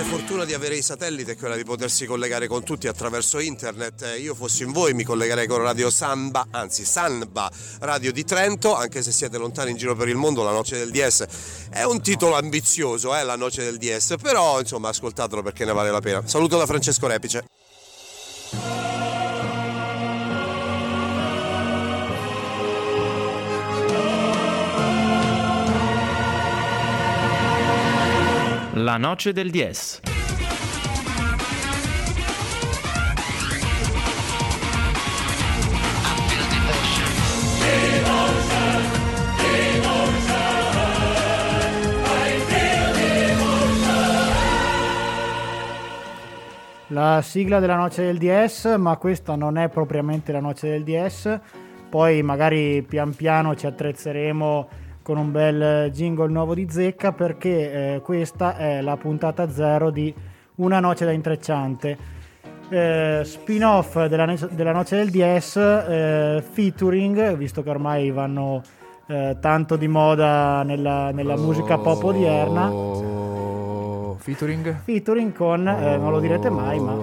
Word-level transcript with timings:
grande 0.00 0.04
fortuna 0.04 0.44
di 0.44 0.54
avere 0.54 0.76
i 0.76 0.82
satelliti 0.82 1.32
è 1.32 1.36
quella 1.36 1.56
di 1.56 1.64
potersi 1.64 2.06
collegare 2.06 2.46
con 2.46 2.64
tutti 2.64 2.88
attraverso 2.88 3.38
internet. 3.38 4.02
Eh, 4.02 4.18
io 4.18 4.34
fossi 4.34 4.62
in 4.62 4.72
voi 4.72 4.94
mi 4.94 5.04
collegherei 5.04 5.46
con 5.46 5.60
Radio 5.60 5.90
Samba, 5.90 6.46
anzi 6.50 6.84
Sanba 6.84 7.50
Radio 7.80 8.12
di 8.12 8.24
Trento, 8.24 8.74
anche 8.74 9.02
se 9.02 9.12
siete 9.12 9.36
lontani 9.36 9.72
in 9.72 9.76
giro 9.76 9.94
per 9.94 10.08
il 10.08 10.16
mondo, 10.16 10.42
La 10.42 10.52
Noce 10.52 10.78
del 10.78 10.90
DS 10.90 11.26
è 11.70 11.82
un 11.82 12.00
titolo 12.00 12.36
ambizioso, 12.36 13.14
eh, 13.14 13.22
La 13.24 13.36
Noce 13.36 13.64
del 13.64 13.76
DS, 13.76 14.14
però 14.20 14.58
insomma 14.60 14.88
ascoltatelo 14.88 15.42
perché 15.42 15.64
ne 15.64 15.72
vale 15.72 15.90
la 15.90 16.00
pena. 16.00 16.22
Saluto 16.26 16.56
da 16.56 16.66
Francesco 16.66 17.06
Repice. 17.06 17.44
La 28.82 28.96
noce 28.96 29.34
del 29.34 29.50
DS. 29.50 30.00
La 46.86 47.20
sigla 47.20 47.60
della 47.60 47.76
noce 47.76 48.02
del 48.02 48.16
DS, 48.16 48.76
ma 48.78 48.96
questa 48.96 49.34
non 49.34 49.58
è 49.58 49.68
propriamente 49.68 50.32
la 50.32 50.40
noce 50.40 50.70
del 50.70 50.84
DS. 50.84 51.38
Poi 51.90 52.22
magari 52.22 52.82
pian 52.82 53.14
piano 53.14 53.54
ci 53.54 53.66
attrezzeremo 53.66 54.68
con 55.02 55.16
un 55.16 55.30
bel 55.30 55.90
jingle 55.90 56.28
nuovo 56.28 56.54
di 56.54 56.66
zecca 56.70 57.12
perché 57.12 57.94
eh, 57.94 58.00
questa 58.00 58.56
è 58.56 58.80
la 58.80 58.96
puntata 58.96 59.50
zero 59.50 59.90
di 59.90 60.14
Una 60.56 60.80
noce 60.80 61.04
da 61.04 61.12
intrecciante. 61.12 62.18
Eh, 62.68 63.22
spin-off 63.24 64.04
della, 64.06 64.34
della, 64.50 64.72
noce 64.72 64.96
del 64.96 65.10
DS, 65.10 65.56
eh, 65.56 66.44
featuring, 66.48 67.34
visto 67.34 67.62
che 67.62 67.70
ormai 67.70 68.10
vanno 68.10 68.62
eh, 69.06 69.38
tanto 69.40 69.76
di 69.76 69.88
moda 69.88 70.62
nella, 70.62 71.10
nella 71.10 71.34
oh, 71.34 71.42
musica 71.42 71.78
pop 71.78 72.04
odierna. 72.04 72.70
Featuring? 74.18 74.82
Featuring 74.84 75.32
con, 75.32 75.66
oh, 75.66 75.96
non 75.96 76.10
lo 76.10 76.20
direte 76.20 76.50
mai, 76.50 76.78
ma 76.78 76.96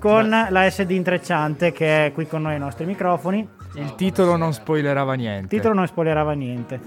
con 0.00 0.28
la 0.28 0.70
SD 0.70 0.90
intrecciante 0.90 1.72
che 1.72 2.06
è 2.06 2.12
qui 2.12 2.26
con 2.26 2.42
noi 2.42 2.54
ai 2.54 2.58
nostri 2.58 2.86
microfoni 2.86 3.46
il 3.74 3.94
titolo 3.94 4.36
non 4.36 4.52
spoilerava 4.52 5.14
niente. 5.14 5.42
Il 5.42 5.48
titolo 5.60 5.74
non 5.74 5.86
spoilerava 5.86 6.32
niente. 6.32 6.80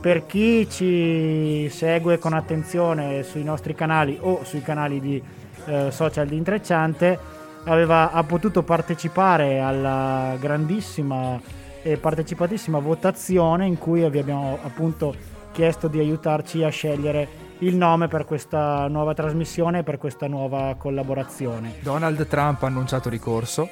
per 0.00 0.26
chi 0.26 0.68
ci 0.68 1.68
segue 1.70 2.18
con 2.18 2.32
attenzione 2.32 3.22
sui 3.22 3.44
nostri 3.44 3.74
canali 3.74 4.18
o 4.20 4.44
sui 4.44 4.62
canali 4.62 5.00
di 5.00 5.22
eh, 5.66 5.90
social 5.90 6.26
di 6.26 6.36
Intrecciante, 6.36 7.18
aveva, 7.64 8.10
ha 8.10 8.22
potuto 8.24 8.62
partecipare 8.62 9.60
alla 9.60 10.36
grandissima 10.38 11.40
e 11.82 11.98
partecipatissima 11.98 12.78
votazione 12.78 13.66
in 13.66 13.78
cui 13.78 14.08
vi 14.08 14.18
abbiamo 14.18 14.58
appunto 14.62 15.14
chiesto 15.52 15.86
di 15.86 15.98
aiutarci 15.98 16.64
a 16.64 16.68
scegliere 16.68 17.42
il 17.58 17.76
nome 17.76 18.08
per 18.08 18.24
questa 18.24 18.88
nuova 18.88 19.14
trasmissione 19.14 19.80
e 19.80 19.82
per 19.82 19.98
questa 19.98 20.26
nuova 20.26 20.74
collaborazione. 20.76 21.74
Donald 21.80 22.26
Trump 22.26 22.62
ha 22.62 22.66
annunciato 22.66 23.08
ricorso 23.08 23.68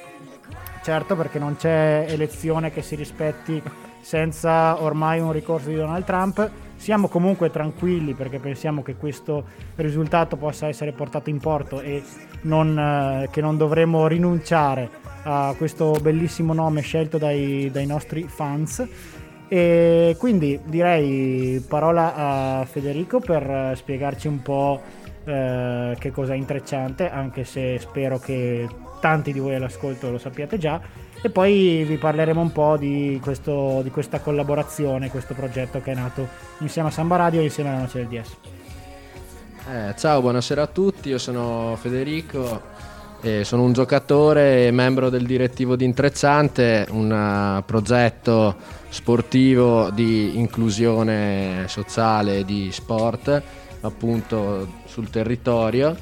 certo 0.83 1.15
perché 1.15 1.39
non 1.39 1.55
c'è 1.55 2.05
elezione 2.07 2.69
che 2.69 2.81
si 2.81 2.95
rispetti 2.95 3.61
senza 4.01 4.81
ormai 4.83 5.21
un 5.21 5.31
ricorso 5.31 5.69
di 5.69 5.75
Donald 5.75 6.03
Trump. 6.03 6.51
Siamo 6.75 7.07
comunque 7.07 7.49
tranquilli 7.49 8.13
perché 8.13 8.39
pensiamo 8.39 8.83
che 8.83 8.95
questo 8.95 9.45
risultato 9.77 10.35
possa 10.35 10.67
essere 10.67 10.91
portato 10.91 11.29
in 11.29 11.39
porto 11.39 11.79
e 11.79 12.03
non, 12.41 12.77
eh, 12.77 13.29
che 13.31 13.39
non 13.39 13.55
dovremo 13.55 14.07
rinunciare 14.07 14.89
a 15.23 15.55
questo 15.57 15.93
bellissimo 16.01 16.53
nome 16.53 16.81
scelto 16.81 17.17
dai, 17.17 17.69
dai 17.71 17.85
nostri 17.85 18.27
fans. 18.27 18.85
E 19.47 20.15
quindi 20.19 20.59
direi 20.65 21.63
parola 21.65 22.15
a 22.15 22.65
Federico 22.65 23.19
per 23.19 23.71
spiegarci 23.75 24.27
un 24.27 24.41
po' 24.41 24.81
eh, 25.25 25.95
che 25.99 26.11
cosa 26.11 26.33
è 26.33 26.35
intrecciante, 26.35 27.09
anche 27.09 27.43
se 27.43 27.77
spero 27.79 28.19
che 28.19 28.67
tanti 28.99 29.33
di 29.33 29.39
voi 29.39 29.55
all'ascolto 29.55 30.09
lo 30.09 30.17
sappiate 30.17 30.57
già, 30.57 30.81
e 31.21 31.29
poi 31.29 31.83
vi 31.85 31.97
parleremo 31.97 32.41
un 32.41 32.51
po' 32.51 32.77
di, 32.77 33.19
questo, 33.21 33.81
di 33.81 33.89
questa 33.89 34.19
collaborazione, 34.19 35.09
questo 35.09 35.33
progetto 35.33 35.81
che 35.81 35.91
è 35.91 35.95
nato 35.95 36.27
insieme 36.59 36.89
a 36.89 36.91
Samba 36.91 37.15
Radio 37.15 37.39
e 37.39 37.43
insieme 37.43 37.69
alla 37.69 37.79
Noce 37.79 38.05
del 38.05 38.07
DS. 38.07 38.35
Eh, 39.69 39.93
ciao, 39.97 40.19
buonasera 40.19 40.63
a 40.63 40.67
tutti, 40.67 41.07
io 41.07 41.17
sono 41.17 41.77
Federico, 41.79 42.61
eh, 43.21 43.45
sono 43.45 43.63
un 43.63 43.71
giocatore 43.71 44.67
e 44.67 44.71
membro 44.71 45.09
del 45.09 45.25
direttivo 45.25 45.77
di 45.77 45.85
Intrecciante, 45.85 46.85
un 46.89 47.09
uh, 47.09 47.63
progetto 47.63 48.55
sportivo 48.89 49.89
di 49.91 50.37
inclusione 50.37 51.63
sociale 51.67 52.39
e 52.39 52.45
di 52.45 52.69
sport 52.73 53.41
appunto 53.83 54.81
sul 54.93 55.09
territorio 55.09 55.97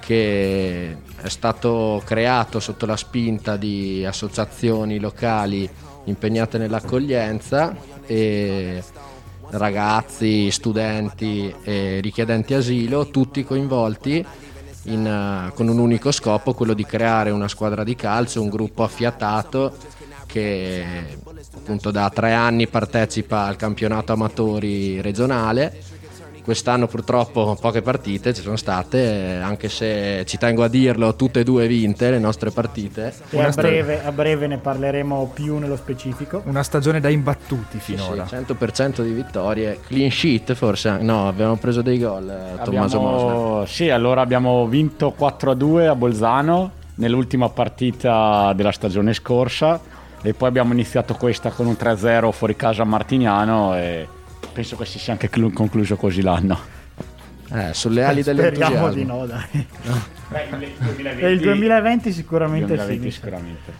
che 0.00 0.96
è 1.20 1.28
stato 1.28 2.00
creato 2.06 2.58
sotto 2.58 2.86
la 2.86 2.96
spinta 2.96 3.58
di 3.58 4.02
associazioni 4.06 4.98
locali 4.98 5.68
impegnate 6.04 6.56
nell'accoglienza 6.56 7.76
e 8.06 8.82
ragazzi, 9.50 10.50
studenti 10.50 11.54
e 11.62 12.00
richiedenti 12.00 12.54
asilo, 12.54 13.08
tutti 13.08 13.44
coinvolti 13.44 14.24
in, 14.84 15.48
uh, 15.50 15.54
con 15.54 15.68
un 15.68 15.78
unico 15.78 16.10
scopo, 16.10 16.54
quello 16.54 16.72
di 16.74 16.84
creare 16.84 17.30
una 17.30 17.48
squadra 17.48 17.84
di 17.84 17.94
calcio, 17.94 18.40
un 18.40 18.48
gruppo 18.48 18.82
affiatato 18.82 19.76
che 20.26 20.84
appunto 21.54 21.90
da 21.90 22.10
tre 22.10 22.32
anni 22.32 22.66
partecipa 22.68 23.44
al 23.44 23.56
campionato 23.56 24.12
amatori 24.12 25.00
regionale 25.00 25.93
Quest'anno 26.44 26.86
purtroppo 26.86 27.56
poche 27.58 27.80
partite 27.80 28.34
ci 28.34 28.42
sono 28.42 28.56
state, 28.56 29.40
anche 29.42 29.70
se 29.70 30.24
ci 30.26 30.36
tengo 30.36 30.62
a 30.62 30.68
dirlo, 30.68 31.16
tutte 31.16 31.40
e 31.40 31.42
due 31.42 31.66
vinte 31.66 32.10
le 32.10 32.18
nostre 32.18 32.50
partite. 32.50 33.14
E 33.30 33.42
a 33.42 33.48
breve, 33.48 34.04
a 34.04 34.12
breve, 34.12 34.46
ne 34.46 34.58
parleremo 34.58 35.30
più 35.32 35.56
nello 35.56 35.76
specifico. 35.76 36.42
Una 36.44 36.62
stagione 36.62 37.00
da 37.00 37.08
imbattuti 37.08 37.78
finora. 37.78 38.26
Sì, 38.26 38.34
100% 38.34 39.02
di 39.02 39.12
vittorie, 39.12 39.80
clean 39.86 40.10
sheet 40.10 40.52
forse, 40.52 40.98
no, 40.98 41.28
abbiamo 41.28 41.56
preso 41.56 41.80
dei 41.80 41.98
gol 41.98 42.28
eh, 42.28 42.62
Tommaso 42.62 43.00
Mosna. 43.00 43.66
Sì, 43.66 43.88
allora 43.88 44.20
abbiamo 44.20 44.66
vinto 44.66 45.14
4-2 45.18 45.88
a 45.88 45.94
Bolzano 45.94 46.72
nell'ultima 46.96 47.48
partita 47.48 48.52
della 48.54 48.70
stagione 48.70 49.14
scorsa 49.14 49.80
e 50.20 50.34
poi 50.34 50.48
abbiamo 50.48 50.74
iniziato 50.74 51.14
questa 51.14 51.50
con 51.50 51.64
un 51.66 51.76
3-0 51.78 52.30
fuori 52.32 52.54
casa 52.54 52.82
a 52.82 52.84
Martignano 52.84 53.74
e 53.76 54.06
penso 54.52 54.76
che 54.76 54.84
si 54.84 54.98
sia 54.98 55.12
anche 55.12 55.28
concluso 55.52 55.96
così 55.96 56.22
l'anno. 56.22 56.72
Eh, 57.52 57.74
sulle 57.74 58.04
ali 58.04 58.22
dell'entusiasmo. 58.22 58.90
Speriamo 58.90 58.92
di 58.92 59.04
no, 59.04 59.26
dai. 59.26 59.66
Beh, 60.28 60.66
il 60.66 60.72
2020, 60.78 61.24
il 61.32 61.40
2020 61.40 62.12
sicuramente 62.12 62.66
2020 62.66 63.02
sì. 63.02 63.10
Sicuramente. 63.10 63.72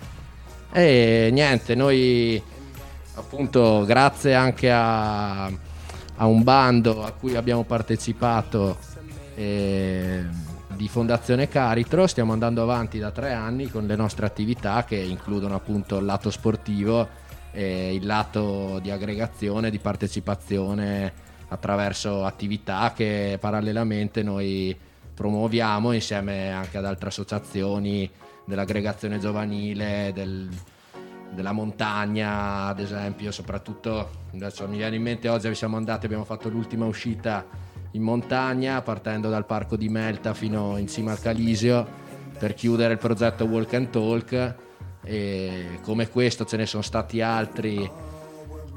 E 0.73 1.31
niente, 1.33 1.75
noi 1.75 2.43
appunto 3.15 3.85
grazie 3.87 4.35
anche 4.35 4.71
a, 4.71 5.45
a 5.45 6.27
un 6.27 6.43
bando 6.43 7.05
a 7.05 7.13
cui 7.13 7.37
abbiamo 7.37 7.65
partecipato 7.65 8.77
eh, 9.35 10.25
di 10.75 10.89
Fondazione 10.89 11.49
Caritro 11.49 12.07
stiamo 12.07 12.33
andando 12.33 12.63
avanti 12.63 12.99
da 12.99 13.11
tre 13.11 13.33
anni 13.33 13.69
con 13.69 13.87
le 13.87 13.97
nostre 13.97 14.27
attività 14.27 14.85
che 14.85 14.97
includono 14.97 15.55
appunto 15.55 15.99
il 15.99 16.05
lato 16.05 16.31
sportivo 16.31 17.09
e 17.55 17.95
il 17.95 18.05
lato 18.05 18.81
di 18.81 18.91
aggregazione, 18.91 19.71
di 19.71 19.79
partecipazione 19.79 21.13
attraverso 21.49 22.25
attività 22.25 22.93
che 22.95 23.39
parallelamente 23.41 24.25
noi 24.25 24.77
promuoviamo 25.15 25.93
insieme 25.93 26.51
anche 26.51 26.79
ad 26.79 26.85
altre 26.85 27.09
associazioni 27.09 28.11
dell'aggregazione 28.45 29.21
giovanile, 29.21 30.11
del, 30.13 30.49
della 31.33 31.53
montagna 31.53 32.67
ad 32.67 32.81
esempio, 32.81 33.31
soprattutto 33.31 34.11
adesso 34.33 34.67
mi 34.67 34.79
viene 34.79 34.97
in 34.97 35.03
mente 35.03 35.29
oggi 35.29 35.55
siamo 35.55 35.77
andati, 35.77 36.07
abbiamo 36.07 36.25
fatto 36.25 36.49
l'ultima 36.49 36.87
uscita 36.87 37.47
in 37.93 38.03
montagna 38.03 38.83
partendo 38.83 39.31
dal 39.31 39.47
parco 39.47 39.77
di 39.77 39.89
Melta 39.89 40.35
fino 40.35 40.77
in 40.77 40.89
cima 40.89 41.13
al 41.13 41.21
Calisio 41.21 42.03
per 42.37 42.55
chiudere 42.55 42.95
il 42.95 42.99
progetto 42.99 43.45
Walk 43.45 43.75
and 43.75 43.91
Talk 43.91 44.55
e 45.05 45.79
come 45.83 46.09
questo 46.09 46.45
ce 46.45 46.57
ne 46.57 46.67
sono 46.67 46.83
stati 46.83 47.21
altri 47.21 47.91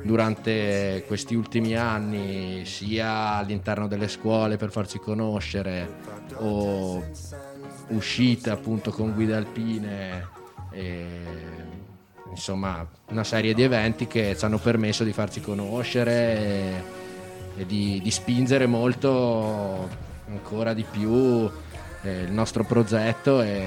durante 0.03 1.03
questi 1.07 1.35
ultimi 1.35 1.75
anni 1.75 2.65
sia 2.65 3.35
all'interno 3.35 3.87
delle 3.87 4.07
scuole 4.07 4.57
per 4.57 4.71
farci 4.71 4.99
conoscere 4.99 5.95
o 6.35 7.03
uscite 7.89 8.49
appunto 8.49 8.91
con 8.91 9.13
guide 9.13 9.35
alpine 9.35 10.27
e, 10.71 11.05
insomma 12.29 12.85
una 13.09 13.23
serie 13.23 13.53
di 13.53 13.63
eventi 13.63 14.05
che 14.07 14.35
ci 14.37 14.45
hanno 14.45 14.59
permesso 14.59 15.03
di 15.03 15.13
farci 15.13 15.41
conoscere 15.41 16.37
e, 16.37 16.83
e 17.57 17.65
di, 17.65 17.99
di 18.03 18.11
spingere 18.11 18.67
molto 18.67 19.89
ancora 20.27 20.73
di 20.73 20.85
più 20.89 21.49
eh, 22.03 22.21
il 22.21 22.31
nostro 22.31 22.63
progetto 22.63 23.41
e 23.41 23.65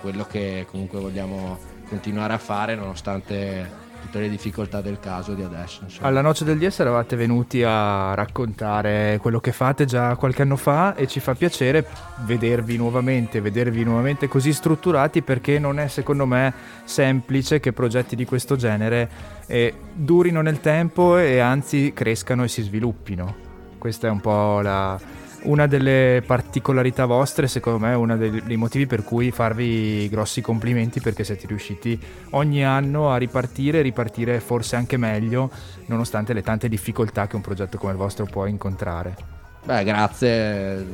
quello 0.00 0.24
che 0.24 0.66
comunque 0.70 1.00
vogliamo 1.00 1.69
continuare 1.90 2.32
a 2.32 2.38
fare 2.38 2.76
nonostante 2.76 3.88
tutte 4.00 4.20
le 4.20 4.30
difficoltà 4.30 4.80
del 4.80 4.98
caso 4.98 5.34
di 5.34 5.42
adesso. 5.42 5.80
Insomma. 5.82 6.06
Alla 6.08 6.22
Noce 6.22 6.44
del 6.44 6.56
DS 6.56 6.80
eravate 6.80 7.16
venuti 7.16 7.62
a 7.62 8.14
raccontare 8.14 9.18
quello 9.20 9.40
che 9.40 9.52
fate 9.52 9.84
già 9.84 10.16
qualche 10.16 10.42
anno 10.42 10.56
fa 10.56 10.94
e 10.94 11.06
ci 11.06 11.20
fa 11.20 11.34
piacere 11.34 11.86
vedervi 12.24 12.76
nuovamente, 12.76 13.40
vedervi 13.40 13.84
nuovamente 13.84 14.28
così 14.28 14.52
strutturati 14.52 15.20
perché 15.20 15.58
non 15.58 15.78
è 15.78 15.88
secondo 15.88 16.24
me 16.24 16.52
semplice 16.84 17.60
che 17.60 17.72
progetti 17.72 18.16
di 18.16 18.24
questo 18.24 18.56
genere 18.56 19.10
eh, 19.46 19.74
durino 19.92 20.40
nel 20.40 20.60
tempo 20.60 21.18
e 21.18 21.40
anzi 21.40 21.92
crescano 21.92 22.44
e 22.44 22.48
si 22.48 22.62
sviluppino. 22.62 23.48
Questa 23.76 24.08
è 24.08 24.10
un 24.10 24.20
po' 24.20 24.60
la, 24.60 24.98
una 25.42 25.66
delle 25.66 26.22
particolarità 26.26 27.06
vostre, 27.06 27.48
secondo 27.48 27.78
me, 27.78 27.92
è 27.92 27.96
uno 27.96 28.16
dei, 28.16 28.56
motivi 28.56 28.86
per 28.86 29.02
cui 29.02 29.30
farvi 29.30 30.08
grossi 30.08 30.40
complimenti 30.40 31.00
perché 31.00 31.24
siete 31.24 31.46
riusciti 31.46 31.98
ogni 32.30 32.64
anno 32.64 33.10
a 33.10 33.16
ripartire 33.16 33.80
ripartire 33.82 34.40
forse 34.40 34.76
anche 34.76 34.96
meglio, 34.96 35.50
nonostante 35.86 36.32
le 36.32 36.42
tante 36.42 36.68
difficoltà 36.68 37.26
che 37.26 37.36
un 37.36 37.42
progetto 37.42 37.78
come 37.78 37.92
il 37.92 37.98
vostro 37.98 38.26
può 38.26 38.46
incontrare. 38.46 39.38
Beh, 39.64 39.84
grazie, 39.84 40.86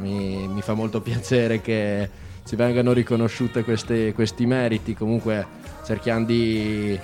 mi, 0.00 0.46
mi, 0.46 0.60
fa 0.60 0.74
molto 0.74 1.00
piacere 1.00 1.60
che 1.60 2.08
ci 2.44 2.56
vengano 2.56 2.92
riconosciute 2.92 3.64
queste, 3.64 4.12
questi 4.12 4.46
meriti, 4.46 4.94
comunque 4.94 5.46
cerchiamo 5.84 6.24
di 6.24 6.98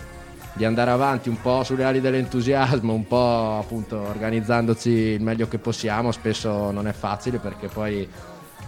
di 0.55 0.65
andare 0.65 0.91
avanti 0.91 1.29
un 1.29 1.41
po' 1.41 1.65
sulle 1.65 1.85
ali 1.85 2.01
dell'entusiasmo, 2.01 2.93
un 2.93 3.07
po' 3.07 3.59
appunto 3.59 3.99
organizzandoci 3.99 4.89
il 4.91 5.23
meglio 5.23 5.49
che 5.49 5.59
possiamo, 5.59 6.13
spesso 6.13 6.71
non 6.71 6.87
è 6.87 6.93
facile 6.93 7.39
perché 7.39 7.67
poi 7.67 8.09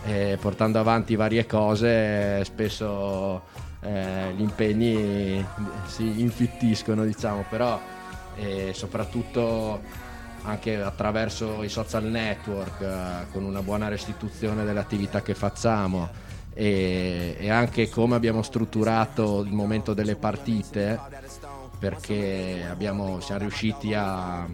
eh, 0.05 0.37
portando 0.41 0.79
avanti 0.81 1.15
varie 1.15 1.47
cose 1.47 2.44
spesso 2.44 3.43
eh, 3.83 4.33
gli 4.37 4.43
impegni 4.43 5.44
si 5.87 6.21
infittiscono 6.21 7.05
diciamo, 7.05 7.44
però 7.49 7.81
eh, 8.37 8.73
soprattutto 8.75 9.81
anche 10.43 10.81
attraverso 10.81 11.62
i 11.62 11.69
social 11.69 12.05
network 12.05 12.81
eh, 12.81 13.27
con 13.31 13.44
una 13.44 13.62
buona 13.62 13.87
restituzione 13.89 14.65
delle 14.65 14.81
attività 14.81 15.23
che 15.23 15.35
facciamo 15.35 16.25
e, 16.53 17.37
e 17.39 17.50
anche 17.50 17.89
come 17.91 18.17
abbiamo 18.17 18.43
strutturato 18.43 19.43
il 19.43 19.53
momento 19.53 19.93
delle 19.93 20.17
partite 20.17 20.99
perché 21.78 22.67
abbiamo, 22.69 23.20
siamo 23.20 23.40
riusciti 23.40 23.94
a, 23.94 24.40
a 24.40 24.49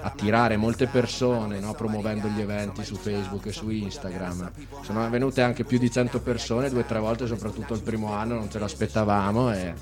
attirare 0.00 0.56
molte 0.56 0.86
persone 0.86 1.60
no? 1.60 1.74
promuovendo 1.74 2.28
gli 2.28 2.40
eventi 2.40 2.84
su 2.84 2.96
Facebook 2.96 3.46
e 3.46 3.52
su 3.52 3.70
Instagram. 3.70 4.50
Sono 4.82 5.08
venute 5.08 5.42
anche 5.42 5.64
più 5.64 5.78
di 5.78 5.90
100 5.90 6.20
persone 6.20 6.68
due 6.70 6.80
o 6.80 6.84
tre 6.84 6.98
volte, 6.98 7.26
soprattutto 7.26 7.74
il 7.74 7.82
primo 7.82 8.12
anno, 8.12 8.34
non 8.34 8.50
ce 8.50 8.58
l'aspettavamo 8.58 9.52
e 9.52 9.74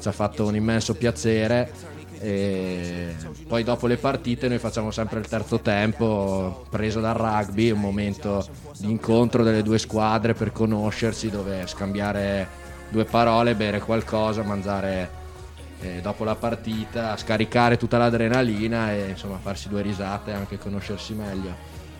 ci 0.00 0.08
ha 0.08 0.12
fatto 0.12 0.46
un 0.46 0.54
immenso 0.54 0.94
piacere. 0.94 2.00
E 2.24 3.16
poi 3.48 3.64
dopo 3.64 3.88
le 3.88 3.96
partite 3.96 4.46
noi 4.46 4.58
facciamo 4.58 4.92
sempre 4.92 5.18
il 5.18 5.26
terzo 5.26 5.58
tempo 5.58 6.66
preso 6.70 7.00
dal 7.00 7.16
rugby, 7.16 7.70
un 7.70 7.80
momento 7.80 8.46
di 8.78 8.90
incontro 8.90 9.42
delle 9.42 9.62
due 9.64 9.78
squadre 9.78 10.32
per 10.32 10.52
conoscersi 10.52 11.30
dove 11.30 11.66
scambiare 11.66 12.60
due 12.92 13.04
parole, 13.04 13.56
bere 13.56 13.80
qualcosa, 13.80 14.42
mangiare 14.42 15.10
eh, 15.80 16.00
dopo 16.00 16.22
la 16.22 16.36
partita, 16.36 17.16
scaricare 17.16 17.76
tutta 17.76 17.98
l'adrenalina 17.98 18.92
e 18.92 19.08
insomma 19.08 19.38
farsi 19.38 19.68
due 19.68 19.82
risate 19.82 20.30
e 20.30 20.34
anche 20.34 20.58
conoscersi 20.58 21.14
meglio. 21.14 21.52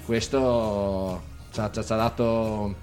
Questo 0.04 1.22
ci 1.50 1.60
ha, 1.60 1.70
ci 1.70 1.80
ha 1.80 1.96
dato 1.96 2.74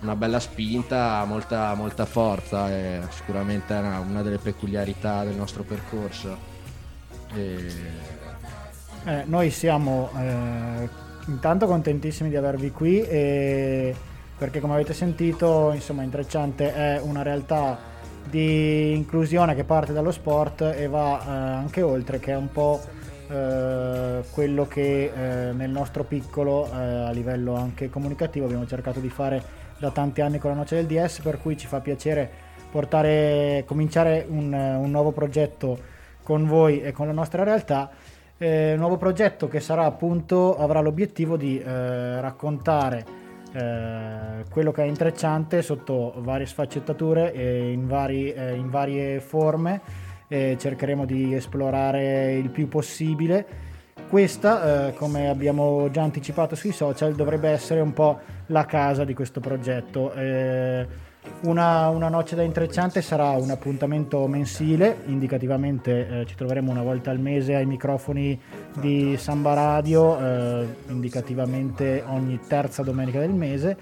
una 0.00 0.14
bella 0.14 0.38
spinta, 0.38 1.24
molta, 1.24 1.74
molta 1.74 2.04
forza 2.04 2.70
e 2.70 3.00
sicuramente 3.10 3.72
una, 3.72 3.98
una, 4.00 4.22
delle 4.22 4.38
peculiarità 4.38 5.24
del 5.24 5.34
nostro 5.34 5.62
percorso. 5.62 6.36
E... 7.34 7.72
Eh, 9.04 9.22
noi 9.24 9.50
siamo 9.50 10.10
eh, 10.14 10.88
intanto 11.26 11.66
contentissimi 11.66 12.28
di 12.28 12.36
avervi 12.36 12.70
qui 12.70 13.00
e 13.00 13.94
perché 14.40 14.58
come 14.58 14.72
avete 14.72 14.94
sentito 14.94 15.70
insomma 15.74 16.02
Intrecciante 16.02 16.72
è 16.72 16.98
una 16.98 17.20
realtà 17.20 17.78
di 18.24 18.94
inclusione 18.94 19.54
che 19.54 19.64
parte 19.64 19.92
dallo 19.92 20.10
sport 20.10 20.62
e 20.62 20.88
va 20.88 21.20
eh, 21.20 21.30
anche 21.30 21.82
oltre 21.82 22.18
che 22.20 22.32
è 22.32 22.36
un 22.36 22.50
po' 22.50 22.80
eh, 23.28 24.22
quello 24.30 24.66
che 24.66 25.12
eh, 25.14 25.52
nel 25.52 25.68
nostro 25.68 26.04
piccolo 26.04 26.64
eh, 26.64 26.74
a 26.74 27.10
livello 27.10 27.54
anche 27.54 27.90
comunicativo 27.90 28.46
abbiamo 28.46 28.66
cercato 28.66 28.98
di 28.98 29.10
fare 29.10 29.42
da 29.78 29.90
tanti 29.90 30.22
anni 30.22 30.38
con 30.38 30.52
la 30.52 30.56
Noce 30.56 30.76
del 30.76 30.86
DS 30.86 31.20
per 31.20 31.38
cui 31.38 31.58
ci 31.58 31.66
fa 31.66 31.80
piacere 31.80 32.30
portare, 32.70 33.64
cominciare 33.66 34.24
un, 34.26 34.54
un 34.54 34.90
nuovo 34.90 35.10
progetto 35.12 35.78
con 36.22 36.46
voi 36.46 36.80
e 36.80 36.92
con 36.92 37.06
la 37.06 37.12
nostra 37.12 37.42
realtà. 37.42 37.90
Eh, 38.38 38.74
nuovo 38.78 38.96
progetto 38.96 39.48
che 39.48 39.60
sarà 39.60 39.84
appunto 39.84 40.56
avrà 40.56 40.80
l'obiettivo 40.80 41.36
di 41.36 41.60
eh, 41.60 42.20
raccontare 42.22 43.28
eh, 43.52 44.44
quello 44.50 44.72
che 44.72 44.82
è 44.82 44.86
intrecciante 44.86 45.62
sotto 45.62 46.14
varie 46.18 46.46
sfaccettature 46.46 47.32
e 47.32 47.72
in, 47.72 47.86
vari, 47.86 48.32
eh, 48.32 48.54
in 48.54 48.70
varie 48.70 49.20
forme 49.20 49.80
e 50.28 50.56
cercheremo 50.58 51.04
di 51.04 51.34
esplorare 51.34 52.34
il 52.34 52.50
più 52.50 52.68
possibile. 52.68 53.68
Questa, 54.08 54.88
eh, 54.88 54.94
come 54.94 55.28
abbiamo 55.28 55.90
già 55.90 56.02
anticipato 56.02 56.54
sui 56.54 56.72
social, 56.72 57.14
dovrebbe 57.14 57.48
essere 57.50 57.80
un 57.80 57.92
po' 57.92 58.18
la 58.46 58.66
casa 58.66 59.04
di 59.04 59.14
questo 59.14 59.40
progetto. 59.40 60.12
Eh, 61.30 61.46
una, 61.48 61.88
una, 61.88 62.08
noce 62.08 62.36
da 62.36 62.42
intrecciante 62.42 63.02
sarà 63.02 63.30
un 63.30 63.50
appuntamento 63.50 64.26
mensile, 64.26 65.02
indicativamente 65.06 66.20
eh, 66.20 66.26
ci 66.26 66.34
troveremo 66.34 66.70
una 66.70 66.82
volta 66.82 67.10
al 67.10 67.18
mese 67.18 67.54
ai 67.54 67.66
microfoni 67.66 68.38
di 68.74 69.16
Samba 69.16 69.54
Radio, 69.54 70.18
eh, 70.18 70.66
indicativamente 70.88 72.02
ogni 72.06 72.38
terza 72.46 72.82
domenica 72.82 73.18
del 73.20 73.32
mese, 73.32 73.76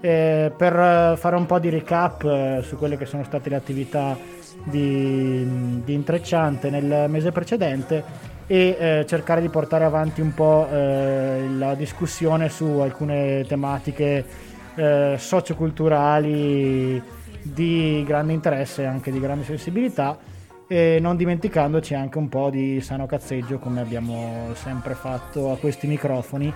eh, 0.00 0.52
per 0.56 1.16
fare 1.16 1.36
un 1.36 1.46
po' 1.46 1.58
di 1.58 1.68
recap 1.68 2.24
eh, 2.24 2.60
su 2.62 2.76
quelle 2.76 2.96
che 2.96 3.06
sono 3.06 3.24
state 3.24 3.48
le 3.48 3.56
attività 3.56 4.16
di, 4.64 5.82
di 5.84 5.94
intrecciante 5.94 6.70
nel 6.70 7.08
mese 7.08 7.32
precedente 7.32 8.30
e 8.46 8.76
eh, 8.78 9.06
cercare 9.06 9.40
di 9.40 9.48
portare 9.48 9.84
avanti 9.84 10.20
un 10.20 10.34
po' 10.34 10.68
eh, 10.70 11.46
la 11.56 11.74
discussione 11.74 12.48
su 12.48 12.64
alcune 12.64 13.44
tematiche 13.46 14.50
eh, 14.74 15.16
socioculturali 15.18 17.02
di 17.42 18.04
grande 18.06 18.32
interesse 18.32 18.82
e 18.82 18.86
anche 18.86 19.10
di 19.10 19.20
grande 19.20 19.44
sensibilità. 19.44 20.18
E 20.66 20.98
non 21.00 21.16
dimenticandoci 21.16 21.94
anche 21.94 22.16
un 22.16 22.28
po' 22.28 22.48
di 22.48 22.80
sano 22.80 23.04
cazzeggio 23.04 23.58
come 23.58 23.80
abbiamo 23.80 24.54
sempre 24.54 24.94
fatto 24.94 25.52
a 25.52 25.58
questi 25.58 25.86
microfoni 25.86 26.52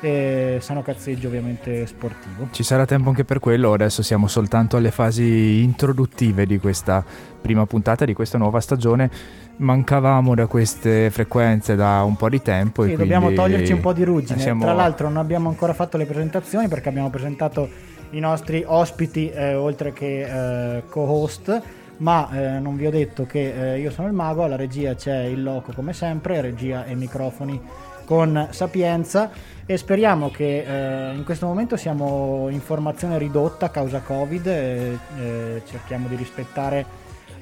e 0.00 0.58
sano 0.60 0.82
cazzeggio 0.82 1.28
ovviamente 1.28 1.86
sportivo. 1.86 2.48
Ci 2.50 2.62
sarà 2.62 2.84
tempo 2.86 3.08
anche 3.08 3.24
per 3.24 3.38
quello, 3.38 3.72
adesso 3.72 4.02
siamo 4.02 4.26
soltanto 4.26 4.76
alle 4.76 4.90
fasi 4.90 5.62
introduttive 5.62 6.46
di 6.46 6.58
questa 6.58 7.04
prima 7.40 7.66
puntata 7.66 8.04
di 8.04 8.14
questa 8.14 8.38
nuova 8.38 8.60
stagione 8.60 9.10
mancavamo 9.56 10.34
da 10.34 10.46
queste 10.46 11.10
frequenze 11.10 11.76
da 11.76 12.02
un 12.02 12.16
po' 12.16 12.28
di 12.28 12.42
tempo. 12.42 12.84
Sì, 12.84 12.92
e 12.92 12.96
dobbiamo 12.96 13.32
toglierci 13.32 13.72
un 13.72 13.80
po' 13.80 13.92
di 13.92 14.04
ruggine. 14.04 14.40
Siamo... 14.40 14.64
Tra 14.64 14.72
l'altro 14.72 15.08
non 15.08 15.18
abbiamo 15.18 15.48
ancora 15.48 15.72
fatto 15.72 15.96
le 15.96 16.06
presentazioni 16.06 16.68
perché 16.68 16.88
abbiamo 16.88 17.10
presentato 17.10 17.68
i 18.10 18.20
nostri 18.20 18.64
ospiti 18.66 19.30
eh, 19.30 19.54
oltre 19.54 19.92
che 19.92 20.76
eh, 20.76 20.82
co-host. 20.88 21.62
Ma 21.96 22.28
eh, 22.32 22.58
non 22.58 22.76
vi 22.76 22.86
ho 22.86 22.90
detto 22.90 23.24
che 23.24 23.74
eh, 23.74 23.78
io 23.78 23.90
sono 23.92 24.08
il 24.08 24.14
mago, 24.14 24.42
alla 24.42 24.56
regia 24.56 24.96
c'è 24.96 25.22
il 25.22 25.40
loco 25.44 25.72
come 25.72 25.92
sempre, 25.92 26.40
regia 26.40 26.84
e 26.86 26.96
microfoni 26.96 27.60
con 28.04 28.48
sapienza 28.50 29.30
e 29.66 29.76
speriamo 29.76 30.30
che 30.30 30.58
eh, 30.60 31.14
in 31.14 31.24
questo 31.24 31.46
momento 31.46 31.76
siamo 31.76 32.48
in 32.50 32.60
formazione 32.60 33.16
ridotta 33.16 33.66
a 33.66 33.68
causa 33.70 34.00
Covid, 34.00 34.46
eh, 34.46 35.62
cerchiamo 35.64 36.06
di 36.08 36.16
rispettare 36.16 36.84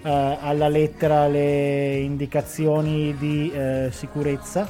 eh, 0.02 0.38
alla 0.40 0.68
lettera 0.68 1.26
le 1.26 1.96
indicazioni 1.96 3.16
di 3.18 3.50
eh, 3.52 3.88
sicurezza, 3.90 4.68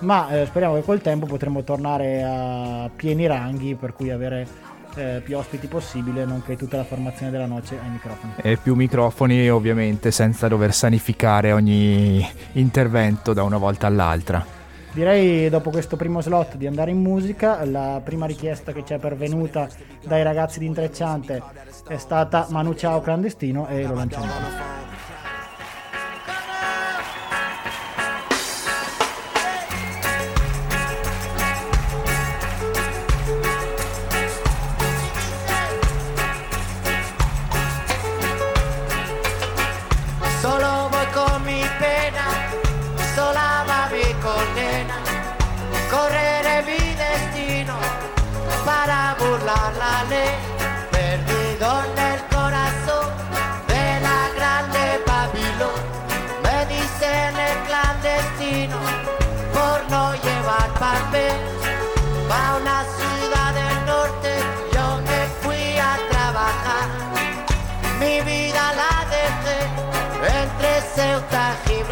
ma 0.00 0.28
eh, 0.30 0.46
speriamo 0.46 0.76
che 0.76 0.82
col 0.82 1.00
tempo 1.00 1.26
potremo 1.26 1.62
tornare 1.64 2.22
a 2.22 2.90
pieni 2.94 3.26
ranghi 3.26 3.74
per 3.74 3.94
cui 3.94 4.10
avere 4.10 4.46
eh, 4.94 5.20
più 5.24 5.36
ospiti 5.36 5.66
possibile, 5.66 6.24
nonché 6.24 6.56
tutta 6.56 6.76
la 6.76 6.84
formazione 6.84 7.32
della 7.32 7.46
noce 7.46 7.78
ai 7.82 7.90
microfoni. 7.90 8.34
E 8.36 8.58
più 8.58 8.74
microfoni 8.74 9.48
ovviamente 9.48 10.10
senza 10.10 10.48
dover 10.48 10.72
sanificare 10.72 11.52
ogni 11.52 12.24
intervento 12.52 13.32
da 13.32 13.42
una 13.42 13.58
volta 13.58 13.86
all'altra. 13.86 14.61
Direi 14.92 15.48
dopo 15.48 15.70
questo 15.70 15.96
primo 15.96 16.20
slot 16.20 16.56
di 16.56 16.66
andare 16.66 16.90
in 16.90 17.00
musica, 17.00 17.64
la 17.64 18.00
prima 18.04 18.26
richiesta 18.26 18.72
che 18.72 18.84
ci 18.84 18.92
è 18.92 18.98
pervenuta 18.98 19.66
dai 20.04 20.22
ragazzi 20.22 20.58
di 20.58 20.66
Intrecciante 20.66 21.42
è 21.88 21.96
stata 21.96 22.46
Manu 22.50 22.74
Ciao 22.74 23.00
clandestino 23.00 23.68
e 23.68 23.86
lo 23.86 23.94
lanciamo. 23.94 24.91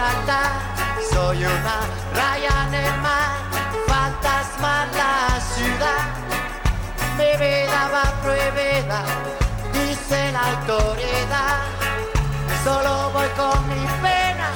Soy 0.01 1.45
una 1.45 1.81
raya 2.15 2.69
en 2.69 2.75
el 2.75 3.01
mar, 3.03 3.37
fantasma 3.87 4.87
la 4.97 5.39
ciudad. 5.39 6.05
Mi 7.19 7.37
vida 7.37 7.91
va 7.93 8.05
prohibida, 8.23 9.05
dice 9.75 10.33
la 10.33 10.41
autoridad. 10.53 11.59
Solo 12.65 13.11
voy 13.13 13.29
con 13.37 13.69
mi 13.69 13.85
pena, 14.01 14.49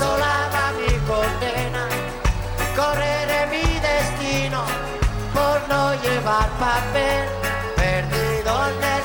sola 0.00 0.50
va 0.52 0.72
mi 0.72 0.92
condena. 1.06 1.86
Correré 2.74 3.46
mi 3.46 3.62
destino 3.78 4.64
por 5.34 5.56
no 5.68 5.94
llevar 6.02 6.48
papel, 6.58 7.28
perdido 7.76 8.52
en 8.70 8.82
el 8.82 8.97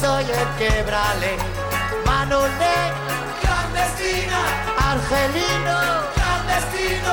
soy 0.00 0.24
el 0.24 0.48
quebrale. 0.58 1.36
Manolé, 2.04 2.78
clandestina, 3.40 4.40
argelino, 4.90 5.78
clandestino, 6.14 7.12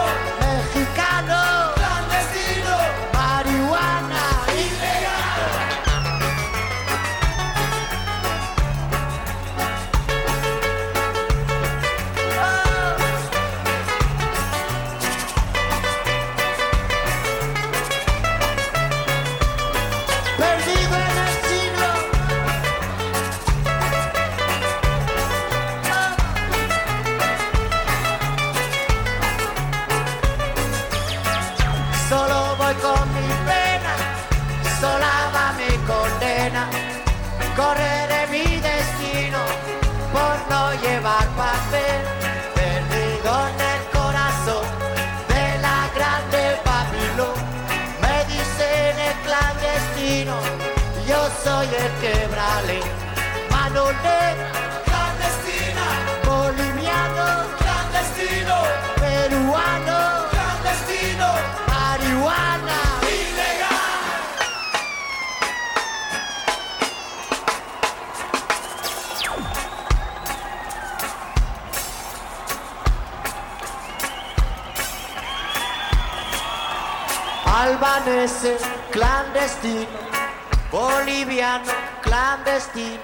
clandestino, 82.74 83.02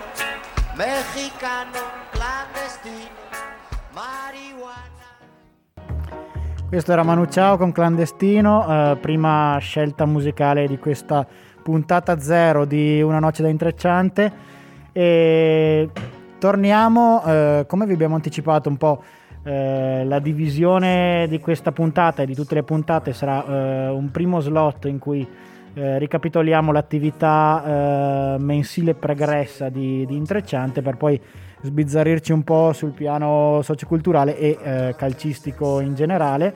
mexicano, 0.75 1.79
clandestino, 2.09 3.15
marihuana. 3.93 4.77
Questo 6.67 6.91
era 6.91 7.03
Manu 7.03 7.25
Ciao 7.25 7.55
con 7.57 7.71
Clandestino, 7.71 8.65
eh, 8.67 8.97
prima 8.97 9.57
scelta 9.59 10.05
musicale 10.05 10.67
di 10.67 10.79
questa 10.79 11.25
puntata 11.61 12.19
zero 12.19 12.65
di 12.65 12.99
Una 13.01 13.19
noce 13.19 13.43
da 13.43 13.49
intrecciante. 13.49 14.31
E 14.91 15.89
torniamo, 16.39 17.23
eh, 17.23 17.65
come 17.67 17.85
vi 17.85 17.93
abbiamo 17.93 18.15
anticipato 18.15 18.69
un 18.69 18.77
po', 18.77 19.03
eh, 19.43 20.03
la 20.03 20.19
divisione 20.19 21.27
di 21.29 21.39
questa 21.39 21.71
puntata 21.71 22.23
e 22.23 22.25
di 22.25 22.33
tutte 22.33 22.55
le 22.55 22.63
puntate 22.63 23.13
sarà 23.13 23.45
eh, 23.45 23.89
un 23.89 24.09
primo 24.09 24.39
slot 24.39 24.85
in 24.85 24.97
cui 24.97 25.27
eh, 25.73 25.99
ricapitoliamo 25.99 26.71
l'attività 26.71 27.63
eh, 28.35 28.39
mensile 28.39 28.95
pregressa 28.95 29.69
di, 29.69 30.05
di 30.05 30.15
Intrecciante 30.15 30.81
per 30.81 30.97
poi 30.97 31.19
sbizzarrirci 31.61 32.31
un 32.31 32.43
po' 32.43 32.73
sul 32.73 32.91
piano 32.91 33.61
socioculturale 33.61 34.37
e 34.37 34.57
eh, 34.61 34.95
calcistico 34.97 35.79
in 35.79 35.93
generale. 35.93 36.53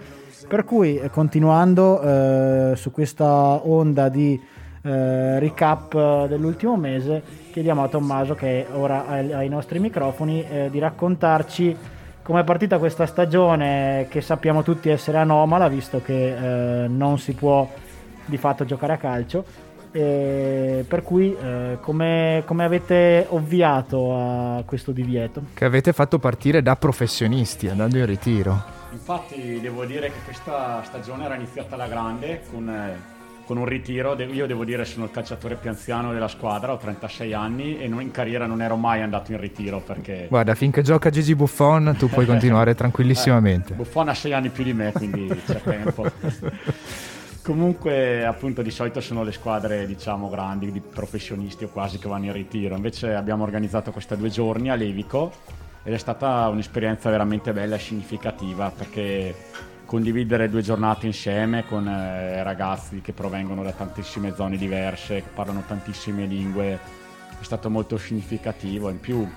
Per 0.48 0.64
cui, 0.64 0.98
eh, 0.98 1.10
continuando 1.10 2.02
eh, 2.02 2.76
su 2.76 2.92
questa 2.92 3.66
onda 3.68 4.10
di 4.10 4.52
recap 4.86 6.28
dell'ultimo 6.28 6.76
mese, 6.76 7.24
chiediamo 7.54 7.84
a 7.84 7.88
Tommaso, 7.88 8.36
che 8.36 8.68
è 8.68 8.76
ora 8.76 9.08
ai, 9.08 9.32
ai 9.32 9.48
nostri 9.48 9.80
microfoni, 9.80 10.46
di 10.70 10.78
raccontarci 10.78 11.78
come 12.22 12.42
è 12.42 12.44
partita 12.44 12.80
questa 12.80 13.06
stagione 13.06 14.08
che 14.10 14.20
sappiamo 14.20 14.62
tutti 14.62 14.90
essere 14.90 15.20
anomala, 15.20 15.70
visto 15.70 16.02
che 16.04 16.86
non 16.90 17.18
si 17.18 17.32
può 17.32 17.66
di 18.26 18.38
fatto 18.38 18.66
giocare 18.66 18.94
a 18.94 18.98
calcio. 18.98 19.46
E 19.96 20.84
per 20.88 21.04
cui 21.04 21.36
eh, 21.40 21.78
come, 21.80 22.42
come 22.46 22.64
avete 22.64 23.28
ovviato 23.30 24.16
a 24.18 24.64
questo 24.66 24.92
divieto? 24.92 25.44
Che 25.54 25.66
avete 25.66 25.94
fatto 25.94 26.18
partire 26.18 26.64
da 26.64 26.76
professionisti 26.76 27.70
andando 27.70 27.98
in 28.00 28.06
ritiro. 28.08 28.60
Infatti 28.92 29.60
devo 29.62 29.86
dire 29.86 30.08
che 30.08 30.18
questa 30.26 30.82
stagione 30.84 31.26
era 31.26 31.36
iniziata 31.36 31.76
alla 31.76 31.88
grande 31.88 32.42
con, 32.52 32.68
eh, 32.68 32.96
con 33.46 33.58
un 33.58 33.66
ritiro. 33.66 34.20
Io 34.20 34.48
devo 34.48 34.66
dire 34.66 34.84
sono 34.84 35.06
il 35.06 35.12
calciatore 35.12 35.56
più 35.58 35.70
anziano 35.70 36.12
della 36.12 36.28
squadra, 36.28 36.72
ho 36.74 36.78
36 36.78 37.32
anni 37.34 37.80
e 37.80 37.88
non- 37.88 38.02
in 38.02 38.10
carriera 38.10 38.48
non 38.48 38.64
ero 38.64 38.76
mai 38.76 39.04
andato 39.04 39.32
in 39.32 39.40
ritiro 39.40 39.80
perché 39.80 40.26
Guarda, 40.28 40.56
finché 40.56 40.82
gioca 40.82 41.12
Gigi 41.12 41.36
Buffon 41.36 41.94
tu 42.00 42.08
puoi 42.10 42.26
continuare 42.26 42.74
tranquillissimamente. 42.76 43.76
Buffon 43.76 44.10
ha 44.10 44.16
6 44.16 44.34
anni 44.34 44.50
più 44.50 44.64
di 44.64 44.74
me, 44.74 44.92
quindi 44.92 45.28
c'è 45.46 45.62
tempo. 45.62 46.10
Comunque, 47.44 48.26
appunto, 48.26 48.62
di 48.62 48.72
solito 48.72 49.02
sono 49.02 49.22
le 49.22 49.34
squadre, 49.34 49.86
diciamo, 49.86 50.30
grandi, 50.30 50.72
di 50.72 50.80
professionisti 50.80 51.66
o 51.66 51.68
quasi 51.68 52.00
che 52.00 52.08
vanno 52.08 52.28
in 52.28 52.32
ritiro. 52.32 52.74
Invece 52.74 53.16
abbiamo 53.16 53.44
organizzato 53.44 53.92
questa 53.92 54.16
due 54.16 54.30
giorni 54.30 54.70
a 54.70 54.76
Levico 54.76 55.30
ed 55.84 55.94
è 55.94 55.98
stata 55.98 56.48
un'esperienza 56.48 57.10
veramente 57.10 57.52
bella 57.52 57.76
e 57.76 57.80
significativa 57.80 58.72
perché 58.72 59.36
condividere 59.86 60.48
due 60.48 60.62
giornate 60.62 61.06
insieme 61.06 61.66
con 61.66 61.86
eh, 61.86 62.42
ragazzi 62.44 63.02
che 63.02 63.12
provengono 63.12 63.62
da 63.62 63.74
tantissime 63.74 64.34
zone 64.34 64.56
diverse, 64.56 65.16
che 65.16 65.30
parlano 65.34 65.66
tantissime 65.68 66.26
lingue, 66.26 66.80
è 67.38 67.44
stato 67.44 67.70
molto 67.70 67.98
significativo. 67.98 68.88
In 68.88 69.02
più 69.02 69.30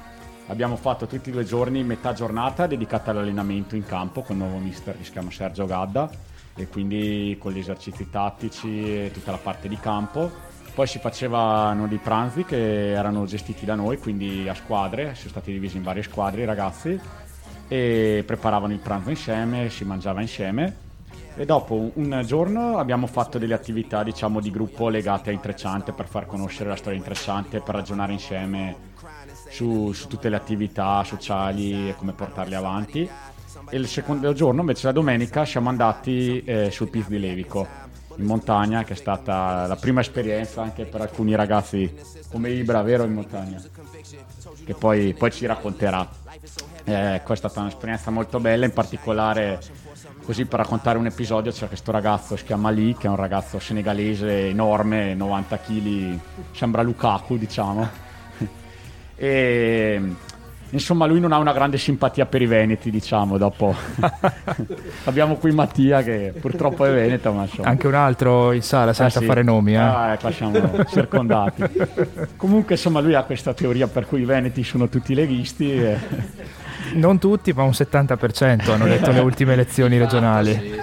abbiamo 0.46 0.76
fatto 0.76 1.06
tutti 1.08 1.30
i 1.30 1.32
due 1.32 1.44
giorni 1.44 1.82
metà 1.82 2.12
giornata 2.12 2.68
dedicata 2.68 3.10
all'allenamento 3.10 3.74
in 3.74 3.84
campo 3.84 4.22
con 4.22 4.36
il 4.36 4.42
nuovo 4.42 4.58
mister 4.58 4.96
che 4.96 5.02
si 5.02 5.10
chiama 5.10 5.32
Sergio 5.32 5.66
Gadda 5.66 6.34
e 6.56 6.66
quindi 6.68 7.36
con 7.38 7.52
gli 7.52 7.58
esercizi 7.58 8.10
tattici 8.10 9.04
e 9.04 9.10
tutta 9.12 9.30
la 9.30 9.38
parte 9.38 9.68
di 9.68 9.78
campo. 9.78 10.30
Poi 10.74 10.86
si 10.86 10.98
facevano 10.98 11.86
dei 11.86 11.98
pranzi 11.98 12.44
che 12.44 12.90
erano 12.90 13.24
gestiti 13.24 13.64
da 13.64 13.74
noi, 13.74 13.98
quindi 13.98 14.48
a 14.48 14.54
squadre, 14.54 15.14
sono 15.14 15.30
stati 15.30 15.52
divisi 15.52 15.76
in 15.76 15.82
varie 15.82 16.02
squadre 16.02 16.42
i 16.42 16.44
ragazzi 16.44 16.98
e 17.68 18.22
preparavano 18.26 18.72
il 18.72 18.78
pranzo 18.78 19.10
insieme, 19.10 19.70
si 19.70 19.84
mangiava 19.84 20.20
insieme. 20.20 20.84
E 21.38 21.44
dopo 21.44 21.90
un- 21.94 22.22
giorno 22.24 22.78
abbiamo 22.78 23.06
fatto 23.06 23.38
delle 23.38 23.54
attività 23.54 24.02
diciamo 24.02 24.40
di 24.40 24.50
gruppo 24.50 24.88
legate 24.88 25.30
a 25.30 25.32
Intrecciante 25.34 25.92
per 25.92 26.08
far 26.08 26.26
conoscere 26.26 26.70
la 26.70 26.76
storia 26.76 26.98
Intrecciante, 26.98 27.60
per 27.60 27.74
ragionare 27.74 28.12
insieme 28.12 28.74
su, 29.50 29.92
su 29.92 30.08
tutte 30.08 30.28
le 30.30 30.36
attività 30.36 31.04
sociali 31.04 31.90
e 31.90 31.94
come 31.94 32.12
portarle 32.12 32.54
avanti. 32.54 33.10
E 33.68 33.76
il 33.76 33.88
secondo 33.88 34.32
giorno, 34.32 34.60
invece 34.60 34.86
la 34.86 34.92
domenica, 34.92 35.44
siamo 35.44 35.68
andati 35.68 36.42
eh, 36.44 36.70
sul 36.70 36.88
PIF 36.88 37.08
di 37.08 37.18
Levico, 37.18 37.66
in 38.16 38.24
montagna, 38.24 38.84
che 38.84 38.92
è 38.92 38.96
stata 38.96 39.66
la 39.66 39.76
prima 39.76 40.00
esperienza 40.00 40.62
anche 40.62 40.84
per 40.84 41.00
alcuni 41.00 41.34
ragazzi 41.34 41.92
come 42.30 42.50
Ibra, 42.50 42.82
vero 42.82 43.04
in 43.04 43.12
montagna? 43.12 43.62
Che 44.64 44.74
poi, 44.74 45.14
poi 45.14 45.30
ci 45.30 45.46
racconterà. 45.46 46.08
Eh, 46.84 47.22
è 47.22 47.34
stata 47.34 47.60
un'esperienza 47.60 48.10
molto 48.10 48.38
bella, 48.38 48.64
in 48.64 48.72
particolare 48.72 49.58
così 50.22 50.44
per 50.44 50.58
raccontare 50.58 50.98
un 50.98 51.06
episodio 51.06 51.52
c'è 51.52 51.68
questo 51.68 51.92
ragazzo, 51.92 52.36
si 52.36 52.44
chiama 52.44 52.70
Lee, 52.70 52.96
che 52.96 53.06
è 53.06 53.10
un 53.10 53.16
ragazzo 53.16 53.58
senegalese 53.58 54.48
enorme, 54.48 55.14
90 55.14 55.58
kg, 55.58 56.18
sembra 56.52 56.82
Lukaku 56.82 57.36
diciamo. 57.36 57.88
e 59.16 60.14
insomma 60.70 61.06
lui 61.06 61.20
non 61.20 61.32
ha 61.32 61.38
una 61.38 61.52
grande 61.52 61.78
simpatia 61.78 62.26
per 62.26 62.42
i 62.42 62.46
veneti 62.46 62.90
diciamo 62.90 63.38
dopo 63.38 63.74
abbiamo 65.04 65.36
qui 65.36 65.52
Mattia 65.52 66.02
che 66.02 66.32
purtroppo 66.38 66.84
è 66.84 66.92
veneto 66.92 67.32
ma 67.32 67.42
insomma 67.42 67.68
Anche 67.68 67.86
un 67.86 67.94
altro 67.94 68.52
in 68.52 68.62
sala 68.62 68.92
senza 68.92 69.18
Ah, 69.18 69.20
sì. 69.22 69.26
fare 69.28 69.42
nomi, 69.42 69.72
eh. 69.74 69.76
Ah, 69.76 70.12
ecco, 70.12 70.30
siamo 70.32 70.84
circondati. 70.88 71.62
Comunque, 72.36 72.74
insomma, 72.74 73.00
lui 73.00 73.14
ha 73.14 73.22
questa 73.22 73.54
teoria 73.54 73.86
per 73.86 74.06
cui 74.06 74.20
i 74.20 74.24
veneti 74.24 74.62
sono 74.64 74.88
tutti 74.88 75.14
leghisti. 75.14 75.72
e- 75.72 75.98
Non 76.94 77.18
tutti, 77.18 77.52
ma 77.52 77.62
un 77.62 77.70
70% 77.70 78.70
hanno 78.70 78.84
detto 78.86 79.10
le 79.10 79.20
ultime 79.20 79.54
elezioni 79.54 79.98
regionali. 79.98 80.74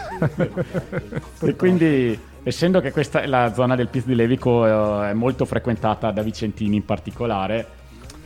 E 1.42 1.56
quindi, 1.56 2.18
essendo 2.44 2.80
che 2.82 2.92
questa 2.92 3.22
è 3.22 3.28
la 3.28 3.54
zona 3.54 3.75
del 3.75 3.88
Piz 3.88 4.06
di 4.06 4.16
Levico 4.16 5.04
eh, 5.04 5.10
è 5.12 5.13
molto 5.13 5.46
frequentata 5.46 6.12
da 6.12 6.22
vicentini 6.22 6.75
in 6.78 6.86
particolare, 6.86 7.66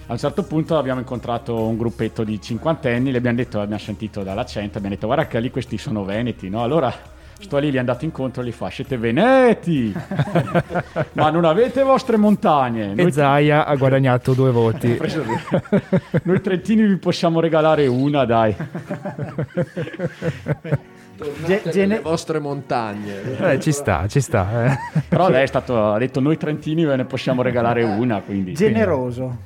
a 0.10 0.14
un 0.14 0.18
certo 0.18 0.44
punto 0.44 0.78
abbiamo 0.78 1.02
incontrato 1.02 1.68
un 1.68 1.78
gruppetto 1.78 2.24
di 2.24 2.40
cinquantenni, 2.42 3.12
le 3.12 3.18
abbiamo 3.18 3.36
detto, 3.36 3.60
abbiamo 3.60 3.82
sentito 3.82 4.24
dall'accento, 4.24 4.78
abbiamo 4.78 4.96
detto 4.96 5.08
guarda 5.08 5.28
che 5.28 5.38
lì 5.42 5.52
questi 5.52 5.78
sono 5.78 6.06
veneti, 6.06 6.48
no? 6.48 6.64
Allora 6.64 6.94
sto 7.40 7.58
lì, 7.58 7.72
gli 7.72 7.76
è 7.76 7.80
andato 7.80 8.06
incontro 8.06 8.42
e 8.42 8.46
gli 8.46 8.54
fa 8.54 8.70
siete 8.70 8.98
veneti, 8.98 9.92
ma 11.12 11.30
non 11.30 11.44
avete 11.44 11.84
vostre 11.84 12.16
montagne. 12.16 12.94
E 12.96 13.12
Zaia 13.12 13.66
ha 13.66 13.76
guadagnato 13.76 14.34
due 14.34 14.52
voti. 14.52 14.98
Noi 16.24 16.42
trentini 16.42 16.88
vi 16.88 16.96
possiamo 16.96 17.42
regalare 17.42 17.86
una, 17.88 18.24
dai. 18.24 18.56
Ge- 21.45 21.62
gene- 21.71 21.95
le 21.95 22.01
vostre 22.01 22.39
montagne. 22.39 23.53
Eh, 23.53 23.59
ci 23.59 23.71
sta, 23.71 24.07
ci 24.07 24.21
sta. 24.21 24.65
eh. 24.65 24.77
Però 25.09 25.29
lei 25.29 25.43
è 25.43 25.47
stato, 25.47 25.93
ha 25.93 25.97
detto 25.97 26.19
noi 26.19 26.38
trentini 26.38 26.86
ve 26.86 26.95
ne 26.95 27.05
possiamo 27.05 27.41
regalare 27.41 27.83
una, 27.83 28.21
quindi... 28.21 28.53
generoso. 28.53 29.38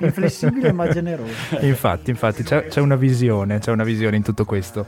Inflessibile 0.00 0.72
ma 0.72 0.88
generoso. 0.88 1.32
Infatti, 1.64 2.10
infatti, 2.10 2.42
c'è, 2.42 2.66
c'è 2.66 2.80
una 2.80 2.96
visione, 2.96 3.58
c'è 3.58 3.70
una 3.70 3.84
visione 3.84 4.16
in 4.16 4.22
tutto 4.22 4.44
questo. 4.44 4.84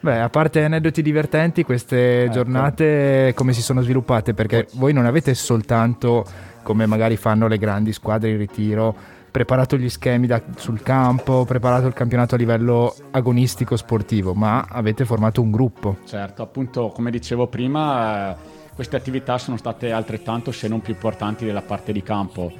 Beh, 0.00 0.20
a 0.20 0.28
parte 0.28 0.62
aneddoti 0.62 1.00
divertenti, 1.00 1.62
queste 1.62 2.28
giornate 2.30 3.32
come 3.34 3.52
si 3.54 3.62
sono 3.62 3.80
sviluppate? 3.80 4.34
Perché 4.34 4.66
voi 4.74 4.92
non 4.92 5.06
avete 5.06 5.32
soltanto, 5.34 6.24
come 6.62 6.84
magari 6.86 7.16
fanno 7.16 7.46
le 7.48 7.56
grandi 7.56 7.92
squadre 7.92 8.30
in 8.30 8.36
ritiro, 8.36 8.94
preparato 9.34 9.76
gli 9.76 9.88
schemi 9.88 10.28
da- 10.28 10.40
sul 10.54 10.80
campo, 10.80 11.44
preparato 11.44 11.88
il 11.88 11.92
campionato 11.92 12.36
a 12.36 12.38
livello 12.38 12.94
agonistico 13.10 13.76
sportivo, 13.76 14.32
ma 14.32 14.64
avete 14.68 15.04
formato 15.04 15.42
un 15.42 15.50
gruppo. 15.50 15.96
Certo, 16.06 16.42
appunto, 16.42 16.90
come 16.90 17.10
dicevo 17.10 17.48
prima, 17.48 18.36
queste 18.76 18.94
attività 18.94 19.36
sono 19.38 19.56
state 19.56 19.90
altrettanto, 19.90 20.52
se 20.52 20.68
non 20.68 20.80
più 20.80 20.92
importanti, 20.92 21.44
della 21.44 21.62
parte 21.62 21.90
di 21.90 22.00
campo. 22.00 22.52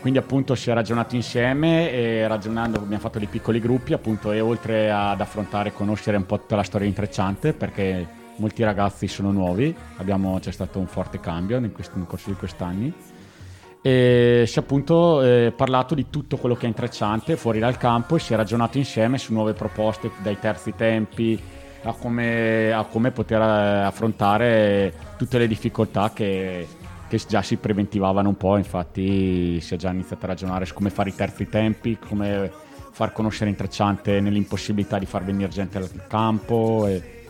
Quindi 0.00 0.20
appunto 0.20 0.54
si 0.54 0.70
è 0.70 0.72
ragionato 0.72 1.16
insieme 1.16 1.90
e 1.90 2.28
ragionando 2.28 2.78
abbiamo 2.78 3.02
fatto 3.02 3.18
dei 3.18 3.26
piccoli 3.26 3.58
gruppi 3.58 3.92
appunto 3.92 4.30
e 4.30 4.38
oltre 4.38 4.88
ad 4.88 5.20
affrontare 5.20 5.70
e 5.70 5.72
conoscere 5.72 6.16
un 6.16 6.26
po' 6.26 6.38
tutta 6.38 6.54
la 6.54 6.62
storia 6.62 6.86
intrecciante 6.86 7.54
perché 7.54 8.06
molti 8.36 8.62
ragazzi 8.62 9.08
sono 9.08 9.32
nuovi, 9.32 9.74
abbiamo, 9.96 10.38
c'è 10.38 10.52
stato 10.52 10.78
un 10.78 10.86
forte 10.86 11.18
cambio 11.18 11.58
nel 11.58 11.72
corso 11.72 12.30
di 12.30 12.36
quest'anni 12.36 13.09
e 13.82 14.44
si 14.46 14.58
è 14.58 14.62
appunto 14.62 15.22
eh, 15.22 15.52
parlato 15.56 15.94
di 15.94 16.06
tutto 16.10 16.36
quello 16.36 16.54
che 16.54 16.64
è 16.64 16.68
intrecciante 16.68 17.36
fuori 17.36 17.58
dal 17.58 17.78
campo 17.78 18.16
e 18.16 18.18
si 18.18 18.34
è 18.34 18.36
ragionato 18.36 18.78
insieme 18.78 19.16
su 19.16 19.32
nuove 19.32 19.54
proposte 19.54 20.10
dai 20.22 20.38
terzi 20.38 20.74
tempi 20.76 21.40
a 21.84 21.94
come, 21.94 22.72
a 22.72 22.84
come 22.84 23.10
poter 23.10 23.40
eh, 23.40 23.80
affrontare 23.84 24.92
tutte 25.16 25.38
le 25.38 25.46
difficoltà 25.46 26.12
che, 26.12 26.66
che 27.08 27.20
già 27.26 27.42
si 27.42 27.56
preventivavano 27.56 28.28
un 28.28 28.36
po', 28.36 28.56
infatti 28.56 29.60
si 29.60 29.74
è 29.74 29.76
già 29.78 29.90
iniziato 29.90 30.24
a 30.26 30.28
ragionare 30.28 30.66
su 30.66 30.74
come 30.74 30.90
fare 30.90 31.10
i 31.10 31.14
terzi 31.14 31.48
tempi, 31.48 31.98
come 31.98 32.50
far 32.92 33.12
conoscere 33.12 33.48
intrecciante 33.48 34.20
nell'impossibilità 34.20 34.98
di 34.98 35.06
far 35.06 35.24
venire 35.24 35.48
gente 35.48 35.78
al 35.78 35.88
campo 36.06 36.86
e, 36.86 37.28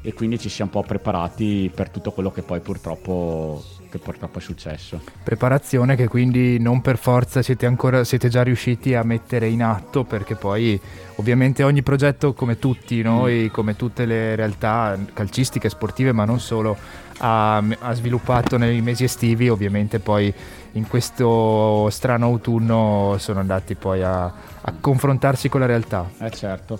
e 0.00 0.14
quindi 0.14 0.38
ci 0.38 0.48
siamo 0.48 0.70
un 0.72 0.80
po' 0.80 0.86
preparati 0.86 1.70
per 1.74 1.90
tutto 1.90 2.12
quello 2.12 2.30
che 2.30 2.40
poi 2.40 2.60
purtroppo, 2.60 3.62
che 3.90 3.98
purtroppo 3.98 4.38
è 4.38 4.40
successo. 4.40 5.00
Preparazione 5.22 5.96
che 5.96 6.08
quindi 6.08 6.58
non 6.58 6.80
per 6.80 6.96
forza 6.96 7.42
siete, 7.42 7.66
ancora, 7.66 8.04
siete 8.04 8.28
già 8.28 8.42
riusciti 8.42 8.94
a 8.94 9.02
mettere 9.02 9.48
in 9.48 9.62
atto 9.62 10.04
perché 10.04 10.36
poi 10.36 10.80
ovviamente 11.16 11.62
ogni 11.62 11.82
progetto 11.82 12.32
come 12.32 12.58
tutti 12.58 13.02
noi, 13.02 13.50
come 13.50 13.76
tutte 13.76 14.06
le 14.06 14.34
realtà 14.36 14.96
calcistiche, 15.12 15.68
sportive 15.68 16.12
ma 16.12 16.24
non 16.24 16.40
solo, 16.40 16.76
ha, 17.18 17.56
ha 17.56 17.92
sviluppato 17.92 18.56
nei 18.56 18.80
mesi 18.80 19.04
estivi 19.04 19.48
ovviamente 19.48 19.98
poi 19.98 20.32
in 20.72 20.86
questo 20.86 21.88
strano 21.90 22.26
autunno 22.26 23.16
sono 23.18 23.40
andati 23.40 23.74
poi 23.74 24.02
a, 24.02 24.24
a 24.24 24.74
confrontarsi 24.80 25.48
con 25.48 25.60
la 25.60 25.66
realtà. 25.66 26.08
Eh 26.18 26.30
certo. 26.30 26.78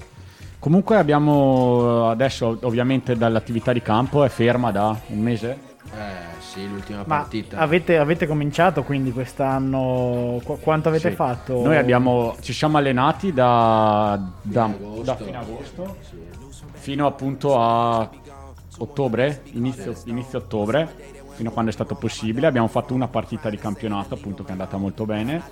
Comunque 0.59 0.97
abbiamo 0.97 2.11
adesso 2.11 2.59
ovviamente 2.63 3.17
dall'attività 3.17 3.73
di 3.73 3.81
campo 3.81 4.25
è 4.25 4.29
ferma 4.29 4.71
da 4.71 4.95
un 5.07 5.19
mese. 5.19 5.59
Eh, 5.93 6.30
sì, 6.53 6.69
l'ultima 6.69 6.99
Ma 7.07 7.17
partita. 7.19 7.59
avete, 7.59 7.97
avete 7.99 8.27
cominciato 8.27 8.83
quindi 8.83 9.13
quest'anno? 9.13 10.41
Qu- 10.45 10.61
quanto 10.61 10.89
avete 10.89 11.11
Sì. 11.11 11.15
fatto? 11.15 11.63
Noi 11.63 11.77
abbiamo, 11.77 12.37
ci 12.41 12.53
siamo 12.53 12.79
allenati 12.79 13.33
da, 13.33 14.21
da, 14.43 14.65
agosto. 14.65 15.03
da 15.03 15.17
fine 15.17 15.37
agosto 15.37 15.97
fino 16.73 17.07
appunto 17.07 17.61
a 17.61 18.09
ottobre, 18.79 19.43
inizio, 19.53 19.95
inizio 20.05 20.39
ottobre, 20.39 20.89
fino 21.35 21.51
a 21.51 21.53
quando 21.53 21.71
è 21.71 21.75
stato 21.75 21.95
possibile. 21.95 22.47
Abbiamo 22.47 22.69
fatto 22.69 22.95
una 22.95 23.07
partita 23.09 23.49
di 23.51 23.57
campionato 23.59 24.15
appunto 24.15 24.43
che 24.43 24.49
è 24.49 24.53
andata 24.53 24.77
molto 24.77 25.05
bene. 25.05 25.43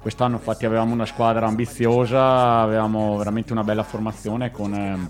Quest'anno 0.00 0.36
infatti 0.36 0.66
avevamo 0.66 0.92
una 0.92 1.06
squadra 1.06 1.46
ambiziosa, 1.46 2.60
avevamo 2.60 3.16
veramente 3.16 3.52
una 3.52 3.62
bella 3.62 3.82
formazione 3.82 4.50
con 4.50 4.74
ehm, 4.74 5.08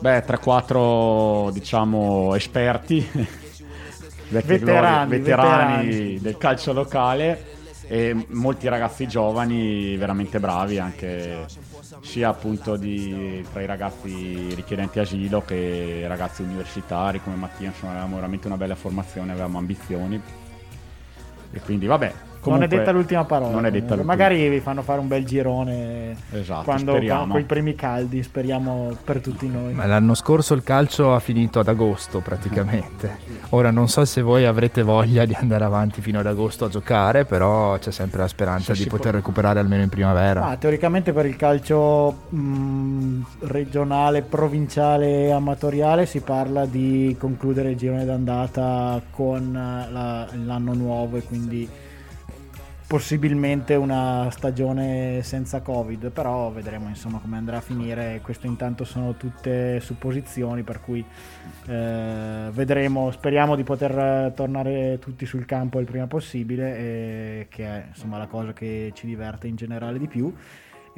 beh, 0.00 0.24
3-4 0.24 1.50
diciamo 1.52 2.34
esperti, 2.34 3.08
Veterani, 4.28 4.58
glorie, 4.58 5.18
veterani 5.18 5.86
veterani. 5.86 6.20
del 6.20 6.36
calcio 6.38 6.72
locale 6.72 7.56
e 7.86 8.26
molti 8.28 8.68
ragazzi 8.68 9.08
giovani 9.08 9.96
veramente 9.96 10.38
bravi 10.38 10.78
anche 10.78 11.46
sia 12.02 12.28
appunto 12.28 12.76
di, 12.76 13.42
tra 13.50 13.62
i 13.62 13.66
ragazzi 13.66 14.54
richiedenti 14.54 14.98
asilo 14.98 15.42
che 15.42 16.04
ragazzi 16.06 16.42
universitari 16.42 17.22
come 17.22 17.36
Mattia, 17.36 17.68
insomma 17.68 17.92
avevamo 17.92 18.16
veramente 18.16 18.46
una 18.46 18.58
bella 18.58 18.74
formazione, 18.74 19.32
avevamo 19.32 19.58
ambizioni 19.58 20.20
e 21.50 21.60
quindi 21.60 21.86
vabbè. 21.86 22.27
Non 22.48 22.62
è 22.62 22.66
comunque 22.66 22.78
detta 22.78 22.90
l'ultima 22.92 23.24
parola. 23.24 23.50
Non 23.52 23.66
è 23.66 23.70
detta 23.70 23.94
l'ultima. 23.94 24.12
Magari 24.12 24.48
vi 24.48 24.60
fanno 24.60 24.82
fare 24.82 25.00
un 25.00 25.08
bel 25.08 25.24
girone 25.24 26.16
Esatto, 26.32 26.64
quando 26.64 26.92
con 26.98 27.38
i 27.40 27.44
primi 27.44 27.74
caldi, 27.74 28.22
speriamo 28.22 28.96
per 29.04 29.20
tutti 29.20 29.48
noi. 29.48 29.72
Ma 29.74 29.86
l'anno 29.86 30.14
scorso 30.14 30.54
il 30.54 30.62
calcio 30.62 31.14
ha 31.14 31.20
finito 31.20 31.58
ad 31.60 31.68
agosto 31.68 32.20
praticamente. 32.20 33.18
Ora 33.50 33.70
non 33.70 33.88
so 33.88 34.04
se 34.04 34.20
voi 34.22 34.44
avrete 34.44 34.82
voglia 34.82 35.24
di 35.24 35.34
andare 35.38 35.64
avanti 35.64 36.00
fino 36.00 36.18
ad 36.18 36.26
agosto 36.26 36.66
a 36.66 36.68
giocare, 36.68 37.24
però 37.24 37.78
c'è 37.78 37.90
sempre 37.90 38.20
la 38.20 38.28
speranza 38.28 38.74
Sì, 38.74 38.82
di 38.82 38.88
poter 38.88 39.10
può- 39.10 39.18
recuperare 39.20 39.58
almeno 39.60 39.82
in 39.82 39.88
primavera. 39.88 40.46
Ah, 40.46 40.56
teoricamente 40.56 41.12
per 41.12 41.26
il 41.26 41.36
calcio 41.36 42.24
mh, 42.28 43.22
regionale, 43.40 44.22
provinciale 44.22 45.24
e 45.26 45.30
amatoriale 45.30 46.06
si 46.06 46.20
parla 46.20 46.66
di 46.66 47.16
concludere 47.18 47.70
il 47.70 47.76
girone 47.76 48.04
d'andata 48.04 49.00
con 49.10 49.54
eh, 49.54 49.92
la- 49.92 50.26
l'anno 50.44 50.74
nuovo 50.74 51.16
e 51.16 51.22
quindi 51.22 51.68
possibilmente 52.88 53.74
una 53.74 54.30
stagione 54.30 55.20
senza 55.22 55.60
covid 55.60 56.10
però 56.10 56.50
vedremo 56.50 56.88
insomma 56.88 57.18
come 57.18 57.36
andrà 57.36 57.58
a 57.58 57.60
finire. 57.60 58.20
Questo 58.22 58.46
intanto 58.46 58.84
sono 58.84 59.14
tutte 59.14 59.78
supposizioni 59.80 60.62
per 60.62 60.80
cui 60.80 61.04
eh, 61.66 62.48
vedremo. 62.50 63.10
Speriamo 63.10 63.56
di 63.56 63.62
poter 63.62 63.90
eh, 63.98 64.32
tornare 64.34 64.98
tutti 65.00 65.26
sul 65.26 65.44
campo 65.44 65.80
il 65.80 65.84
prima 65.84 66.06
possibile 66.06 66.76
e 66.78 67.46
che 67.50 67.64
è 67.66 67.84
insomma 67.88 68.16
la 68.16 68.26
cosa 68.26 68.54
che 68.54 68.90
ci 68.94 69.06
diverte 69.06 69.46
in 69.46 69.56
generale 69.56 69.98
di 69.98 70.08
più 70.08 70.34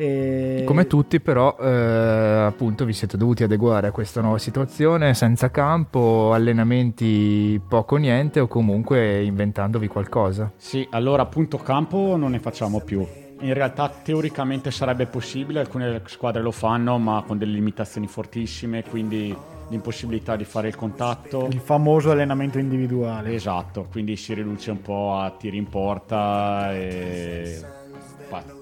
e... 0.01 0.65
Come 0.65 0.87
tutti 0.87 1.21
però 1.21 1.57
eh, 1.61 2.45
appunto 2.47 2.87
vi 2.87 2.95
siete 2.95 3.19
dovuti 3.19 3.43
adeguare 3.43 3.89
a 3.89 3.91
questa 3.91 4.23
nuova 4.23 4.39
situazione 4.39 5.13
senza 5.13 5.51
campo, 5.51 6.33
allenamenti 6.33 7.61
poco 7.69 7.97
o 7.97 7.99
niente 7.99 8.41
o 8.41 8.47
comunque 8.47 9.23
inventandovi 9.23 9.89
qualcosa. 9.89 10.53
Sì, 10.57 10.87
allora 10.91 11.23
appunto 11.23 11.59
campo 11.59 12.17
non 12.17 12.31
ne 12.31 12.39
facciamo 12.39 12.81
più. 12.81 13.07
In 13.41 13.53
realtà 13.53 13.91
teoricamente 13.91 14.71
sarebbe 14.71 15.05
possibile, 15.07 15.61
alcune 15.61 16.01
squadre 16.07 16.41
lo 16.41 16.51
fanno, 16.51 16.97
ma 16.99 17.23
con 17.27 17.37
delle 17.37 17.53
limitazioni 17.53 18.07
fortissime, 18.07 18.83
quindi 18.85 19.37
l'impossibilità 19.69 20.35
di 20.35 20.45
fare 20.45 20.69
il 20.69 20.77
contatto. 20.77 21.47
il 21.51 21.61
famoso 21.61 22.11
allenamento 22.11 22.59
individuale 22.59 23.35
Esatto, 23.35 23.87
quindi 23.91 24.17
si 24.17 24.33
riduce 24.33 24.71
un 24.71 24.81
po' 24.81 25.15
a 25.15 25.31
tiri 25.31 25.59
in 25.59 25.69
porta 25.69 26.73
e 26.75 27.79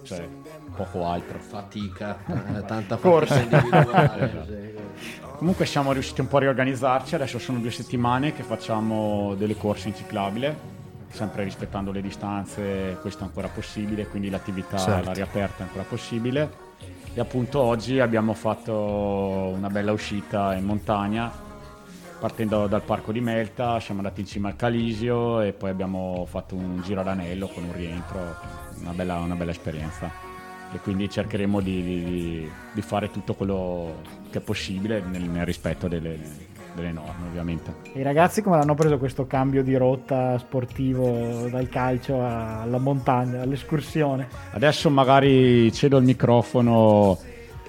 cioè, 0.02 0.26
poco 0.78 1.04
altro. 1.06 1.38
Fatica, 1.40 2.18
eh, 2.26 2.62
tanta 2.66 2.96
Corsa. 2.96 3.34
fatica 3.34 3.58
individuale. 3.58 4.76
Comunque 5.38 5.66
siamo 5.66 5.92
riusciti 5.92 6.20
un 6.20 6.28
po' 6.28 6.38
a 6.38 6.40
riorganizzarci, 6.40 7.14
adesso 7.14 7.38
sono 7.38 7.58
due 7.58 7.70
settimane 7.70 8.32
che 8.32 8.42
facciamo 8.42 9.34
delle 9.36 9.56
corse 9.56 9.88
in 9.88 9.94
ciclabile, 9.94 10.56
sempre 11.10 11.44
rispettando 11.44 11.92
le 11.92 12.00
distanze, 12.02 12.98
questo 13.00 13.22
è 13.22 13.26
ancora 13.26 13.46
possibile, 13.48 14.08
quindi 14.08 14.30
l'attività 14.30 14.76
Certo. 14.78 14.94
all'aria 14.94 15.22
aperta 15.24 15.62
è 15.62 15.66
ancora 15.66 15.84
possibile. 15.84 16.66
E 17.14 17.20
appunto 17.20 17.60
oggi 17.60 18.00
abbiamo 18.00 18.34
fatto 18.34 18.74
una 18.74 19.68
bella 19.68 19.92
uscita 19.92 20.54
in 20.54 20.64
montagna, 20.64 21.30
partendo 22.18 22.66
dal 22.66 22.82
parco 22.82 23.12
di 23.12 23.20
Melta, 23.20 23.78
siamo 23.78 24.00
andati 24.00 24.22
in 24.22 24.26
cima 24.26 24.48
al 24.48 24.56
Calisio 24.56 25.40
e 25.40 25.52
poi 25.52 25.70
abbiamo 25.70 26.26
fatto 26.28 26.56
un 26.56 26.80
giro 26.82 27.00
ad 27.00 27.08
anello 27.08 27.46
con 27.46 27.62
un 27.62 27.72
rientro, 27.72 28.34
una 28.80 28.92
bella, 28.92 29.18
una 29.18 29.36
bella 29.36 29.52
esperienza. 29.52 30.27
E 30.72 30.78
quindi 30.80 31.08
cercheremo 31.08 31.60
di, 31.60 31.82
di- 31.82 32.50
di 32.72 32.82
fare 32.82 33.10
tutto 33.10 33.34
quello 33.34 34.02
che 34.30 34.38
è 34.38 34.40
possibile 34.42 35.00
nel, 35.00 35.22
nel 35.22 35.46
rispetto 35.46 35.88
delle, 35.88 36.18
delle 36.74 36.92
norme, 36.92 37.26
ovviamente. 37.26 37.74
I 37.94 38.02
ragazzi 38.02 38.42
come 38.42 38.56
l'hanno 38.56 38.74
preso 38.74 38.98
questo 38.98 39.26
cambio 39.26 39.62
di 39.62 39.76
rotta 39.76 40.38
sportivo 40.38 41.48
dal 41.50 41.68
calcio 41.68 42.22
alla 42.22 42.78
montagna, 42.78 43.42
all'escursione? 43.42 44.28
Adesso 44.52 44.90
magari 44.90 45.72
cedo 45.72 45.98
il 45.98 46.04
microfono 46.04 47.18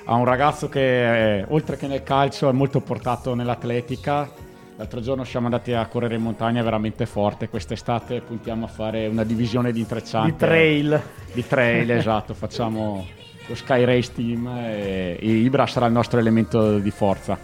a 0.06 0.16
un 0.16 0.26
ragazzo 0.26 0.70
che, 0.70 1.46
oltre 1.48 1.78
che 1.78 1.88
nel 1.88 2.04
calcio, 2.04 2.50
è 2.50 2.52
molto 2.52 2.82
portato 2.82 3.34
nell'atletica. 3.36 4.48
L'altro 4.80 5.02
giorno 5.02 5.26
siamo 5.26 5.48
andati 5.48 5.74
a 5.74 5.86
correre 5.88 6.16
in 6.16 6.22
montagna 6.22 6.64
veramente 6.64 7.06
forte. 7.06 7.50
Quest'estate 7.50 8.22
puntiamo 8.22 8.64
a 8.64 8.70
fare 8.70 9.08
una 9.08 9.26
divisione 9.26 9.74
di 9.74 9.82
intrecciante. 9.82 10.32
Di 10.32 10.38
trail. 10.38 11.02
Di 11.34 11.46
trail, 11.46 11.92
esatto. 11.92 12.34
Facciamo 12.34 13.06
lo 13.46 13.56
Sky 13.56 13.84
Race 13.84 14.14
Team 14.14 14.48
e, 14.48 15.18
e 15.20 15.28
Ibra 15.28 15.68
sarà 15.68 15.86
il 15.88 15.92
nostro 15.92 16.18
elemento 16.18 16.80
di 16.80 16.92
forza. 16.92 17.38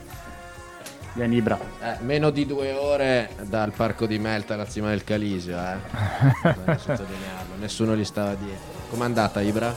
Vieni 1.11 1.35
Ibra. 1.35 1.59
Eh, 1.81 1.97
meno 2.03 2.29
di 2.29 2.45
due 2.45 2.71
ore 2.71 3.31
dal 3.41 3.73
parco 3.73 4.05
di 4.05 4.17
Melta 4.17 4.53
alla 4.53 4.65
cima 4.65 4.87
del 4.87 5.03
Calisio, 5.03 5.57
eh. 5.57 6.77
Sottolinearlo, 6.77 7.55
nessuno 7.59 7.97
gli 7.97 8.05
stava 8.05 8.33
dietro. 8.35 8.87
Com'è 8.91 9.03
andata 9.03 9.41
Ibra? 9.41 9.75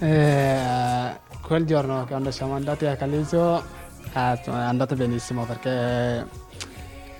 Eh, 0.00 0.58
quel 1.40 1.66
giorno 1.66 2.04
quando 2.04 2.32
siamo 2.32 2.56
andati 2.56 2.84
a 2.86 2.96
Calisio 2.96 3.62
eh, 4.12 4.40
è 4.42 4.50
andato 4.50 4.96
benissimo 4.96 5.44
perché 5.44 6.42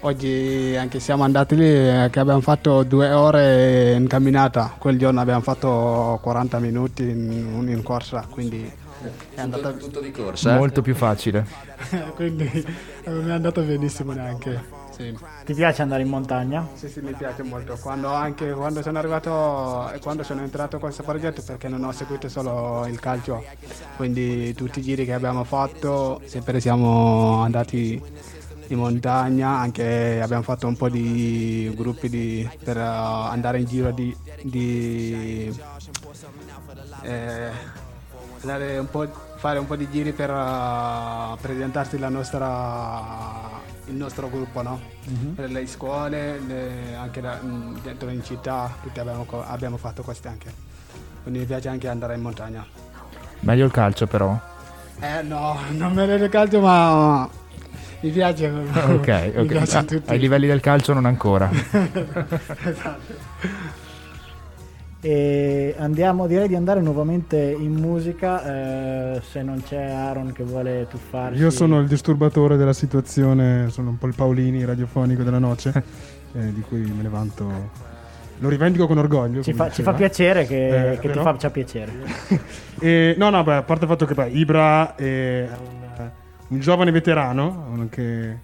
oggi 0.05 0.77
anche 0.79 1.01
siamo 1.01 1.25
andati 1.25 1.57
lì 1.57 1.65
eh, 1.65 2.09
che 2.11 2.21
abbiamo 2.21 2.41
fatto 2.41 2.83
due 2.83 3.11
ore 3.13 3.95
in 3.95 4.07
camminata, 4.07 4.75
quel 4.79 4.99
giorno 4.99 5.21
abbiamo 5.21 5.41
fatto 5.41 6.19
40 6.23 6.59
minuti 6.59 7.03
in, 7.03 7.67
in 7.69 7.83
corsa, 7.83 8.27
quindi 8.29 8.71
è 9.35 9.41
andata, 9.41 9.71
Tutto, 9.73 9.85
tutto 9.87 10.01
di 10.01 10.11
corsa? 10.11 10.55
eh? 10.55 10.59
Molto 10.59 10.83
più 10.83 10.95
facile. 10.95 11.47
quindi 12.15 12.45
eh, 13.05 13.11
mi 13.11 13.29
è 13.31 13.33
andato 13.33 13.63
benissimo 13.63 14.13
neanche. 14.13 14.83
Sì. 14.95 15.13
Ti 15.45 15.55
piace 15.55 15.83
andare 15.83 16.03
in 16.03 16.09
montagna? 16.09 16.69
Sì, 16.75 16.89
sì, 16.89 17.01
mi 17.01 17.13
piace 17.15 17.43
molto. 17.43 17.77
Quando, 17.83 18.13
anche 18.13 18.53
quando 18.53 18.81
sono 18.81 18.97
arrivato 18.99 19.91
e 19.91 19.99
quando 19.99 20.23
sono 20.23 20.43
entrato 20.43 20.77
in 20.77 20.83
questo 20.83 21.03
progetto, 21.03 21.43
perché 21.43 21.67
non 21.69 21.83
ho 21.83 21.91
seguito 21.91 22.29
solo 22.29 22.87
il 22.87 23.01
calcio, 23.01 23.43
quindi 23.97 24.55
tutti 24.55 24.79
i 24.79 24.83
giri 24.83 25.05
che 25.05 25.13
abbiamo 25.13 25.43
fatto, 25.43 26.21
sempre 26.27 26.61
siamo 26.61 27.43
andati 27.43 28.01
in 28.69 28.79
montagna, 28.79 29.49
anche 29.59 30.21
abbiamo 30.23 30.43
fatto 30.43 30.67
un 30.67 30.77
po' 30.77 30.89
di 30.89 31.73
gruppi 31.77 32.09
di- 32.09 32.49
per 32.63 32.77
eh, 32.77 32.81
andare 32.81 33.59
in 33.61 33.67
giro 33.67 33.91
di, 33.91 34.17
di 34.43 35.55
eh, 37.03 37.51
un 38.79 38.89
po', 38.91 39.07
fare 39.37 39.59
un 39.59 39.67
po' 39.67 39.77
di 39.77 39.89
giri 39.91 40.13
per 40.13 40.31
eh, 40.31 41.37
presentarsi 41.41 41.99
la 41.99 42.09
nostra, 42.09 43.51
il 43.87 43.95
nostro 43.95 44.29
gruppo, 44.31 44.63
no? 44.63 44.81
Per 45.35 45.51
le 45.51 45.67
scuole, 45.67 46.41
le- 46.41 46.95
anche 46.99 47.21
da- 47.21 47.37
mh, 47.41 47.81
dentro 47.83 48.09
in 48.11 48.23
città, 48.25 48.75
tutti 48.83 48.99
abbiamo, 49.01 49.27
abbiamo 49.47 49.77
fatto 49.77 50.03
queste 50.03 50.29
anche. 50.29 50.53
Quindi 51.23 51.41
mi 51.41 51.47
piace 51.47 51.69
anche 51.69 51.89
andare 51.89 52.15
in 52.15 52.21
montagna. 52.23 52.65
Meglio 53.41 53.65
il 53.67 53.71
calcio 53.73 54.07
però. 54.07 54.39
Eh 55.01 55.23
no, 55.23 55.59
non 55.73 55.93
me 55.93 56.07
ne 56.07 56.29
calcio 56.29 56.61
ma 56.61 57.29
mi 58.05 58.11
piace. 58.11 58.47
Ok, 58.49 59.09
mi 59.35 59.41
ok. 59.41 59.47
piace 59.47 59.77
Ah, 59.79 59.83
tutti. 59.85 60.11
ai 60.11 60.19
livelli 60.19 60.47
del 60.47 60.61
calcio 60.61 60.93
non 60.93 61.07
ancora. 61.07 61.51
E 65.01 65.75
andiamo, 65.77 66.27
direi 66.27 66.49
di 66.49 66.55
andare 66.55 66.81
nuovamente 66.81 67.37
in 67.37 67.75
musica. 67.75 69.17
eh, 69.17 69.21
se 69.21 69.43
non 69.43 69.63
c'è 69.63 69.91
Aaron 69.91 70.33
che 70.33 70.45
vuole 70.45 70.87
tuffarsi. 70.89 71.39
Io 71.41 71.51
sono 71.51 71.79
il 71.81 71.87
disturbatore 71.87 72.57
della 72.57 72.73
situazione, 72.73 73.69
sono 73.69 73.91
un 73.91 73.99
po' 73.99 74.07
il 74.07 74.15
Paolini 74.15 74.65
radiofonico 74.65 75.23
della 75.23 75.39
noce, 75.39 75.71
eh, 76.33 76.53
di 76.55 76.63
cui 76.63 76.81
me 76.81 77.03
ne 77.03 77.09
vanto. 77.11 77.53
Lo 78.39 78.49
rivendico 78.49 78.87
con 78.87 78.97
orgoglio. 78.97 79.43
Ci 79.43 79.53
fa, 79.53 79.71
ci 79.71 79.83
fa 79.83 79.93
piacere 79.93 80.47
che, 80.47 80.93
Eh, 80.93 80.99
che 80.99 81.11
ti 81.11 81.19
faccia 81.19 81.51
piacere. 81.51 81.93
E, 82.81 83.15
no, 83.17 83.31
no, 83.31 83.43
beh, 83.45 83.55
a 83.57 83.63
parte 83.63 83.85
il 83.85 83.91
fatto 83.91 84.05
che 84.05 84.15
beh, 84.15 84.29
Ibra 84.31 84.95
è 84.97 85.49
un, 86.49 86.61
giovane 86.61 86.91
veterano, 86.91 87.67
anche 87.73 88.41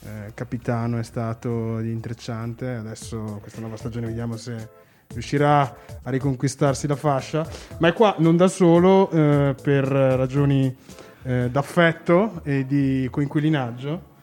eh, 0.00 0.32
capitano 0.34 0.98
è 0.98 1.02
stato 1.02 1.78
di 1.80 1.90
intrecciante, 1.90 2.68
adesso 2.74 3.38
questa 3.40 3.60
nuova 3.60 3.76
stagione 3.76 4.06
vediamo 4.06 4.36
se 4.36 4.84
riuscirà 5.08 5.60
a 6.02 6.10
riconquistarsi 6.10 6.86
la 6.86 6.96
fascia, 6.96 7.46
ma 7.78 7.88
è 7.88 7.92
qua 7.92 8.16
non 8.18 8.36
da 8.36 8.48
solo 8.48 9.10
eh, 9.10 9.54
per 9.60 9.84
ragioni 9.84 10.74
eh, 11.22 11.48
d'affetto 11.50 12.40
e 12.42 12.66
di 12.66 13.08
coinquilinaggio 13.10 14.14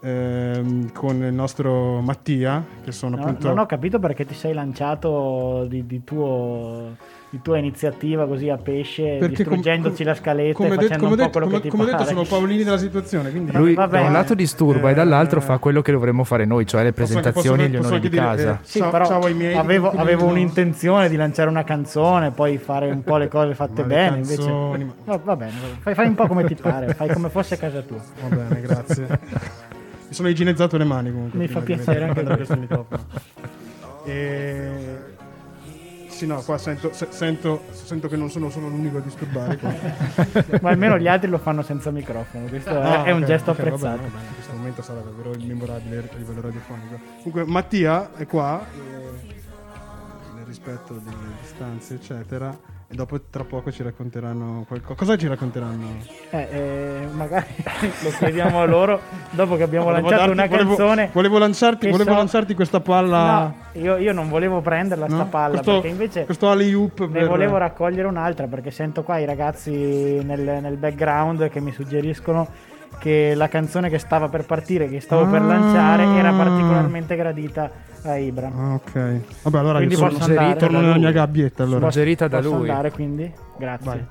ehm, 0.00 0.92
con 0.92 1.22
il 1.22 1.32
nostro 1.32 2.00
Mattia, 2.00 2.64
che 2.82 2.92
sono 2.92 3.16
No, 3.16 3.22
appunto... 3.22 3.48
non 3.48 3.58
ho 3.58 3.66
capito 3.66 3.98
perché 3.98 4.24
ti 4.24 4.34
sei 4.34 4.52
lanciato 4.52 5.66
di, 5.68 5.86
di 5.86 6.02
tuo, 6.04 6.96
di 7.32 7.40
tua 7.42 7.58
iniziativa 7.58 8.26
così 8.26 8.48
a 8.48 8.56
pesce, 8.56 9.16
Perché 9.20 9.36
distruggendoci 9.36 9.98
com- 10.02 10.06
la 10.06 10.14
scaletta 10.18 10.52
come 10.54 10.68
e 10.68 10.70
detto- 10.72 10.82
facendo 10.82 11.04
come 11.06 11.10
un 11.10 11.16
po' 11.16 11.22
detto- 11.24 11.30
quello 11.30 11.46
come- 11.46 11.56
che 11.58 11.62
ti 11.62 11.68
come 11.70 11.84
pare. 11.84 11.96
detto 11.96 12.08
sono 12.08 12.24
Paolini 12.28 12.64
della 12.64 12.76
situazione, 12.78 13.30
quindi... 13.30 13.52
Lui 13.52 13.74
Va 13.74 13.86
da 13.86 14.00
un 14.00 14.12
lato 14.12 14.34
disturba 14.34 14.88
e 14.88 14.90
Eh, 14.90 14.94
dall'altro 14.96 15.40
fa 15.40 15.58
quello 15.58 15.80
che 15.80 15.92
dovremmo 15.92 16.24
fare 16.24 16.44
noi, 16.44 16.66
cioè 16.66 16.82
le 16.82 16.92
presentazioni 16.92 17.62
e 17.64 17.68
gli 17.68 17.76
onori 17.76 18.00
di 18.00 18.08
dire, 18.08 18.20
casa. 18.22 18.52
eh, 18.54 18.56
Sì, 18.62 18.78
ciao- 18.80 18.90
però 18.90 19.06
ciao 19.06 19.28
miei 19.32 19.54
avevo, 19.54 19.90
avevo 19.92 20.24
no? 20.24 20.30
un'intenzione 20.32 21.08
di 21.08 21.14
lanciare 21.14 21.48
una 21.48 21.62
canzone, 21.62 22.32
poi 22.32 22.58
fare 22.58 22.90
un 22.90 23.04
po' 23.04 23.16
le 23.16 23.28
cose 23.28 23.54
fatte 23.54 23.84
bene. 23.84 24.16
canzoni, 24.22 24.80
Invece, 24.82 24.94
va, 25.04 25.20
va 25.22 25.36
bene, 25.36 25.52
fai, 25.78 25.94
fai 25.94 26.06
un 26.08 26.14
po' 26.16 26.26
come 26.26 26.42
ti 26.44 26.56
pare, 26.56 26.94
fai 26.94 27.10
come 27.12 27.28
fosse 27.28 27.56
casa 27.56 27.80
tua. 27.82 27.98
Va 28.28 28.34
bene, 28.36 28.60
grazie. 28.60 29.06
Mi 30.08 30.14
sono 30.16 30.28
igienizzato 30.28 30.76
le 30.76 30.82
mani 30.84 31.12
comunque. 31.12 31.38
Mi 31.38 31.46
fa 31.46 31.60
piacere 31.60 32.00
anche 32.00 32.12
prendere 32.14 32.36
questo 32.38 32.56
microfono. 32.56 33.02
E... 34.04 34.99
Sì, 36.20 36.26
no, 36.26 36.42
qua 36.42 36.58
sento, 36.58 36.92
se- 36.92 37.06
sento, 37.08 37.62
sento 37.70 38.06
che 38.06 38.16
non 38.16 38.30
sono 38.30 38.50
solo 38.50 38.68
l'unico 38.68 38.98
a 38.98 39.00
disturbare. 39.00 39.58
Ma 40.60 40.68
almeno 40.68 40.98
gli 40.98 41.08
altri 41.08 41.30
lo 41.30 41.38
fanno 41.38 41.62
senza 41.62 41.90
microfono. 41.90 42.44
Questo 42.44 42.68
è- 42.68 42.74
Ah, 42.84 43.04
è, 43.04 43.10
un 43.10 43.24
gesto 43.24 43.52
ok, 43.52 43.56
va 43.56 43.62
bene, 43.62 43.74
apprezzato. 43.74 44.02
va 44.02 44.08
bene, 44.08 44.26
in 44.28 44.34
questo 44.34 44.52
momento 44.52 44.82
sarà 44.82 45.00
davvero 45.00 45.32
memorabile 45.42 45.98
a 46.12 46.16
livello 46.18 46.40
radiofonico. 46.42 46.98
Comunque, 47.22 47.44
Mattia 47.46 48.10
è 48.16 48.26
qua, 48.26 48.60
eh, 48.70 49.34
nel 50.34 50.44
rispetto 50.44 50.92
delle 51.02 51.16
distanze, 51.40 51.94
eccetera. 51.94 52.54
E 52.92 52.96
dopo, 52.96 53.20
tra 53.30 53.44
poco, 53.44 53.70
ci 53.70 53.84
racconteranno 53.84 54.64
qualcosa. 54.66 54.94
Cosa 54.96 55.16
ci 55.16 55.28
racconteranno? 55.28 55.98
Eh, 56.30 56.48
eh, 56.50 57.06
magari 57.12 57.46
lo 58.02 58.10
chiediamo 58.18 58.60
a 58.60 58.64
loro 58.64 59.00
dopo 59.30 59.54
che 59.54 59.62
abbiamo 59.62 59.84
Volevo 59.84 60.08
lanciato 60.08 60.34
darti- 60.34 60.40
una 60.40 60.48
volevo- 60.64 60.76
canzone. 60.76 61.10
Volevo 61.12 61.38
lanciarti, 61.38 61.88
volevo 61.88 62.10
so- 62.10 62.16
lanciarti 62.16 62.54
questa 62.54 62.80
palla. 62.80 63.38
No, 63.42 63.80
io, 63.80 63.96
io 63.96 64.12
non 64.12 64.28
volevo 64.28 64.60
prenderla 64.60 65.06
sta 65.06 65.16
no? 65.18 65.28
palla 65.28 65.54
questo, 65.54 65.72
perché 65.74 65.86
invece 65.88 66.24
questo 66.24 66.50
alley 66.50 66.72
oop 66.74 66.98
ne 67.02 67.06
per- 67.06 67.28
volevo 67.28 67.58
raccogliere 67.58 68.08
un'altra 68.08 68.48
perché 68.48 68.72
sento 68.72 69.04
qua 69.04 69.18
i 69.18 69.24
ragazzi 69.24 69.70
nel, 70.24 70.40
nel 70.60 70.76
background 70.76 71.48
che 71.48 71.60
mi 71.60 71.70
suggeriscono 71.70 72.48
che 72.98 73.34
la 73.36 73.46
canzone 73.48 73.88
che 73.88 73.98
stava 73.98 74.28
per 74.28 74.44
partire, 74.46 74.88
che 74.88 75.00
stavo 75.00 75.26
per 75.26 75.40
Ah. 75.42 75.46
lanciare, 75.46 76.02
era 76.18 76.32
particolarmente 76.32 77.14
gradita 77.14 77.70
a 78.02 78.16
Ibra. 78.16 78.50
Ah, 78.54 78.74
ok. 78.74 79.20
Vabbè, 79.42 79.58
allora 79.58 79.76
Quindi 79.78 79.94
io 79.94 80.00
posso 80.00 80.18
torno, 80.18 80.38
andare? 80.38 80.58
torno 80.58 80.76
Da 80.76 80.80
nella 80.82 80.94
lui. 80.94 81.02
mia 81.02 81.12
gabbietta. 81.12 81.62
Allora. 81.62 81.90
Suggerita 81.90 82.28
da 82.28 82.38
posso 82.38 82.56
lui. 82.56 82.68
andare 82.68 82.90
quindi? 82.90 83.32
Grazie. 83.58 83.90
Vai. 83.90 84.06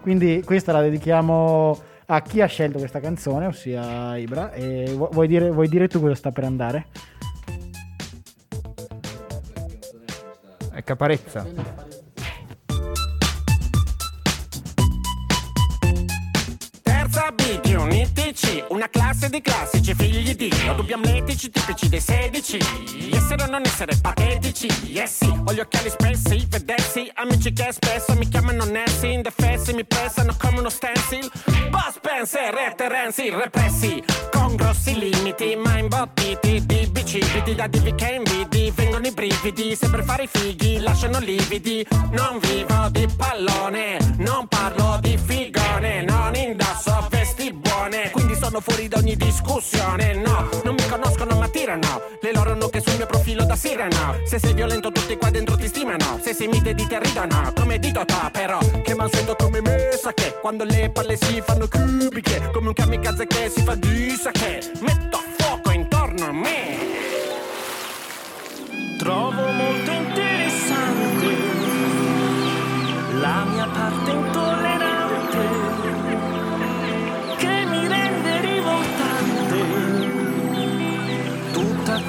Quindi 0.00 0.42
questa 0.44 0.72
la 0.72 0.82
dedichiamo 0.82 1.78
a 2.06 2.22
chi 2.22 2.40
ha 2.40 2.46
scelto 2.46 2.78
questa 2.78 3.00
canzone, 3.00 3.46
ossia 3.46 4.16
Ibra. 4.16 4.52
E 4.52 4.92
vu- 4.96 5.12
vuoi 5.12 5.26
dire, 5.26 5.50
vuoi 5.50 5.68
dire 5.68 5.88
tu 5.88 6.00
cosa 6.00 6.14
sta 6.14 6.30
per 6.32 6.44
andare? 6.44 6.86
È 10.72 10.82
caparezza. 10.84 11.44
Che 17.46 17.76
unitici, 17.76 18.62
una 18.70 18.88
classe 18.90 19.28
di 19.28 19.40
classici, 19.40 19.94
figli 19.94 20.34
di 20.34 20.48
Dio, 20.48 20.74
dubbi 20.74 20.92
amletici, 20.92 21.48
tipici 21.48 21.88
dei 21.88 22.00
sedici. 22.00 22.58
Essere 23.12 23.44
o 23.44 23.46
non 23.46 23.62
essere 23.64 23.96
patetici, 24.02 24.66
yes 24.90 25.18
sì, 25.18 25.32
ho 25.44 25.52
gli 25.52 25.60
occhiali 25.60 25.88
spessi, 25.88 26.44
vedessi, 26.48 27.08
amici 27.14 27.52
che 27.52 27.68
spesso 27.70 28.14
mi 28.14 28.26
chiamano 28.26 28.64
Nessi, 28.64 29.12
indefessi, 29.12 29.72
mi 29.74 29.84
pressano 29.84 30.34
come 30.36 30.58
uno 30.58 30.68
stencil. 30.68 31.30
Boss 31.70 31.94
Spencer 31.94 32.54
e 32.56 32.74
Terenzi, 32.76 33.30
repressi, 33.30 34.02
con 34.32 34.56
grossi 34.56 34.98
limiti, 34.98 35.54
ma 35.54 35.78
imbottiti 35.78 36.66
di 36.66 36.88
bicipiti, 36.90 37.54
da 37.54 37.68
divi 37.68 37.94
che 37.94 38.20
invidi, 38.24 38.72
vengono 38.74 39.06
i 39.06 39.12
brividi, 39.12 39.76
se 39.76 39.88
per 39.88 40.02
fare 40.02 40.24
i 40.24 40.28
fighi 40.28 40.80
lasciano 40.80 41.20
lividi. 41.20 41.86
Non 42.10 42.38
vivo 42.40 42.88
di 42.90 43.06
pallone, 43.16 43.98
non 44.18 44.48
parlo 44.48 44.98
di 45.00 45.16
figone, 45.16 45.55
sono 48.56 48.60
fuori 48.60 48.88
da 48.88 48.98
ogni 48.98 49.16
discussione. 49.16 50.14
No, 50.14 50.48
non 50.64 50.74
mi 50.74 50.88
conoscono 50.88 51.36
ma 51.36 51.48
tirano, 51.48 52.02
le 52.20 52.32
loro 52.32 52.54
nuche 52.54 52.80
sul 52.80 52.96
mio 52.96 53.06
profilo 53.06 53.44
da 53.44 53.56
sirena. 53.56 54.18
Se 54.24 54.38
sei 54.38 54.54
violento 54.54 54.90
tutti 54.92 55.16
qua 55.16 55.30
dentro 55.30 55.56
ti 55.56 55.66
stimano, 55.66 56.18
se 56.22 56.32
sei 56.32 56.48
mite 56.48 56.74
di 56.74 56.86
te 56.86 56.98
ridono, 56.98 57.52
come 57.54 57.78
dito 57.78 58.04
ta 58.04 58.30
però, 58.32 58.58
che 58.82 58.94
mansueto 58.94 59.34
come 59.36 59.60
me 59.60 59.90
sa 60.00 60.12
che, 60.12 60.38
quando 60.40 60.64
le 60.64 60.90
palle 60.90 61.16
si 61.16 61.42
fanno 61.44 61.68
cubiche, 61.68 62.50
come 62.52 62.68
un 62.68 62.74
kamikaze 62.74 63.26
che 63.26 63.50
si 63.54 63.62
fa 63.62 63.74
di 63.74 64.14
che 64.32 64.60
metto 64.80 65.20
fuoco 65.36 65.70
intorno 65.70 66.26
a 66.26 66.32
me. 66.32 66.94
Trovo 68.98 69.52
molto 69.52 69.95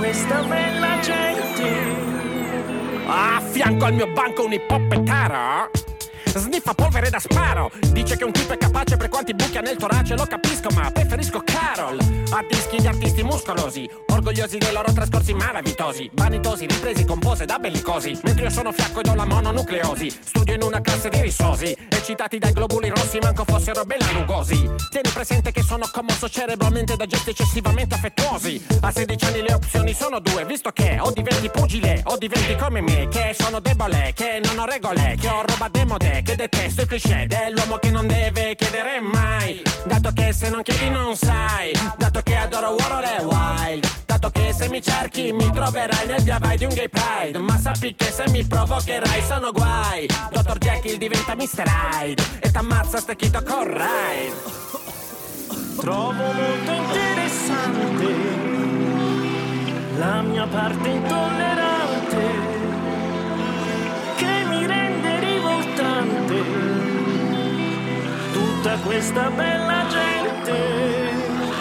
questa 0.07 0.41
bella 0.43 0.99
gente. 1.01 1.69
A 3.07 3.41
fianco 3.41 3.85
al 3.85 3.93
mio 3.93 4.07
banco 4.07 4.45
un 4.45 4.53
ippopettaro 4.53 5.69
Sniffa 6.37 6.73
polvere 6.73 7.09
da 7.09 7.19
sparo. 7.19 7.71
Dice 7.91 8.17
che 8.17 8.23
un 8.23 8.31
tipo 8.31 8.53
è 8.53 8.57
capace 8.57 8.97
per 8.97 9.09
quanti 9.09 9.33
buchi 9.33 9.57
ha 9.57 9.61
nel 9.61 9.77
torace 9.77 10.15
Lo 10.15 10.25
capisco 10.25 10.69
ma 10.73 10.89
preferisco 10.91 11.41
Carol. 11.43 11.97
A 12.31 12.45
dischi 12.47 12.77
di 12.77 12.87
artisti 12.87 13.23
muscolosi 13.23 13.89
Orgogliosi 14.07 14.57
dei 14.57 14.71
loro 14.71 14.91
trascorsi 14.91 15.33
malavitosi 15.33 16.09
Vanitosi, 16.13 16.65
ripresi, 16.65 17.05
compose 17.05 17.45
da 17.45 17.57
bellicosi. 17.59 18.19
Mentre 18.23 18.45
io 18.45 18.49
sono 18.49 18.71
fiacco 18.71 18.99
ed 18.99 19.07
ho 19.07 19.15
la 19.15 19.25
mononucleosi. 19.25 20.09
Studio 20.09 20.53
in 20.53 20.61
una 20.63 20.81
classe 20.81 21.09
di 21.09 21.21
risosi. 21.21 21.75
Eccitati 21.89 22.37
dai 22.37 22.53
globuli 22.53 22.89
rossi 22.89 23.17
manco 23.19 23.43
fossero 23.43 23.83
belanugosi 23.83 24.69
Tieni 24.89 25.09
presente 25.09 25.51
che 25.51 25.61
sono 25.61 25.89
commosso 25.91 26.29
cerebralmente 26.29 26.95
da 26.95 27.05
gesti 27.05 27.31
eccessivamente 27.31 27.95
affettuosi. 27.95 28.65
A 28.81 28.91
16 28.91 29.25
anni 29.25 29.41
le 29.41 29.53
opzioni 29.53 29.93
sono 29.93 30.19
due 30.19 30.45
Visto 30.45 30.71
che 30.71 30.97
o 30.99 31.11
diventi 31.11 31.49
pugile 31.49 32.01
o 32.05 32.17
diventi 32.17 32.55
come 32.55 32.81
me 32.81 33.07
Che 33.09 33.35
sono 33.37 33.59
debole, 33.59 34.13
che 34.15 34.39
non 34.43 34.59
ho 34.59 34.65
regole 34.65 35.17
Che 35.19 35.27
ho 35.27 35.41
roba 35.45 35.67
demode, 35.69 36.21
che 36.27 36.35
detesto 36.35 36.81
il 36.81 36.87
cliché 36.87 37.25
Dell'uomo 37.25 37.77
che 37.77 37.89
non 37.89 38.05
deve 38.05 38.53
chiedere 38.55 38.99
mai. 38.99 39.61
Dato 39.85 40.11
che 40.11 40.33
se 40.33 40.49
non 40.49 40.61
chiedi 40.61 40.89
non 40.89 41.15
sai 41.15 41.71
Dato 41.97 42.19
che 42.21 42.35
adoro 42.35 42.75
Warhol 42.77 43.03
e 43.03 43.23
Wild. 43.23 43.87
Dato 44.05 44.29
che 44.31 44.51
se 44.53 44.67
mi 44.67 44.81
cerchi 44.81 45.31
mi 45.31 45.49
troverai 45.49 46.05
nel 46.05 46.21
via 46.23 46.37
vai 46.37 46.57
di 46.57 46.65
un 46.65 46.73
gay 46.73 46.89
pride. 46.89 47.37
Ma 47.39 47.57
sappi 47.57 47.95
che 47.95 48.11
se 48.11 48.25
mi 48.29 48.43
provocherai 48.43 49.21
sono 49.25 49.53
guai. 49.53 50.05
Dottor 50.31 50.57
Jekyll 50.57 50.97
diventa 50.97 51.33
Mr. 51.33 51.63
Hyde 51.63 52.21
E 52.39 52.51
t'ammazza 52.51 52.99
stecchito 52.99 53.41
con 53.43 53.63
ride 53.63 54.35
Trovo 55.77 56.11
molto 56.11 56.71
interessante 56.71 58.45
la 59.97 60.21
mia 60.21 60.45
parte 60.45 60.87
intollerante 60.89 62.21
che 64.15 64.43
mi 64.47 64.65
rende 64.67 64.96
rivoltante 65.77 66.43
tutta 68.31 68.77
questa 68.83 69.29
bella 69.29 69.85
gente. 69.89 70.55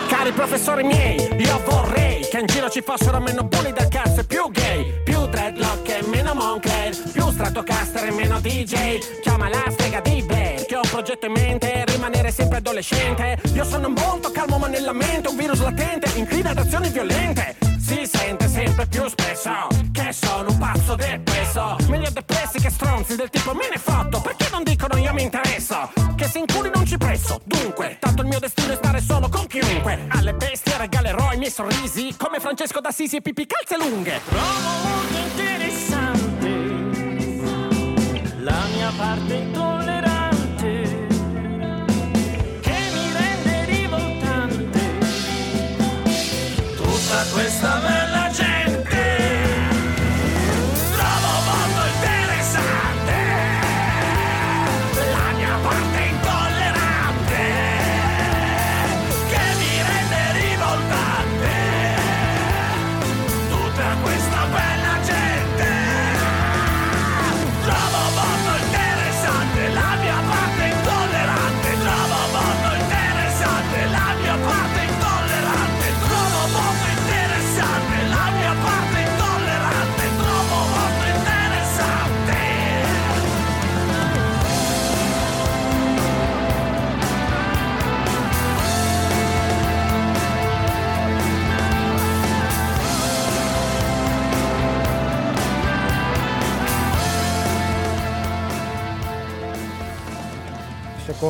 Cari 0.08 0.32
professori 0.32 0.82
miei, 0.84 1.16
io 1.36 1.62
vorrei 1.66 2.26
che 2.28 2.38
in 2.38 2.46
giro 2.46 2.70
ci 2.70 2.80
fossero 2.80 3.20
meno 3.20 3.44
bulli 3.44 3.72
del 3.72 3.88
cazzo 3.88 4.20
e 4.20 4.24
più 4.24 4.50
gay, 4.50 5.02
più 5.04 5.26
dreadlock 5.26 5.88
e 5.88 6.02
meno 6.06 6.34
Moncler, 6.34 6.96
più 7.12 7.30
Stratocaster 7.30 8.06
e 8.06 8.12
meno 8.12 8.40
DJ. 8.40 9.20
Chiama 9.20 9.48
la 9.48 9.64
strega 9.70 10.00
di 10.00 10.22
Blair, 10.22 10.64
che 10.64 10.76
ho 10.76 10.80
un 10.82 10.88
progetto 10.88 11.26
in 11.26 11.32
mente, 11.32 11.84
rimanere 11.86 12.30
sempre 12.30 12.58
adolescente. 12.58 13.38
Io 13.52 13.64
sono 13.64 13.88
molto 13.88 14.30
calmo 14.30 14.58
ma 14.58 14.68
nella 14.68 14.92
mente 14.92 15.28
un 15.28 15.36
virus 15.36 15.60
latente, 15.60 16.10
inclina 16.16 16.50
ad 16.50 16.58
azioni 16.58 16.88
violente. 16.88 17.65
Si 17.96 18.04
sente 18.04 18.46
sempre 18.46 18.86
più 18.86 19.08
spesso 19.08 19.68
che 19.90 20.12
sono 20.12 20.50
un 20.50 20.58
pazzo 20.58 20.96
depresso. 20.96 21.78
Meglio 21.88 22.10
depressi 22.10 22.60
che 22.60 22.68
stronzi 22.68 23.16
del 23.16 23.30
tipo 23.30 23.54
me 23.54 23.70
ne 23.70 23.78
fatto, 23.78 24.20
perché 24.20 24.48
non 24.52 24.62
dicono 24.64 24.98
io 24.98 25.14
mi 25.14 25.22
interesso? 25.22 25.90
Che 26.14 26.28
se 26.28 26.40
in 26.40 26.44
culi 26.44 26.70
non 26.74 26.84
ci 26.84 26.98
presso, 26.98 27.40
dunque, 27.44 27.96
tanto 27.98 28.20
il 28.20 28.28
mio 28.28 28.38
destino 28.38 28.74
è 28.74 28.76
stare 28.76 29.00
solo 29.00 29.30
con 29.30 29.46
chiunque. 29.46 30.08
Alle 30.08 30.34
bestie 30.34 30.76
regalerò 30.76 31.32
i 31.32 31.38
miei 31.38 31.50
sorrisi, 31.50 32.14
come 32.18 32.38
Francesco 32.38 32.80
d'Assisi 32.80 33.16
e 33.16 33.22
Pipi 33.22 33.46
calze 33.46 33.78
lunghe. 33.78 34.20
Trovo 34.28 34.44
molto 34.84 35.16
interessante 35.16 36.48
la 38.40 38.62
mia 38.74 38.92
parte 38.94 39.34
intollerante 39.34 40.15
tutta 47.06 47.24
questa 47.30 47.78
bella 47.78 48.15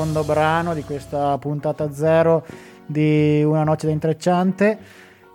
secondo 0.07 0.23
brano 0.23 0.73
di 0.73 0.85
questa 0.85 1.37
puntata 1.38 1.92
zero 1.92 2.47
di 2.87 3.42
Una 3.42 3.64
noce 3.64 3.87
da 3.87 3.92
intrecciante. 3.92 4.79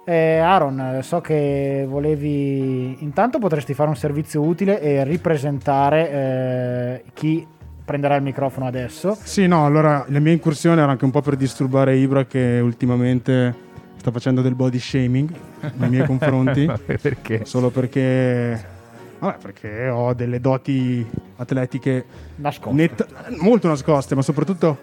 Eh, 0.06 0.38
Aaron, 0.38 1.00
so 1.02 1.20
che 1.20 1.86
volevi. 1.88 3.04
Intanto 3.04 3.38
potresti 3.38 3.74
fare 3.74 3.90
un 3.90 3.98
servizio 3.98 4.42
utile 4.42 4.80
e 4.80 5.04
ripresentare 5.04 6.12
eh, 6.12 7.04
chi 7.14 7.46
prenderà 7.84 8.16
il 8.16 8.24
microfono 8.24 8.66
adesso. 8.66 9.18
Sì, 9.22 9.46
no, 9.46 9.66
allora 9.66 10.06
la 10.08 10.20
mia 10.20 10.32
incursione 10.32 10.82
era 10.82 10.92
anche 10.92 11.04
un 11.04 11.12
po' 11.12 11.22
per 11.22 11.36
disturbare 11.36 11.98
Ibra 11.98 12.26
che 12.26 12.62
ultimamente 12.64 13.54
sta 13.98 14.10
facendo 14.12 14.42
del 14.42 14.56
body 14.56 14.80
shaming 14.80 15.30
nei 15.76 15.90
miei 15.90 16.06
confronti. 16.06 16.66
Perché? 17.02 17.44
Solo 17.44 17.70
perché... 17.72 18.80
Vabbè, 19.22 19.38
perché 19.40 19.88
ho 19.88 20.14
delle 20.16 20.40
doti 20.42 21.06
atletiche 21.38 22.06
Nascoste. 22.38 22.76
netta- 22.76 23.06
molto 23.40 23.68
nascoste, 23.68 24.16
ma 24.16 24.24
soprattutto 24.24 24.78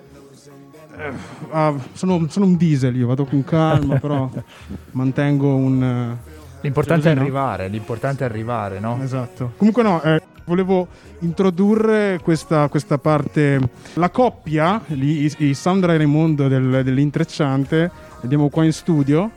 ah, 1.51 1.75
sono, 1.93 2.25
sono 2.29 2.45
un 2.47 2.57
diesel, 2.57 2.97
io 2.97 3.09
vado 3.09 3.25
con 3.25 3.43
calma, 3.45 3.99
però 3.99 4.31
mantengo 4.93 5.55
un... 5.55 5.83
eh, 5.83 6.37
L'importante 6.61 7.07
è 7.11 7.15
così, 7.15 7.15
no? 7.17 7.21
arrivare, 7.23 7.69
l'importante 7.69 8.25
è 8.25 8.29
arrivare, 8.29 8.79
no? 8.81 8.99
Esatto. 9.03 9.53
Comunque 9.57 9.83
no, 9.83 10.01
eh, 10.03 10.23
volevo 10.45 10.87
introdurre 11.21 12.21
questa, 12.23 12.69
questa 12.69 12.99
parte. 12.99 13.61
La 13.95 14.11
coppia, 14.11 14.81
gli- 14.87 15.25
i, 15.25 15.47
i 15.49 15.55
Sandra 15.55 15.95
e 15.95 15.97
Raimondo 15.97 16.47
del- 16.49 16.83
dell'intrecciante, 16.85 17.91
abbiamo 18.23 18.49
qua 18.51 18.65
in 18.65 18.73
studio. 18.73 19.31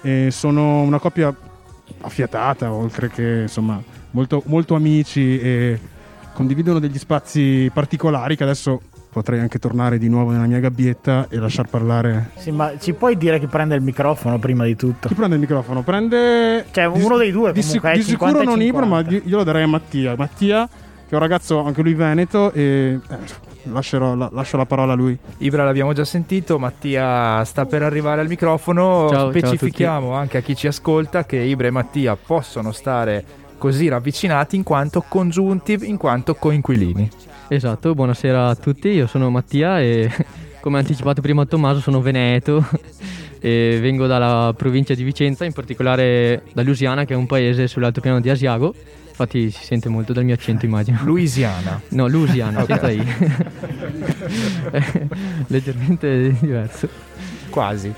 E 0.00 0.28
sono 0.30 0.80
una 0.82 0.98
coppia 0.98 1.34
affiatata, 2.00 2.72
oltre 2.72 3.08
che 3.08 3.42
insomma 3.42 3.80
molto, 4.12 4.42
molto 4.46 4.74
amici 4.74 5.38
e 5.38 5.78
condividono 6.32 6.78
degli 6.78 6.98
spazi 6.98 7.70
particolari 7.72 8.36
che 8.36 8.42
adesso 8.42 8.80
potrei 9.12 9.40
anche 9.40 9.58
tornare 9.58 9.98
di 9.98 10.08
nuovo 10.08 10.30
nella 10.30 10.46
mia 10.46 10.58
gabbietta 10.58 11.26
e 11.28 11.36
lasciar 11.36 11.68
parlare. 11.68 12.30
Sì, 12.36 12.50
ma 12.50 12.72
ci 12.78 12.94
puoi 12.94 13.18
dire 13.18 13.38
chi 13.38 13.46
prende 13.46 13.74
il 13.74 13.82
microfono 13.82 14.38
prima 14.38 14.64
di 14.64 14.74
tutto? 14.74 15.08
Chi 15.08 15.14
prende 15.14 15.34
il 15.34 15.40
microfono? 15.42 15.82
Prende. 15.82 16.64
Cioè, 16.70 16.86
uno 16.86 17.18
dei 17.18 17.30
due 17.30 17.52
Di, 17.52 17.60
comunque, 17.60 17.62
sic- 17.62 17.84
è 17.84 17.96
di 17.96 18.02
sicuro 18.02 18.30
50 18.30 18.50
non 18.50 18.62
Ibra, 18.62 18.86
ma 18.86 18.98
50. 19.02 19.28
io 19.28 19.36
lo 19.36 19.44
darei 19.44 19.64
a 19.64 19.66
Mattia. 19.66 20.14
Mattia, 20.16 20.66
che 20.66 21.10
è 21.10 21.14
un 21.14 21.20
ragazzo 21.20 21.62
anche 21.62 21.82
lui 21.82 21.92
veneto, 21.92 22.52
e 22.52 22.98
eh, 23.06 23.18
lascerò 23.64 24.14
la- 24.14 24.30
lascio 24.32 24.56
la 24.56 24.64
parola 24.64 24.94
a 24.94 24.96
lui. 24.96 25.16
Ibra 25.38 25.64
l'abbiamo 25.64 25.92
già 25.92 26.06
sentito, 26.06 26.58
Mattia 26.58 27.44
sta 27.44 27.66
per 27.66 27.82
arrivare 27.82 28.22
al 28.22 28.28
microfono. 28.28 29.08
Ciao, 29.10 29.18
ciao 29.18 29.28
a 29.28 29.32
Specifichiamo 29.32 30.14
anche 30.14 30.38
a 30.38 30.40
chi 30.40 30.56
ci 30.56 30.68
ascolta 30.68 31.26
che 31.26 31.36
Ibra 31.36 31.66
e 31.66 31.70
Mattia 31.70 32.16
possono 32.16 32.72
stare 32.72 33.22
così 33.62 33.86
ravvicinati 33.86 34.56
in 34.56 34.64
quanto 34.64 35.04
congiunti, 35.06 35.78
in 35.84 35.96
quanto 35.96 36.34
coinquilini. 36.34 37.08
Esatto, 37.46 37.94
buonasera 37.94 38.48
a 38.48 38.56
tutti, 38.56 38.88
io 38.88 39.06
sono 39.06 39.30
Mattia 39.30 39.80
e 39.80 40.10
come 40.60 40.78
anticipato 40.78 41.20
prima 41.20 41.46
Tommaso 41.46 41.78
sono 41.78 42.00
veneto 42.00 42.66
e 43.38 43.78
vengo 43.80 44.08
dalla 44.08 44.52
provincia 44.56 44.94
di 44.94 45.04
Vicenza, 45.04 45.44
in 45.44 45.52
particolare 45.52 46.42
da 46.52 46.62
Lusiana 46.62 47.04
che 47.04 47.14
è 47.14 47.16
un 47.16 47.26
paese 47.26 47.68
sull'altopiano 47.68 48.20
di 48.20 48.30
Asiago, 48.30 48.74
infatti 49.10 49.52
si 49.52 49.62
sente 49.62 49.88
molto 49.88 50.12
dal 50.12 50.24
mio 50.24 50.34
accento 50.34 50.64
immagino. 50.64 50.98
Louisiana. 51.06 51.80
No, 51.90 52.08
Lusiana, 52.08 52.62
Ok. 52.62 52.66
senza 52.66 52.90
I. 52.90 53.06
Leggermente 55.46 56.36
diverso. 56.40 56.88
Quasi. 57.48 57.94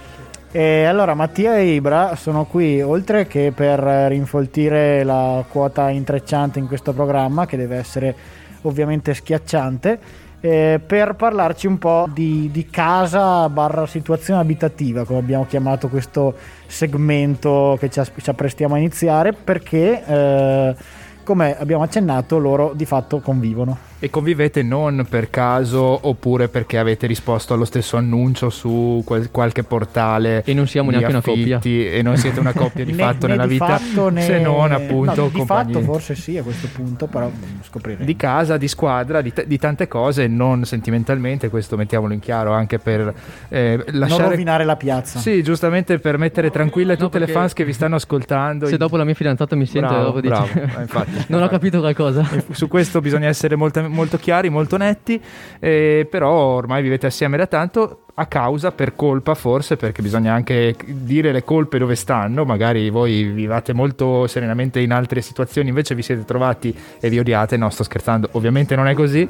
E 0.56 0.84
allora 0.84 1.14
Mattia 1.14 1.56
e 1.56 1.74
Ibra 1.74 2.14
sono 2.14 2.44
qui 2.44 2.80
oltre 2.80 3.26
che 3.26 3.52
per 3.52 3.80
rinfoltire 3.80 5.02
la 5.02 5.44
quota 5.48 5.90
intrecciante 5.90 6.60
in 6.60 6.68
questo 6.68 6.92
programma 6.92 7.44
che 7.44 7.56
deve 7.56 7.76
essere 7.76 8.14
ovviamente 8.62 9.14
schiacciante 9.14 9.98
eh, 10.38 10.80
per 10.86 11.16
parlarci 11.16 11.66
un 11.66 11.78
po' 11.78 12.08
di, 12.08 12.50
di 12.52 12.70
casa 12.70 13.48
barra 13.48 13.84
situazione 13.88 14.38
abitativa 14.38 15.04
come 15.04 15.18
abbiamo 15.18 15.44
chiamato 15.44 15.88
questo 15.88 16.36
segmento 16.66 17.76
che 17.80 17.90
ci, 17.90 18.00
ci 18.14 18.30
apprestiamo 18.30 18.76
a 18.76 18.78
iniziare 18.78 19.32
perché 19.32 20.04
eh, 20.06 20.76
come 21.24 21.58
abbiamo 21.58 21.82
accennato 21.82 22.38
loro 22.38 22.74
di 22.76 22.84
fatto 22.84 23.18
convivono 23.18 23.76
E 24.04 24.10
convivete 24.10 24.62
non 24.62 25.06
per 25.08 25.30
caso 25.30 25.80
oppure 26.02 26.48
perché 26.48 26.76
avete 26.76 27.06
risposto 27.06 27.54
allo 27.54 27.64
stesso 27.64 27.96
annuncio 27.96 28.50
su 28.50 29.02
qual- 29.02 29.30
qualche 29.30 29.62
portale 29.62 30.42
E 30.44 30.52
non 30.52 30.66
siamo 30.66 30.90
neanche 30.90 31.08
una 31.08 31.22
coppia. 31.22 31.56
affitti 31.56 31.86
E 31.88 32.02
non 32.02 32.18
siete 32.18 32.38
una 32.38 32.52
coppia 32.52 32.84
di 32.84 32.92
Né- 32.94 33.02
fatto 33.02 33.26
né 33.26 33.32
nella 33.32 33.46
di 33.46 33.52
vita, 33.54 33.78
fatto, 33.78 34.10
né- 34.10 34.20
se 34.20 34.38
non 34.40 34.72
appunto 34.72 35.22
no, 35.22 35.28
di 35.28 35.38
compagni 35.38 35.72
fatto 35.72 35.84
forse 35.86 36.14
sì 36.16 36.36
a 36.36 36.42
questo 36.42 36.68
punto 36.70 37.06
però 37.06 37.30
scopriremo 37.62 38.04
di 38.04 38.14
casa, 38.14 38.58
di 38.58 38.68
squadra, 38.68 39.22
di, 39.22 39.32
t- 39.32 39.46
di 39.46 39.56
tante 39.58 39.88
cose, 39.88 40.26
non 40.26 40.66
sentimentalmente, 40.66 41.48
questo 41.48 41.76
mettiamolo 41.78 42.12
in 42.12 42.20
chiaro 42.20 42.52
anche 42.52 42.78
per 42.78 43.10
eh, 43.48 43.76
non 43.86 43.98
lasciare... 44.00 44.28
rovinare 44.28 44.64
la 44.64 44.76
piazza 44.76 45.18
Sì, 45.18 45.42
giustamente 45.42 45.98
per 45.98 46.18
mettere 46.18 46.50
tranquille 46.50 46.98
tutte 46.98 47.18
le 47.18 47.24
perché 47.24 47.40
fans 47.40 47.52
che 47.54 47.64
vi 47.64 47.72
stanno 47.72 47.94
ascoltando. 47.96 48.66
Se 48.66 48.76
dopo 48.76 48.98
la 48.98 49.04
mia 49.04 49.14
fidanzata 49.14 49.56
mi 49.56 49.64
sente 49.64 49.88
Bravo, 49.88 50.04
dopo 50.04 50.20
dice 50.20 50.34
bravo, 50.34 50.78
eh, 50.78 50.80
infatti. 50.82 51.24
non 51.28 51.42
ho 51.42 51.48
capito 51.48 51.80
qualcosa. 51.80 52.28
Su 52.50 52.68
questo 52.68 53.00
bisogna 53.00 53.28
essere 53.28 53.56
molto, 53.56 53.88
molto 53.94 54.18
chiari, 54.18 54.50
molto 54.50 54.76
netti, 54.76 55.20
eh, 55.58 56.06
però 56.10 56.30
ormai 56.30 56.82
vivete 56.82 57.06
assieme 57.06 57.36
da 57.36 57.46
tanto 57.46 58.00
a 58.16 58.26
causa, 58.26 58.70
per 58.70 58.94
colpa 58.94 59.34
forse, 59.34 59.76
perché 59.76 60.00
bisogna 60.00 60.32
anche 60.32 60.76
dire 60.86 61.32
le 61.32 61.42
colpe 61.42 61.78
dove 61.78 61.96
stanno, 61.96 62.44
magari 62.44 62.88
voi 62.90 63.24
vivate 63.24 63.72
molto 63.72 64.26
serenamente 64.26 64.80
in 64.80 64.92
altre 64.92 65.20
situazioni, 65.20 65.68
invece 65.68 65.94
vi 65.94 66.02
siete 66.02 66.24
trovati 66.24 66.76
e 67.00 67.08
vi 67.08 67.18
odiate, 67.18 67.56
no 67.56 67.70
sto 67.70 67.82
scherzando, 67.82 68.28
ovviamente 68.32 68.76
non 68.76 68.86
è 68.86 68.94
così, 68.94 69.26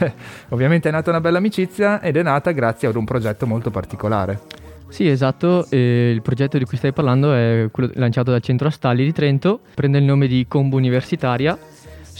ovviamente 0.50 0.88
è 0.88 0.92
nata 0.92 1.10
una 1.10 1.20
bella 1.20 1.38
amicizia 1.38 2.00
ed 2.00 2.16
è 2.16 2.22
nata 2.22 2.50
grazie 2.50 2.88
ad 2.88 2.96
un 2.96 3.04
progetto 3.04 3.46
molto 3.46 3.70
particolare. 3.70 4.62
Sì, 4.88 5.08
esatto, 5.08 5.66
e 5.70 6.10
il 6.10 6.22
progetto 6.22 6.56
di 6.56 6.64
cui 6.64 6.76
stai 6.76 6.92
parlando 6.92 7.32
è 7.32 7.68
quello 7.72 7.90
lanciato 7.94 8.30
dal 8.30 8.40
Centro 8.40 8.68
Astalli 8.68 9.04
di 9.04 9.12
Trento, 9.12 9.60
prende 9.74 9.98
il 9.98 10.04
nome 10.04 10.28
di 10.28 10.44
Combo 10.46 10.76
Universitaria. 10.76 11.58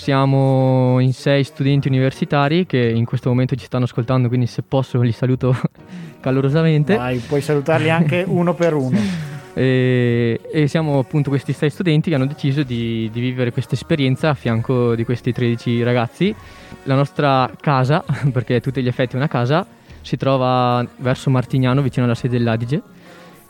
Siamo 0.05 1.01
in 1.01 1.15
sei 1.15 1.45
studenti 1.45 1.89
universitari 1.89 2.67
che 2.67 2.77
in 2.77 3.07
questo 3.07 3.31
momento 3.31 3.57
ci 3.57 3.65
stanno 3.65 3.85
ascoltando, 3.85 4.29
quindi 4.29 4.45
se 4.47 4.61
posso 4.61 5.01
li 5.01 5.13
saluto 5.13 5.57
calorosamente. 6.21 6.95
Vai, 6.95 7.17
puoi 7.21 7.41
salutarli 7.41 7.89
anche 7.89 8.23
uno 8.29 8.53
per 8.53 8.75
uno 8.75 8.99
E, 9.55 10.41
e 10.53 10.69
siamo 10.69 10.99
appunto 10.99 11.31
questi 11.31 11.55
sei 11.55 11.71
studenti 11.71 12.11
che 12.11 12.17
hanno 12.17 12.27
deciso 12.27 12.63
di, 12.65 13.09
di 13.11 13.21
vivere 13.21 13.51
questa 13.51 13.77
esperienza 13.77 14.29
a 14.29 14.35
fianco 14.35 14.95
di 14.95 15.07
questi 15.07 15.33
13 15.33 15.83
ragazzi. 15.83 16.35
La 16.83 16.97
nostra 16.97 17.51
casa, 17.59 18.05
perché 18.31 18.57
a 18.57 18.61
tutti 18.61 18.83
gli 18.83 18.89
effetti 18.89 19.15
è 19.15 19.17
una 19.17 19.29
casa, 19.29 19.67
si 20.03 20.19
trova 20.19 20.87
verso 20.99 21.31
Martignano, 21.31 21.81
vicino 21.81 22.05
alla 22.05 22.15
sede 22.15 22.37
dell'Adige. 22.37 22.83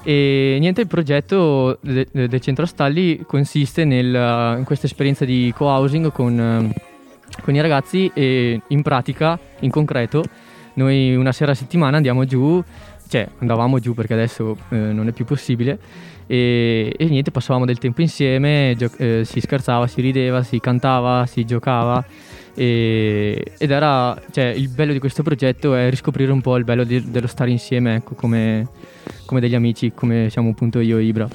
E 0.06 0.58
niente, 0.60 0.82
il 0.82 0.86
progetto 0.86 1.78
de- 1.80 2.06
de- 2.12 2.28
del 2.28 2.40
centro 2.40 2.64
Astalli 2.64 3.24
consiste 3.26 3.84
nel- 3.86 4.56
in 4.58 4.64
questa 4.64 4.84
esperienza 4.86 5.24
di 5.24 5.50
co-housing 5.56 6.12
con, 6.12 6.38
eh, 6.38 6.74
con 7.42 7.54
i 7.54 7.60
ragazzi 7.60 8.10
e 8.12 8.60
in 8.68 8.82
pratica, 8.82 9.38
in 9.60 9.70
concreto, 9.70 10.22
noi 10.74 11.14
una 11.16 11.32
sera 11.32 11.52
a 11.52 11.54
settimana 11.54 11.96
andiamo 11.96 12.24
giù, 12.26 12.62
cioè 13.08 13.26
andavamo 13.38 13.78
giù 13.78 13.94
perché 13.94 14.12
adesso 14.12 14.56
eh, 14.70 14.76
non 14.76 15.08
è 15.08 15.12
più 15.12 15.24
possibile 15.24 15.78
e, 16.26 16.92
e 16.96 17.04
niente, 17.06 17.30
passavamo 17.30 17.64
del 17.64 17.78
tempo 17.78 18.02
insieme, 18.02 18.74
gio- 18.76 18.90
eh, 18.98 19.22
si 19.24 19.40
scherzava, 19.40 19.86
si 19.86 20.02
rideva, 20.02 20.42
si 20.42 20.60
cantava, 20.60 21.24
si 21.24 21.46
giocava 21.46 22.04
e- 22.54 23.42
ed 23.56 23.70
era, 23.70 24.20
cioè 24.32 24.44
il 24.46 24.68
bello 24.68 24.92
di 24.92 24.98
questo 24.98 25.22
progetto 25.22 25.74
è 25.74 25.88
riscoprire 25.88 26.30
un 26.30 26.42
po' 26.42 26.56
il 26.56 26.64
bello 26.64 26.84
di- 26.84 27.10
dello 27.10 27.26
stare 27.26 27.50
insieme, 27.50 27.94
ecco, 27.96 28.14
come, 28.14 28.66
come 29.35 29.40
degli 29.40 29.55
amici, 29.57 29.92
come 29.92 30.29
siamo 30.31 30.51
appunto 30.51 30.79
io 30.79 30.99
e 30.99 31.03
Ibra. 31.03 31.29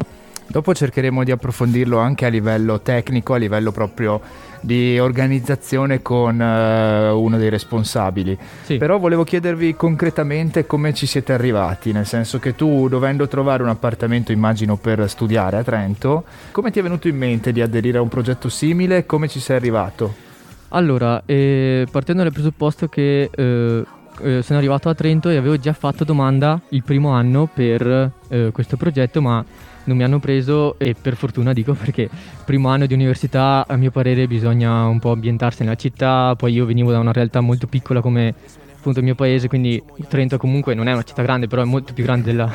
Dopo 0.47 0.73
cercheremo 0.73 1.23
di 1.23 1.31
approfondirlo 1.31 1.99
anche 1.99 2.25
a 2.25 2.29
livello 2.29 2.79
tecnico, 2.79 3.33
a 3.33 3.37
livello 3.37 3.71
proprio 3.71 4.19
di 4.61 4.97
organizzazione 4.97 6.01
con 6.01 6.41
eh, 6.41 7.09
uno 7.09 7.37
dei 7.37 7.49
responsabili. 7.49 8.37
Però 8.65 8.97
volevo 8.97 9.23
chiedervi 9.23 9.75
concretamente 9.75 10.65
come 10.65 10.93
ci 10.93 11.05
siete 11.05 11.33
arrivati, 11.33 11.91
nel 11.91 12.05
senso 12.05 12.39
che 12.39 12.55
tu 12.55 12.87
dovendo 12.87 13.27
trovare 13.27 13.63
un 13.63 13.69
appartamento, 13.69 14.31
immagino, 14.31 14.77
per 14.77 15.07
studiare 15.09 15.57
a 15.57 15.63
Trento, 15.63 16.23
come 16.51 16.71
ti 16.71 16.79
è 16.79 16.81
venuto 16.81 17.07
in 17.09 17.17
mente 17.17 17.51
di 17.51 17.61
aderire 17.61 17.97
a 17.99 18.01
un 18.01 18.09
progetto 18.09 18.49
simile 18.49 18.97
e 18.97 19.05
come 19.05 19.27
ci 19.27 19.39
sei 19.39 19.57
arrivato? 19.57 20.27
Allora, 20.69 21.21
eh, 21.25 21.85
partendo 21.91 22.23
dal 22.23 22.31
presupposto 22.31 22.87
che 22.87 23.29
eh, 23.31 23.83
eh, 24.21 24.41
sono 24.41 24.59
arrivato 24.59 24.89
a 24.89 24.93
Trento 24.93 25.29
e 25.29 25.37
avevo 25.37 25.57
già 25.57 25.73
fatto 25.73 26.03
domanda 26.03 26.59
il 26.69 26.83
primo 26.83 27.09
anno 27.09 27.49
per 27.51 28.11
eh, 28.29 28.49
questo 28.51 28.77
progetto, 28.77 29.21
ma 29.21 29.43
non 29.85 29.97
mi 29.97 30.03
hanno 30.03 30.19
preso 30.19 30.77
e 30.77 30.95
per 30.99 31.15
fortuna 31.15 31.51
dico 31.51 31.73
perché 31.73 32.09
primo 32.45 32.69
anno 32.69 32.85
di 32.85 32.93
università 32.93 33.65
a 33.67 33.75
mio 33.75 33.89
parere 33.91 34.27
bisogna 34.27 34.85
un 34.85 34.99
po' 34.99 35.11
ambientarsi 35.11 35.63
nella 35.63 35.75
città, 35.75 36.35
poi 36.37 36.53
io 36.53 36.65
venivo 36.65 36.91
da 36.91 36.99
una 36.99 37.11
realtà 37.11 37.41
molto 37.41 37.67
piccola 37.67 38.01
come 38.01 38.35
appunto 38.79 38.99
il 38.99 39.05
mio 39.05 39.15
paese, 39.15 39.47
quindi 39.47 39.81
Trento 40.07 40.37
comunque 40.37 40.73
non 40.73 40.87
è 40.87 40.93
una 40.93 41.03
città 41.03 41.21
grande, 41.21 41.47
però 41.47 41.61
è 41.61 41.65
molto 41.65 41.93
più 41.93 42.03
grande 42.03 42.31
della, 42.31 42.51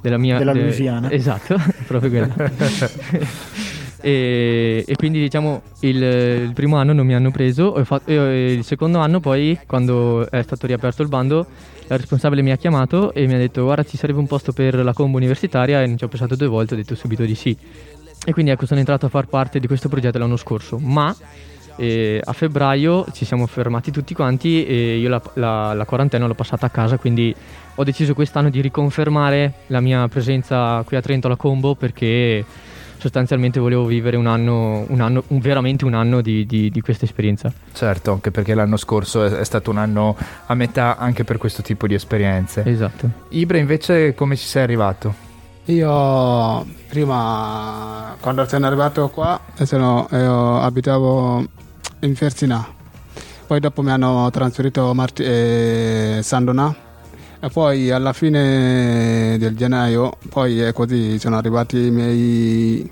della 0.00 0.18
mia... 0.18 0.38
Della 0.38 0.52
de- 0.52 0.62
Louisiana. 0.62 1.10
Esatto, 1.10 1.56
proprio 1.86 2.10
quella. 2.10 2.34
E, 4.00 4.84
e 4.86 4.96
quindi 4.96 5.18
diciamo 5.20 5.62
il, 5.80 5.96
il 6.02 6.52
primo 6.54 6.76
anno 6.76 6.92
non 6.92 7.04
mi 7.06 7.14
hanno 7.14 7.30
preso, 7.30 7.64
ho 7.64 7.84
fatto- 7.84 8.10
e 8.10 8.52
il 8.52 8.64
secondo 8.64 8.98
anno 8.98 9.18
poi 9.20 9.58
quando 9.66 10.30
è 10.30 10.40
stato 10.42 10.66
riaperto 10.66 11.02
il 11.02 11.08
bando 11.08 11.46
la 11.88 11.96
responsabile 11.96 12.42
mi 12.42 12.50
ha 12.52 12.56
chiamato 12.56 13.12
e 13.12 13.26
mi 13.26 13.34
ha 13.34 13.38
detto 13.38 13.64
guarda 13.64 13.82
ci 13.82 13.96
sarebbe 13.96 14.18
un 14.18 14.26
posto 14.26 14.52
per 14.52 14.74
la 14.76 14.92
combo 14.92 15.16
universitaria? 15.16 15.82
E 15.82 15.96
ci 15.96 16.04
ho 16.04 16.08
pensato 16.08 16.36
due 16.36 16.46
volte, 16.46 16.74
ho 16.74 16.76
detto 16.76 16.94
subito 16.94 17.24
di 17.24 17.34
sì. 17.34 17.56
E 18.26 18.32
quindi 18.32 18.50
ecco 18.50 18.66
sono 18.66 18.78
entrato 18.80 19.06
a 19.06 19.08
far 19.08 19.26
parte 19.26 19.58
di 19.58 19.66
questo 19.66 19.88
progetto 19.88 20.18
l'anno 20.18 20.36
scorso, 20.36 20.78
ma 20.78 21.14
eh, 21.76 22.20
a 22.22 22.32
febbraio 22.34 23.06
ci 23.12 23.24
siamo 23.24 23.46
fermati 23.46 23.90
tutti 23.90 24.12
quanti 24.12 24.66
e 24.66 24.98
io 24.98 25.08
la, 25.08 25.22
la- 25.34 25.72
la 25.72 25.84
quarantena 25.86 26.26
l'ho 26.26 26.34
passata 26.34 26.66
a 26.66 26.70
casa, 26.70 26.98
quindi 26.98 27.34
ho 27.76 27.84
deciso 27.84 28.12
quest'anno 28.12 28.50
di 28.50 28.60
riconfermare 28.60 29.54
la 29.68 29.80
mia 29.80 30.06
presenza 30.08 30.82
qui 30.84 30.96
a 30.96 31.00
Trento 31.00 31.26
alla 31.28 31.36
combo 31.36 31.74
perché 31.74 32.44
sostanzialmente 32.98 33.58
volevo 33.60 33.84
vivere 33.86 34.16
un 34.16 34.26
anno, 34.26 34.84
un 34.88 35.00
anno 35.00 35.22
un- 35.28 35.38
veramente 35.40 35.84
un 35.84 35.94
anno 35.94 36.20
di, 36.20 36.44
di- 36.46 36.70
di 36.70 36.80
questa 36.80 37.04
esperienza. 37.04 37.52
Certo, 37.72 38.12
anche 38.12 38.30
perché 38.30 38.54
l'anno 38.54 38.76
scorso 38.76 39.24
è, 39.24 39.30
è 39.30 39.44
stato 39.44 39.70
un 39.70 39.78
anno 39.78 40.16
a 40.46 40.54
metà 40.54 40.96
anche 40.96 41.24
per 41.24 41.38
questo 41.38 41.62
tipo 41.62 41.86
di 41.86 41.94
esperienze. 41.94 42.62
Esatto. 42.66 43.08
Ibra 43.30 43.58
invece 43.58 44.14
come 44.14 44.36
ci 44.36 44.46
sei 44.46 44.62
arrivato? 44.62 45.26
Io 45.66 46.66
prima, 46.88 48.16
quando 48.20 48.46
sono 48.48 48.66
arrivato 48.66 49.08
qua, 49.10 49.38
sono- 49.64 50.08
io 50.12 50.60
abitavo 50.60 51.44
in 52.00 52.14
Fersinà, 52.16 52.66
poi 53.46 53.60
dopo 53.60 53.82
mi 53.82 53.90
hanno 53.90 54.30
trasferito 54.30 54.90
a 54.90 54.94
Marti- 54.94 55.22
eh, 55.24 56.20
San 56.22 56.44
Donà 56.44 56.74
e 57.40 57.48
poi 57.50 57.90
alla 57.90 58.12
fine 58.12 59.36
del 59.38 59.56
gennaio, 59.56 60.16
poi 60.28 60.60
è 60.60 60.72
così, 60.72 61.18
sono 61.18 61.36
arrivati 61.36 61.86
i 61.86 61.90
miei, 61.90 62.90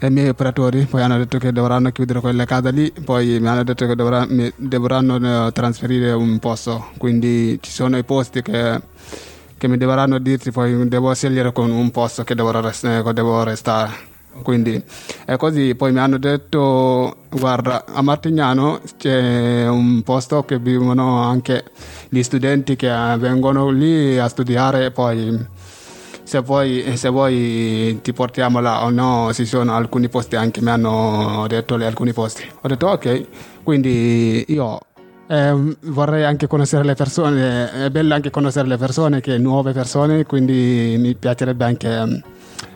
i 0.00 0.10
miei 0.10 0.28
operatori, 0.28 0.86
poi 0.86 1.02
hanno 1.02 1.18
detto 1.18 1.38
che 1.38 1.52
dovranno 1.52 1.90
chiudere 1.90 2.20
quella 2.20 2.44
casa 2.46 2.70
lì, 2.70 2.90
poi 3.04 3.38
mi 3.38 3.48
hanno 3.48 3.64
detto 3.64 3.86
che 3.86 3.94
dovra- 3.94 4.26
mi- 4.26 4.52
dovranno 4.56 5.46
eh, 5.48 5.52
trasferire 5.52 6.12
un 6.12 6.38
posto, 6.38 6.86
quindi 6.96 7.58
ci 7.60 7.70
sono 7.70 7.98
i 7.98 8.04
posti 8.04 8.40
che, 8.40 8.80
che 9.58 9.68
mi 9.68 9.76
dovranno 9.76 10.18
dirsi, 10.18 10.50
poi 10.50 10.88
devo 10.88 11.12
scegliere 11.14 11.52
con 11.52 11.70
un 11.70 11.90
posto 11.90 12.24
che 12.24 12.34
devo, 12.34 12.50
rest- 12.60 12.84
eh, 12.84 13.02
che 13.02 13.12
devo 13.12 13.42
restare. 13.42 14.11
Quindi 14.42 14.82
è 15.24 15.36
così, 15.36 15.74
poi 15.74 15.92
mi 15.92 15.98
hanno 15.98 16.18
detto 16.18 17.16
guarda 17.30 17.84
a 17.86 18.02
Martignano 18.02 18.80
c'è 18.96 19.68
un 19.68 20.02
posto 20.02 20.44
che 20.44 20.58
vivono 20.58 21.22
anche 21.22 21.64
gli 22.08 22.22
studenti 22.22 22.76
che 22.76 23.12
eh, 23.12 23.16
vengono 23.18 23.70
lì 23.70 24.18
a 24.18 24.28
studiare 24.28 24.90
poi 24.90 25.46
se 26.24 26.38
vuoi, 26.40 26.96
se 26.96 27.08
vuoi 27.10 27.98
ti 28.00 28.12
portiamo 28.14 28.60
là 28.60 28.84
o 28.84 28.90
no, 28.90 29.30
ci 29.34 29.44
sono 29.44 29.74
alcuni 29.74 30.08
posti 30.08 30.34
anche, 30.34 30.62
mi 30.62 30.70
hanno 30.70 31.44
detto 31.46 31.76
lì 31.76 31.84
alcuni 31.84 32.14
posti. 32.14 32.42
Ho 32.62 32.68
detto 32.68 32.86
ok, 32.86 33.26
quindi 33.62 34.42
io 34.48 34.78
eh, 35.26 35.76
vorrei 35.82 36.24
anche 36.24 36.46
conoscere 36.46 36.84
le 36.84 36.94
persone, 36.94 37.70
è 37.84 37.90
bello 37.90 38.14
anche 38.14 38.30
conoscere 38.30 38.66
le 38.66 38.78
persone, 38.78 39.20
che 39.20 39.36
nuove 39.36 39.72
persone, 39.72 40.24
quindi 40.24 40.96
mi 40.98 41.14
piacerebbe 41.14 41.64
anche 41.64 42.22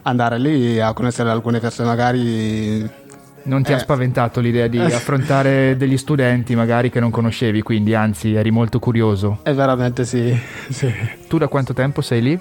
andare 0.03 0.39
lì 0.39 0.81
a 0.81 0.93
conoscere 0.93 1.31
alcune 1.31 1.61
persone 1.61 1.89
magari... 1.89 3.05
Non 3.45 3.63
ti 3.63 3.73
ha 3.73 3.77
Eh. 3.77 3.81
spaventato 3.81 4.41
l'idea 4.41 4.67
di 4.67 4.79
affrontare 4.81 5.77
degli 5.77 5.97
studenti 5.97 6.57
magari 6.57 6.91
che 6.91 6.99
non 6.99 7.11
conoscevi, 7.11 7.63
quindi 7.63 7.95
anzi 7.95 8.35
eri 8.35 8.51
molto 8.51 8.79
curioso. 8.81 9.39
È 9.43 9.53
veramente 9.53 10.05
sì, 10.05 10.37
sì. 10.69 10.93
Tu 11.29 11.39
da 11.39 11.47
quanto 11.47 11.73
tempo 11.73 12.01
sei 12.01 12.23
lì? 12.23 12.41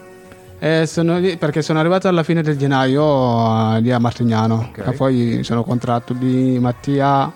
Eh, 0.58 0.86
sono 0.88 1.20
lì 1.20 1.38
perché 1.38 1.62
sono 1.62 1.80
arrivato 1.80 2.08
alla 2.08 2.24
fine 2.24 2.42
del 2.42 2.58
gennaio 2.58 3.76
eh, 3.76 3.82
lì 3.82 3.92
a 3.92 4.00
Martignano 4.00 4.72
e 4.74 4.94
poi 4.94 5.44
sono 5.44 5.60
incontrato 5.60 6.14
di 6.14 6.58
Mattia 6.60 7.32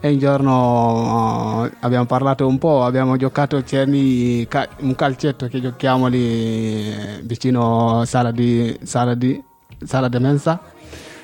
e 0.00 0.08
un 0.10 0.18
giorno 0.18 1.66
eh, 1.66 1.70
abbiamo 1.80 2.06
parlato 2.06 2.46
un 2.46 2.58
po', 2.58 2.82
abbiamo 2.82 3.16
giocato 3.16 3.62
lì 3.84 4.48
un 4.78 4.94
calcetto 4.96 5.46
che 5.46 5.60
giochiamo 5.60 6.06
lì 6.08 6.90
eh, 6.90 7.20
vicino 7.22 8.02
sala 8.06 8.32
di, 8.32 8.76
sala 8.82 9.14
di, 9.14 9.40
sala 9.84 10.08
di 10.08 10.18
mensa. 10.18 10.60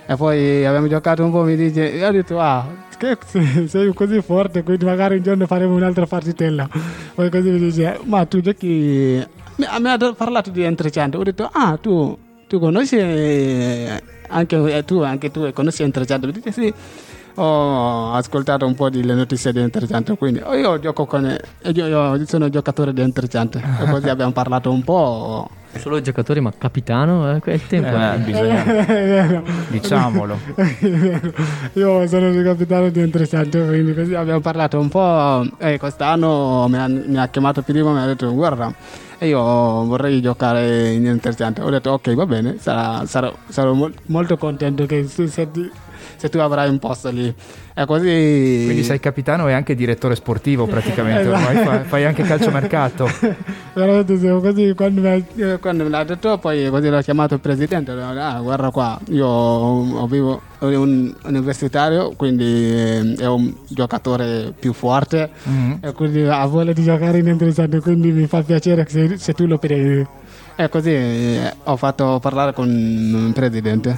E 0.07 0.17
poi 0.17 0.65
abbiamo 0.65 0.89
giocato 0.89 1.23
un 1.23 1.31
po' 1.31 1.43
mi 1.43 1.57
dice, 1.57 1.85
io 1.85 2.09
ho 2.09 2.11
detto 2.11 2.41
ah 2.41 2.87
che 2.99 3.17
sei 3.69 3.93
così 3.95 4.21
forte 4.23 4.65
quindi 4.65 4.85
magari 4.85 5.17
un 5.17 5.23
giorno 5.23 5.47
faremo 5.47 5.73
un'altra 5.77 6.05
partitella 6.05 6.69
poi 7.15 7.31
così 7.31 7.49
mi 7.49 7.59
dice 7.61 8.01
ma 8.03 8.25
tu 8.25 8.41
giochi 8.41 9.25
mi, 9.59 9.67
ha 9.67 10.15
parlato 10.15 10.51
di 10.51 10.63
Entrecento. 10.63 11.19
Ho 11.19 11.23
detto 11.23 11.49
ah 11.53 11.77
tu, 11.81 12.17
tu 12.47 12.59
conosci 12.61 12.97
eh, 12.97 14.03
anche 14.29 14.77
eh, 14.77 14.85
tu 14.85 15.01
anche 15.01 15.31
tu 15.31 15.53
conosci 15.53 15.83
Entrecento? 15.83 16.27
Mi 16.27 16.33
dice 16.33 16.53
sì 16.53 16.73
ho 17.41 18.13
ascoltato 18.15 18.67
un 18.67 18.75
po' 18.75 18.91
delle 18.91 19.15
notizie 19.15 19.53
di 19.53 19.61
Entrecento 19.61 20.17
quindi 20.17 20.41
io 20.55 20.79
gioco 20.81 21.07
con 21.07 21.25
eh, 21.27 21.41
io, 21.73 21.87
io 21.87 22.27
sono 22.27 22.49
giocatore 22.49 22.93
di 22.93 23.01
Entrecento 23.01 23.59
e 23.59 23.91
così 23.91 24.09
abbiamo 24.09 24.33
parlato 24.33 24.71
un 24.71 24.83
po' 24.83 25.49
Solo 25.77 26.01
giocatore, 26.01 26.41
ma 26.41 26.51
capitano? 26.57 27.37
Eh, 27.37 27.41
quel 27.41 27.65
tempo. 27.67 27.89
Eh, 27.95 28.19
bisogna- 28.25 28.65
È 28.65 28.85
vero. 28.87 29.43
Diciamolo. 29.69 30.39
Io 31.75 32.07
sono 32.09 32.29
il 32.29 32.43
capitano 32.43 32.89
di 32.89 33.01
Entrecento, 33.01 33.65
quindi 33.67 33.95
così 33.95 34.15
abbiamo 34.15 34.41
parlato 34.41 34.79
un 34.81 34.89
po'. 34.89 35.47
E 35.59 35.79
quest'anno 35.79 36.67
mi 36.69 36.79
ha, 36.79 36.89
mi 36.89 37.19
ha 37.19 37.29
chiamato 37.29 37.61
prima 37.63 37.91
e 37.91 37.93
mi 37.93 38.01
ha 38.01 38.07
detto 38.07 38.33
guarda, 38.33 38.73
io 39.21 39.39
vorrei 39.85 40.21
giocare 40.23 40.91
in 40.93 41.07
Entrecento. 41.07 41.63
Ho 41.63 41.71
detto 41.71 41.91
ok, 41.91 42.15
va 42.15 42.27
bene, 42.27 42.57
sarà- 42.59 43.05
sarò, 43.07 43.33
sarò 43.49 43.73
mol- 43.75 43.95
molto 44.07 44.37
contento 44.39 44.87
che 44.87 45.07
tu- 45.07 45.27
se, 45.27 45.51
tu, 45.51 45.69
se 46.17 46.29
tu 46.29 46.39
avrai 46.39 46.69
un 46.69 46.79
posto 46.79 47.11
lì. 47.11 47.35
E 47.75 47.87
così... 47.87 48.63
Quindi 48.65 48.83
sei 48.83 48.99
capitano 48.99 49.49
e 49.49 49.53
anche 49.53 49.75
direttore 49.75 50.17
sportivo 50.17 50.67
praticamente, 50.69 51.29
ormai 51.29 51.85
fai, 51.85 52.05
anche 52.05 52.23
calciomercato. 52.25 53.09
Veramente 53.75 54.19
siamo 54.19 54.41
così 54.41 54.73
quando 54.75 55.01
mi, 55.01 55.09
ha, 55.09 55.15
eh, 55.53 55.59
quando 55.59 55.85
me 55.85 55.91
l'ha 55.91 56.03
detto 56.03 56.39
poi 56.39 56.69
così 56.69 56.89
l'ho 56.89 57.01
chiamato 57.01 57.35
il 57.35 57.41
presidente 57.41 57.93
ah, 57.93 58.41
guarda 58.41 58.71
qua 58.71 58.99
io 59.11 59.27
ho, 59.27 60.07
vivo 60.09 60.41
un 60.61 61.15
universitario 61.25 62.13
quindi 62.17 62.45
eh, 62.45 63.15
è 63.19 63.27
un 63.27 63.55
giocatore 63.69 64.53
più 64.59 64.73
forte 64.73 65.31
Mhm. 65.45 65.79
e 65.81 65.93
quindi 65.93 66.23
ha 66.23 66.45
voglia 66.47 66.73
di 66.73 66.83
giocare 66.83 67.19
in 67.19 67.29
interessante 67.29 67.81
quindi 67.81 68.11
mi 68.11 68.27
fa 68.27 68.43
piacere 68.43 68.85
se, 68.89 69.17
se 69.17 69.33
tu 69.33 69.47
lo 69.47 69.59
prendi 69.59 70.05
e 70.57 70.69
così 70.69 70.91
eh, 70.91 71.55
ho 71.65 71.77
fatto 71.77 72.19
parlare 72.21 72.53
con 72.53 72.69
il 72.69 73.33
presidente 73.33 73.97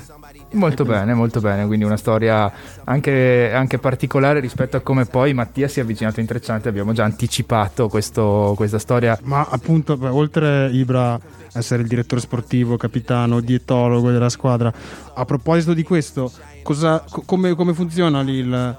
Molto 0.53 0.85
bene, 0.85 1.15
molto 1.15 1.41
bene, 1.41 1.65
quindi 1.67 1.85
una 1.85 1.97
storia 1.97 2.51
anche, 2.85 3.53
anche 3.55 3.79
particolare 3.79 4.41
rispetto 4.41 4.77
a 4.77 4.81
come 4.81 5.05
poi 5.05 5.33
Mattia 5.33 5.69
si 5.69 5.79
è 5.79 5.83
avvicinato 5.83 6.17
a 6.19 6.23
Intrecciante, 6.23 6.69
abbiamo 6.69 6.93
già 6.93 7.05
anticipato 7.05 7.89
questo- 7.89 8.55
questa 8.57 8.81
storia. 8.81 9.17
Ma 9.23 9.47
appunto, 9.49 9.97
beh, 9.97 10.09
oltre 10.09 10.69
Ibra 10.73 11.19
essere 11.53 11.83
il 11.83 11.89
direttore 11.89 12.21
sportivo, 12.21 12.77
capitano, 12.77 13.39
dietologo 13.41 14.11
della 14.11 14.29
squadra, 14.29 14.73
a 15.15 15.25
proposito 15.25 15.73
di 15.73 15.85
questo, 15.85 16.33
cosa- 16.65 17.05
co- 17.09 17.23
come, 17.25 17.55
come 17.55 17.73
funziona 17.73 18.21
lì 18.23 18.35
il... 18.39 18.77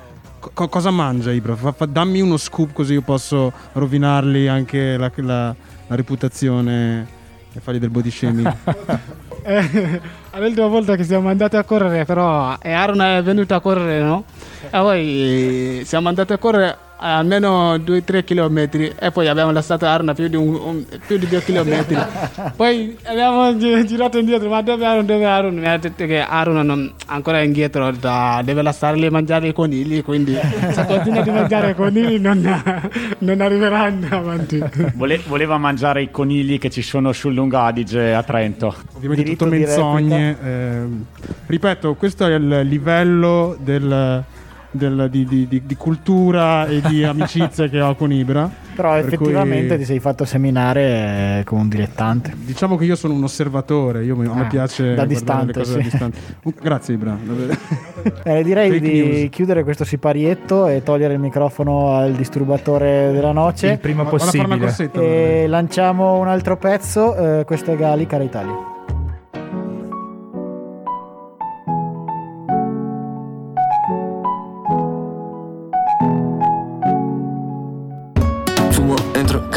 co- 0.53 0.67
cosa 0.67 0.91
mangia 0.91 1.31
Ibra? 1.31 1.55
Fa- 1.55 1.71
fa- 1.71 1.85
dammi 1.85 2.19
uno 2.19 2.35
scoop 2.35 2.73
così 2.73 2.93
io 2.93 3.01
posso 3.01 3.51
rovinargli 3.73 4.45
anche 4.47 4.97
la, 4.97 5.09
la- 5.15 5.55
la 5.87 5.95
reputazione 5.95 7.07
e 7.53 7.59
fargli 7.61 7.79
del 7.79 7.89
body 7.89 8.11
shaming. 8.11 8.55
Eh, 9.43 10.01
l'ultima 10.39 10.67
volta 10.67 10.95
che 10.95 11.03
siamo 11.03 11.29
andati 11.29 11.55
a 11.55 11.63
correre, 11.63 12.05
però 12.05 12.55
e 12.61 12.71
Aaron 12.71 13.01
è 13.01 13.23
venuto 13.23 13.53
a 13.55 13.59
correre, 13.59 14.01
no? 14.01 14.23
E 14.63 14.69
poi 14.69 15.81
siamo 15.85 16.09
andati 16.09 16.33
a 16.33 16.37
correre 16.37 16.77
almeno 17.03 17.75
2-3 17.77 18.23
km 18.23 18.57
e 18.97 19.11
poi 19.11 19.27
abbiamo 19.27 19.51
lasciato 19.51 19.85
Aaron 19.85 20.13
più 20.15 20.27
di, 20.27 20.35
un, 20.35 20.53
un- 20.53 20.85
più 21.05 21.17
di 21.17 21.27
2 21.27 21.41
km. 21.43 22.05
poi 22.55 22.95
abbiamo 23.03 23.55
gi- 23.57 23.85
girato 23.87 24.17
indietro, 24.19 24.49
ma 24.49 24.61
dove 24.61 24.85
Aaron? 24.85 25.05
Dove 25.05 25.25
Aaron? 25.25 25.55
Mi 25.55 25.67
ha 25.67 25.77
detto 25.77 26.05
che 26.05 26.19
Aaron 26.21 26.65
non, 26.65 26.93
ancora 27.07 27.39
è 27.39 27.43
indietro, 27.43 27.91
"Ah, 28.01 28.41
deve 28.43 28.61
lasciarli 28.61 29.09
mangiare 29.09 29.47
i 29.47 29.53
conigli, 29.53 30.03
quindi 30.03 30.33
se 30.71 30.85
continua 30.85 31.21
di 31.21 31.29
mangiare 31.31 31.71
i 31.71 31.75
conigli 31.75 32.19
non, 32.19 32.39
non 33.19 33.41
arriveranno 33.41 34.07
avanti. 34.11 34.63
Vole- 34.95 35.21
voleva 35.27 35.57
mangiare 35.57 36.03
i 36.03 36.11
conigli 36.11 36.59
che 36.59 36.69
ci 36.69 36.81
sono 36.81 37.11
sul 37.11 37.33
Lungo 37.33 37.57
Adige 37.57 38.13
a 38.13 38.21
Trento. 38.23 38.75
Ovviamente 38.95 39.23
Diritto 39.23 39.45
tutto 39.45 39.57
menzogne. 39.57 40.37
ehm, 40.43 41.05
ripeto, 41.47 41.95
questo 41.95 42.25
è 42.27 42.33
il 42.35 42.61
livello 42.63 43.57
del- 43.59 44.23
del- 44.71 45.07
di, 45.11 45.25
di- 45.25 45.47
di- 45.47 45.61
di 45.65 45.75
cultura 45.75 46.65
e 46.65 46.81
di 46.81 47.03
amicizia 47.05 47.67
che 47.67 47.81
ho 47.81 47.95
con 47.95 48.11
Ibra. 48.11 48.49
Però 48.73 48.93
Per 48.93 49.05
effettivamente 49.05 49.67
cui- 49.67 49.77
ti 49.79 49.83
sei 49.85 49.99
fatto 49.99 50.23
seminare 50.25 51.39
eh, 51.39 51.43
come 51.45 51.61
un 51.61 51.67
dilettante. 51.69 52.33
Diciamo 52.35 52.77
che 52.77 52.85
io 52.85 52.95
sono 52.95 53.13
un 53.13 53.23
osservatore, 53.23 54.03
io 54.03 54.15
mi- 54.15 54.25
a 54.25 54.33
me 54.33 54.41
Ah, 54.45 54.47
piace 54.47 54.93
da 54.95 55.05
distante, 55.05 55.59
le 55.59 55.65
cose 55.65 55.71
sì. 55.71 55.77
da 55.77 55.83
distante. 55.83 56.17
Uh, 56.43 56.53
Grazie 56.61 56.93
Ibra. 56.95 57.17
Eh, 58.23 58.43
direi 58.43 58.69
Fake 58.71 58.81
di 58.81 59.01
news. 59.19 59.29
chiudere 59.29 59.63
questo 59.63 59.83
siparietto 59.83 60.65
e 60.67 60.81
togliere 60.81 61.13
il 61.13 61.19
microfono 61.19 61.95
al 61.95 62.13
disturbatore 62.13 63.11
della 63.11 63.31
noce. 63.31 63.73
Il 63.73 63.77
prima 63.79 64.05
possibile. 64.05 64.73
E 64.93 65.45
lanciamo 65.47 66.17
un 66.17 66.27
altro 66.27 66.57
pezzo. 66.57 67.15
eh, 67.39 67.43
questo 67.45 67.71
è 67.73 67.75
Gali, 67.75 68.07
cara 68.07 68.23
Italia. 68.23 68.69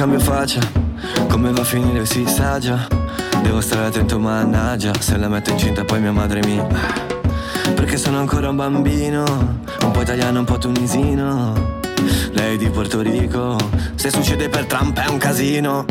Cambio 0.05 0.20
faccia. 0.20 0.61
Come 1.28 1.50
va 1.50 1.62
a 1.62 1.64
finire 1.64 2.05
si 2.05 2.26
sa 2.26 2.59
già. 2.59 2.86
Devo 3.42 3.62
stare 3.62 3.86
attento 3.86 4.18
mannaggia. 4.18 4.92
Se 4.98 5.16
la 5.16 5.28
metto 5.28 5.48
incinta 5.48 5.82
poi 5.82 5.98
mia 5.98 6.12
madre 6.12 6.40
mi 6.44 6.61
Perché 7.74 7.96
sono 7.96 8.18
ancora 8.18 8.50
un 8.50 8.57
bambino. 8.57 9.24
Un 9.80 9.90
po' 9.92 10.02
italiano, 10.02 10.40
un 10.40 10.44
po' 10.44 10.59
tunisino. 10.59 11.80
Lei 12.32 12.59
di 12.59 12.68
Porto 12.68 13.00
Rico. 13.00 13.57
Se 13.94 14.11
succede 14.11 14.50
per 14.50 14.66
Trump 14.66 14.98
è 14.98 15.09
un 15.09 15.16
casino. 15.16 15.86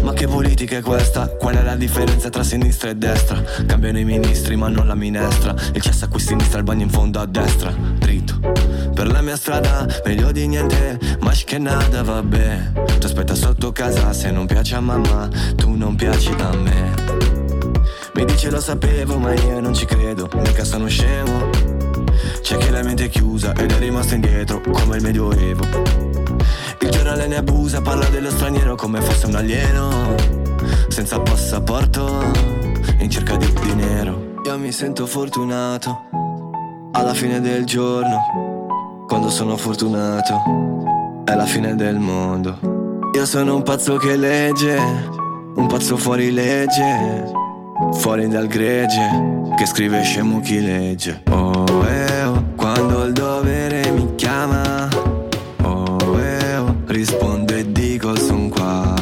Ma 0.00 0.14
che 0.14 0.26
politica 0.26 0.78
è 0.78 0.80
questa? 0.80 1.28
Qual 1.28 1.54
è 1.54 1.62
la 1.62 1.76
differenza 1.76 2.30
tra 2.30 2.42
sinistra 2.42 2.88
e 2.88 2.94
destra? 2.94 3.42
Cambiano 3.66 3.98
i 3.98 4.04
ministri 4.04 4.56
ma 4.56 4.68
non 4.68 4.86
la 4.86 4.94
minestra. 4.94 5.54
Il 5.74 5.82
cesso 5.82 6.06
a 6.06 6.08
qui 6.08 6.20
sinistra, 6.20 6.56
il 6.56 6.64
bagno 6.64 6.84
in 6.84 6.90
fondo 6.90 7.20
a 7.20 7.26
destra. 7.26 7.70
Dritto 7.98 8.72
Per 8.94 9.10
la 9.10 9.20
mia 9.22 9.36
strada, 9.36 9.86
meglio 10.04 10.32
di 10.32 10.46
niente 10.46 10.98
Ma 11.20 11.32
che 11.32 11.58
nada, 11.58 12.02
vabbè. 12.02 12.72
Ti 12.98 13.06
aspetta 13.06 13.34
sotto 13.34 13.72
casa 13.72 14.12
se 14.12 14.30
non 14.30 14.46
piace 14.46 14.74
a 14.74 14.80
mamma 14.80 15.28
Tu 15.56 15.74
non 15.74 15.94
piaci 15.96 16.32
a 16.38 16.56
me. 16.56 16.94
Mi 18.14 18.24
dice 18.24 18.50
lo 18.50 18.60
sapevo 18.60 19.18
ma 19.18 19.32
io 19.32 19.60
non 19.60 19.74
ci 19.74 19.86
credo 19.86 20.28
Mica 20.34 20.64
sono 20.64 20.86
scemo. 20.88 21.50
C'è 22.42 22.56
chi 22.58 22.70
la 22.70 22.82
mente 22.82 23.04
è 23.06 23.08
chiusa 23.08 23.52
ed 23.54 23.72
è 23.72 23.78
rimasto 23.78 24.14
indietro 24.14 24.60
Come 24.60 24.96
il 24.96 25.02
medioevo. 25.02 25.64
Il 26.80 26.90
giornale 26.90 27.26
ne 27.26 27.36
abusa, 27.36 27.80
parla 27.80 28.06
dello 28.08 28.30
straniero 28.30 28.74
come 28.74 29.00
fosse 29.00 29.26
un 29.26 29.36
alieno. 29.36 30.14
Senza 30.88 31.20
passaporto, 31.20 32.30
in 32.98 33.08
cerca 33.08 33.36
di 33.36 33.50
dinero. 33.62 34.40
Io 34.44 34.58
mi 34.58 34.72
sento 34.72 35.06
fortunato 35.06 36.10
alla 36.92 37.14
fine 37.14 37.40
del 37.40 37.64
giorno, 37.64 38.51
quando 39.12 39.28
sono 39.28 39.58
fortunato, 39.58 41.22
è 41.26 41.34
la 41.34 41.44
fine 41.44 41.74
del 41.74 41.98
mondo. 41.98 43.10
Io 43.14 43.26
sono 43.26 43.56
un 43.56 43.62
pazzo 43.62 43.98
che 43.98 44.16
legge, 44.16 44.74
un 45.54 45.66
pazzo 45.66 45.98
fuori 45.98 46.32
legge, 46.32 47.30
fuori 47.92 48.26
dal 48.28 48.46
gregge, 48.46 49.52
che 49.54 49.66
scrive 49.66 50.02
scemo 50.02 50.40
chi 50.40 50.62
legge. 50.62 51.24
Oh, 51.28 51.86
eh, 51.86 52.24
oh, 52.24 52.42
quando 52.56 53.04
il 53.04 53.12
dovere 53.12 53.90
mi 53.90 54.14
chiama, 54.14 54.88
oh, 55.60 56.18
eh, 56.18 56.56
oh, 56.56 56.76
rispondo 56.86 57.54
e 57.54 57.70
dico 57.70 58.16
son 58.16 58.48
qua. 58.48 58.94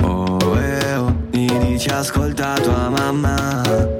Oh, 0.00 0.58
eh, 0.58 0.94
oh, 0.94 1.14
mi 1.32 1.46
dici 1.66 1.90
ascolta 1.90 2.54
tua 2.54 2.88
mamma. 2.88 3.99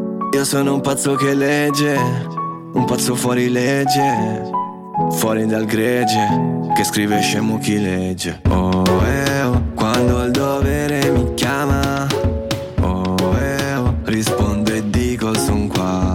Io 0.33 0.45
sono 0.45 0.75
un 0.75 0.81
pazzo 0.81 1.15
che 1.15 1.33
legge 1.33 1.93
Un 2.73 2.85
pazzo 2.85 3.15
fuori 3.15 3.49
legge 3.49 4.49
Fuori 5.11 5.45
dal 5.45 5.65
gregge 5.65 6.69
Che 6.73 6.83
scrive 6.85 7.19
scemo 7.19 7.57
chi 7.57 7.79
legge. 7.81 8.41
Oh 8.49 8.83
eh 9.05 9.41
oh 9.43 9.61
Quando 9.75 10.23
il 10.23 10.31
dovere 10.31 11.11
mi 11.11 11.33
chiama 11.33 12.07
Oh 12.79 13.15
eh 13.39 13.75
oh 13.75 13.95
Rispondo 14.05 14.71
e 14.71 14.89
dico 14.89 15.33
son 15.35 15.67
qua 15.67 16.13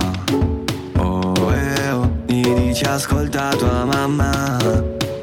Oh 0.96 1.52
eh 1.52 1.90
oh 1.90 2.10
Mi 2.28 2.42
dici 2.54 2.84
ascolta 2.84 3.50
tua 3.50 3.84
mamma 3.84 4.56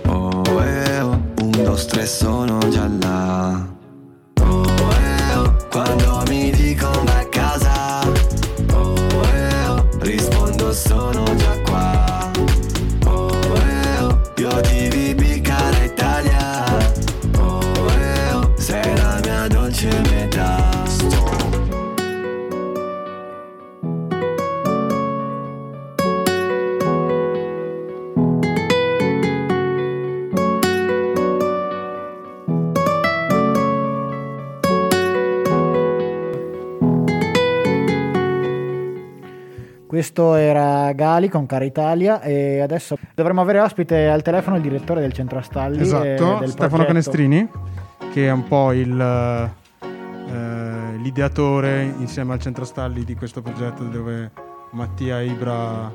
Oh 0.06 0.44
eh 0.64 1.00
oh 1.00 1.20
Un, 1.42 1.52
dos, 1.64 1.86
tre 1.88 2.06
sono 2.06 2.60
già 2.70 2.88
là 3.02 3.53
Rispondo 10.74 11.24
sono 11.34 11.63
Questo 40.04 40.36
era 40.36 40.92
Gali 40.92 41.30
con 41.30 41.46
Cara 41.46 41.64
Italia 41.64 42.20
e 42.20 42.60
adesso 42.60 42.98
dovremmo 43.16 43.40
avere 43.40 43.62
ospite 43.62 44.10
al 44.10 44.22
telefono 44.22 44.58
il 44.58 44.62
direttore 44.62 45.00
del 45.00 45.14
centro 45.14 45.40
Astalli. 45.40 45.78
e 45.78 45.82
Esatto, 45.84 46.46
Stefano 46.46 46.50
progetto. 46.50 46.84
Canestrini, 46.86 47.50
che 48.12 48.28
è 48.28 48.30
un 48.30 48.46
po' 48.46 48.74
il, 48.74 49.00
eh, 49.00 50.98
l'ideatore 50.98 51.94
insieme 52.00 52.34
al 52.34 52.40
centro 52.40 52.66
Stalli 52.66 53.06
di 53.06 53.16
questo 53.16 53.42
progetto 53.42 53.86
dove 53.86 54.30
Mattia 54.72 55.22
e 55.22 55.28
Ibra 55.28 55.90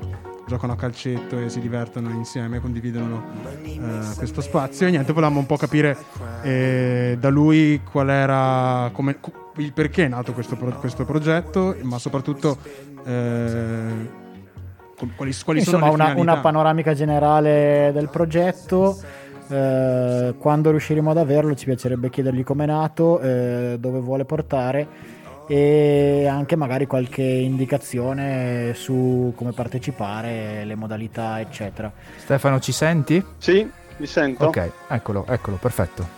giocano 0.47 0.73
a 0.73 0.75
calcetto 0.75 1.37
e 1.37 1.47
si 1.47 1.59
divertono 1.59 2.09
insieme, 2.09 2.59
condividono 2.59 3.23
eh, 3.63 3.79
questo 4.17 4.41
spazio. 4.41 4.87
E 4.87 4.89
niente, 4.89 5.13
volevamo 5.13 5.37
un 5.37 5.45
po' 5.45 5.57
capire 5.57 5.95
eh, 6.41 7.15
da 7.19 7.29
lui 7.29 7.79
qual 7.83 8.09
era, 8.09 8.89
come, 8.91 9.19
il 9.57 9.71
perché 9.71 10.05
è 10.05 10.07
nato 10.07 10.33
questo, 10.33 10.55
pro- 10.55 10.79
questo 10.79 11.05
progetto, 11.05 11.75
ma 11.83 11.99
soprattutto 11.99 12.57
eh, 13.05 14.09
quali, 15.15 15.33
quali 15.43 15.61
sono 15.61 15.77
Insomma, 15.85 15.87
le 15.87 15.93
una, 15.93 16.13
una 16.15 16.37
panoramica 16.39 16.93
generale 16.93 17.91
del 17.93 18.09
progetto. 18.09 18.97
eh, 19.49 20.35
quando 20.37 20.69
riusciremo 20.69 21.09
ad 21.11 21.17
averlo, 21.17 21.55
ci 21.55 21.65
piacerebbe 21.65 22.09
chiedergli 22.09 22.43
com'è 22.43 22.65
nato, 22.65 23.19
eh, 23.19 23.77
dove 23.79 23.99
vuole 23.99 24.25
portare 24.25 24.87
e 25.47 26.27
anche 26.27 26.55
magari 26.55 26.85
qualche 26.85 27.23
indicazione 27.23 28.73
su 28.75 29.33
come 29.35 29.51
partecipare, 29.51 30.63
le 30.63 30.75
modalità, 30.75 31.39
eccetera. 31.39 31.91
Stefano, 32.17 32.59
ci 32.59 32.71
senti? 32.71 33.23
Sì, 33.39 33.67
mi 33.97 34.05
sento. 34.05 34.45
Ok, 34.45 34.71
eccolo, 34.89 35.25
eccolo, 35.27 35.57
perfetto. 35.57 36.17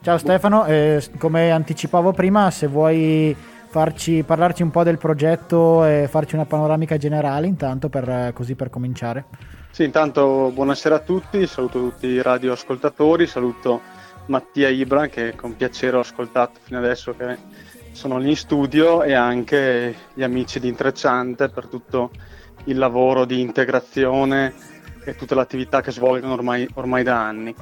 Ciao 0.00 0.16
Stefano, 0.16 0.64
eh, 0.64 1.02
come 1.18 1.50
anticipavo 1.50 2.12
prima, 2.12 2.50
se 2.50 2.66
vuoi 2.66 3.36
farci, 3.72 4.22
parlarci 4.22 4.62
un 4.62 4.70
po' 4.70 4.82
del 4.82 4.98
progetto 4.98 5.82
e 5.86 6.06
farci 6.06 6.34
una 6.34 6.44
panoramica 6.44 6.98
generale 6.98 7.46
intanto 7.46 7.88
per, 7.88 8.32
così 8.34 8.54
per 8.54 8.68
cominciare. 8.68 9.24
Sì, 9.70 9.84
intanto 9.84 10.50
buonasera 10.52 10.96
a 10.96 10.98
tutti, 10.98 11.46
saluto 11.46 11.78
tutti 11.78 12.06
i 12.06 12.20
radioascoltatori, 12.20 13.26
saluto 13.26 13.80
Mattia 14.26 14.68
Ibra 14.68 15.06
che 15.06 15.34
con 15.34 15.56
piacere 15.56 15.96
ho 15.96 16.00
ascoltato 16.00 16.60
fino 16.62 16.78
adesso 16.80 17.14
che 17.16 17.38
sono 17.92 18.18
lì 18.18 18.28
in 18.28 18.36
studio 18.36 19.02
e 19.02 19.14
anche 19.14 19.94
gli 20.12 20.22
amici 20.22 20.60
di 20.60 20.68
Intrecciante 20.68 21.48
per 21.48 21.66
tutto 21.66 22.10
il 22.64 22.76
lavoro 22.76 23.24
di 23.24 23.40
integrazione 23.40 24.52
e 25.02 25.16
tutte 25.16 25.34
le 25.34 25.40
attività 25.40 25.80
che 25.80 25.92
svolgono 25.92 26.34
ormai, 26.34 26.68
ormai 26.74 27.02
da 27.02 27.26
anni. 27.26 27.54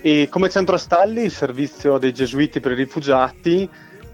E 0.00 0.28
come 0.30 0.48
centro 0.48 0.76
Astalli, 0.76 1.24
il 1.24 1.30
servizio 1.30 1.98
dei 1.98 2.14
gesuiti 2.14 2.60
per 2.60 2.72
i 2.72 2.76
rifugiati, 2.76 3.68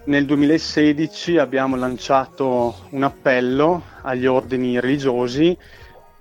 nel 0.07 0.25
2016 0.25 1.37
abbiamo 1.39 1.77
lanciato 1.77 2.87
un 2.91 3.03
appello 3.03 3.83
agli 4.03 4.27
ordini 4.27 4.79
religiosi 4.79 5.57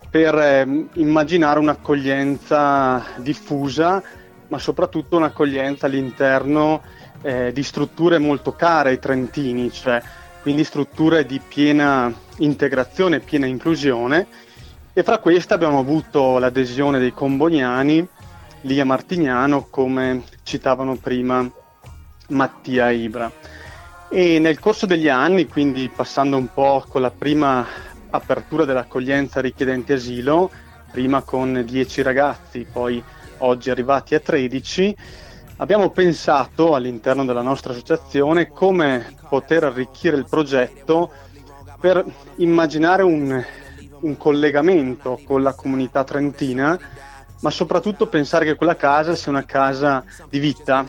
per 0.09 0.35
ehm, 0.35 0.89
immaginare 0.93 1.59
un'accoglienza 1.59 3.03
diffusa, 3.17 4.01
ma 4.47 4.57
soprattutto 4.57 5.17
un'accoglienza 5.17 5.85
all'interno 5.85 6.81
eh, 7.21 7.51
di 7.53 7.63
strutture 7.63 8.17
molto 8.17 8.53
care 8.53 8.89
ai 8.89 8.99
trentini, 8.99 9.71
cioè 9.71 10.01
quindi 10.41 10.63
strutture 10.63 11.25
di 11.25 11.39
piena 11.39 12.11
integrazione, 12.37 13.19
piena 13.19 13.45
inclusione. 13.45 14.27
E 14.93 15.03
fra 15.03 15.17
queste 15.17 15.53
abbiamo 15.53 15.79
avuto 15.79 16.37
l'adesione 16.39 16.99
dei 16.99 17.11
comboniani 17.11 18.07
lì 18.61 18.79
a 18.79 18.85
Martignano, 18.85 19.67
come 19.69 20.23
citavano 20.43 20.95
prima 20.95 21.47
Mattia 22.29 22.89
Ibra. 22.89 23.31
E 24.09 24.39
nel 24.39 24.59
corso 24.59 24.85
degli 24.85 25.09
anni, 25.09 25.47
quindi 25.47 25.89
passando 25.93 26.37
un 26.37 26.47
po' 26.53 26.85
con 26.87 27.01
la 27.01 27.11
prima 27.11 27.65
apertura 28.11 28.63
dell'accoglienza 28.63 29.41
richiedenti 29.41 29.93
asilo, 29.93 30.49
prima 30.91 31.21
con 31.21 31.63
10 31.65 32.01
ragazzi, 32.03 32.65
poi 32.71 33.03
oggi 33.39 33.69
arrivati 33.69 34.15
a 34.15 34.19
13, 34.19 34.95
abbiamo 35.57 35.89
pensato 35.89 36.75
all'interno 36.75 37.25
della 37.25 37.41
nostra 37.41 37.73
associazione 37.73 38.47
come 38.47 39.15
poter 39.27 39.65
arricchire 39.65 40.15
il 40.15 40.27
progetto 40.29 41.11
per 41.79 42.05
immaginare 42.37 43.03
un, 43.03 43.43
un 43.99 44.17
collegamento 44.17 45.19
con 45.25 45.41
la 45.41 45.53
comunità 45.53 46.03
trentina, 46.03 46.79
ma 47.41 47.49
soprattutto 47.49 48.07
pensare 48.07 48.45
che 48.45 48.55
quella 48.55 48.75
casa 48.75 49.15
sia 49.15 49.31
una 49.31 49.45
casa 49.45 50.03
di 50.29 50.39
vita 50.39 50.85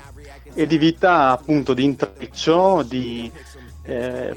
e 0.57 0.67
di 0.67 0.79
vita 0.79 1.29
appunto 1.29 1.75
di 1.75 1.85
intreccio, 1.85 2.83
di 2.83 3.31
eh, 3.83 4.35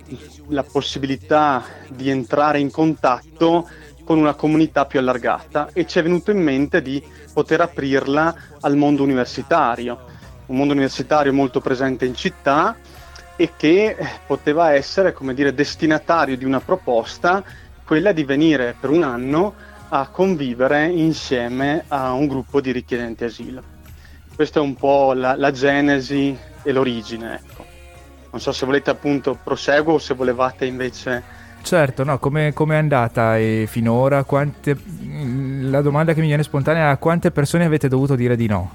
la 0.49 0.63
possibilità 0.63 1.63
di 1.87 2.09
entrare 2.09 2.59
in 2.59 2.69
contatto 2.69 3.67
con 4.03 4.17
una 4.17 4.33
comunità 4.33 4.85
più 4.85 4.99
allargata 4.99 5.69
e 5.71 5.87
ci 5.87 5.97
è 5.97 6.03
venuto 6.03 6.31
in 6.31 6.41
mente 6.43 6.81
di 6.81 7.01
poter 7.33 7.61
aprirla 7.61 8.35
al 8.59 8.75
mondo 8.75 9.01
universitario, 9.01 9.97
un 10.47 10.57
mondo 10.57 10.73
universitario 10.73 11.31
molto 11.31 11.61
presente 11.61 12.05
in 12.05 12.15
città 12.15 12.75
e 13.37 13.51
che 13.55 13.95
poteva 14.27 14.73
essere, 14.73 15.13
come 15.13 15.33
dire, 15.33 15.53
destinatario 15.53 16.35
di 16.35 16.43
una 16.43 16.59
proposta, 16.59 17.41
quella 17.85 18.11
di 18.11 18.25
venire 18.25 18.75
per 18.77 18.89
un 18.89 19.03
anno 19.03 19.53
a 19.87 20.09
convivere 20.09 20.87
insieme 20.87 21.85
a 21.87 22.11
un 22.11 22.27
gruppo 22.27 22.59
di 22.59 22.71
richiedenti 22.71 23.23
asilo. 23.23 23.78
Questa 24.39 24.61
è 24.61 24.63
un 24.63 24.75
po' 24.75 25.11
la, 25.11 25.35
la 25.35 25.51
genesi 25.51 26.33
e 26.63 26.71
l'origine, 26.71 27.41
ecco. 27.43 27.65
Non 28.31 28.39
so 28.39 28.53
se 28.53 28.65
volete 28.65 28.89
appunto 28.89 29.37
proseguo 29.43 29.95
o 29.95 29.97
se 29.97 30.13
volevate 30.13 30.65
invece 30.65 31.21
Certo, 31.61 32.05
no, 32.05 32.19
come 32.19 32.53
è 32.53 32.75
andata 32.75 33.37
e 33.37 33.65
finora? 33.67 34.23
Quante, 34.23 34.77
la 35.63 35.81
domanda 35.81 36.13
che 36.13 36.21
mi 36.21 36.27
viene 36.27 36.43
spontanea 36.43 36.87
è 36.87 36.91
a 36.91 36.95
quante 36.95 37.31
persone 37.31 37.65
avete 37.65 37.89
dovuto 37.89 38.15
dire 38.15 38.37
di 38.37 38.47
no? 38.47 38.71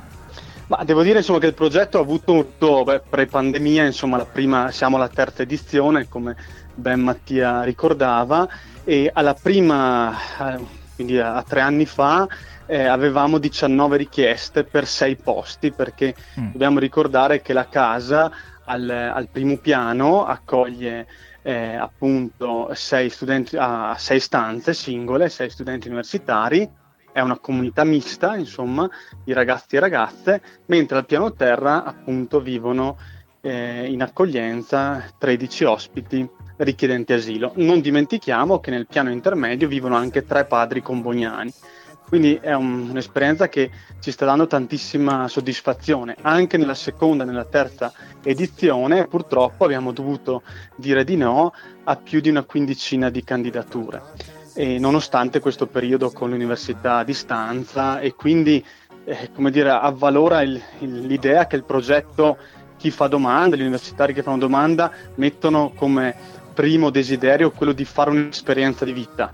Ma 0.67 0.85
devo 0.85 1.03
dire 1.03 1.21
insomma, 1.21 1.39
che 1.39 1.47
il 1.47 1.55
progetto 1.55 1.97
ha 1.97 2.03
avuto 2.03 2.47
beh, 2.85 3.01
pre-pandemia, 3.09 3.87
insomma, 3.87 4.19
la 4.19 4.27
prima, 4.27 4.71
siamo 4.71 4.97
alla 4.97 5.09
terza 5.09 5.41
edizione, 5.41 6.11
come 6.11 6.37
ben 6.75 7.01
Mattia 7.01 7.63
ricordava, 7.63 8.47
e 8.85 9.11
alla 9.11 9.33
prima, 9.33 10.13
eh, 10.13 10.61
quindi 10.95 11.19
a, 11.19 11.37
a 11.37 11.43
tre 11.43 11.63
anni 11.63 11.87
fa, 11.87 12.29
eh, 12.67 12.85
avevamo 12.85 13.39
19 13.39 13.97
richieste 13.97 14.65
per 14.65 14.87
6 14.87 15.17
posti, 15.17 15.73
perché 15.73 16.15
mm. 16.41 16.53
dobbiamo 16.53 16.79
ricordare 16.79 17.43
che 17.43 17.53
la 17.53 17.69
casa 17.69 18.31
al, 18.65 18.89
al 18.89 19.29
primo 19.29 19.59
piano 19.59 20.25
accoglie 20.25 21.07
eh, 21.43 21.75
appunto 21.75 22.71
sei 22.73 23.11
studenti 23.11 23.57
a 23.59 23.95
sei 23.99 24.19
stanze 24.19 24.73
singole, 24.73 25.29
sei 25.29 25.51
studenti 25.51 25.89
universitari, 25.89 26.69
è 27.13 27.21
una 27.21 27.39
comunità 27.39 27.85
mista, 27.85 28.35
insomma, 28.35 28.89
di 29.23 29.33
ragazzi 29.33 29.77
e 29.77 29.81
ragazze, 29.81 30.43
mentre 30.67 30.99
al 30.99 31.07
piano 31.07 31.33
terra 31.33 31.85
appunto 31.85 32.41
vivono 32.41 32.97
eh, 33.41 33.87
in 33.87 34.03
accoglienza 34.03 35.05
13 35.19 35.65
ospiti 35.65 36.29
richiedenti 36.57 37.13
asilo. 37.13 37.53
Non 37.57 37.81
dimentichiamo 37.81 38.59
che 38.59 38.71
nel 38.71 38.87
piano 38.87 39.11
intermedio 39.11 39.69
vivono 39.69 39.97
anche 39.97 40.25
tre 40.25 40.45
padri 40.45 40.81
comboniani. 40.83 41.53
Quindi 42.07 42.39
è 42.41 42.53
un, 42.53 42.91
un'esperienza 42.91 43.49
che 43.49 43.71
ci 44.01 44.11
sta 44.11 44.25
dando 44.25 44.47
tantissima 44.47 45.27
soddisfazione. 45.29 46.17
Anche 46.21 46.57
nella 46.57 46.75
seconda 46.75 47.25
e 47.25 47.27
nella 47.27 47.45
terza 47.45 47.93
edizione 48.23 49.07
purtroppo 49.07 49.65
abbiamo 49.65 49.93
dovuto 49.93 50.43
dire 50.77 51.05
di 51.05 51.17
no 51.17 51.53
a 51.85 51.97
più 51.97 52.21
di 52.21 52.29
una 52.29 52.43
quindicina 52.43 53.11
di 53.11 53.25
candidature. 53.25 54.03
E 54.55 54.79
nonostante 54.79 55.41
questo 55.41 55.67
periodo 55.67 56.11
con 56.11 56.31
l'università 56.31 56.99
a 56.99 57.05
distanza 57.05 57.99
e 58.01 58.15
quindi 58.15 58.65
eh, 59.05 59.31
come 59.35 59.51
dire, 59.51 59.71
avvalora 59.71 60.43
il, 60.43 60.61
il, 60.81 61.07
l'idea 61.07 61.47
che 61.47 61.57
il 61.57 61.65
progetto 61.65 62.39
chi 62.77 62.91
fa 62.91 63.07
domanda, 63.07 63.57
gli 63.57 63.61
universitari 63.61 64.13
che 64.13 64.23
fanno 64.23 64.39
domanda 64.39 64.93
mettono 65.17 65.73
come 65.75 66.15
primo 66.55 66.91
desiderio 66.91 67.51
quello 67.51 67.73
di 67.73 67.85
fare 67.85 68.11
un'esperienza 68.11 68.85
di 68.85 68.93
vita 68.93 69.33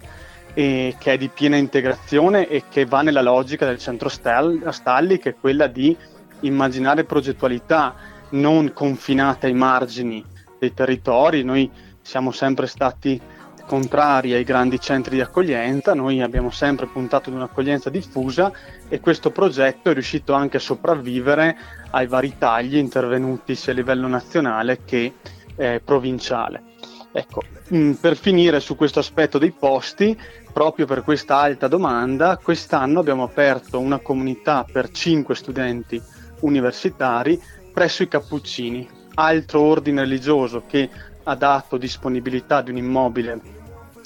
e 0.54 0.96
che 0.98 1.12
è 1.12 1.18
di 1.18 1.28
piena 1.28 1.56
integrazione 1.56 2.48
e 2.48 2.64
che 2.68 2.84
va 2.84 3.02
nella 3.02 3.22
logica 3.22 3.66
del 3.66 3.78
centro 3.78 4.08
Stalli, 4.08 5.18
che 5.18 5.30
è 5.30 5.34
quella 5.38 5.66
di 5.66 5.96
immaginare 6.40 7.04
progettualità 7.04 7.94
non 8.30 8.72
confinate 8.72 9.46
ai 9.46 9.54
margini 9.54 10.24
dei 10.58 10.72
territori. 10.74 11.42
Noi 11.42 11.70
siamo 12.02 12.30
sempre 12.30 12.66
stati 12.66 13.20
contrari 13.66 14.32
ai 14.32 14.42
grandi 14.42 14.80
centri 14.80 15.14
di 15.14 15.20
accoglienza, 15.20 15.94
noi 15.94 16.20
abbiamo 16.20 16.50
sempre 16.50 16.86
puntato 16.86 17.30
ad 17.30 17.36
un'accoglienza 17.36 17.88
diffusa 17.88 18.50
e 18.88 18.98
questo 18.98 19.30
progetto 19.30 19.90
è 19.90 19.92
riuscito 19.92 20.32
anche 20.32 20.56
a 20.56 20.60
sopravvivere 20.60 21.56
ai 21.90 22.08
vari 22.08 22.34
tagli 22.36 22.76
intervenuti 22.76 23.54
sia 23.54 23.72
a 23.72 23.76
livello 23.76 24.08
nazionale 24.08 24.80
che 24.84 25.14
eh, 25.54 25.80
provinciale. 25.84 26.69
Ecco, 27.12 27.42
mh, 27.68 27.92
per 27.92 28.16
finire 28.16 28.60
su 28.60 28.76
questo 28.76 29.00
aspetto 29.00 29.38
dei 29.38 29.50
posti, 29.50 30.18
proprio 30.52 30.86
per 30.86 31.02
questa 31.02 31.38
alta 31.38 31.66
domanda, 31.66 32.36
quest'anno 32.36 33.00
abbiamo 33.00 33.24
aperto 33.24 33.80
una 33.80 33.98
comunità 33.98 34.64
per 34.70 34.90
5 34.90 35.34
studenti 35.34 36.00
universitari 36.40 37.40
presso 37.72 38.02
i 38.02 38.08
Cappuccini, 38.08 38.88
altro 39.14 39.60
ordine 39.60 40.02
religioso 40.02 40.64
che 40.66 40.88
ha 41.24 41.34
dato 41.34 41.76
disponibilità 41.76 42.62
di 42.62 42.70
un 42.70 42.76
immobile 42.76 43.40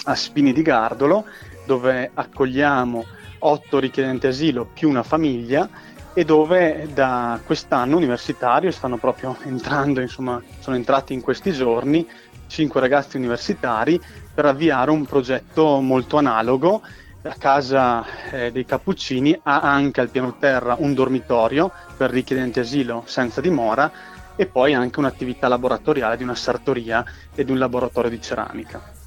a 0.05 0.15
Spini 0.15 0.53
di 0.53 0.63
Gardolo, 0.63 1.25
dove 1.67 2.11
accogliamo 2.13 3.05
8 3.39 3.79
richiedenti 3.79 4.27
asilo 4.27 4.67
più 4.73 4.89
una 4.89 5.03
famiglia 5.03 5.69
e 6.15 6.25
dove 6.25 6.89
da 6.95 7.41
quest'anno 7.45 7.97
universitario 7.97 8.71
stanno 8.71 8.97
proprio 8.97 9.37
entrando, 9.45 10.01
insomma, 10.01 10.41
sono 10.61 10.77
entrati 10.77 11.13
in 11.13 11.21
questi 11.21 11.53
giorni 11.53 12.07
5 12.47 12.81
ragazzi 12.81 13.17
universitari 13.17 14.01
per 14.33 14.47
avviare 14.47 14.91
un 14.91 15.05
progetto 15.05 15.81
molto 15.81 16.17
analogo. 16.17 16.83
La 17.23 17.35
casa 17.39 18.05
eh, 18.31 18.53
dei 18.53 18.65
Cappuccini 18.65 19.39
ha 19.45 19.61
anche 19.61 20.01
al 20.01 20.11
piano 20.11 20.37
terra 20.39 20.77
un 20.79 20.93
dormitorio 20.93 21.71
per 21.97 22.11
richiedenti 22.11 22.61
asilo 22.61 23.03
senza 23.07 23.41
dimora 23.41 23.91
e 24.37 24.47
poi 24.47 24.75
anche 24.75 24.99
un'attività 24.99 25.49
laboratoriale 25.49 26.17
di 26.17 26.23
una 26.23 26.35
sartoria 26.35 27.05
e 27.35 27.45
di 27.45 27.53
un 27.53 27.59
laboratorio 27.59 28.11
di 28.11 28.21
ceramica. 28.21 29.03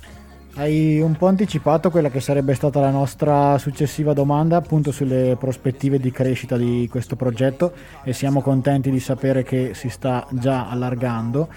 Hai 0.57 0.99
un 0.99 1.15
po' 1.15 1.27
anticipato 1.27 1.91
quella 1.91 2.09
che 2.09 2.19
sarebbe 2.19 2.55
stata 2.55 2.79
la 2.79 2.89
nostra 2.89 3.59
successiva 3.59 4.13
domanda 4.13 4.57
appunto 4.57 4.91
sulle 4.91 5.35
prospettive 5.39 5.99
di 5.99 6.09
crescita 6.09 6.57
di 6.57 6.87
questo 6.89 7.15
progetto 7.15 7.73
e 8.03 8.11
siamo 8.11 8.41
contenti 8.41 8.89
di 8.89 8.99
sapere 8.99 9.43
che 9.43 9.75
si 9.75 9.89
sta 9.89 10.25
già 10.31 10.67
allargando. 10.67 11.47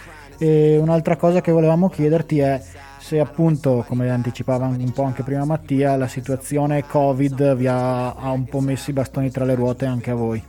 E 0.43 0.79
un'altra 0.79 1.17
cosa 1.17 1.43
che 1.43 1.53
volevamo 1.53 1.91
chiederti 1.91 2.39
è 2.39 2.63
se 2.99 3.21
appunto, 3.21 3.85
come 3.87 4.09
anticipava 4.09 4.65
un 4.65 4.91
po' 4.93 5.03
anche 5.03 5.23
prima 5.23 5.45
Mattia, 5.45 5.97
la 5.97 6.09
situazione 6.09 6.87
Covid 6.87 7.57
vi 7.57 7.67
ha, 7.67 8.15
ha 8.15 8.31
un 8.31 8.47
po' 8.47 8.61
messo 8.61 8.89
i 8.89 8.95
bastoni 8.95 9.31
tra 9.31 9.45
le 9.45 9.55
ruote 9.55 9.85
anche 9.85 10.11
a 10.11 10.15
voi. 10.15 10.43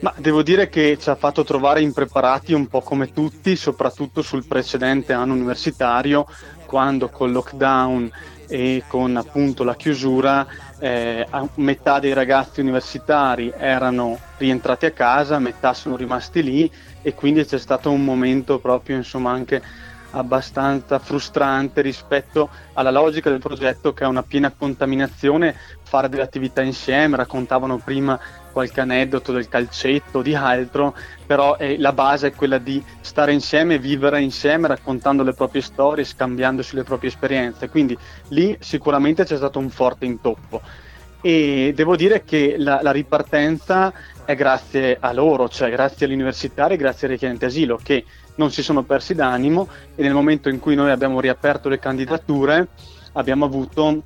Ma 0.00 0.12
devo 0.16 0.42
dire 0.42 0.68
che 0.68 0.98
ci 0.98 1.08
ha 1.08 1.14
fatto 1.14 1.44
trovare 1.44 1.82
impreparati 1.82 2.52
un 2.52 2.66
po' 2.66 2.80
come 2.80 3.12
tutti, 3.12 3.54
soprattutto 3.54 4.22
sul 4.22 4.44
precedente 4.44 5.12
anno 5.12 5.34
universitario, 5.34 6.26
quando 6.66 7.08
col 7.08 7.30
lockdown 7.30 8.10
e 8.46 8.84
con 8.86 9.16
appunto 9.16 9.64
la 9.64 9.76
chiusura 9.76 10.46
eh, 10.78 11.26
metà 11.54 11.98
dei 11.98 12.12
ragazzi 12.12 12.60
universitari 12.60 13.52
erano 13.56 14.18
rientrati 14.38 14.86
a 14.86 14.90
casa, 14.90 15.38
metà 15.38 15.74
sono 15.74 15.96
rimasti 15.96 16.42
lì 16.42 16.70
e 17.02 17.14
quindi 17.14 17.44
c'è 17.44 17.58
stato 17.58 17.90
un 17.90 18.04
momento 18.04 18.58
proprio 18.58 18.96
insomma 18.96 19.30
anche 19.30 19.62
abbastanza 20.12 20.98
frustrante 20.98 21.80
rispetto 21.80 22.50
alla 22.74 22.90
logica 22.90 23.30
del 23.30 23.38
progetto 23.38 23.92
che 23.92 24.04
è 24.04 24.06
una 24.06 24.22
piena 24.22 24.50
contaminazione, 24.50 25.56
fare 25.82 26.08
delle 26.08 26.22
attività 26.22 26.62
insieme, 26.62 27.16
raccontavano 27.16 27.78
prima 27.78 28.18
qualche 28.52 28.80
aneddoto 28.80 29.32
del 29.32 29.48
calcetto, 29.48 30.20
di 30.20 30.34
altro, 30.34 30.94
però 31.32 31.56
eh, 31.56 31.78
la 31.78 31.94
base 31.94 32.26
è 32.26 32.34
quella 32.34 32.58
di 32.58 32.84
stare 33.00 33.32
insieme, 33.32 33.78
vivere 33.78 34.20
insieme, 34.20 34.68
raccontando 34.68 35.22
le 35.22 35.32
proprie 35.32 35.62
storie, 35.62 36.04
scambiandosi 36.04 36.76
le 36.76 36.82
proprie 36.82 37.08
esperienze, 37.08 37.70
quindi 37.70 37.96
lì 38.28 38.54
sicuramente 38.60 39.24
c'è 39.24 39.36
stato 39.36 39.58
un 39.58 39.70
forte 39.70 40.04
intoppo. 40.04 40.60
E 41.22 41.72
devo 41.74 41.96
dire 41.96 42.22
che 42.22 42.56
la, 42.58 42.80
la 42.82 42.90
ripartenza 42.90 43.94
è 44.26 44.34
grazie 44.34 44.98
a 45.00 45.10
loro, 45.14 45.48
cioè 45.48 45.70
grazie 45.70 46.04
agli 46.04 46.12
universitari, 46.12 46.76
grazie 46.76 47.06
ai 47.06 47.14
richiedenti 47.14 47.46
asilo 47.46 47.80
che 47.82 48.04
non 48.34 48.50
si 48.50 48.62
sono 48.62 48.82
persi 48.82 49.14
d'animo. 49.14 49.68
E 49.94 50.02
nel 50.02 50.12
momento 50.12 50.50
in 50.50 50.60
cui 50.60 50.74
noi 50.74 50.90
abbiamo 50.90 51.18
riaperto 51.18 51.70
le 51.70 51.78
candidature 51.78 52.68
abbiamo 53.12 53.46
avuto 53.46 54.02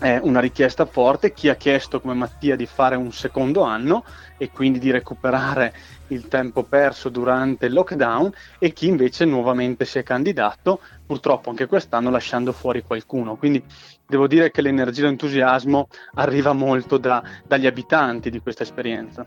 eh, 0.00 0.20
una 0.22 0.38
richiesta 0.38 0.86
forte, 0.86 1.32
chi 1.32 1.48
ha 1.48 1.56
chiesto 1.56 2.00
come 2.00 2.14
Mattia 2.14 2.54
di 2.54 2.66
fare 2.66 2.94
un 2.94 3.10
secondo 3.10 3.62
anno 3.62 4.04
e 4.38 4.50
quindi 4.50 4.78
di 4.78 4.92
recuperare 4.92 5.74
il 6.10 6.28
tempo 6.28 6.62
perso 6.62 7.08
durante 7.08 7.66
il 7.66 7.72
lockdown 7.72 8.32
e 8.58 8.72
chi 8.72 8.86
invece 8.86 9.24
nuovamente 9.24 9.84
si 9.84 9.98
è 9.98 10.02
candidato, 10.02 10.80
purtroppo 11.04 11.50
anche 11.50 11.66
quest'anno 11.66 12.10
lasciando 12.10 12.52
fuori 12.52 12.82
qualcuno. 12.82 13.36
Quindi 13.36 13.62
devo 14.06 14.26
dire 14.26 14.50
che 14.50 14.62
l'energia 14.62 15.02
e 15.02 15.06
l'entusiasmo 15.06 15.88
arriva 16.14 16.52
molto 16.52 16.98
da, 16.98 17.22
dagli 17.46 17.66
abitanti 17.66 18.30
di 18.30 18.40
questa 18.40 18.62
esperienza. 18.62 19.26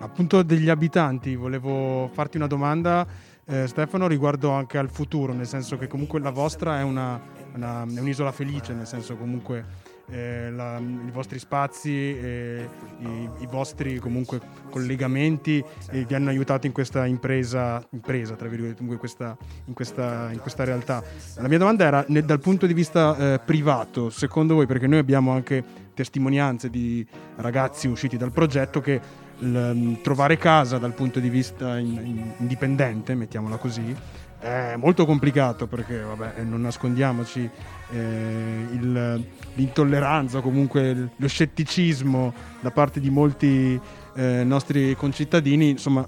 appunto 0.00 0.42
degli 0.42 0.68
abitanti, 0.70 1.36
volevo 1.36 2.08
farti 2.12 2.36
una 2.36 2.46
domanda, 2.46 3.06
eh, 3.44 3.66
Stefano, 3.66 4.06
riguardo 4.06 4.50
anche 4.52 4.78
al 4.78 4.90
futuro, 4.90 5.32
nel 5.32 5.46
senso 5.46 5.76
che 5.76 5.88
comunque 5.88 6.20
la 6.20 6.30
vostra 6.30 6.78
è, 6.78 6.82
una, 6.82 7.20
una- 7.54 7.84
è 7.84 8.00
un'isola 8.00 8.32
felice, 8.32 8.72
nel 8.72 8.86
senso 8.86 9.16
comunque 9.16 9.64
eh, 10.10 10.50
la- 10.50 10.78
i 10.78 11.10
vostri 11.10 11.38
spazi, 11.38 11.90
e 11.90 12.68
i, 13.00 13.28
i 13.40 13.46
vostri 13.50 13.98
comunque 13.98 14.40
collegamenti 14.70 15.62
eh, 15.90 16.04
vi 16.04 16.14
hanno 16.14 16.28
aiutato 16.30 16.66
in 16.66 16.72
questa 16.72 17.06
impresa, 17.06 17.82
impresa 17.90 18.34
tra 18.34 18.48
virgolette, 18.48 18.76
comunque 18.76 18.98
questa- 18.98 19.36
in, 19.66 19.74
questa, 19.74 20.28
in 20.32 20.38
questa 20.40 20.64
realtà. 20.64 21.02
La 21.36 21.48
mia 21.48 21.58
domanda 21.58 21.84
era 21.84 22.04
nel- 22.08 22.24
dal 22.24 22.40
punto 22.40 22.66
di 22.66 22.74
vista 22.74 23.16
eh, 23.34 23.40
privato, 23.44 24.10
secondo 24.10 24.54
voi, 24.54 24.66
perché 24.66 24.86
noi 24.86 24.98
abbiamo 24.98 25.32
anche 25.32 25.62
testimonianze 25.94 26.70
di 26.70 27.06
ragazzi 27.36 27.86
usciti 27.88 28.16
dal 28.16 28.32
progetto 28.32 28.80
che 28.80 29.00
l- 29.40 29.96
trovare 30.02 30.36
casa 30.38 30.78
dal 30.78 30.92
punto 30.94 31.20
di 31.20 31.28
vista 31.28 31.78
in- 31.78 31.92
in- 32.04 32.32
indipendente, 32.38 33.14
mettiamola 33.14 33.56
così, 33.56 33.94
è 34.40 34.74
molto 34.76 35.04
complicato 35.04 35.66
perché, 35.66 36.00
vabbè, 36.00 36.34
eh, 36.38 36.42
non 36.42 36.62
nascondiamoci, 36.62 37.48
eh, 37.92 38.66
il- 38.72 39.24
l'intolleranza 39.54 40.40
comunque 40.40 41.10
lo 41.14 41.28
scetticismo 41.28 42.32
da 42.60 42.70
parte 42.70 43.00
di 43.00 43.10
molti 43.10 43.78
eh, 44.14 44.42
nostri 44.44 44.96
concittadini, 44.96 45.70
insomma, 45.70 46.04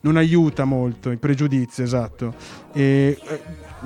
non 0.00 0.16
aiuta 0.16 0.64
molto, 0.64 1.10
i 1.10 1.16
pregiudizi, 1.16 1.82
esatto. 1.82 2.34
E, 2.72 3.16
eh, 3.28 3.40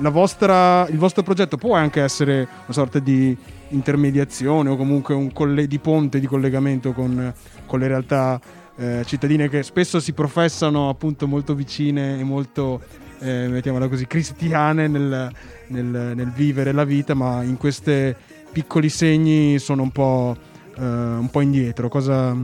vostra- 0.09 0.87
il 0.87 0.97
vostro 0.97 1.21
progetto 1.23 1.57
può 1.57 1.75
anche 1.75 2.01
essere 2.01 2.39
una 2.41 2.73
sorta 2.73 2.99
di 2.99 3.35
intermediazione 3.69 4.69
o 4.69 4.75
comunque 4.75 5.13
un 5.13 5.31
colle- 5.31 5.67
di 5.67 5.79
ponte 5.79 6.19
di 6.19 6.27
collegamento 6.27 6.91
con, 6.93 7.33
con 7.65 7.79
le 7.79 7.87
realtà 7.87 8.39
eh, 8.77 9.03
cittadine 9.05 9.47
che 9.49 9.61
spesso 9.63 9.99
si 9.99 10.13
professano 10.13 10.89
appunto 10.89 11.27
molto 11.27 11.53
vicine 11.53 12.19
e 12.19 12.23
molto, 12.23 12.81
eh, 13.21 13.47
mettiamola 13.47 13.87
così, 13.87 14.07
cristiane 14.07 14.87
nel, 14.87 15.31
nel- 15.67 16.13
nel 16.15 16.31
vivere 16.31 16.71
la 16.71 16.83
vita, 16.83 17.13
ma 17.13 17.43
in 17.43 17.57
questi 17.57 18.13
piccoli 18.51 18.89
segni 18.89 19.59
sono 19.59 19.83
un 19.83 19.91
po', 19.91 20.35
eh, 20.75 20.83
un 20.83 21.29
po' 21.31 21.41
indietro. 21.41 21.87
Cosa, 21.87 22.35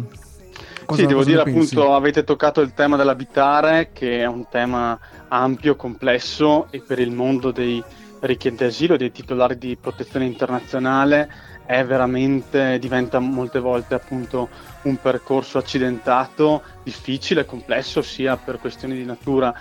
cosa- 0.86 1.02
sì, 1.02 1.08
devo 1.08 1.20
cosa 1.20 1.30
dire 1.30 1.42
appunto, 1.42 1.94
avete 1.94 2.24
toccato 2.24 2.62
il 2.62 2.74
tema 2.74 2.96
dell'abitare, 2.96 3.90
che 3.92 4.22
è 4.22 4.26
un 4.26 4.46
tema 4.50 4.98
ampio, 5.28 5.76
complesso 5.76 6.68
e 6.70 6.82
per 6.86 7.00
il 7.00 7.12
mondo 7.12 7.52
dei 7.52 7.84
richiedenti 8.20 8.64
asilo, 8.64 8.98
dei 8.98 9.12
titolari 9.12 9.58
di 9.58 9.78
protezione 9.80 10.26
internazionale, 10.26 11.30
è 11.66 11.84
veramente, 11.84 12.80
diventa 12.80 13.20
molte 13.20 13.60
volte 13.60 13.94
appunto 13.96 14.48
un 14.84 14.96
percorso 15.02 15.58
accidentato, 15.58 16.62
difficile, 16.84 17.46
complesso, 17.46 18.02
sia 18.02 18.38
per 18.38 18.58
questioni 18.58 18.96
di 18.96 19.04
natura 19.04 19.54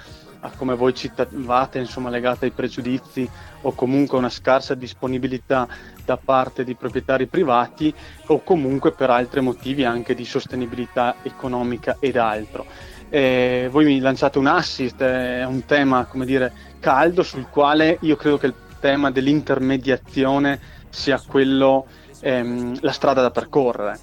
a 0.47 0.53
come 0.57 0.75
voi 0.75 0.95
citavate, 0.95 1.79
insomma, 1.79 2.09
legate 2.09 2.47
ai 2.47 2.51
pregiudizi 2.53 3.29
o 3.63 3.73
comunque 3.73 4.17
una 4.17 4.29
scarsa 4.29 4.75
disponibilità 4.75 5.67
da 6.05 6.17
parte 6.17 6.65
di 6.65 6.75
proprietari 6.75 7.27
privati 7.27 7.93
o 8.27 8.43
comunque 8.43 8.93
per 8.93 9.11
altri 9.11 9.41
motivi 9.41 9.85
anche 9.85 10.15
di 10.15 10.25
sostenibilità 10.25 11.17
economica 11.23 11.97
ed 12.01 12.17
altro. 12.17 12.65
Eh, 13.09 13.69
voi 13.71 13.85
mi 13.85 13.99
lanciate 13.99 14.39
un 14.39 14.47
assist, 14.47 15.01
è 15.01 15.45
un 15.45 15.65
tema, 15.65 16.05
come 16.07 16.25
dire, 16.25 16.53
caldo 16.81 17.23
sul 17.23 17.49
quale 17.49 17.99
io 18.01 18.17
credo 18.17 18.39
che 18.39 18.47
il 18.47 18.55
tema 18.81 19.11
dell'intermediazione 19.11 20.61
sia 20.91 21.21
quello, 21.25 21.87
ehm, 22.21 22.79
la 22.81 22.93
strada 22.93 23.23
da 23.23 23.31
percorrere. 23.31 23.99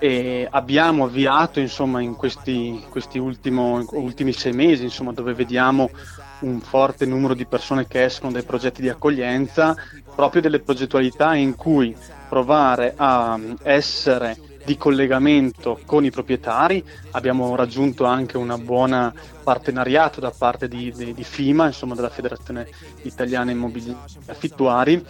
E 0.00 0.46
abbiamo 0.50 1.04
avviato 1.04 1.58
insomma 1.58 2.00
in 2.00 2.14
questi, 2.14 2.84
questi 2.88 3.18
ultimo- 3.18 3.84
ultimi 3.92 4.32
sei 4.32 4.52
mesi 4.52 4.84
insomma, 4.84 5.12
dove 5.12 5.34
vediamo 5.34 5.90
un 6.40 6.60
forte 6.60 7.04
numero 7.04 7.34
di 7.34 7.46
persone 7.46 7.86
che 7.88 8.04
escono 8.04 8.30
dai 8.30 8.44
progetti 8.44 8.80
di 8.80 8.88
accoglienza 8.88 9.76
proprio 10.14 10.40
delle 10.40 10.60
progettualità 10.60 11.34
in 11.34 11.56
cui 11.56 11.96
provare 12.28 12.94
a 12.96 13.36
mm, 13.36 13.54
essere 13.62 14.36
di 14.64 14.76
collegamento 14.76 15.80
con 15.86 16.04
i 16.04 16.10
proprietari. 16.10 16.84
Abbiamo 17.12 17.56
raggiunto 17.56 18.04
anche 18.04 18.36
una 18.36 18.58
buona 18.58 19.12
partenariato 19.42 20.20
da 20.20 20.30
parte 20.30 20.68
di, 20.68 20.92
di- 20.94 21.14
di 21.14 21.24
FIMA 21.24 21.66
insomma 21.66 21.94
della 21.94 22.10
Federazione 22.10 22.68
Italiana 23.02 23.50
Immobili 23.50 23.96
Affittuari 24.26 25.02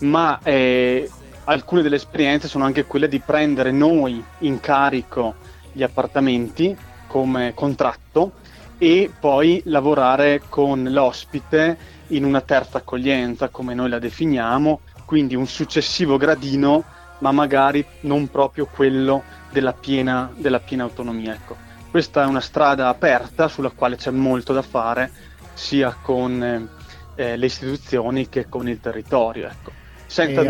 ma 0.00 0.40
eh, 0.42 1.08
alcune 1.46 1.82
delle 1.82 1.96
esperienze 1.96 2.48
sono 2.48 2.64
anche 2.64 2.84
quelle 2.84 3.08
di 3.08 3.18
prendere 3.18 3.70
noi 3.70 4.22
in 4.40 4.60
carico 4.60 5.34
gli 5.72 5.82
appartamenti 5.82 6.76
come 7.06 7.52
contratto 7.54 8.32
e 8.78 9.10
poi 9.18 9.62
lavorare 9.66 10.42
con 10.48 10.84
l'ospite 10.90 11.94
in 12.08 12.24
una 12.24 12.40
terza 12.40 12.78
accoglienza, 12.78 13.48
come 13.48 13.74
noi 13.74 13.88
la 13.88 13.98
definiamo, 13.98 14.80
quindi 15.04 15.34
un 15.34 15.46
successivo 15.46 16.16
gradino, 16.16 16.84
ma 17.18 17.32
magari 17.32 17.84
non 18.00 18.28
proprio 18.30 18.66
quello 18.66 19.22
della 19.50 19.72
piena, 19.72 20.30
della 20.36 20.60
piena 20.60 20.82
autonomia. 20.82 21.32
Ecco. 21.32 21.56
Questa 21.90 22.22
è 22.22 22.26
una 22.26 22.40
strada 22.40 22.88
aperta 22.88 23.48
sulla 23.48 23.70
quale 23.70 23.96
c'è 23.96 24.10
molto 24.10 24.52
da 24.52 24.62
fare, 24.62 25.10
sia 25.54 25.96
con 26.00 26.68
eh, 27.14 27.36
le 27.36 27.46
istituzioni 27.46 28.28
che 28.28 28.48
con 28.48 28.68
il 28.68 28.80
territorio. 28.80 29.46
Ecco. 29.46 29.75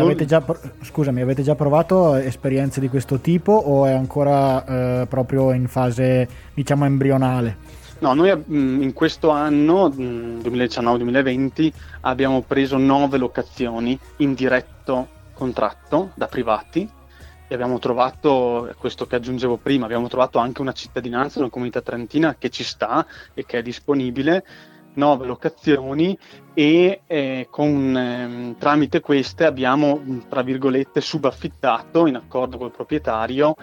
Avete 0.03 0.25
già, 0.25 0.43
scusami, 0.81 1.21
avete 1.21 1.41
già 1.43 1.55
provato 1.55 2.15
esperienze 2.15 2.79
di 2.79 2.89
questo 2.89 3.19
tipo 3.19 3.51
o 3.51 3.85
è 3.85 3.91
ancora 3.91 5.01
eh, 5.01 5.07
proprio 5.07 5.51
in 5.51 5.67
fase, 5.67 6.27
diciamo, 6.53 6.85
embrionale? 6.85 7.57
No, 7.99 8.13
noi 8.13 8.35
mm, 8.35 8.81
in 8.83 8.93
questo 8.93 9.29
anno, 9.29 9.89
mm, 9.89 10.41
2019-2020, 10.41 11.71
abbiamo 12.01 12.41
preso 12.41 12.77
nove 12.77 13.17
locazioni 13.17 13.99
in 14.17 14.35
diretto 14.35 15.15
contratto 15.33 16.11
da 16.13 16.27
privati 16.27 16.87
e 17.47 17.53
abbiamo 17.53 17.79
trovato, 17.79 18.73
questo 18.77 19.07
che 19.07 19.15
aggiungevo 19.15 19.57
prima, 19.57 19.85
abbiamo 19.85 20.07
trovato 20.07 20.37
anche 20.37 20.61
una 20.61 20.73
cittadinanza, 20.73 21.39
una 21.39 21.49
comunità 21.49 21.81
trentina 21.81 22.35
che 22.37 22.49
ci 22.49 22.63
sta 22.63 23.05
e 23.33 23.45
che 23.45 23.59
è 23.59 23.61
disponibile, 23.61 24.45
nove 24.95 25.25
locazioni 25.25 26.17
e 26.57 27.01
eh, 27.05 27.47
con, 27.51 27.95
ehm, 27.95 28.57
tramite 28.57 28.99
queste 28.99 29.45
abbiamo, 29.45 30.01
mm, 30.03 30.21
tra 30.27 30.41
virgolette, 30.41 31.01
subaffittato 31.01 32.07
in 32.07 32.15
accordo 32.15 32.57
col 32.57 32.71
proprietario 32.71 33.53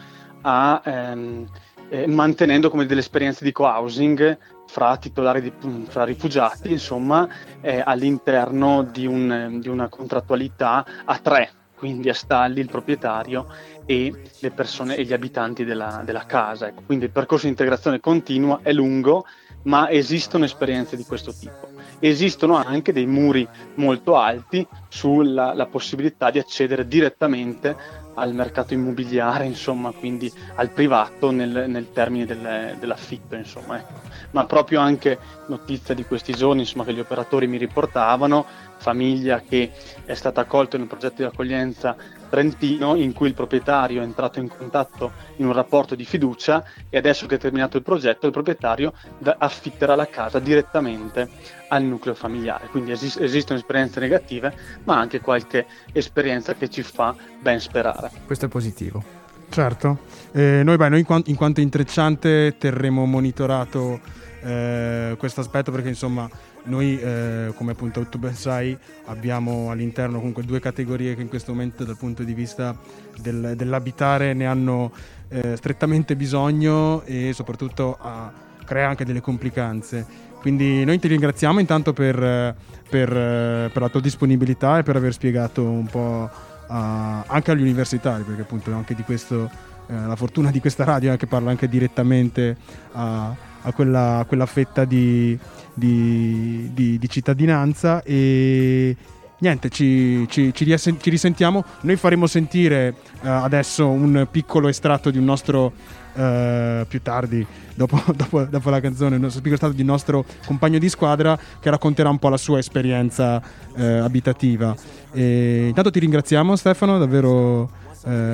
a... 0.42 0.80
ehm, 0.84 1.46
eh, 1.88 2.06
mantenendo 2.06 2.70
come 2.70 2.86
delle 2.86 3.00
esperienze 3.00 3.44
di 3.44 3.50
co-housing 3.50 4.38
fra 4.66 4.96
titolari 4.96 5.42
di, 5.42 5.52
fra 5.88 6.04
rifugiati, 6.04 6.70
insomma, 6.70 7.28
eh, 7.60 7.82
all'interno 7.84 8.84
di, 8.84 9.06
un- 9.06 9.58
di 9.60 9.68
una 9.68 9.88
contrattualità 9.88 10.84
a 11.04 11.18
tre, 11.18 11.50
quindi 11.76 12.08
a 12.08 12.14
Stalli, 12.14 12.60
il 12.60 12.70
proprietario 12.70 13.46
e 13.84 14.12
le 14.38 14.50
persone 14.52 14.96
e 14.96 15.04
gli 15.04 15.12
abitanti 15.12 15.64
della, 15.64 16.02
della 16.04 16.24
casa. 16.26 16.68
ecco. 16.68 16.82
Quindi 16.86 17.06
il 17.06 17.10
percorso 17.10 17.44
di 17.44 17.50
integrazione 17.50 17.98
continua 17.98 18.60
è 18.62 18.72
lungo, 18.72 19.26
ma 19.64 19.90
esistono 19.90 20.44
esperienze 20.44 20.96
di 20.96 21.04
questo 21.04 21.32
tipo. 21.32 21.73
Esistono 22.06 22.56
anche 22.56 22.92
dei 22.92 23.06
muri 23.06 23.48
molto 23.76 24.16
alti 24.16 24.66
sulla 24.90 25.54
la 25.54 25.64
possibilità 25.64 26.30
di 26.30 26.38
accedere 26.38 26.86
direttamente 26.86 27.74
al 28.16 28.34
mercato 28.34 28.74
immobiliare, 28.74 29.46
insomma, 29.46 29.90
quindi 29.90 30.30
al 30.56 30.70
privato 30.70 31.30
nel, 31.30 31.64
nel 31.66 31.88
termine 31.90 32.26
del- 32.26 32.76
dell'affitto, 32.78 33.36
insomma. 33.36 33.78
ecco. 33.78 34.02
Ma 34.32 34.44
proprio 34.44 34.80
anche 34.80 35.18
notizia 35.46 35.94
di 35.94 36.04
questi 36.04 36.34
giorni, 36.34 36.60
insomma, 36.60 36.84
che 36.84 36.92
gli 36.92 37.00
operatori 37.00 37.46
mi 37.46 37.56
riportavano, 37.56 38.44
famiglia 38.76 39.40
che 39.40 39.72
è 40.04 40.12
stata 40.12 40.42
accolta 40.42 40.76
in 40.76 40.82
un 40.82 40.88
progetto 40.88 41.22
di 41.22 41.28
accoglienza 41.28 41.96
trentino 42.34 42.96
in 42.96 43.12
cui 43.12 43.28
il 43.28 43.34
proprietario 43.34 44.00
è 44.00 44.04
entrato 44.04 44.40
in 44.40 44.48
contatto 44.48 45.12
in 45.36 45.46
un 45.46 45.52
rapporto 45.52 45.94
di 45.94 46.04
fiducia 46.04 46.64
e 46.90 46.98
adesso 46.98 47.26
che 47.26 47.36
è 47.36 47.38
terminato 47.38 47.76
il 47.76 47.84
progetto 47.84 48.26
il 48.26 48.32
proprietario 48.32 48.92
affitterà 49.38 49.94
la 49.94 50.08
casa 50.08 50.40
direttamente 50.40 51.28
al 51.68 51.84
nucleo 51.84 52.14
familiare. 52.14 52.66
Quindi 52.66 52.90
esis- 52.90 53.18
esistono 53.20 53.60
esperienze 53.60 54.00
negative 54.00 54.52
ma 54.82 54.98
anche 54.98 55.20
qualche 55.20 55.64
esperienza 55.92 56.54
che 56.54 56.68
ci 56.68 56.82
fa 56.82 57.14
ben 57.40 57.60
sperare. 57.60 58.10
Questo 58.26 58.46
è 58.46 58.48
positivo. 58.48 59.22
Certo, 59.48 59.98
Eh, 60.32 60.62
noi, 60.64 60.76
beh, 60.76 60.88
noi 60.88 60.98
in, 60.98 61.04
quan- 61.04 61.22
in 61.26 61.36
quanto 61.36 61.60
intrecciante 61.60 62.56
terremo 62.58 63.04
monitorato 63.04 64.00
eh, 64.42 65.14
questo 65.16 65.40
aspetto 65.40 65.70
perché 65.70 65.86
insomma 65.88 66.28
noi 66.64 66.98
eh, 66.98 67.52
come 67.54 67.72
appunto 67.72 68.06
tu 68.06 68.18
ben 68.18 68.34
sai 68.34 68.76
abbiamo 69.06 69.70
all'interno 69.70 70.18
comunque 70.18 70.44
due 70.44 70.60
categorie 70.60 71.14
che 71.14 71.22
in 71.22 71.28
questo 71.28 71.52
momento 71.52 71.84
dal 71.84 71.96
punto 71.96 72.22
di 72.22 72.34
vista 72.34 72.76
del- 73.20 73.54
dell'abitare 73.56 74.32
ne 74.34 74.46
hanno 74.46 74.92
eh, 75.28 75.56
strettamente 75.56 76.16
bisogno 76.16 77.02
e 77.02 77.32
soprattutto 77.32 77.96
ah, 78.00 78.32
crea 78.64 78.88
anche 78.88 79.04
delle 79.04 79.20
complicanze. 79.20 80.32
Quindi 80.40 80.84
noi 80.84 80.98
ti 80.98 81.08
ringraziamo 81.08 81.58
intanto 81.58 81.92
per, 81.92 82.22
eh, 82.22 82.54
per, 82.88 83.08
eh, 83.10 83.70
per 83.72 83.82
la 83.82 83.88
tua 83.88 84.00
disponibilità 84.00 84.78
e 84.78 84.82
per 84.82 84.96
aver 84.96 85.12
spiegato 85.12 85.62
un 85.62 85.86
po' 85.86 86.30
a- 86.66 87.24
anche 87.26 87.50
agli 87.50 87.62
universitari, 87.62 88.22
perché 88.22 88.42
appunto 88.42 88.72
anche 88.72 88.94
di 88.94 89.02
questo 89.02 89.50
eh, 89.86 89.94
la 89.94 90.16
fortuna 90.16 90.50
di 90.50 90.60
questa 90.60 90.84
radio 90.84 91.12
è 91.12 91.16
che 91.16 91.26
parla 91.26 91.50
anche 91.50 91.68
direttamente 91.68 92.56
a, 92.92 93.34
a 93.62 93.72
quella, 93.72 94.18
a 94.18 94.24
quella 94.24 94.46
fetta 94.46 94.84
di, 94.84 95.38
di- 95.74 96.70
di- 96.72 96.98
di 96.98 97.08
cittadinanza 97.08 98.02
e 98.02 98.96
niente, 99.38 99.68
ci, 99.68 100.26
ci- 100.28 100.52
ci 100.54 101.10
risentiamo. 101.10 101.64
Noi 101.82 101.96
faremo 101.96 102.26
sentire 102.26 102.94
eh, 103.22 103.28
adesso 103.28 103.88
un 103.88 104.26
piccolo 104.30 104.68
estratto 104.68 105.10
di 105.10 105.18
un 105.18 105.24
nostro 105.24 105.72
eh, 106.14 106.86
più 106.88 107.02
tardi, 107.02 107.44
dopo, 107.74 108.00
dopo- 108.14 108.44
dopo 108.44 108.70
la 108.70 108.80
canzone, 108.80 109.18
nostro 109.18 109.38
piccolo 109.40 109.54
estratto 109.56 109.74
di 109.74 109.82
un 109.82 109.88
nostro 109.88 110.24
compagno 110.46 110.78
di 110.78 110.88
squadra 110.88 111.38
che 111.60 111.68
racconterà 111.70 112.08
un 112.08 112.18
po' 112.18 112.28
la 112.28 112.36
sua 112.38 112.58
esperienza 112.58 113.42
eh, 113.76 113.84
abitativa. 113.98 114.74
E 115.12 115.66
intanto 115.68 115.90
ti 115.90 115.98
ringraziamo 115.98 116.56
Stefano, 116.56 116.98
davvero 116.98 117.70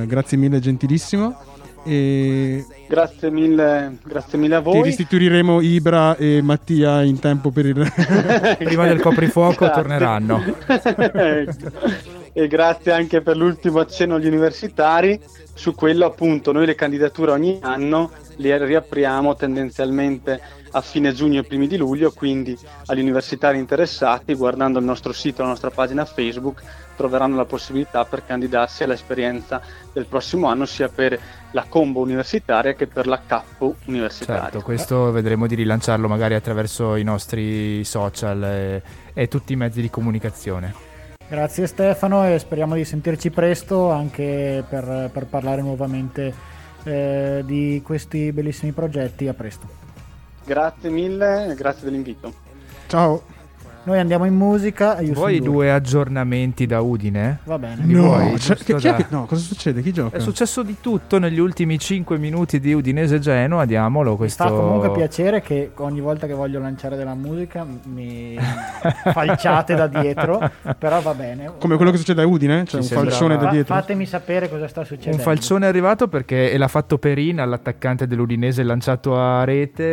grazie 0.07 0.37
mille, 0.37 0.59
gentilissimo. 0.61 1.37
E 1.85 2.65
Grazie 2.91 3.31
mille, 3.31 3.99
grazie 4.05 4.37
mille 4.37 4.57
a 4.57 4.59
ti 4.59 4.65
voi. 4.65 4.83
restituiremo 4.83 5.61
Ibra 5.61 6.17
e 6.17 6.43
Mattia 6.43 7.03
in 7.03 7.21
tempo 7.21 7.51
per 7.51 7.67
il 7.67 7.75
Prima 8.59 8.87
del 8.87 9.01
coprifuoco 9.01 9.65
Grazie. 9.67 9.83
torneranno. 9.83 10.43
E 12.33 12.47
grazie 12.49 12.93
anche 12.93 13.21
per 13.23 13.37
l'ultimo 13.37 13.79
accenno 13.79 14.17
agli 14.17 14.27
universitari. 14.27 15.21
Su 15.55 15.75
quello 15.75 16.05
appunto 16.05 16.51
noi 16.51 16.67
le 16.67 16.75
candidature 16.75 17.31
ogni 17.31 17.59
anno 17.63 18.11
le 18.37 18.65
riapriamo 18.65 19.37
tendenzialmente 19.37 20.41
a 20.73 20.81
fine 20.81 21.13
giugno 21.13 21.41
e 21.41 21.45
primi 21.45 21.67
di 21.67 21.77
luglio, 21.77 22.13
quindi 22.13 22.57
agli 22.87 23.01
universitari 23.01 23.59
interessati, 23.59 24.35
guardando 24.35 24.79
il 24.79 24.85
nostro 24.85 25.13
sito, 25.13 25.43
la 25.43 25.49
nostra 25.49 25.71
pagina 25.71 26.05
Facebook, 26.05 26.63
troveranno 27.01 27.37
la 27.37 27.47
possibilità 27.47 28.05
per 28.05 28.27
candidarsi 28.27 28.83
all'esperienza 28.83 29.63
del 29.91 30.05
prossimo 30.05 30.49
anno 30.49 30.67
sia 30.67 30.91
per 30.91 31.19
la 31.53 31.65
combo 31.67 32.01
universitaria 32.01 32.75
che 32.75 32.87
per 32.87 33.07
la 33.07 33.23
CAP 33.27 33.75
universitaria. 33.87 34.43
Certo, 34.43 34.61
questo 34.61 35.11
vedremo 35.11 35.47
di 35.47 35.55
rilanciarlo 35.55 36.09
magari 36.09 36.35
attraverso 36.35 36.97
i 36.97 37.03
nostri 37.03 37.83
social 37.85 38.45
e, 38.45 38.83
e 39.15 39.29
tutti 39.29 39.55
i 39.55 39.57
mezzi 39.57 39.81
di 39.81 39.89
comunicazione. 39.89 40.75
Grazie 41.27 41.67
Stefano 41.67 42.27
e 42.27 42.39
speriamo 42.39 42.75
di 42.75 42.85
sentirci 42.85 43.31
presto 43.31 43.91
anche 43.91 44.63
per, 44.69 45.09
per 45.11 45.25
parlare 45.25 45.63
nuovamente 45.63 46.35
eh, 46.83 47.43
di 47.47 47.81
questi 47.83 48.31
bellissimi 48.31 48.73
progetti. 48.73 49.27
A 49.27 49.33
presto. 49.33 49.67
Grazie 50.45 50.91
mille, 50.91 51.55
grazie 51.57 51.85
dell'invito. 51.85 52.35
Ciao. 52.89 53.39
Noi 53.83 53.99
andiamo 53.99 54.27
in 54.27 54.35
musica. 54.35 54.97
Houston 54.99 55.13
Vuoi 55.15 55.41
due 55.41 55.73
aggiornamenti 55.73 56.67
da 56.67 56.81
Udine? 56.83 57.39
Va 57.45 57.59
bene. 57.59 57.83
No, 57.85 58.03
vuoi? 58.03 58.39
cioè, 58.39 58.55
che- 58.57 58.75
chi 58.77 58.87
è 58.89 58.91
da- 58.91 58.97
che- 58.97 59.07
no, 59.09 59.25
cosa 59.25 59.41
succede? 59.41 59.81
Chi 59.81 59.91
gioca? 59.91 60.19
È 60.19 60.21
successo 60.21 60.63
di 60.63 60.77
tutto 60.83 61.19
negli 61.19 61.39
ultimi 61.39 61.79
5 61.79 62.19
minuti 62.19 62.61
di 62.61 62.75
Udinese 62.75 63.19
Genoa, 63.21 63.65
diamolo 63.65 64.11
Mi 64.11 64.17
questo... 64.19 64.45
fa 64.45 64.51
comunque 64.51 64.91
piacere 64.93 65.41
che 65.41 65.71
ogni 65.77 66.01
volta 66.01 66.27
che 66.27 66.35
voglio 66.35 66.61
lanciare 66.61 66.97
della 66.97 67.15
musica 67.15 67.67
mi 67.85 68.37
falciate 69.13 69.75
da 69.75 69.87
dietro, 69.87 70.39
però 70.79 71.01
va 71.01 71.15
bene. 71.15 71.51
Come 71.59 71.77
quello 71.77 71.91
che 71.91 71.97
succede 71.97 72.21
a 72.23 72.27
Udine? 72.27 72.65
C'è 72.65 72.83
Ci 72.83 72.93
un 72.95 73.01
falcione 73.01 73.37
da 73.39 73.45
Fa- 73.45 73.51
dietro. 73.51 73.75
Fatemi 73.75 74.05
sapere 74.05 74.51
cosa 74.51 74.69
sta 74.69 74.85
succedendo. 74.85 75.17
Un 75.17 75.23
falcione 75.23 75.65
è 75.65 75.69
arrivato 75.69 76.07
perché 76.07 76.55
l'ha 76.57 76.69
fatto 76.69 76.99
Perin 76.99 77.41
all'attaccante 77.41 78.07
dell'Udinese 78.07 78.63
lanciato 78.63 79.19
a 79.19 79.43
rete 79.45 79.85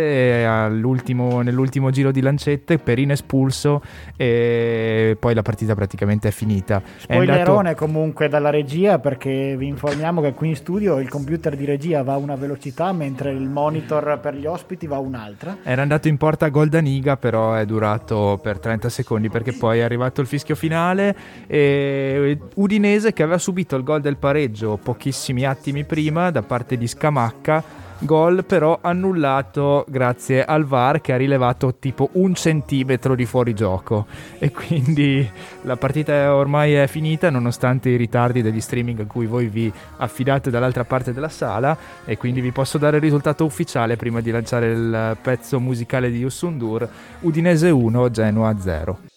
e 0.41 0.43
all'ultimo- 0.43 1.41
nell'ultimo 1.41 1.89
giro 1.89 2.11
di 2.11 2.19
lancette 2.21 2.77
Perin 2.79 3.11
espulso 3.11 3.76
e 4.15 5.17
poi 5.19 5.33
la 5.33 5.41
partita 5.41 5.75
praticamente 5.75 6.29
è 6.29 6.31
finita. 6.31 6.81
È 7.05 7.15
andato- 7.15 7.31
Spoilerone 7.31 7.75
comunque 7.75 8.27
dalla 8.27 8.49
regia 8.49 8.99
perché 8.99 9.55
vi 9.57 9.67
informiamo 9.67 10.21
che 10.21 10.33
qui 10.33 10.49
in 10.49 10.55
studio 10.55 10.99
il 10.99 11.09
computer 11.09 11.55
di 11.55 11.65
regia 11.65 12.03
va 12.03 12.13
a 12.13 12.17
una 12.17 12.35
velocità 12.35 12.91
mentre 12.91 13.31
il 13.31 13.47
monitor 13.47 14.19
per 14.21 14.35
gli 14.35 14.45
ospiti 14.45 14.87
va 14.87 14.97
a 14.97 14.99
un'altra. 14.99 15.57
Era 15.63 15.81
andato 15.81 16.07
in 16.07 16.17
porta 16.17 16.49
Goldaniga, 16.49 17.17
però 17.17 17.53
è 17.53 17.65
durato 17.65 18.39
per 18.41 18.59
30 18.59 18.89
secondi 18.89 19.29
perché 19.29 19.53
poi 19.53 19.79
è 19.79 19.81
arrivato 19.81 20.21
il 20.21 20.27
fischio 20.27 20.55
finale 20.55 21.15
e 21.47 22.37
Udinese 22.55 23.13
che 23.13 23.23
aveva 23.23 23.37
subito 23.37 23.75
il 23.75 23.83
gol 23.83 24.01
del 24.01 24.17
pareggio 24.17 24.77
pochissimi 24.81 25.45
attimi 25.45 25.85
prima 25.85 26.31
da 26.31 26.41
parte 26.41 26.77
di 26.77 26.87
Scamacca. 26.87 27.85
Gol 27.99 28.45
però 28.45 28.77
annullato 28.79 29.83
grazie 29.87 30.45
al 30.45 30.65
VAR 30.65 31.01
che 31.01 31.13
ha 31.13 31.17
rilevato 31.17 31.75
tipo 31.79 32.09
un 32.13 32.35
centimetro 32.35 33.15
di 33.15 33.25
fuorigioco. 33.25 34.05
E 34.37 34.51
quindi 34.51 35.27
la 35.63 35.77
partita 35.77 36.35
ormai 36.35 36.73
è 36.73 36.87
finita 36.87 37.29
nonostante 37.29 37.89
i 37.89 37.95
ritardi 37.95 38.41
degli 38.41 38.61
streaming 38.61 38.99
a 38.99 39.05
cui 39.05 39.25
voi 39.25 39.47
vi 39.47 39.71
affidate 39.97 40.49
dall'altra 40.51 40.83
parte 40.83 41.11
della 41.11 41.29
sala. 41.29 41.75
E 42.05 42.17
quindi 42.17 42.39
vi 42.39 42.51
posso 42.51 42.77
dare 42.77 42.97
il 42.97 43.03
risultato 43.03 43.45
ufficiale 43.45 43.95
prima 43.95 44.21
di 44.21 44.31
lanciare 44.31 44.71
il 44.71 45.17
pezzo 45.19 45.59
musicale 45.59 46.11
di 46.11 46.19
Yusundur 46.19 46.87
Udinese 47.21 47.69
1 47.69 48.11
Genoa 48.11 48.59
0 48.59 49.16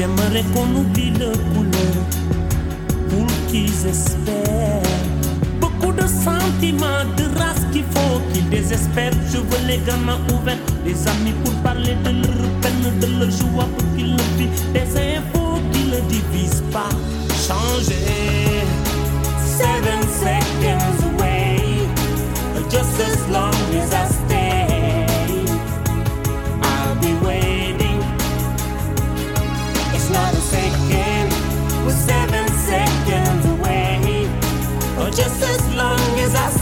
J'aimerais 0.00 0.42
qu'on 0.54 0.80
oublie 0.80 1.10
le 1.10 1.30
couleur 1.52 1.94
pour 3.10 3.26
qu'ils 3.48 3.86
espèrent. 3.86 4.80
Beaucoup 5.60 5.92
de 5.92 6.06
sentiments, 6.06 7.04
de 7.18 7.24
race 7.38 7.66
qu'il 7.70 7.84
faut 7.84 8.18
qu'ils 8.32 8.48
désespèrent. 8.48 9.12
Je 9.30 9.36
veux 9.36 9.66
les 9.66 9.76
gamins 9.76 10.18
ouverts, 10.32 10.56
des 10.86 10.96
amis 11.06 11.34
pour 11.44 11.52
parler 11.56 11.96
de 12.02 12.12
leur 12.12 12.50
peine, 12.62 12.98
de 12.98 13.06
leur 13.18 13.30
joie 13.30 13.68
pour 13.76 13.94
qu'ils 13.94 14.16
le 14.16 14.22
vivent. 14.38 14.72
Des 14.72 15.18
infos 15.18 15.60
qui 15.70 15.84
ne 15.92 16.00
divisent 16.08 16.64
pas. 16.72 16.88
Changer. 17.46 18.64
Seven 19.58 20.00
seconds 20.08 21.04
away. 21.12 21.60
just 22.70 22.98
as 23.00 23.28
long 23.28 23.52
as 23.74 23.92
I 23.92 24.06
stay. 24.06 24.59
Just 35.12 35.42
as 35.42 35.74
long 35.74 36.20
as 36.20 36.34
I 36.34 36.59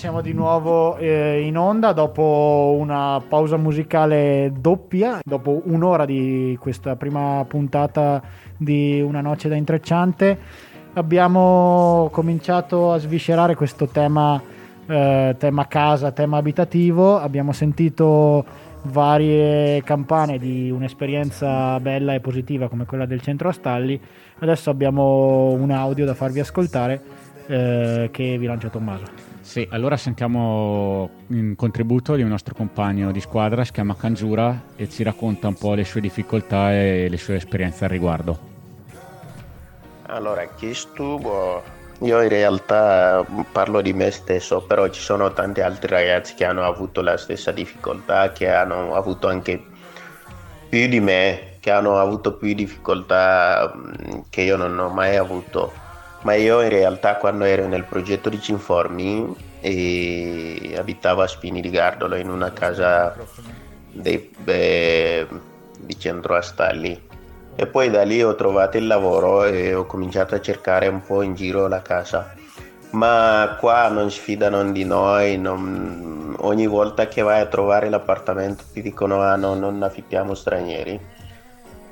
Siamo 0.00 0.22
di 0.22 0.32
nuovo 0.32 0.96
eh, 0.96 1.42
in 1.42 1.58
onda 1.58 1.92
dopo 1.92 2.74
una 2.78 3.20
pausa 3.28 3.58
musicale 3.58 4.50
doppia, 4.58 5.20
dopo 5.22 5.60
un'ora 5.66 6.06
di 6.06 6.56
questa 6.58 6.96
prima 6.96 7.44
puntata 7.46 8.22
di 8.56 9.02
Una 9.02 9.20
noce 9.20 9.50
da 9.50 9.56
intrecciante. 9.56 10.38
Abbiamo 10.94 12.08
cominciato 12.12 12.92
a 12.92 12.98
sviscerare 12.98 13.54
questo 13.54 13.88
tema, 13.88 14.40
eh, 14.86 15.36
tema 15.38 15.68
casa, 15.68 16.12
tema 16.12 16.38
abitativo. 16.38 17.18
Abbiamo 17.18 17.52
sentito 17.52 18.42
varie 18.84 19.82
campane 19.82 20.38
di 20.38 20.70
un'esperienza 20.70 21.78
bella 21.78 22.14
e 22.14 22.20
positiva 22.20 22.70
come 22.70 22.86
quella 22.86 23.04
del 23.04 23.20
centro 23.20 23.50
Astalli. 23.50 24.00
Adesso 24.38 24.70
abbiamo 24.70 25.50
un 25.50 25.70
audio 25.70 26.06
da 26.06 26.14
farvi 26.14 26.40
ascoltare 26.40 27.02
eh, 27.48 28.08
che 28.10 28.38
vi 28.38 28.46
lancia 28.46 28.70
Tommaso. 28.70 29.29
Sì, 29.50 29.66
allora 29.72 29.96
sentiamo 29.96 31.10
un 31.26 31.54
contributo 31.56 32.14
di 32.14 32.22
un 32.22 32.28
nostro 32.28 32.54
compagno 32.54 33.10
di 33.10 33.20
squadra, 33.20 33.64
si 33.64 33.72
chiama 33.72 33.96
Kanjura 33.96 34.66
e 34.76 34.88
ci 34.88 35.02
racconta 35.02 35.48
un 35.48 35.54
po' 35.54 35.74
le 35.74 35.82
sue 35.82 36.00
difficoltà 36.00 36.72
e 36.72 37.08
le 37.08 37.16
sue 37.16 37.34
esperienze 37.34 37.82
al 37.82 37.90
riguardo. 37.90 38.38
Allora, 40.06 40.46
chi 40.54 40.72
stuvo? 40.72 41.64
Io 42.02 42.22
in 42.22 42.28
realtà 42.28 43.26
parlo 43.50 43.80
di 43.80 43.92
me 43.92 44.12
stesso, 44.12 44.62
però 44.62 44.86
ci 44.86 45.00
sono 45.00 45.32
tanti 45.32 45.60
altri 45.62 45.90
ragazzi 45.90 46.34
che 46.34 46.44
hanno 46.44 46.62
avuto 46.62 47.00
la 47.00 47.16
stessa 47.16 47.50
difficoltà, 47.50 48.30
che 48.30 48.48
hanno 48.52 48.94
avuto 48.94 49.26
anche 49.26 49.60
più 50.68 50.86
di 50.86 51.00
me, 51.00 51.56
che 51.58 51.72
hanno 51.72 51.98
avuto 51.98 52.34
più 52.34 52.54
difficoltà 52.54 53.72
mm, 53.74 54.20
che 54.30 54.42
io 54.42 54.56
non 54.56 54.78
ho 54.78 54.90
mai 54.90 55.16
avuto. 55.16 55.88
Ma 56.22 56.34
io 56.34 56.60
in 56.60 56.68
realtà 56.68 57.16
quando 57.16 57.44
ero 57.44 57.66
nel 57.66 57.84
progetto 57.84 58.28
di 58.28 58.40
Cinformi 58.40 59.34
e 59.60 60.74
abitavo 60.76 61.22
a 61.22 61.26
Spini 61.26 61.60
di 61.60 61.70
Gardolo 61.70 62.16
in 62.16 62.28
una 62.28 62.52
casa 62.52 63.14
dei- 63.90 64.30
beh, 64.36 65.26
di 65.78 65.98
centro 65.98 66.34
Astalli 66.36 67.08
e 67.56 67.66
poi 67.66 67.90
da 67.90 68.02
lì 68.02 68.22
ho 68.22 68.34
trovato 68.34 68.76
il 68.76 68.86
lavoro 68.86 69.44
e 69.44 69.74
ho 69.74 69.84
cominciato 69.86 70.34
a 70.34 70.40
cercare 70.40 70.88
un 70.88 71.02
po' 71.02 71.22
in 71.22 71.34
giro 71.34 71.68
la 71.68 71.82
casa. 71.82 72.34
Ma 72.92 73.56
qua 73.58 73.88
non 73.88 74.10
si 74.10 74.20
fidano 74.20 74.64
di 74.72 74.84
noi, 74.84 75.38
non- 75.38 76.34
ogni 76.40 76.66
volta 76.66 77.06
che 77.06 77.22
vai 77.22 77.40
a 77.40 77.46
trovare 77.46 77.88
l'appartamento 77.88 78.64
ti 78.72 78.82
dicono 78.82 79.20
ah 79.20 79.36
no, 79.36 79.54
non 79.54 79.82
affittiamo 79.82 80.34
stranieri. 80.34 81.00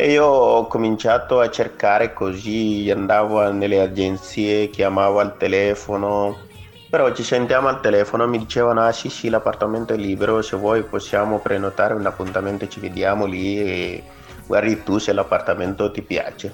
E 0.01 0.12
io 0.12 0.24
ho 0.26 0.68
cominciato 0.68 1.40
a 1.40 1.51
cercare 1.51 2.12
così, 2.12 2.88
andavo 2.88 3.51
nelle 3.51 3.80
agenzie, 3.80 4.70
chiamavo 4.70 5.18
al 5.18 5.36
telefono, 5.36 6.36
però 6.88 7.12
ci 7.12 7.24
sentiamo 7.24 7.66
al 7.66 7.80
telefono, 7.80 8.28
mi 8.28 8.38
dicevano 8.38 8.82
ah 8.82 8.92
sì 8.92 9.09
sì 9.09 9.28
l'appartamento 9.28 9.94
è 9.94 9.96
libero, 9.96 10.40
se 10.40 10.57
vuoi 10.57 10.84
possiamo 10.84 11.40
prenotare 11.40 11.94
un 11.94 12.07
appuntamento, 12.07 12.68
ci 12.68 12.78
vediamo 12.78 13.26
lì 13.26 13.61
e 13.61 14.05
guardi 14.46 14.84
tu 14.84 14.99
se 14.99 15.12
l'appartamento 15.12 15.90
ti 15.90 16.03
piace. 16.03 16.53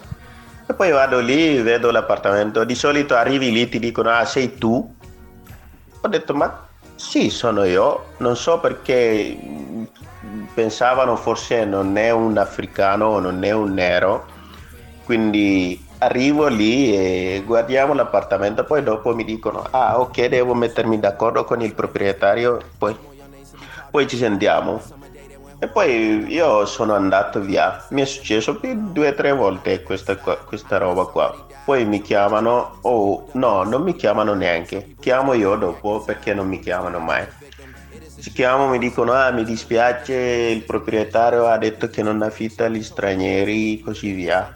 E 0.67 0.73
poi 0.73 0.91
vado 0.91 1.21
lì, 1.21 1.61
vedo 1.61 1.91
l'appartamento, 1.91 2.65
di 2.65 2.75
solito 2.75 3.15
arrivi 3.15 3.53
lì 3.53 3.69
ti 3.69 3.79
dicono 3.79 4.09
ah 4.09 4.25
sei 4.25 4.57
tu? 4.57 4.95
Ho 6.01 6.09
detto 6.09 6.33
ma 6.33 6.67
sì 6.95 7.29
sono 7.29 7.65
io, 7.65 8.07
non 8.17 8.37
so 8.37 8.59
perché 8.59 9.37
pensavano 10.55 11.17
forse 11.17 11.65
non 11.65 11.97
è 11.97 12.11
un 12.11 12.39
africano 12.39 13.07
o 13.07 13.19
non 13.19 13.43
è 13.43 13.51
un 13.51 13.73
nero, 13.73 14.25
quindi 15.05 15.85
arrivo 15.99 16.47
lì 16.47 16.95
e 16.95 17.43
guardiamo 17.45 17.93
l'appartamento, 17.93 18.65
poi 18.65 18.83
dopo 18.83 19.15
mi 19.15 19.25
dicono 19.25 19.67
ah 19.71 19.99
ok 20.01 20.27
devo 20.27 20.55
mettermi 20.55 20.99
d'accordo 21.01 21.45
con 21.45 21.61
il 21.61 21.75
proprietario, 21.75 22.61
poi, 22.79 22.97
poi 23.91 24.07
ci 24.07 24.17
sentiamo. 24.17 24.81
E 25.59 25.69
poi 25.69 26.27
io 26.29 26.67
sono 26.67 26.95
andato 26.95 27.41
via, 27.41 27.83
mi 27.91 28.03
è 28.03 28.05
successo 28.05 28.57
più 28.57 28.91
due 28.93 29.09
o 29.09 29.15
tre 29.15 29.33
volte 29.33 29.83
questa, 29.83 30.17
questa 30.17 30.79
roba 30.79 31.07
qua. 31.07 31.35
Poi 31.65 31.87
mi 31.87 32.03
chiamano, 32.03 32.79
oh 32.83 33.29
no, 33.33 33.63
non 33.63 33.83
mi 33.83 33.95
chiamano 33.95 34.35
neanche, 34.35 34.95
chiamo 35.01 35.33
io 35.33 35.57
dopo 35.57 36.03
perché 36.05 36.35
non 36.35 36.49
mi 36.49 36.59
chiamano 36.59 36.99
mai. 36.99 37.27
Ci 38.25 38.33
chiamo, 38.33 38.69
mi 38.69 38.79
dicono, 38.79 39.13
ah 39.13 39.31
mi 39.33 39.45
dispiace, 39.45 40.15
il 40.15 40.63
proprietario 40.63 41.45
ha 41.45 41.59
detto 41.59 41.91
che 41.91 42.03
non 42.03 42.23
affitta 42.23 42.65
agli 42.65 42.83
stranieri, 42.83 43.81
così 43.81 44.13
via. 44.13 44.51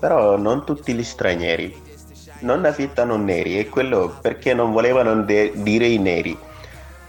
però 0.00 0.36
non 0.36 0.64
tutti 0.64 0.92
gli 0.92 1.04
stranieri. 1.04 1.80
Non 2.40 2.64
affittano 2.64 3.16
neri 3.16 3.60
e 3.60 3.68
quello 3.68 4.18
perché 4.20 4.52
non 4.52 4.72
volevano 4.72 5.22
de- 5.22 5.52
dire 5.54 5.86
i 5.86 5.98
neri. 5.98 6.36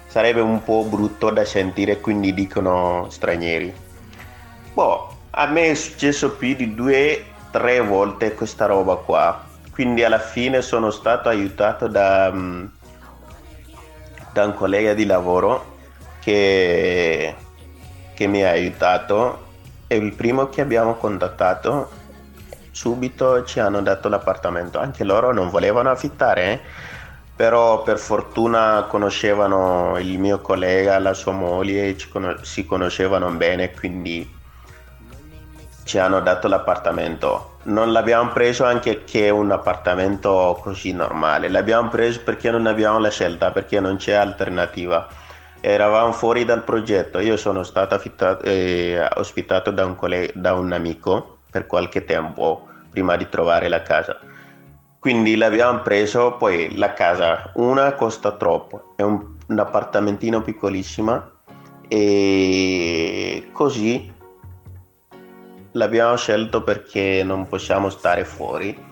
Sarebbe 0.06 0.42
un 0.42 0.64
po' 0.64 0.84
brutto 0.84 1.32
da 1.32 1.44
sentire, 1.44 2.00
quindi 2.00 2.36
dicono 2.36 3.08
stranieri. 3.10 3.74
Boh, 4.76 5.12
a 5.32 5.48
me 5.48 5.72
è 5.72 5.74
successo 5.74 6.36
più 6.36 6.56
di 6.56 6.76
due, 6.76 7.26
tre 7.50 7.80
volte 7.82 8.36
questa 8.36 8.68
roba 8.68 8.96
qua. 8.98 9.44
Quindi 9.72 10.04
alla 10.04 10.20
fine 10.20 10.62
sono 10.62 10.92
stato 10.92 11.30
aiutato 11.30 11.88
da, 11.88 12.32
mm, 12.32 12.66
da 14.34 14.46
un 14.46 14.54
collega 14.54 14.94
di 14.94 15.08
lavoro 15.08 15.74
che, 16.26 17.36
che 18.16 18.28
mi 18.28 18.44
ha 18.44 18.50
aiutato. 18.50 19.44
È 19.86 19.94
il 19.94 20.14
primo 20.14 20.50
che 20.50 20.62
abbiamo 20.62 20.96
contattato. 20.96 21.92
Subito 22.72 23.46
ci 23.46 23.60
hanno 23.60 23.84
dato 23.84 24.10
l'appartamento. 24.10 24.80
Anche 24.80 25.04
loro 25.04 25.32
non 25.32 25.52
volevano 25.52 25.92
affittare, 25.92 26.44
eh. 26.52 26.60
però 27.36 27.84
per 27.84 28.00
fortuna 28.00 28.86
conoscevano 28.90 30.00
il 30.00 30.18
mio 30.18 30.40
collega, 30.40 30.98
la 30.98 31.14
sua 31.14 31.34
moglie, 31.34 31.96
ci 31.96 32.10
cono- 32.10 32.44
si 32.44 32.66
conoscevano 32.66 33.30
bene, 33.30 33.72
quindi 33.72 34.28
ci 35.84 36.00
hanno 36.00 36.22
dato 36.22 36.48
l'appartamento. 36.48 37.60
Non 37.66 37.92
l'abbiamo 37.92 38.32
preso 38.32 38.66
anche 38.66 39.04
che 39.04 39.28
è 39.28 39.30
un 39.30 39.52
appartamento 39.52 40.58
così 40.62 40.92
normale, 40.92 41.50
l'abbiamo 41.50 41.90
preso 41.90 42.22
perché 42.24 42.50
non 42.50 42.66
abbiamo 42.66 42.98
la 42.98 43.10
scelta, 43.10 43.52
perché 43.52 43.80
non 43.80 43.98
c'è 43.98 44.14
alternativa. 44.14 45.08
Eravamo 45.68 46.12
fuori 46.12 46.46
dal 46.46 46.64
progetto, 46.64 47.18
io 47.18 47.38
sono 47.38 47.64
stato 47.64 47.96
affittato- 47.96 48.44
eh, 48.44 49.04
ospitato 49.16 49.72
da 49.72 49.84
un, 49.84 49.96
collega, 49.96 50.32
da 50.36 50.54
un 50.54 50.72
amico 50.72 51.40
per 51.50 51.66
qualche 51.66 52.06
tempo 52.06 52.68
prima 52.92 53.16
di 53.16 53.28
trovare 53.30 53.68
la 53.68 53.82
casa. 53.82 54.20
Quindi 55.00 55.36
l'abbiamo 55.36 55.80
preso, 55.80 56.36
poi 56.38 56.78
la 56.78 56.94
casa, 56.94 57.50
una 57.56 57.94
costa 57.94 58.34
troppo, 58.34 58.94
è 58.96 59.02
un, 59.02 59.38
un 59.48 59.58
appartamentino 59.58 60.44
piccolissima 60.44 61.32
e 61.88 63.50
così 63.52 64.14
l'abbiamo 65.72 66.16
scelto 66.16 66.62
perché 66.62 67.24
non 67.26 67.48
possiamo 67.48 67.90
stare 67.90 68.24
fuori, 68.24 68.85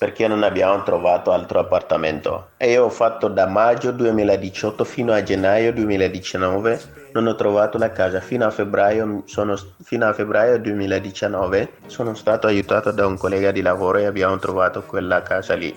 perché 0.00 0.26
non 0.26 0.42
abbiamo 0.44 0.82
trovato 0.82 1.30
altro 1.30 1.58
appartamento. 1.58 2.52
E 2.56 2.70
io 2.70 2.84
ho 2.84 2.88
fatto 2.88 3.28
da 3.28 3.46
maggio 3.46 3.90
2018 3.90 4.82
fino 4.82 5.12
a 5.12 5.22
gennaio 5.22 5.74
2019, 5.74 6.80
non 7.12 7.26
ho 7.26 7.34
trovato 7.34 7.76
la 7.76 7.92
casa. 7.92 8.18
Fino 8.20 8.46
a 8.46 8.50
febbraio, 8.50 9.24
sono, 9.26 9.58
fino 9.82 10.08
a 10.08 10.14
febbraio 10.14 10.58
2019 10.58 11.72
sono 11.84 12.14
stato 12.14 12.46
aiutato 12.46 12.92
da 12.92 13.06
un 13.06 13.18
collega 13.18 13.50
di 13.50 13.60
lavoro 13.60 13.98
e 13.98 14.06
abbiamo 14.06 14.38
trovato 14.38 14.80
quella 14.84 15.20
casa 15.20 15.52
lì. 15.52 15.68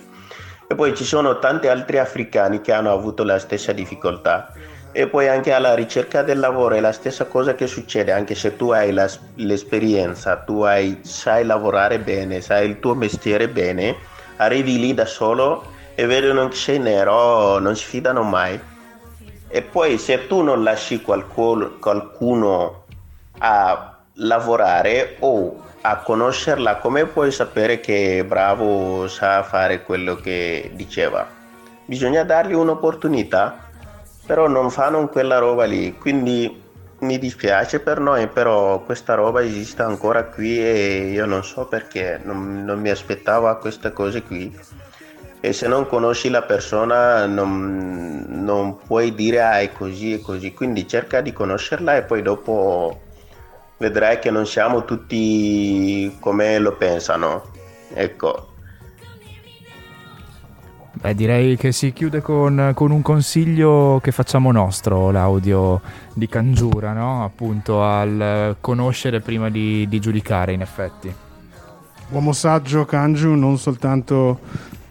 E 0.66 0.74
poi 0.74 0.96
ci 0.96 1.04
sono 1.04 1.38
tanti 1.38 1.68
altri 1.68 1.98
africani 1.98 2.62
che 2.62 2.72
hanno 2.72 2.94
avuto 2.94 3.24
la 3.24 3.38
stessa 3.38 3.72
difficoltà. 3.72 4.50
E 4.92 5.06
poi 5.06 5.28
anche 5.28 5.52
alla 5.52 5.74
ricerca 5.74 6.22
del 6.22 6.38
lavoro 6.38 6.76
è 6.76 6.80
la 6.80 6.92
stessa 6.92 7.26
cosa 7.26 7.54
che 7.54 7.66
succede, 7.66 8.10
anche 8.10 8.34
se 8.34 8.56
tu 8.56 8.70
hai 8.70 8.90
la- 8.90 9.10
l'esperienza, 9.34 10.36
tu 10.36 10.62
hai- 10.62 11.00
sai 11.02 11.44
lavorare 11.44 11.98
bene, 11.98 12.40
sai 12.40 12.70
il 12.70 12.80
tuo 12.80 12.94
mestiere 12.94 13.50
bene, 13.50 14.12
arrivi 14.36 14.78
lì 14.78 14.94
da 14.94 15.06
solo 15.06 15.72
e 15.94 16.06
vedono 16.06 16.48
che 16.48 16.56
sei 16.56 16.78
nero, 16.78 17.58
non 17.58 17.76
si 17.76 17.84
fidano 17.84 18.22
mai. 18.22 18.58
E 19.48 19.62
poi 19.62 19.98
se 19.98 20.26
tu 20.26 20.42
non 20.42 20.62
lasci 20.62 21.00
qualcuno, 21.00 21.76
qualcuno 21.78 22.84
a 23.38 23.96
lavorare 24.14 25.16
o 25.20 25.62
a 25.80 25.98
conoscerla, 25.98 26.76
come 26.76 27.06
puoi 27.06 27.30
sapere 27.30 27.78
che 27.80 28.18
è 28.18 28.24
bravo, 28.24 29.06
sa 29.06 29.42
fare 29.42 29.82
quello 29.82 30.16
che 30.16 30.70
diceva? 30.74 31.26
Bisogna 31.84 32.24
dargli 32.24 32.54
un'opportunità 32.54 33.64
però 34.26 34.48
non 34.48 34.70
fanno 34.70 35.06
quella 35.08 35.38
roba 35.38 35.64
lì, 35.64 35.96
quindi 35.98 36.62
mi 37.04 37.18
dispiace 37.18 37.80
per 37.80 38.00
noi, 38.00 38.26
però 38.28 38.80
questa 38.80 39.14
roba 39.14 39.42
esiste 39.42 39.82
ancora 39.82 40.24
qui 40.24 40.58
e 40.58 41.10
io 41.12 41.26
non 41.26 41.44
so 41.44 41.66
perché, 41.66 42.20
non, 42.24 42.64
non 42.64 42.80
mi 42.80 42.90
aspettavo 42.90 43.56
queste 43.58 43.92
cose 43.92 44.22
qui. 44.22 44.52
E 45.40 45.52
se 45.52 45.68
non 45.68 45.86
conosci 45.86 46.30
la 46.30 46.42
persona 46.42 47.26
non, 47.26 48.24
non 48.28 48.78
puoi 48.78 49.14
dire 49.14 49.42
ah 49.42 49.60
è 49.60 49.72
così 49.72 50.14
e 50.14 50.20
così, 50.20 50.54
quindi 50.54 50.88
cerca 50.88 51.20
di 51.20 51.32
conoscerla 51.32 51.96
e 51.96 52.02
poi 52.02 52.22
dopo 52.22 53.00
vedrai 53.76 54.18
che 54.18 54.30
non 54.30 54.46
siamo 54.46 54.84
tutti 54.84 56.16
come 56.20 56.58
lo 56.58 56.76
pensano. 56.76 57.50
Ecco, 57.92 58.53
Beh, 61.04 61.14
direi 61.14 61.58
che 61.58 61.70
si 61.70 61.92
chiude 61.92 62.22
con, 62.22 62.72
con 62.72 62.90
un 62.90 63.02
consiglio 63.02 64.00
che 64.02 64.10
facciamo 64.10 64.50
nostro, 64.52 65.10
l'audio 65.10 65.82
di 66.14 66.26
Cangiura, 66.26 66.94
no? 66.94 67.22
Appunto 67.22 67.84
al 67.84 68.56
conoscere 68.58 69.20
prima 69.20 69.50
di, 69.50 69.86
di 69.86 70.00
giudicare, 70.00 70.54
in 70.54 70.62
effetti. 70.62 71.14
Uomo 72.08 72.32
saggio 72.32 72.86
Kanju 72.86 73.34
non 73.34 73.58
soltanto 73.58 74.40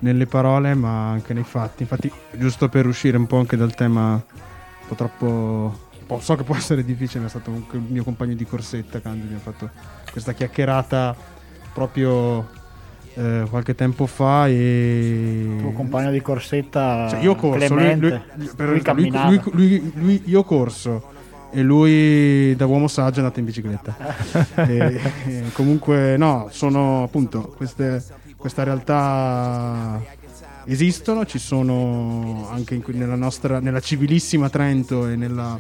nelle 0.02 0.28
parole 0.28 0.76
ma 0.76 1.10
anche 1.10 1.34
nei 1.34 1.42
fatti. 1.42 1.82
Infatti, 1.82 2.12
giusto 2.34 2.70
per 2.70 2.86
uscire 2.86 3.18
un 3.18 3.26
po' 3.26 3.40
anche 3.40 3.58
dal 3.58 3.74
tema 3.74 4.14
un 4.14 4.88
po' 4.88 4.94
troppo... 4.94 5.26
un 5.26 6.06
po'- 6.06 6.20
so 6.20 6.36
che 6.36 6.44
può 6.44 6.56
essere 6.56 6.86
difficile, 6.86 7.26
è 7.26 7.30
stato 7.30 7.50
il 7.50 7.82
mio 7.88 8.04
compagno 8.04 8.36
di 8.36 8.46
corsetta 8.46 9.02
Kanju, 9.02 9.30
mi 9.30 9.34
ha 9.34 9.40
fatto 9.40 9.68
questa 10.12 10.34
chiacchierata 10.34 11.16
proprio 11.74 12.62
eh, 13.16 13.46
qualche 13.50 13.76
tempo 13.76 14.06
fa 14.06 14.48
e... 14.48 15.56
tuo 15.60 15.72
compagno 15.72 16.12
di 16.12 16.22
corsetta 16.22 17.08
Cioè, 17.10 17.22
io 17.22 17.32
ho 17.32 17.36
corso, 17.36 17.76
lui, 17.76 18.00
lui- 18.00 18.22
lui 18.36 18.50
per- 18.56 18.70
lui- 19.54 19.92
lui- 19.96 20.22
io 20.26 20.40
ho 20.40 20.44
corso 20.44 21.12
e 21.52 21.62
lui 21.62 22.56
da 22.56 22.66
uomo 22.66 22.88
saggio 22.88 23.18
è 23.18 23.22
andato 23.24 23.40
in 23.40 23.46
bicicletta. 23.46 23.96
E- 24.68 25.00
e 25.28 25.44
comunque 25.54 26.18
no, 26.18 26.48
sono 26.52 27.04
appunto 27.04 27.54
queste, 27.56 28.04
questa 28.38 28.64
realtà 28.64 30.02
esistono, 30.66 31.26
ci 31.26 31.38
sono 31.40 32.48
anche 32.52 32.74
in 32.76 32.84
nella 32.88 33.16
nostra, 33.16 33.60
nella 33.60 33.80
civilissima 33.82 34.50
Trento 34.50 35.08
e 35.08 35.16
nella 35.16 35.60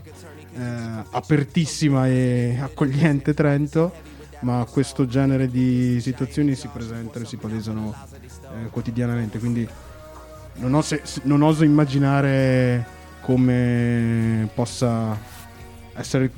eh, 0.55 1.03
apertissima 1.11 2.07
e 2.07 2.57
accogliente 2.61 3.33
Trento, 3.33 3.91
ma 4.43 4.65
questo 4.69 5.05
genere 5.07 5.49
di 5.49 5.99
situazioni 6.01 6.55
si 6.55 6.67
presentano 6.67 7.25
e 7.25 7.27
si 7.27 7.37
palesano 7.37 7.93
eh, 8.55 8.69
quotidianamente, 8.69 9.39
quindi 9.39 9.67
non, 10.55 10.73
ose- 10.73 11.01
non 11.23 11.41
oso 11.41 11.63
immaginare 11.63 12.85
come 13.21 14.49
possa 14.53 15.17
essere. 15.95 16.31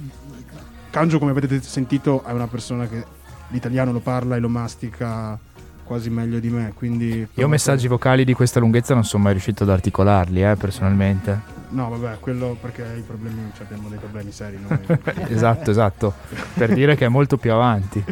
Kanjo, 0.90 1.20
come 1.20 1.32
avete 1.32 1.62
sentito, 1.62 2.24
è 2.24 2.32
una 2.32 2.48
persona 2.48 2.88
che 2.88 3.04
l'italiano 3.50 3.92
lo 3.92 4.00
parla 4.00 4.36
e 4.36 4.40
lo 4.40 4.50
mastica 4.50 5.38
quasi 5.86 6.10
meglio 6.10 6.40
di 6.40 6.50
me. 6.50 6.74
Quindi 6.76 7.26
Io 7.36 7.48
messaggi 7.48 7.88
vocali 7.88 8.26
di 8.26 8.34
questa 8.34 8.60
lunghezza 8.60 8.94
non 8.94 9.06
sono 9.06 9.24
mai 9.24 9.32
riuscito 9.34 9.64
ad 9.64 9.70
articolarli, 9.70 10.44
eh, 10.44 10.56
personalmente. 10.56 11.54
No, 11.70 11.90
vabbè, 11.90 12.20
quello 12.20 12.58
perché 12.60 12.86
i 12.98 13.02
problemi, 13.02 13.52
cioè 13.56 13.66
abbiamo 13.66 13.88
dei 13.90 13.98
problemi 13.98 14.32
seri 14.32 14.58
noi. 14.68 14.80
esatto, 15.30 15.72
esatto. 15.72 16.14
Per 16.54 16.74
dire 16.74 16.96
che 16.96 17.06
è 17.06 17.10
molto 17.10 17.38
più 17.38 17.54
avanti. 17.54 18.04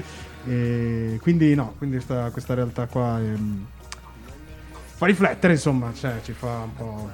E 0.46 1.20
quindi 1.22 1.56
no, 1.56 1.76
quindi 1.78 2.00
sta- 2.00 2.30
questa 2.32 2.54
realtà 2.54 2.86
qua 2.88 3.20
ehm, 3.20 3.66
fa 4.96 5.06
riflettere, 5.06 5.54
insomma, 5.54 5.92
cioè 5.94 6.20
ci 6.24 6.34
fa 6.34 6.60
un 6.60 6.76
po'. 6.76 7.12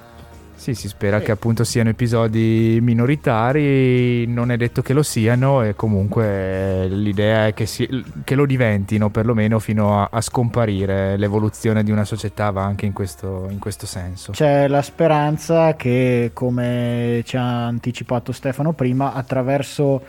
Sì, 0.60 0.74
si 0.74 0.88
spera 0.88 1.20
che 1.20 1.30
appunto 1.30 1.64
siano 1.64 1.88
episodi 1.88 2.80
minoritari, 2.82 4.26
non 4.26 4.50
è 4.50 4.58
detto 4.58 4.82
che 4.82 4.92
lo 4.92 5.02
siano 5.02 5.62
e 5.62 5.74
comunque 5.74 6.86
l'idea 6.86 7.46
è 7.46 7.54
che, 7.54 7.64
si- 7.64 7.88
che 8.22 8.34
lo 8.34 8.44
diventino 8.44 9.08
perlomeno 9.08 9.58
fino 9.58 10.02
a, 10.02 10.10
a 10.12 10.20
scomparire. 10.20 11.16
L'evoluzione 11.16 11.82
di 11.82 11.90
una 11.90 12.04
società 12.04 12.50
va 12.50 12.62
anche 12.62 12.84
in 12.84 12.92
questo, 12.92 13.46
in 13.48 13.58
questo 13.58 13.86
senso. 13.86 14.32
C'è 14.32 14.68
la 14.68 14.82
speranza 14.82 15.76
che, 15.76 16.32
come 16.34 17.22
ci 17.24 17.38
ha 17.38 17.64
anticipato 17.64 18.30
Stefano 18.30 18.74
prima, 18.74 19.14
attraverso 19.14 20.02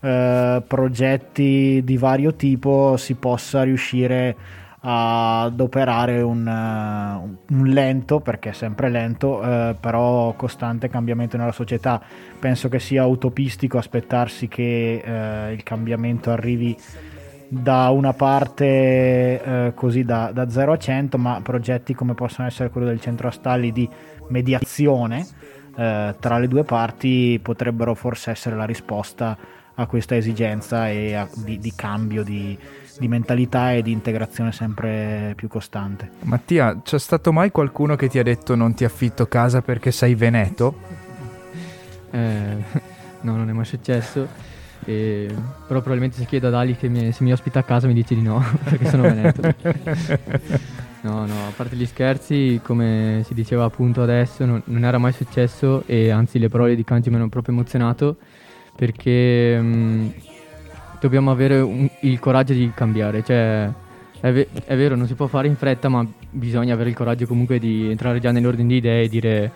eh, 0.00 0.62
progetti 0.66 1.82
di 1.84 1.96
vario 1.98 2.32
tipo 2.32 2.96
si 2.96 3.12
possa 3.12 3.62
riuscire 3.62 4.36
ad 4.90 5.60
operare 5.60 6.22
un, 6.22 6.46
eh, 6.46 7.54
un 7.54 7.66
lento, 7.66 8.20
perché 8.20 8.50
è 8.50 8.52
sempre 8.52 8.88
lento, 8.88 9.42
eh, 9.42 9.76
però 9.78 10.32
costante 10.32 10.88
cambiamento 10.88 11.36
nella 11.36 11.52
società. 11.52 12.00
Penso 12.38 12.70
che 12.70 12.78
sia 12.78 13.04
utopistico 13.04 13.76
aspettarsi 13.76 14.48
che 14.48 15.02
eh, 15.04 15.52
il 15.52 15.62
cambiamento 15.62 16.30
arrivi 16.30 16.74
da 17.48 17.90
una 17.90 18.14
parte 18.14 18.64
eh, 18.64 19.72
così 19.74 20.04
da, 20.04 20.30
da 20.32 20.48
0 20.48 20.72
a 20.72 20.78
100, 20.78 21.18
ma 21.18 21.40
progetti 21.42 21.94
come 21.94 22.14
possono 22.14 22.48
essere 22.48 22.70
quello 22.70 22.86
del 22.86 23.00
centro 23.00 23.28
Astalli 23.28 23.72
di 23.72 23.88
mediazione 24.28 25.26
eh, 25.78 26.16
tra 26.18 26.38
le 26.38 26.48
due 26.48 26.64
parti 26.64 27.38
potrebbero 27.40 27.94
forse 27.94 28.30
essere 28.30 28.56
la 28.56 28.64
risposta 28.64 29.36
a 29.74 29.86
questa 29.86 30.16
esigenza 30.16 30.88
e 30.90 31.14
a- 31.14 31.28
di, 31.36 31.58
di 31.58 31.72
cambio 31.76 32.24
di, 32.24 32.58
di 32.98 33.08
mentalità 33.08 33.72
e 33.72 33.82
di 33.82 33.92
integrazione 33.92 34.52
sempre 34.52 35.32
più 35.36 35.48
costante. 35.48 36.10
Mattia, 36.22 36.80
c'è 36.82 36.98
stato 36.98 37.32
mai 37.32 37.50
qualcuno 37.50 37.96
che 37.96 38.08
ti 38.08 38.18
ha 38.18 38.22
detto 38.22 38.54
non 38.54 38.74
ti 38.74 38.84
affitto 38.84 39.26
casa 39.26 39.62
perché 39.62 39.90
sei 39.92 40.14
veneto? 40.14 40.76
Eh, 42.10 42.56
no, 43.22 43.36
non 43.36 43.48
è 43.48 43.52
mai 43.52 43.64
successo. 43.64 44.26
E- 44.84 45.26
però 45.66 45.80
probabilmente 45.80 46.16
se 46.16 46.24
chiedo 46.24 46.46
ad 46.48 46.54
Ali 46.54 46.76
che 46.76 46.88
mi- 46.88 47.12
se 47.12 47.22
mi 47.24 47.32
ospita 47.32 47.58
a 47.60 47.62
casa 47.62 47.86
mi 47.86 47.94
dice 47.94 48.14
di 48.14 48.22
no, 48.22 48.42
perché 48.64 48.88
sono 48.88 49.02
veneto. 49.02 49.42
No, 51.00 51.26
no, 51.26 51.46
a 51.46 51.52
parte 51.54 51.76
gli 51.76 51.86
scherzi, 51.86 52.60
come 52.62 53.22
si 53.24 53.32
diceva 53.34 53.64
appunto 53.64 54.02
adesso, 54.02 54.44
non, 54.44 54.60
non 54.64 54.84
era 54.84 54.98
mai 54.98 55.12
successo 55.12 55.84
e 55.86 56.10
anzi 56.10 56.38
le 56.38 56.48
parole 56.48 56.74
di 56.74 56.82
Kanji 56.84 57.08
mi 57.10 57.16
hanno 57.16 57.28
proprio 57.28 57.54
emozionato 57.54 58.16
perché 58.74 59.58
mm, 59.60 60.08
dobbiamo 61.00 61.30
avere 61.30 61.60
un- 61.60 61.88
il 62.00 62.18
coraggio 62.18 62.52
di 62.52 62.70
cambiare, 62.74 63.22
cioè 63.24 63.70
è, 64.20 64.32
ve- 64.32 64.48
è 64.64 64.76
vero, 64.76 64.96
non 64.96 65.06
si 65.06 65.14
può 65.14 65.26
fare 65.26 65.46
in 65.48 65.56
fretta, 65.56 65.88
ma 65.88 66.06
bisogna 66.30 66.74
avere 66.74 66.90
il 66.90 66.96
coraggio 66.96 67.26
comunque 67.26 67.58
di 67.58 67.88
entrare 67.90 68.18
già 68.20 68.30
nell'ordine 68.32 68.68
di 68.68 68.76
idee 68.76 69.02
e 69.04 69.08
dire, 69.08 69.52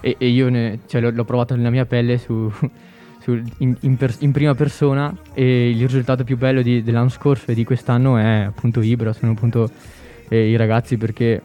e, 0.00 0.16
e 0.18 0.28
io 0.28 0.48
ne- 0.48 0.80
cioè, 0.86 1.00
l'ho, 1.00 1.10
l'ho 1.10 1.24
provato 1.24 1.54
nella 1.54 1.70
mia 1.70 1.84
pelle 1.86 2.18
su, 2.18 2.50
su- 3.20 3.42
in, 3.58 3.76
in 3.80 3.96
pers- 3.96 4.20
in 4.22 4.32
prima 4.32 4.54
persona 4.54 5.14
e 5.34 5.70
il 5.70 5.80
risultato 5.82 6.24
più 6.24 6.36
bello 6.36 6.62
di- 6.62 6.82
dell'anno 6.82 7.08
scorso 7.10 7.50
e 7.50 7.54
di 7.54 7.64
quest'anno 7.64 8.16
è 8.16 8.44
appunto 8.46 8.80
Ibra, 8.80 9.12
sono 9.12 9.32
appunto 9.32 9.68
eh, 10.28 10.48
i 10.48 10.56
ragazzi 10.56 10.96
perché 10.96 11.40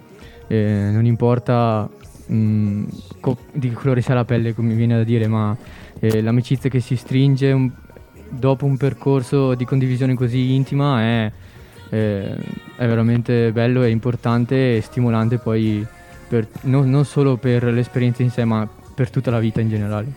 eh, 0.48 0.90
non 0.91 1.06
importa 1.06 1.90
mh, 2.28 2.84
co- 3.19 3.38
di 3.53 3.69
che 3.69 3.76
colore 3.76 4.02
sia 4.02 4.14
la 4.14 4.26
pelle, 4.26 4.53
come 4.56 4.69
mi 4.69 4.76
viene 4.76 4.95
da 4.98 5.03
dire, 5.03 5.28
ma 5.28 5.56
eh, 5.99 6.22
l'amicizia 6.22 6.69
che 6.69 6.80
si 6.80 6.95
stringe 6.95 7.69
dopo 8.32 8.66
un 8.66 8.78
percorso 8.78 9.53
di 9.56 9.66
condivisione 9.66 10.16
così 10.16 10.53
intima 10.53 11.02
è, 11.02 11.32
eh, 11.90 12.36
è 12.76 12.88
veramente 12.88 13.52
bello 13.52 13.84
e 13.84 13.90
importante 13.90 14.78
e 14.78 14.82
stimolante 14.82 15.38
poi 15.38 15.86
per- 16.28 16.48
non, 16.62 16.90
non 16.90 17.06
solo 17.06 17.36
per 17.38 17.64
l'esperienza 17.66 18.24
in 18.24 18.32
sé, 18.32 18.45
ma 18.45 18.68
per 18.95 19.10
tutta 19.10 19.32
la 19.32 19.40
vita 19.40 19.62
in 19.62 19.70
generale. 19.70 20.12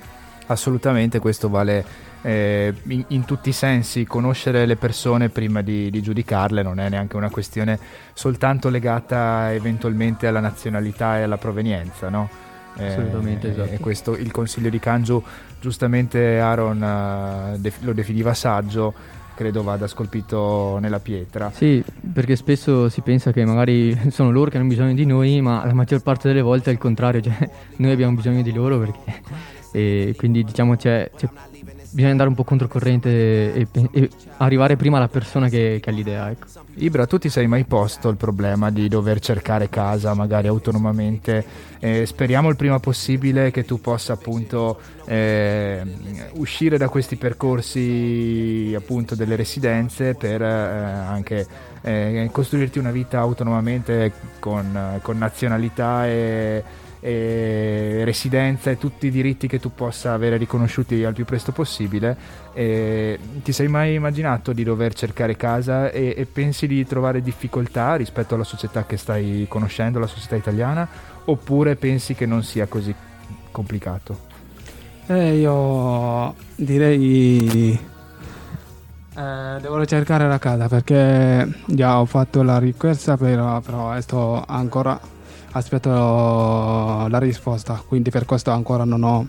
Assolutamente, 0.46 1.18
questo 1.18 1.48
vale 1.48 1.84
eh, 2.22 2.72
in, 2.88 3.04
in 3.08 3.24
tutti 3.24 3.48
i 3.50 3.52
sensi. 3.52 4.04
Conoscere 4.04 4.66
le 4.66 4.76
persone 4.76 5.28
prima 5.28 5.60
di, 5.62 5.90
di 5.90 6.02
giudicarle 6.02 6.62
non 6.62 6.80
è 6.80 6.88
neanche 6.88 7.16
una 7.16 7.30
questione 7.30 7.78
soltanto 8.12 8.68
legata 8.68 9.52
eventualmente 9.52 10.26
alla 10.26 10.40
nazionalità 10.40 11.18
e 11.18 11.22
alla 11.22 11.38
provenienza, 11.38 12.08
no? 12.08 12.28
Eh, 12.76 12.86
Assolutamente, 12.86 13.50
esatto. 13.50 13.72
E 13.72 13.78
questo 13.78 14.16
il 14.16 14.30
consiglio 14.30 14.68
di 14.68 14.78
Kanju, 14.78 15.22
giustamente 15.64 16.38
Aaron 16.38 16.82
eh, 17.62 17.72
lo 17.80 17.94
definiva 17.94 18.34
saggio, 18.34 18.92
credo 19.34 19.62
vada 19.62 19.86
scolpito 19.86 20.76
nella 20.78 21.00
pietra. 21.00 21.50
Sì, 21.54 21.82
perché 22.12 22.36
spesso 22.36 22.90
si 22.90 23.00
pensa 23.00 23.32
che 23.32 23.46
magari 23.46 23.98
sono 24.10 24.30
loro 24.30 24.50
che 24.50 24.58
hanno 24.58 24.68
bisogno 24.68 24.92
di 24.92 25.06
noi, 25.06 25.40
ma 25.40 25.64
la 25.64 25.72
maggior 25.72 26.02
parte 26.02 26.28
delle 26.28 26.42
volte 26.42 26.68
è 26.68 26.72
il 26.74 26.78
contrario, 26.78 27.22
cioè 27.22 27.48
noi 27.76 27.92
abbiamo 27.92 28.14
bisogno 28.14 28.42
di 28.42 28.52
loro 28.52 28.78
perché... 28.78 29.22
E 29.72 30.14
quindi 30.16 30.44
diciamo 30.44 30.76
c'è, 30.76 31.10
c'è- 31.16 31.28
bisogna 31.94 32.10
andare 32.10 32.28
un 32.28 32.34
po' 32.34 32.42
controcorrente 32.42 33.54
e, 33.54 33.68
e 33.92 34.10
arrivare 34.38 34.74
prima 34.76 34.96
alla 34.96 35.08
persona 35.08 35.48
che, 35.48 35.78
che 35.80 35.90
ha 35.90 35.92
l'idea. 35.92 36.28
Ecco. 36.28 36.46
Ibra, 36.74 37.06
tu 37.06 37.18
ti 37.18 37.28
sei 37.28 37.46
mai 37.46 37.64
posto 37.64 38.08
il 38.08 38.16
problema 38.16 38.70
di 38.70 38.88
dover 38.88 39.20
cercare 39.20 39.68
casa, 39.68 40.12
magari 40.12 40.48
autonomamente? 40.48 41.72
Eh, 41.78 42.04
speriamo 42.04 42.48
il 42.48 42.56
prima 42.56 42.80
possibile 42.80 43.52
che 43.52 43.64
tu 43.64 43.80
possa 43.80 44.14
appunto 44.14 44.80
eh, 45.04 45.82
uscire 46.34 46.78
da 46.78 46.88
questi 46.88 47.14
percorsi 47.14 48.74
appunto 48.76 49.14
delle 49.14 49.36
residenze 49.36 50.14
per 50.14 50.42
eh, 50.42 50.46
anche 50.46 51.46
eh, 51.82 52.28
costruirti 52.32 52.80
una 52.80 52.90
vita 52.90 53.20
autonomamente 53.20 54.12
con, 54.40 54.98
con 55.00 55.16
nazionalità 55.16 56.08
e, 56.08 56.82
e 57.04 58.00
residenza 58.02 58.70
e 58.70 58.78
tutti 58.78 59.08
i 59.08 59.10
diritti 59.10 59.46
che 59.46 59.60
tu 59.60 59.74
possa 59.74 60.14
avere 60.14 60.38
riconosciuti 60.38 61.04
al 61.04 61.12
più 61.12 61.26
presto 61.26 61.52
possibile. 61.52 62.16
E 62.54 63.18
ti 63.42 63.52
sei 63.52 63.68
mai 63.68 63.92
immaginato 63.92 64.54
di 64.54 64.64
dover 64.64 64.94
cercare 64.94 65.36
casa 65.36 65.90
e, 65.90 66.14
e 66.16 66.24
pensi 66.24 66.66
di 66.66 66.86
trovare 66.86 67.20
difficoltà 67.20 67.96
rispetto 67.96 68.34
alla 68.34 68.44
società 68.44 68.86
che 68.86 68.96
stai 68.96 69.44
conoscendo, 69.50 69.98
la 69.98 70.06
società 70.06 70.36
italiana, 70.36 70.88
oppure 71.26 71.76
pensi 71.76 72.14
che 72.14 72.24
non 72.24 72.42
sia 72.42 72.64
così 72.64 72.94
complicato? 73.50 74.32
Eh, 75.06 75.36
io 75.36 76.34
direi 76.54 77.78
eh, 79.14 79.58
devo 79.60 79.84
cercare 79.84 80.26
la 80.26 80.38
casa 80.38 80.68
perché 80.68 81.46
già 81.66 82.00
ho 82.00 82.06
fatto 82.06 82.42
la 82.42 82.58
richiesta 82.58 83.18
però, 83.18 83.60
però 83.60 84.00
sto 84.00 84.42
ancora 84.46 84.98
aspetto 85.54 85.90
la 87.08 87.18
risposta 87.18 87.82
quindi 87.86 88.10
per 88.10 88.24
questo 88.24 88.50
ancora 88.50 88.84
non 88.84 89.02
ho 89.02 89.26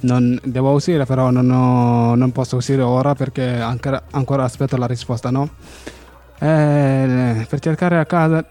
non, 0.00 0.38
devo 0.42 0.70
uscire 0.72 1.04
però 1.04 1.30
non, 1.30 1.50
ho- 1.50 2.14
non 2.14 2.32
posso 2.32 2.56
uscire 2.56 2.82
ora 2.82 3.14
perché 3.14 3.60
ancora, 3.60 4.02
ancora 4.12 4.44
aspetto 4.44 4.76
la 4.76 4.86
risposta 4.86 5.30
no? 5.30 5.48
Eh, 6.38 7.46
per 7.48 7.58
cercare 7.60 7.98
a 7.98 8.06
casa 8.06 8.44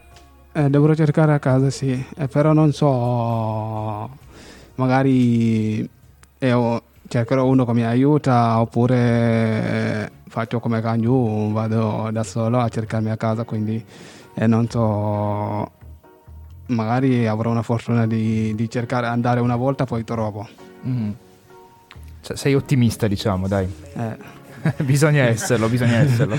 eh, 0.52 0.70
dovrò 0.70 0.94
cercare 0.94 1.34
a 1.34 1.40
casa 1.40 1.70
sì. 1.70 2.06
Eh, 2.18 2.28
però 2.28 2.54
non 2.54 2.72
so 2.72 4.10
magari 4.76 5.90
io 6.40 6.82
cercherò 7.08 7.46
uno 7.46 7.66
che 7.66 7.74
mi 7.74 7.84
aiuta 7.84 8.60
oppure 8.62 8.96
eh, 10.06 10.12
faccio 10.28 10.60
come 10.60 10.82
Kanju, 10.82 11.52
vado 11.52 12.10
da 12.12 12.24
solo 12.24 12.60
a 12.60 12.70
cercarmi 12.70 13.10
a 13.10 13.18
casa, 13.18 13.44
quindi 13.44 13.84
eh, 14.36 14.48
non 14.48 14.70
so, 14.70 15.72
magari 16.70 17.28
avrò 17.28 17.52
una 17.52 17.62
fortuna 17.62 18.08
di, 18.08 18.54
di 18.56 18.70
cercare 18.70 19.08
andare 19.08 19.40
una 19.40 19.56
volta 19.56 19.86
poi 19.86 20.04
trovo. 20.04 20.48
Mm. 20.86 21.12
Cioè, 22.22 22.36
sei 22.38 22.56
ottimista, 22.56 23.08
diciamo, 23.08 23.48
dai. 23.48 23.72
Eh. 23.94 24.38
bisogna 24.84 25.24
esserlo, 25.24 25.68
bisogna 25.68 26.00
esserlo. 26.00 26.38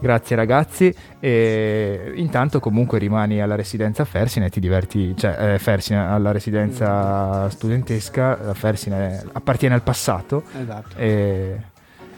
Grazie 0.00 0.36
ragazzi. 0.36 0.94
E 1.18 2.12
intanto 2.16 2.60
comunque 2.60 2.98
rimani 2.98 3.40
alla 3.40 3.56
residenza 3.56 4.04
Fersina 4.04 4.46
e 4.46 4.50
ti 4.50 4.60
diverti, 4.60 5.16
cioè 5.16 5.54
eh, 5.54 5.58
Fersina 5.58 6.10
alla 6.10 6.30
residenza 6.30 7.48
studentesca, 7.50 8.54
Fersina 8.54 9.20
appartiene 9.32 9.74
al 9.74 9.82
passato 9.82 10.44
Esatto. 10.60 10.96
e, 10.96 11.60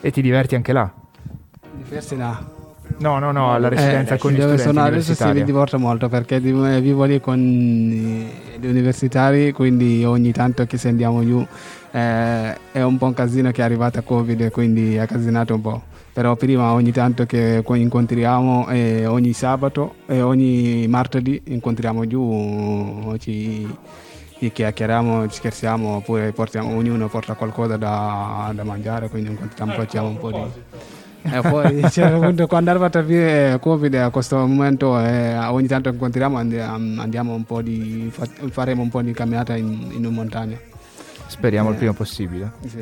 e 0.01 0.11
ti 0.11 0.21
diverti 0.21 0.55
anche 0.55 0.73
là. 0.73 0.93
Di 1.73 1.85
Fersina. 1.85 2.59
No, 2.99 3.19
no, 3.19 3.33
no, 3.33 3.53
alla 3.55 3.69
residenza 3.69 4.15
Eh, 4.15 4.19
con 4.19 4.33
gli 4.33 4.35
studenti 4.37 4.63
sono 4.63 4.81
adesso 4.81 4.93
universitari. 5.13 5.45
diverto 5.45 5.79
molto 5.79 6.09
perché 6.09 6.37
eh, 6.37 6.81
vivo 6.81 7.05
lì 7.05 7.19
con 7.21 7.39
eh, 7.39 8.59
gli 8.59 8.67
universitari, 8.67 9.53
quindi 9.53 10.05
ogni 10.05 10.33
tanto 10.33 10.67
che 10.67 10.77
se 10.77 10.89
andiamo 10.89 11.25
giù 11.25 11.45
eh, 11.93 12.55
è 12.73 12.83
un 12.83 12.99
po' 12.99 13.07
un 13.07 13.15
casino 13.15 13.51
che 13.53 13.63
è 13.63 13.65
arrivata 13.65 14.03
Covid, 14.03 14.51
quindi 14.51 14.99
ha 14.99 15.07
casinato 15.07 15.55
un 15.55 15.61
po'. 15.63 15.83
Però 16.13 16.35
prima 16.37 16.73
ogni 16.73 16.91
tanto 16.93 17.25
che 17.25 17.63
co- 17.65 17.75
incontriamo 17.75 18.69
eh, 18.69 19.07
ogni 19.07 19.33
sabato 19.33 19.95
e 20.07 20.21
ogni 20.21 20.87
martedì 20.89 21.41
incontriamo 21.47 22.07
giù, 22.07 23.15
ci, 23.19 23.67
ci 24.39 24.51
chiacchieriamo, 24.53 25.29
ci 25.29 25.37
scherziamo 25.37 25.97
oppure 25.97 26.33
portiamo, 26.33 26.75
ognuno 26.77 27.09
porta 27.09 27.35
qualcosa 27.35 27.77
da, 27.79 28.51
da 28.55 28.65
mangiare, 28.65 29.09
quindi 29.09 29.31
incontriamo, 29.31 29.73
facciamo 29.73 30.09
un 30.09 30.19
po' 30.19 30.31
di... 30.33 30.39
E 31.23 31.41
poi 31.43 31.81
c'era 31.91 32.17
appunto 32.17 32.47
quando 32.47 32.71
è 32.71 32.73
arrivata 32.73 33.01
via 33.03 33.59
Covid 33.59 33.95
a 33.95 34.11
questo 34.11 34.37
momento 34.39 34.99
eh, 34.99 35.37
ogni 35.37 35.67
tanto 35.67 35.89
incontriamo 35.91 36.39
andiamo, 36.39 37.01
andiamo 37.03 37.35
un 37.35 37.45
po' 37.45 37.61
di 37.63 38.09
fa- 38.11 38.27
faremo 38.51 38.83
un 38.83 38.89
po' 38.89 39.03
di 39.03 39.13
camminata 39.13 39.55
in, 39.57 39.89
in 39.93 40.05
montagna. 40.07 40.57
Speriamo 41.27 41.69
il 41.69 41.75
Eh, 41.75 41.79
prima 41.79 41.93
possibile. 41.93 42.53
sì. 42.67 42.79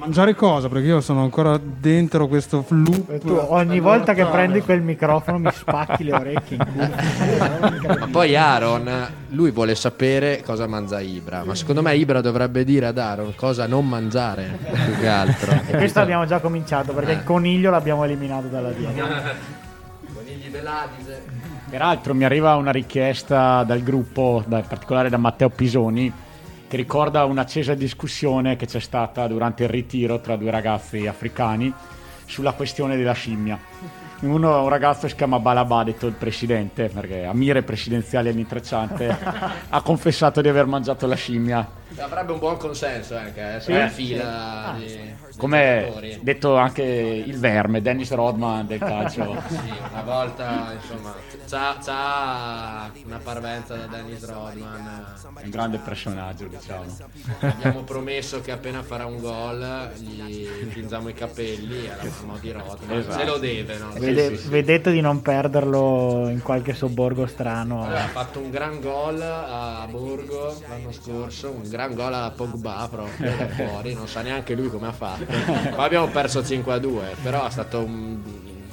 Ma 0.00 0.06
mangiare 0.06 0.34
cosa? 0.34 0.68
Perché 0.70 0.86
io 0.86 1.02
sono 1.02 1.22
ancora 1.22 1.60
dentro 1.62 2.26
questo 2.26 2.64
loop. 2.68 3.18
Tu 3.18 3.34
ogni 3.34 3.80
volta 3.80 4.14
che 4.14 4.24
prendi 4.24 4.62
quel 4.62 4.80
microfono 4.80 5.38
mi 5.38 5.50
spacchi 5.52 6.04
le 6.04 6.12
orecchie 6.14 6.56
in 6.56 6.66
culo. 6.72 7.98
Ma 7.98 8.08
poi 8.10 8.34
Aaron, 8.34 9.08
lui 9.28 9.50
vuole 9.50 9.74
sapere 9.74 10.42
cosa 10.42 10.66
mangia 10.66 11.00
Ibra, 11.00 11.44
ma 11.44 11.54
secondo 11.54 11.82
me 11.82 11.94
Ibra 11.96 12.22
dovrebbe 12.22 12.64
dire 12.64 12.86
ad 12.86 12.96
Aaron 12.96 13.34
cosa 13.34 13.66
non 13.66 13.86
mangiare, 13.86 14.58
più 14.62 14.96
che 14.98 15.06
altro. 15.06 15.52
E 15.66 15.76
questo 15.76 16.00
abbiamo 16.00 16.24
già 16.24 16.40
cominciato 16.40 16.94
perché 16.94 17.12
il 17.12 17.22
coniglio 17.22 17.70
l'abbiamo 17.70 18.02
eliminato 18.04 18.46
dalla 18.46 18.70
dieta. 18.70 19.34
Conigli 20.14 20.48
dell'Adise. 20.50 21.22
Peraltro 21.68 22.14
mi 22.14 22.24
arriva 22.24 22.56
una 22.56 22.72
richiesta 22.72 23.62
dal 23.64 23.82
gruppo, 23.82 24.42
da- 24.46 24.58
in 24.58 24.64
particolare 24.66 25.10
da 25.10 25.18
Matteo 25.18 25.50
Pisoni, 25.50 26.10
che 26.70 26.76
ricorda 26.76 27.24
un'accesa 27.24 27.74
discussione 27.74 28.54
che 28.54 28.64
c'è 28.64 28.78
stata 28.78 29.26
durante 29.26 29.64
il 29.64 29.68
ritiro 29.68 30.20
tra 30.20 30.36
due 30.36 30.52
ragazzi 30.52 31.04
africani 31.08 31.74
sulla 32.26 32.52
questione 32.52 32.96
della 32.96 33.12
scimmia. 33.12 33.58
Uno, 34.20 34.62
un 34.62 34.68
ragazzo 34.68 35.08
si 35.08 35.16
chiama 35.16 35.40
Balabà, 35.40 35.82
detto 35.82 36.06
il 36.06 36.12
presidente, 36.12 36.88
perché 36.88 37.24
a 37.24 37.34
mire 37.34 37.64
presidenziali 37.64 38.28
all'intrecciante, 38.28 39.08
ha 39.68 39.82
confessato 39.82 40.40
di 40.40 40.46
aver 40.46 40.66
mangiato 40.66 41.08
la 41.08 41.16
scimmia 41.16 41.68
Avrebbe 41.98 42.32
un 42.32 42.38
buon 42.38 42.56
consenso 42.56 43.16
anche, 43.16 43.56
eh, 43.56 43.60
Sì? 43.60 43.72
sulla 43.72 43.88
Sì. 43.88 43.94
fila 43.94 44.64
Ah. 44.66 44.72
di, 44.76 44.84
di 44.86 45.18
Come 45.36 46.18
detto 46.20 46.56
anche 46.56 46.82
il 46.82 47.38
verme, 47.38 47.80
Dennis 47.82 48.12
Rodman 48.12 48.66
del 48.66 48.78
calcio. 48.78 49.36
Sì, 49.48 49.58
una 49.92 50.02
volta, 50.02 50.72
insomma, 50.80 51.14
c'ha, 51.48 51.76
c'ha 51.82 52.90
una 53.04 53.20
parvenza 53.22 53.74
da 53.76 53.86
Dennis 53.86 54.24
Rodman. 54.26 55.04
È 55.38 55.44
un 55.44 55.50
grande 55.50 55.78
personaggio, 55.78 56.46
diciamo. 56.46 56.84
Abbiamo 57.40 57.82
promesso 57.82 58.40
che 58.40 58.52
appena 58.52 58.82
farà 58.82 59.06
un 59.06 59.18
gol 59.18 59.90
gli 59.98 60.46
tingiamo 60.72 61.08
i 61.08 61.14
capelli 61.14 61.88
alla 61.88 62.10
mo' 62.24 62.38
di 62.38 62.52
Rodman. 62.52 62.98
Esatto. 62.98 63.18
Se 63.18 63.24
lo 63.24 63.38
deve, 63.38 63.78
no? 63.78 63.90
Vede- 63.98 64.30
Vedete 64.48 64.92
di 64.92 65.00
non 65.00 65.22
perderlo 65.22 66.28
in 66.28 66.40
qualche 66.42 66.74
sobborgo 66.74 67.26
strano. 67.26 67.84
Allora, 67.84 68.04
ha 68.04 68.08
fatto 68.08 68.38
un 68.40 68.50
gran 68.50 68.80
gol 68.80 69.20
a 69.20 69.86
Borgo 69.90 70.56
l'anno 70.68 70.92
scorso, 70.92 71.50
un 71.50 71.68
gran 71.68 71.79
gol 71.88 72.12
a 72.14 72.30
Pogba 72.34 72.88
proprio 72.90 73.36
da 73.36 73.48
fuori, 73.48 73.94
non 73.94 74.06
sa 74.08 74.22
neanche 74.22 74.54
lui 74.54 74.68
come 74.68 74.86
ha 74.88 74.92
fatto. 74.92 75.24
Poi 75.74 75.84
abbiamo 75.84 76.06
perso 76.08 76.44
5 76.44 76.72
a 76.72 76.78
2, 76.78 77.02
però 77.22 77.46
è 77.46 77.50
stato 77.50 77.80
un, 77.80 78.18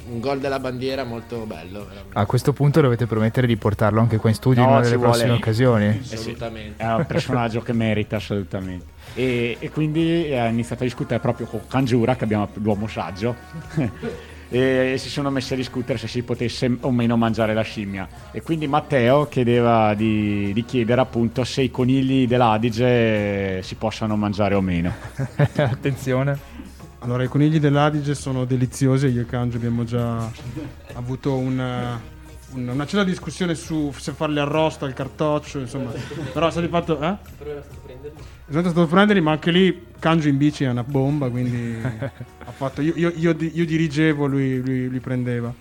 un 0.09 0.19
gol 0.19 0.39
della 0.39 0.59
bandiera 0.59 1.03
molto 1.03 1.45
bello. 1.45 1.85
veramente. 1.87 2.17
A 2.17 2.25
questo 2.25 2.53
punto 2.53 2.81
dovete 2.81 3.05
promettere 3.07 3.47
di 3.47 3.57
portarlo 3.57 3.99
anche 3.99 4.17
qua 4.17 4.29
in 4.29 4.35
studio 4.35 4.61
in 4.61 4.67
No, 4.67 4.73
una 4.75 4.83
ci 4.83 4.89
delle 4.91 4.97
vuole- 5.01 5.11
prossime 5.13 5.33
occasioni. 5.35 5.85
Eh 5.85 6.13
Assolutamente. 6.15 6.83
È 6.83 6.93
un 6.93 7.05
personaggio 7.05 7.61
che 7.61 7.73
merita 7.73 8.15
assolutamente. 8.17 8.85
E, 9.13 9.57
e 9.59 9.69
quindi 9.71 10.33
ha 10.33 10.47
iniziato 10.47 10.83
a 10.83 10.85
discutere 10.85 11.19
proprio 11.19 11.47
con 11.47 11.61
Kanjura, 11.67 12.15
che 12.15 12.23
abbiamo 12.25 12.47
l'uomo 12.55 12.87
saggio, 12.87 13.35
e 14.49 14.95
si 14.97 15.09
sono 15.09 15.29
messi 15.29 15.53
a 15.53 15.55
discutere 15.55 15.97
se 15.97 16.07
si 16.07 16.23
potesse 16.23 16.77
o 16.81 16.91
meno 16.91 17.17
mangiare 17.17 17.53
la 17.53 17.61
scimmia. 17.61 18.07
E 18.31 18.41
quindi 18.41 18.67
Matteo 18.67 19.27
chiedeva 19.27 19.93
di, 19.93 20.51
di 20.53 20.65
chiedere 20.65 21.01
appunto 21.01 21.43
se 21.43 21.61
i 21.61 21.71
conigli 21.71 22.27
dell'Adige 22.27 23.61
si 23.63 23.75
possano 23.75 24.15
mangiare 24.15 24.55
o 24.55 24.61
meno. 24.61 24.93
Attenzione. 25.55 26.55
Allora, 26.99 27.23
i 27.23 27.27
conigli 27.27 27.59
dell'Adige 27.59 28.15
sono 28.15 28.45
deliziosi. 28.45 29.07
Io 29.07 29.21
e 29.21 29.25
Kanji 29.25 29.57
abbiamo 29.57 29.83
già 29.83 30.29
avuto 30.93 31.35
una, 31.35 31.99
una, 32.51 32.71
una 32.71 32.85
c'è 32.85 32.95
una 32.95 33.05
discussione 33.05 33.53
su 33.53 33.93
se 33.95 34.13
farli 34.13 34.39
arrosto 34.39 34.85
al 34.85 34.93
cartoccio, 34.93 35.59
insomma. 35.59 35.91
Però 36.33 36.49
se 36.49 36.61
li 36.61 36.67
fatto. 36.67 36.99
Eh? 36.99 37.17
Sono 38.49 38.61
stato 38.61 38.81
a 38.81 38.87
prenderli, 38.87 39.21
ma 39.21 39.31
anche 39.31 39.51
lì 39.51 39.85
Kanji 39.99 40.29
in 40.29 40.37
bici 40.37 40.63
è 40.63 40.69
una 40.69 40.83
bomba, 40.83 41.29
quindi 41.29 41.75
ha 41.83 42.51
fatto, 42.51 42.81
io, 42.81 42.93
io- 42.95 43.11
io 43.15 43.35
io 43.37 43.65
dirigevo, 43.65 44.25
lui, 44.25 44.61
lui, 44.63 44.87
lui 44.87 44.99
prendeva. 44.99 45.53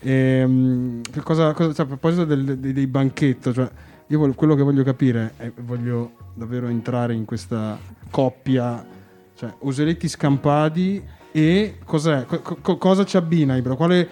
Ehm, 0.00 1.00
che 1.10 1.20
cosa, 1.22 1.52
cosa- 1.52 1.72
cioè, 1.72 1.84
a 1.84 1.88
proposito 1.88 2.24
del- 2.24 2.58
dei, 2.58 2.72
dei 2.72 2.86
banchetto, 2.86 3.52
cioè, 3.52 3.68
io 4.06 4.18
voglio- 4.18 4.34
quello 4.34 4.54
che 4.54 4.62
voglio 4.62 4.84
capire 4.84 5.32
è 5.36 5.50
voglio 5.62 6.12
davvero 6.34 6.68
entrare 6.68 7.12
in 7.14 7.24
questa 7.24 7.76
coppia, 8.10 8.86
cioè 9.34 9.52
Oseletti 9.60 10.06
Scampadi 10.08 11.02
e 11.32 11.78
cos'è? 11.84 12.24
Co- 12.24 12.40
co- 12.62 12.76
cosa 12.76 13.04
ci 13.04 13.16
abbina 13.16 13.56
Ibra? 13.56 13.74
Quale 13.74 14.08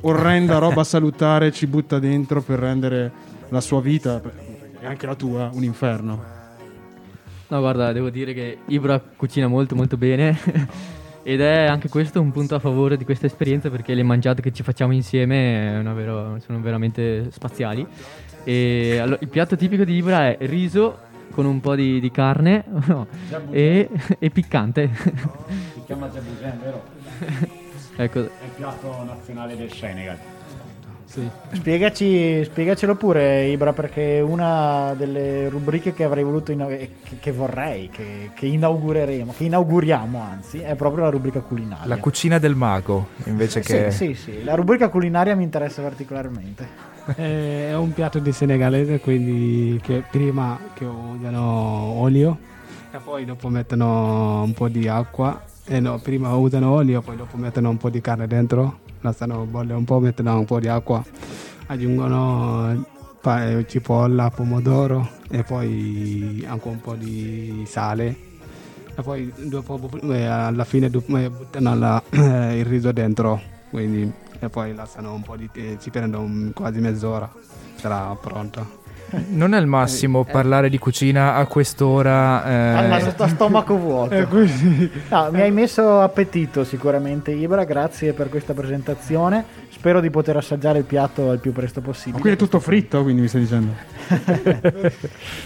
orrenda 0.00 0.56
roba 0.58 0.82
salutare 0.82 1.52
ci 1.52 1.66
butta 1.66 1.98
dentro 1.98 2.40
per 2.40 2.58
rendere 2.58 3.12
la 3.50 3.60
sua 3.60 3.82
vita 3.82 4.20
e 4.80 4.86
anche 4.86 5.04
la 5.06 5.14
tua 5.14 5.50
un 5.52 5.62
inferno? 5.62 6.35
No, 7.48 7.60
guarda, 7.60 7.92
devo 7.92 8.10
dire 8.10 8.32
che 8.34 8.58
Ibra 8.66 8.98
cucina 9.00 9.46
molto 9.46 9.76
molto 9.76 9.96
bene 9.96 10.36
ed 11.22 11.40
è 11.40 11.66
anche 11.66 11.88
questo 11.88 12.20
un 12.20 12.32
punto 12.32 12.56
a 12.56 12.58
favore 12.58 12.96
di 12.96 13.04
questa 13.04 13.26
esperienza 13.26 13.70
perché 13.70 13.94
le 13.94 14.02
mangiate 14.02 14.42
che 14.42 14.52
ci 14.52 14.62
facciamo 14.64 14.92
insieme 14.92 15.76
una 15.78 15.92
vero- 15.92 16.38
sono 16.40 16.60
veramente 16.60 17.30
spaziali. 17.30 17.86
E 18.44 18.98
allo- 19.00 19.16
il 19.20 19.28
piatto 19.28 19.56
tipico 19.56 19.84
di 19.84 19.94
Ibra 19.94 20.28
è 20.36 20.46
riso 20.46 20.98
con 21.30 21.44
un 21.46 21.60
po' 21.60 21.74
di, 21.76 22.00
di 22.00 22.10
carne 22.10 22.64
no, 22.86 23.06
e, 23.50 23.88
e 24.18 24.30
piccante. 24.30 24.90
Si 25.74 25.82
chiama 25.86 26.08
Jabusen, 26.08 26.58
vero? 26.60 26.82
ecco, 27.96 28.18
È 28.18 28.22
il 28.44 28.50
piatto 28.56 29.04
nazionale 29.04 29.56
del 29.56 29.70
Senegal. 29.70 30.18
Spiegaci, 31.52 32.44
spiegacelo 32.44 32.94
pure, 32.96 33.46
Ibra, 33.46 33.72
perché 33.72 34.20
una 34.20 34.94
delle 34.96 35.48
rubriche 35.48 35.94
che 35.94 36.04
avrei 36.04 36.24
voluto 36.24 36.52
inau- 36.52 36.70
eh, 36.70 36.90
che, 37.02 37.16
che 37.20 37.32
vorrei, 37.32 37.88
che, 37.88 38.30
che 38.34 38.46
inaugureremo, 38.46 39.32
che 39.36 39.44
inauguriamo 39.44 40.20
anzi, 40.20 40.58
è 40.58 40.74
proprio 40.74 41.04
la 41.04 41.10
rubrica 41.10 41.40
culinaria. 41.40 41.86
La 41.86 41.98
cucina 41.98 42.38
del 42.38 42.54
mago, 42.54 43.08
invece 43.24 43.62
Sì, 43.62 43.72
che... 43.72 43.90
sì, 43.90 44.14
sì, 44.14 44.44
la 44.44 44.54
rubrica 44.54 44.88
culinaria 44.88 45.34
mi 45.34 45.44
interessa 45.44 45.82
particolarmente. 45.82 46.94
Eh, 47.14 47.68
è 47.68 47.76
un 47.76 47.92
piatto 47.92 48.18
di 48.18 48.32
senegalese, 48.32 48.98
quindi 48.98 49.78
che 49.80 50.02
prima 50.10 50.58
che 50.74 50.84
usano 50.84 51.40
olio 51.40 52.36
e 52.90 52.98
poi 52.98 53.24
dopo 53.24 53.48
mettono 53.48 54.42
un 54.42 54.52
po' 54.52 54.68
di 54.68 54.88
acqua. 54.88 55.40
Eh 55.66 55.78
no, 55.78 55.98
prima 55.98 56.34
usano 56.34 56.72
olio, 56.72 57.02
poi 57.02 57.14
dopo 57.16 57.36
mettono 57.36 57.68
un 57.70 57.76
po' 57.76 57.90
di 57.90 58.00
carne 58.00 58.26
dentro, 58.26 58.78
lasciano 59.06 59.44
bollere 59.44 59.74
un 59.74 59.84
po', 59.84 59.98
mettono 60.00 60.38
un 60.38 60.44
po' 60.44 60.60
di 60.60 60.68
acqua, 60.68 61.02
aggiungono 61.66 62.84
eh, 63.24 63.64
cipolla, 63.68 64.30
pomodoro 64.30 65.08
e 65.30 65.42
poi 65.42 66.44
anche 66.46 66.68
un 66.68 66.80
po' 66.80 66.94
di 66.94 67.64
sale. 67.66 68.24
E 68.98 69.02
poi 69.02 69.32
dopo, 69.36 69.78
eh, 70.10 70.24
alla 70.24 70.64
fine 70.64 70.86
eh, 70.86 71.30
buttano 71.30 71.76
la- 71.76 72.02
il 72.10 72.64
riso 72.64 72.92
dentro, 72.92 73.40
quindi, 73.70 74.10
e 74.38 74.48
poi 74.48 74.74
lasciano 74.74 75.12
un 75.12 75.22
po' 75.22 75.36
di... 75.36 75.48
ci 75.78 75.90
prendono 75.90 76.50
quasi 76.54 76.80
mezz'ora, 76.80 77.30
sarà 77.76 78.16
pronto. 78.20 78.84
Non 79.28 79.54
è 79.54 79.58
il 79.60 79.66
massimo 79.66 80.24
parlare 80.24 80.68
di 80.68 80.78
cucina 80.78 81.34
a 81.36 81.46
quest'ora. 81.46 82.44
eh, 82.44 82.92
Ah, 82.92 83.10
sto 83.10 83.28
stomaco 83.28 83.76
vuoto. 83.76 84.14
Eh, 84.14 84.26
No, 85.08 85.28
mi 85.30 85.40
hai 85.40 85.52
messo 85.52 86.00
appetito 86.00 86.64
sicuramente 86.64 87.30
Ibra, 87.30 87.64
grazie 87.64 88.12
per 88.12 88.28
questa 88.28 88.52
presentazione. 88.52 89.44
Spero 89.70 90.00
di 90.00 90.10
poter 90.10 90.36
assaggiare 90.36 90.78
il 90.78 90.84
piatto 90.84 91.32
il 91.32 91.38
più 91.38 91.52
presto 91.52 91.80
Ma 91.80 91.86
possibile. 91.86 92.20
qui 92.20 92.30
è 92.30 92.36
tutto 92.36 92.58
fritto, 92.58 93.02
quindi 93.02 93.20
mi 93.22 93.28
stai 93.28 93.42
dicendo? 93.42 93.72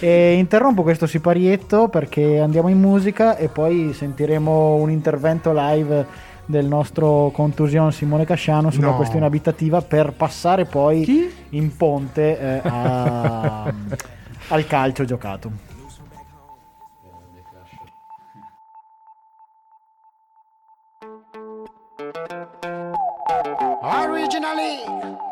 E 0.01 0.35
interrompo 0.35 0.83
questo 0.83 1.07
siparietto 1.07 1.89
perché 1.89 2.39
andiamo 2.41 2.69
in 2.69 2.79
musica 2.79 3.37
e 3.37 3.49
poi 3.49 3.93
sentiremo 3.93 4.75
un 4.75 4.91
intervento 4.91 5.53
live 5.55 6.07
del 6.51 6.67
nostro 6.67 7.31
contusion 7.33 7.93
Simone 7.93 8.25
Casciano 8.25 8.71
sulla 8.71 8.89
No. 8.91 8.97
questione 8.97 9.25
abitativa 9.27 9.81
per 9.81 10.13
passare 10.13 10.65
poi 10.67 11.33
in 11.51 11.77
ponte 11.77 12.39
eh, 12.39 12.61
a- 12.69 13.73
al 14.49 14.67
calcio 14.67 15.05
giocato. 15.05 15.69
Originally, 23.83 24.85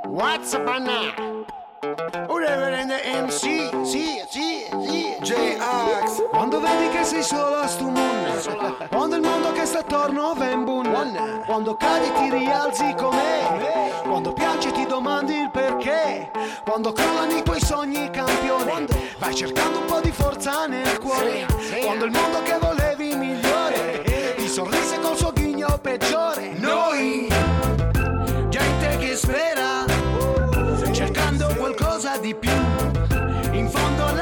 what's 0.07 0.55
up 0.55 0.65
now? 0.81 1.47
In 1.81 2.89
the 2.89 3.23
MC, 3.23 3.87
sì, 3.87 4.21
sì, 4.29 4.67
sì. 4.83 5.17
J-Ax. 5.21 6.29
Quando 6.31 6.61
vedi 6.61 6.89
che 6.89 7.05
sei 7.05 7.23
sola 7.23 7.67
stu 7.69 7.89
mondo 7.89 8.87
Quando 8.89 9.17
il 9.17 9.23
mondo 9.23 9.53
che 9.53 9.65
sta 9.65 9.79
attorno 9.79 10.35
va 10.35 10.51
in 10.51 10.65
bun. 10.65 11.43
Quando 11.47 11.77
cadi 11.77 12.11
ti 12.15 12.31
rialzi 12.31 12.95
com'è 12.97 14.03
Quando 14.03 14.33
piangi 14.33 14.73
ti 14.73 14.87
domandi 14.87 15.35
il 15.35 15.51
perché. 15.51 16.31
Quando 16.65 16.93
crollano 16.93 17.37
i 17.37 17.43
tuoi 17.43 17.61
sogni 17.61 18.11
campione. 18.11 18.87
Vai 19.19 19.35
cercando 19.35 19.79
un 19.79 19.85
po' 19.85 20.01
di 20.01 20.11
forza 20.11 20.67
nel 20.67 20.99
cuore. 20.99 21.47
Quando 21.85 22.07
il 22.07 22.11
mondo 22.11 22.43
che 22.43 22.59
volevi 22.59 23.15
migliore. 23.15 24.35
Ti 24.37 24.49
sorrise 24.49 24.99
col 25.01 25.17
suo 25.17 25.33
ghigno 25.33 25.79
peggiore. 25.81 26.55
Noi 26.57 27.29
Gente 28.49 28.97
che 28.97 29.15
spera 29.15 29.48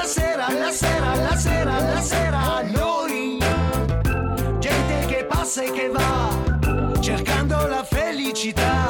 sera, 0.06 0.46
la 0.52 0.70
sera, 0.70 1.14
la 1.16 1.36
sera, 1.36 1.80
la 1.80 2.00
sera 2.00 2.62
Noi. 2.62 3.38
Gente 4.58 5.06
che 5.06 5.24
passa 5.24 5.62
e 5.62 5.70
che 5.72 5.88
va 5.88 7.00
Cercando 7.00 7.66
la 7.66 7.84
felicità. 7.84 8.88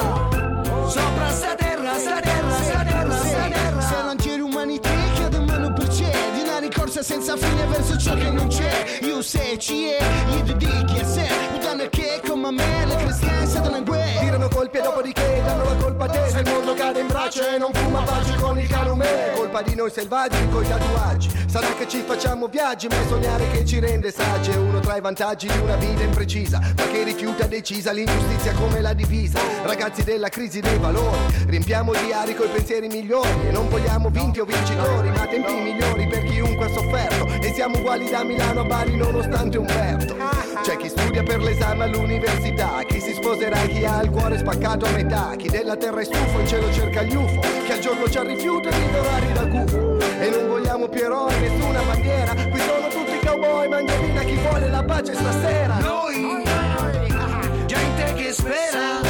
Sopra 0.87 1.29
sta 1.29 1.55
terra, 1.55 1.97
sta 1.97 2.19
terra, 2.19 2.61
sta 2.61 2.83
terra, 2.83 3.11
sta 3.11 3.47
terra. 3.49 3.81
Se 3.81 4.01
non 4.03 4.15
c'è 4.15 4.37
l'umanità 4.37 4.89
che 5.15 5.39
mano 5.39 5.73
per 5.73 5.87
c'è 5.87 6.11
Di 6.33 6.41
una 6.41 6.59
ricorsa 6.59 7.01
senza 7.01 7.35
fine 7.35 7.65
verso 7.65 7.97
ciò 7.97 8.13
che 8.13 8.29
non 8.29 8.47
c'è. 8.47 8.99
Io 9.01 9.21
se 9.21 9.57
ci 9.57 9.87
è, 9.87 10.03
io 10.35 10.43
dedichi 10.43 10.99
a 10.99 11.05
sé 11.05 11.46
Puttana 11.77 11.89
che 11.89 12.21
come 12.27 12.51
me 12.51 12.85
le 12.87 12.95
cristiane 12.95 13.45
sono 13.45 13.77
in 13.77 13.83
guerra 13.83 14.19
tirano 14.19 14.47
colpi 14.47 14.77
e 14.77 14.81
dopodiché 14.81 15.41
danno 15.45 15.63
la 15.63 15.75
colpa 15.75 16.05
a 16.05 16.09
te. 16.09 16.29
Se 16.29 16.39
il 16.39 16.49
mondo 16.49 16.73
cade 16.73 17.01
in 17.01 17.07
braccio 17.07 17.47
e 17.47 17.57
non 17.59 17.71
fuma 17.71 18.01
pace 18.01 18.35
con 18.35 18.59
il 18.59 18.67
calume. 18.67 19.31
Colpa 19.35 19.61
di 19.61 19.75
noi 19.75 19.91
selvaggi 19.91 20.49
coi 20.49 20.67
tatuaggi. 20.67 21.29
Sarà 21.47 21.67
che 21.77 21.87
ci 21.87 22.01
facciamo 22.01 22.47
viaggi 22.47 22.87
ma 22.87 22.95
sognare 23.07 23.49
che 23.51 23.63
ci 23.65 23.79
rende 23.79 24.11
saggi 24.11 24.51
È 24.51 24.55
uno 24.55 24.79
tra 24.79 24.97
i 24.97 25.01
vantaggi 25.01 25.47
di 25.47 25.57
una 25.59 25.75
vita 25.75 26.01
imprecisa. 26.03 26.59
Ma 26.59 26.87
che 26.87 27.03
rifiuta 27.03 27.45
decisa 27.45 27.91
l'ingiustizia 27.91 28.53
come 28.53 28.81
la 28.81 28.93
divisa. 28.93 29.39
Ragazzi 29.63 30.03
della 30.03 30.29
crisi 30.29 30.59
dei 30.59 30.77
valori 30.79 31.17
Riempiamo 31.47 31.93
il 31.93 31.99
diario 32.05 32.35
coi 32.35 32.49
pensieri 32.49 32.87
migliori. 32.87 33.47
E 33.47 33.51
non 33.51 33.69
vogliamo 33.69 34.09
vinti 34.09 34.39
o 34.39 34.45
vincitori 34.45 35.09
Ma 35.09 35.27
tempi 35.27 35.53
migliori 35.53 36.07
per 36.07 36.23
chiunque 36.23 36.65
ha 36.65 36.69
sofferto. 36.69 37.27
E 37.41 37.53
siamo 37.53 37.77
uguali 37.77 38.09
da 38.09 38.23
Milano 38.23 38.61
a 38.61 38.65
Bari 38.65 38.95
nonostante 38.95 39.57
Umberto 39.57 40.15
C'è 40.63 40.75
chi 40.77 40.89
studia 40.89 41.21
per 41.23 41.39
l'esame 41.39 41.66
all'università. 41.71 42.83
Chi 42.87 42.99
si 42.99 43.13
sposerà 43.13 43.61
e 43.63 43.67
chi 43.67 43.85
ha 43.85 44.01
il 44.01 44.09
cuore 44.09 44.37
spaccato 44.37 44.85
a 44.85 44.91
metà. 44.91 45.33
Chi 45.37 45.49
della 45.49 45.75
terra 45.75 46.01
è 46.01 46.05
stufo 46.05 46.39
in 46.39 46.47
cielo 46.47 46.71
cerca 46.71 47.03
gli 47.03 47.15
UFO. 47.15 47.41
Chi 47.65 47.71
al 47.71 47.79
giorno 47.79 48.05
c'ha 48.07 48.23
rifiuto 48.23 48.69
e 48.69 48.71
vive 48.71 48.99
orari 48.99 49.33
da 49.33 49.45
gufo 49.45 49.99
E 50.19 50.29
non 50.29 50.47
vogliamo 50.47 50.87
più 50.87 51.03
eroi, 51.03 51.39
nessuna 51.39 51.81
bandiera. 51.81 52.33
Qui 52.33 52.59
sono 52.59 52.87
tutti 52.87 53.25
cowboy, 53.25 53.67
mangiavina 53.67 54.21
chi 54.21 54.35
vuole 54.35 54.69
la 54.69 54.83
pace 54.83 55.13
stasera? 55.13 55.77
Noi, 55.79 56.43
gente 57.65 58.13
che 58.13 58.31
spera, 58.31 59.01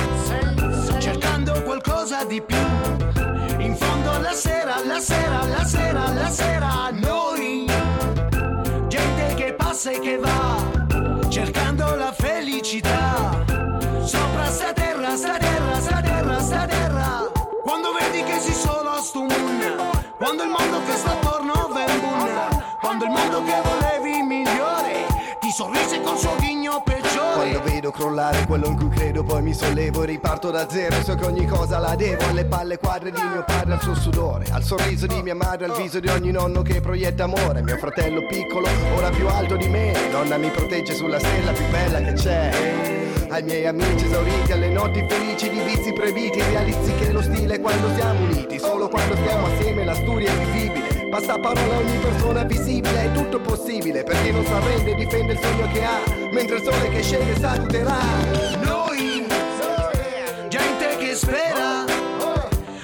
cercando 1.00 1.62
qualcosa 1.64 2.24
di 2.26 2.42
più. 2.42 2.58
In 3.60 3.76
fondo 3.76 4.12
alla 4.12 4.34
sera, 4.34 4.76
la 4.86 5.00
sera, 5.00 5.46
la 5.46 5.64
sera, 5.66 6.14
la 6.14 6.30
sera, 6.30 6.90
noi, 6.92 7.66
gente 8.88 9.34
che 9.36 9.54
passa 9.54 9.92
e 9.92 10.00
che 10.00 10.18
va, 10.18 10.67
la 12.08 12.14
felicità. 12.14 13.44
Sopra 14.06 14.46
sta 14.50 14.72
terra, 14.72 15.18
sta 15.18 15.38
terra, 15.38 15.80
sta 15.82 16.02
terra, 16.02 16.40
sta 16.40 16.66
terra. 16.66 17.32
Quando 17.64 17.92
vedi 18.00 18.24
che 18.24 18.40
si 18.40 18.54
sola 18.54 19.02
sto 19.02 19.24
moon, 19.24 19.92
quando 20.18 20.44
il 20.44 20.50
mondo 20.50 20.82
che 20.86 20.96
sta 20.96 21.12
attorno 21.12 21.54
boom, 21.68 22.78
quando 22.80 23.06
il 23.06 23.12
mondo 23.12 23.44
che 23.44 23.62
volevi 23.62 24.22
migliore, 24.22 25.06
ti 25.42 25.52
sorrise 25.52 26.00
col 26.02 26.18
suo 26.18 26.36
ghigno 26.38 26.82
peggiore. 26.82 26.97
Vedo 27.88 27.92
crollare 27.92 28.46
quello 28.46 28.68
in 28.68 28.76
cui 28.76 28.90
credo 28.90 29.24
poi 29.24 29.42
mi 29.42 29.54
sollevo 29.54 30.04
e 30.04 30.08
riparto 30.08 30.52
da 30.52 30.68
zero 30.70 31.02
So 31.04 31.16
che 31.16 31.26
ogni 31.26 31.46
cosa 31.46 31.78
la 31.80 31.96
devo 31.96 32.26
alle 32.28 32.44
palle 32.44 32.78
quadre 32.78 33.12
di 33.12 33.22
mio 33.22 33.46
padre 33.46 33.74
al 33.74 33.82
suo 33.82 33.96
sudore 33.96 34.46
Al 34.52 34.64
sorriso 34.64 35.08
di 35.08 35.22
mia 35.22 35.36
madre, 35.36 35.66
al 35.66 35.76
viso 35.76 36.02
di 36.02 36.10
ogni 36.10 36.32
nonno 36.32 36.64
che 36.64 36.82
proietta 36.82 37.24
amore 37.24 37.62
Mio 37.62 37.78
fratello 37.78 38.26
piccolo, 38.26 38.68
ora 38.96 39.10
più 39.10 39.28
alto 39.28 39.56
di 39.56 39.70
me 39.70 39.94
Nonna 40.12 40.36
mi 40.36 40.50
protegge 40.50 40.94
sulla 40.96 41.20
stella 41.20 41.54
più 41.54 41.66
bella 41.70 42.02
che 42.02 42.14
c'è 42.14 42.96
ai 43.30 43.44
miei 43.44 43.66
amici 43.68 44.06
esauriti, 44.06 44.54
alle 44.54 44.70
notti 44.70 45.06
felici 45.08 45.50
di 45.50 45.60
vizi 45.60 45.92
proibiti 45.92 46.42
Realizzi 46.42 46.94
che 46.96 47.12
lo 47.12 47.22
stile 47.22 47.56
è 47.56 47.60
quando 47.60 47.94
siamo 47.94 48.24
uniti 48.24 48.58
Solo 48.58 48.88
quando 48.88 49.16
stiamo 49.16 49.48
assieme 49.48 49.84
la 49.84 49.96
storia 49.96 50.32
è 50.32 50.46
vivibile 50.46 50.97
Passa 51.10 51.40
parola 51.40 51.78
ogni 51.78 51.98
persona 51.98 52.44
visibile, 52.44 53.06
è 53.06 53.12
tutto 53.14 53.40
possibile 53.40 54.04
Per 54.04 54.22
chi 54.22 54.32
non 54.32 54.46
si 54.46 54.52
arrende 54.52 54.96
difende 54.96 55.34
il 55.34 55.40
sogno 55.40 55.68
che 55.72 55.84
ha 55.84 56.00
Mentre 56.32 56.58
il 56.58 56.64
sole 56.64 56.90
che 56.90 57.02
scende 57.02 57.40
saluterà. 57.40 57.98
Noi, 58.64 59.26
gente 60.50 60.98
che 60.98 61.16
spera, 61.16 61.86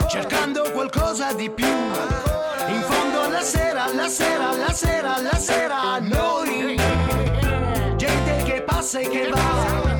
cercando 0.07 0.71
qualcosa 0.71 1.33
di 1.33 1.49
più. 1.49 1.65
In 1.65 2.81
fondo 2.81 3.21
alla 3.21 3.41
sera, 3.41 3.93
la 3.93 4.07
sera, 4.07 4.55
la 4.55 4.73
sera, 4.73 5.21
la 5.21 5.37
sera, 5.37 5.99
noi, 5.99 6.77
gente 7.95 8.43
che 8.43 8.61
passa 8.61 8.99
e 8.99 9.09
che 9.09 9.29
va, 9.29 9.92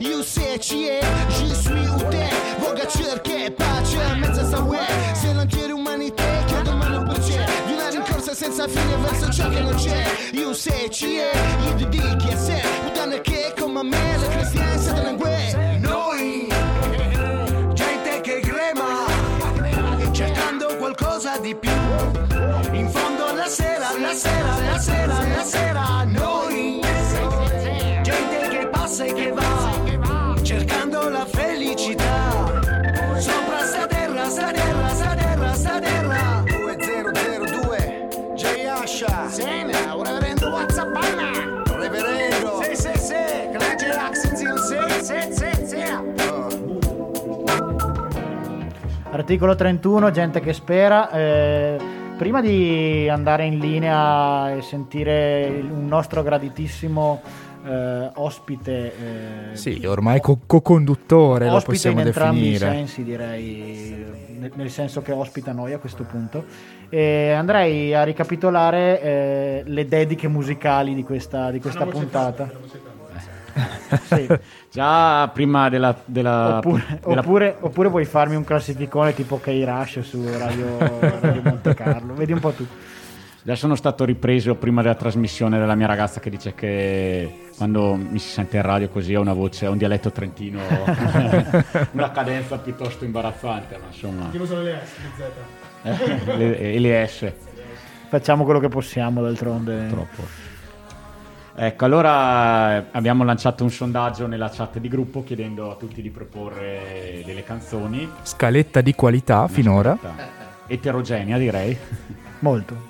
Io 0.00 0.22
se 0.22 0.58
ci 0.58 0.86
è, 0.86 1.00
je 1.28 1.54
suis 1.54 1.88
u 1.88 2.08
te 2.08 2.28
Voga 2.58 2.86
cerche 2.86 3.50
pace 3.50 3.98
a 4.00 4.44
sta 4.44 4.60
web 4.60 5.12
Se 5.14 5.32
non 5.32 5.46
c'è 5.46 5.66
l'umanità 5.66 6.44
che 6.46 6.62
da 6.62 6.74
mano 6.74 7.02
per 7.04 7.18
c'è 7.18 7.44
Di 7.66 7.72
una 7.72 7.88
rincorsa 7.88 8.34
senza 8.34 8.68
fine 8.68 8.96
verso 8.96 9.30
ciò 9.30 9.48
che 9.48 9.60
non 9.60 9.74
c'è. 9.74 10.04
Io 10.32 10.52
se 10.52 10.88
ci 10.90 11.16
è, 11.16 11.30
io 11.64 11.74
ti 11.74 11.88
dico 11.88 12.36
se. 12.36 12.62
Udane 12.86 13.20
che 13.20 13.52
come 13.58 13.82
me 13.82 14.18
le 14.18 14.28
cristiane 14.28 14.78
se 14.78 14.92
ne 14.92 15.14
guè 15.16 15.78
Noi, 15.80 16.48
gente 17.72 18.20
che 18.20 18.40
grema, 18.40 19.06
cercando 20.12 20.76
qualcosa 20.76 21.38
di 21.38 21.54
più. 21.54 21.70
In 22.72 22.88
fondo 22.90 23.26
alla 23.26 23.46
sera, 23.46 23.88
la 23.98 24.14
sera, 24.14 24.58
la 24.70 24.78
sera, 24.78 25.26
la 25.26 25.44
sera, 25.44 26.04
noi, 26.04 26.80
gente 28.02 28.48
che 28.48 28.68
passa 28.68 29.04
e 29.04 29.12
che 29.12 29.32
va, 29.32 29.67
la 31.18 31.26
felicità. 31.26 32.30
Sopra 33.18 33.58
sta 33.64 33.86
terra, 33.86 34.24
sta 34.28 34.52
terra, 34.52 34.88
sta 34.88 35.14
terra, 35.14 35.52
sta 35.52 35.78
terra. 35.80 36.42
2002 36.44 38.08
J. 38.36 38.44
Asha 38.66 39.28
Sena, 39.28 39.94
un 39.96 40.04
reverendo 40.04 40.48
WhatsApp. 40.50 40.94
Reverendo 41.66 42.62
Sì, 42.62 42.76
sì, 42.76 42.90
sì, 42.94 43.14
Claudio 43.52 43.94
Axenzio, 43.98 44.56
sì, 44.58 44.76
sì, 45.02 45.32
sì, 45.32 45.66
sì. 45.66 45.82
Articolo 49.10 49.54
31, 49.56 50.10
gente 50.12 50.38
che 50.40 50.52
spera. 50.52 51.10
eh, 51.10 51.76
prima 52.16 52.40
di 52.40 53.08
andare 53.08 53.44
in 53.46 53.58
linea 53.58 54.54
e 54.54 54.62
sentire 54.62 55.46
il- 55.46 55.70
un 55.70 55.86
nostro 55.86 56.22
graditissimo 56.22 57.20
eh, 57.64 58.10
ospite, 58.14 58.92
eh, 59.52 59.56
Sì, 59.56 59.84
ormai 59.86 60.20
co- 60.20 60.38
co-conduttore 60.46 61.46
lo 61.46 61.54
ospite 61.54 61.72
possiamo 61.74 62.00
in 62.00 62.06
entrambi 62.06 62.38
i 62.38 62.50
definire. 62.52 62.70
sensi, 62.76 63.02
direi, 63.04 64.04
nel, 64.38 64.52
nel 64.54 64.70
senso 64.70 65.02
che 65.02 65.12
ospita 65.12 65.52
noi 65.52 65.72
a 65.72 65.78
questo 65.78 66.04
punto. 66.04 66.44
E 66.88 67.32
andrei 67.32 67.94
a 67.94 68.02
ricapitolare 68.02 69.02
eh, 69.02 69.62
le 69.66 69.86
dediche 69.86 70.28
musicali 70.28 70.94
di 70.94 71.02
questa, 71.04 71.50
di 71.50 71.60
questa 71.60 71.84
puntata. 71.86 72.50
Già 74.70 75.28
prima 75.28 75.68
della, 75.68 75.96
della, 76.04 76.58
Oppure, 76.58 77.00
della- 77.04 77.20
oppure, 77.20 77.56
oppure 77.60 77.88
vuoi 77.88 78.04
farmi 78.04 78.36
un 78.36 78.44
classificone 78.44 79.14
tipo 79.14 79.40
K-Rush 79.40 80.00
su 80.00 80.22
Radio, 80.38 80.78
Radio 81.20 81.42
Monte 81.42 81.74
Carlo? 81.74 82.14
Vedi 82.14 82.32
un 82.32 82.40
po' 82.40 82.50
tu. 82.52 82.66
Adesso 83.42 83.60
sono 83.60 83.76
stato 83.76 84.04
ripreso 84.04 84.56
prima 84.56 84.82
della 84.82 84.94
trasmissione 84.94 85.58
dalla 85.58 85.74
mia 85.74 85.86
ragazza 85.86 86.20
che 86.20 86.28
dice 86.28 86.54
che 86.54 87.46
quando 87.56 87.94
mi 87.94 88.18
si 88.18 88.28
sente 88.28 88.56
in 88.56 88.62
radio 88.62 88.88
così 88.88 89.14
ho 89.14 89.20
una 89.20 89.32
voce, 89.32 89.66
ho 89.66 89.72
un 89.72 89.78
dialetto 89.78 90.10
trentino, 90.10 90.60
una 91.92 92.10
cadenza 92.10 92.58
piuttosto 92.58 93.04
imbarazzante, 93.04 93.78
ma 93.78 93.86
insomma... 93.86 94.30
Sono 94.44 94.62
le 94.62 94.80
S, 94.84 94.96
le 95.02 95.94
Z. 95.94 96.28
eh, 96.30 96.36
le- 96.36 96.58
e 96.74 96.78
le 96.78 97.06
S. 97.06 97.32
Facciamo 98.08 98.44
quello 98.44 98.58
che 98.60 98.68
possiamo, 98.68 99.22
d'altronde. 99.22 99.86
Troppo. 99.88 100.22
Ecco, 101.54 101.84
allora 101.84 102.76
eh, 102.78 102.84
abbiamo 102.92 103.24
lanciato 103.24 103.64
un 103.64 103.70
sondaggio 103.70 104.26
nella 104.26 104.48
chat 104.48 104.78
di 104.78 104.88
gruppo 104.88 105.24
chiedendo 105.24 105.70
a 105.70 105.74
tutti 105.74 106.00
di 106.02 106.10
proporre 106.10 107.22
delle 107.24 107.42
canzoni. 107.44 108.08
Scaletta 108.22 108.80
di 108.80 108.94
qualità 108.94 109.48
finora. 109.48 109.96
Eterogenea 110.66 111.38
direi. 111.38 111.76
Molto. 112.40 112.87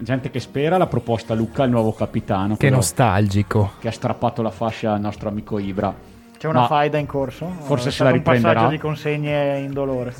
Gente 0.00 0.30
che 0.30 0.38
spera, 0.38 0.76
l'ha 0.76 0.86
proposta 0.86 1.34
Luca, 1.34 1.64
il 1.64 1.70
nuovo 1.70 1.92
capitano. 1.92 2.56
Che 2.56 2.70
nostalgico. 2.70 3.72
Che 3.80 3.88
ha 3.88 3.92
strappato 3.92 4.40
la 4.40 4.50
fascia 4.50 4.92
al 4.92 5.00
nostro 5.00 5.28
amico 5.28 5.58
Ibra. 5.58 5.92
C'è 6.38 6.46
una 6.46 6.60
Ma 6.60 6.66
faida 6.66 6.98
in 6.98 7.06
corso? 7.06 7.48
Forse 7.60 7.90
se 7.90 8.02
la 8.04 8.10
stato 8.10 8.10
Un 8.10 8.16
riprenderà. 8.18 8.52
passaggio 8.54 8.70
di 8.70 8.78
consegne 8.78 9.58
indolore. 9.60 10.14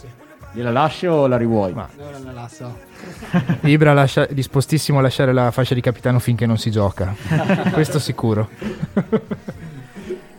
Gliela 0.52 0.70
lasci 0.70 1.06
o 1.06 1.26
la 1.26 1.36
rivuoi? 1.36 1.72
Ora 1.72 1.90
la 2.24 2.32
lascio. 2.32 2.78
Ibra 3.62 3.92
lascia- 3.92 4.26
dispostissimo 4.30 4.98
a 4.98 5.02
lasciare 5.02 5.32
la 5.32 5.50
fascia 5.50 5.74
di 5.74 5.80
capitano 5.80 6.18
finché 6.18 6.44
non 6.44 6.58
si 6.58 6.70
gioca. 6.70 7.14
Questo 7.72 7.98
sicuro. 7.98 8.48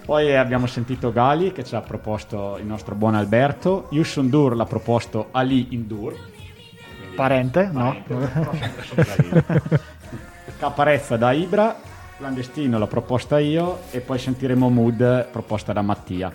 Poi 0.06 0.36
abbiamo 0.36 0.68
sentito 0.68 1.12
Gali 1.14 1.52
che 1.54 1.64
ci 1.64 1.76
ha 1.76 1.82
proposto 1.82 2.58
il 2.60 2.66
nostro 2.66 2.94
buon 2.96 3.16
Alberto. 3.16 3.88
Yusun 3.92 4.30
Dur 4.30 4.56
l'ha 4.56 4.66
proposto 4.66 5.30
Ali 5.32 5.68
Indur. 5.74 6.14
Parente? 7.16 7.70
No. 7.72 7.96
Caparezza 10.58 11.16
da 11.18 11.32
Ibra, 11.32 11.76
Clandestino 12.18 12.78
l'ho 12.78 12.88
proposta 12.88 13.40
io 13.40 13.80
e 13.92 14.00
poi 14.00 14.18
sentiremo 14.18 14.70
Mood 14.70 15.28
proposta 15.32 15.74
da 15.74 15.82
Mattia. 15.82 16.32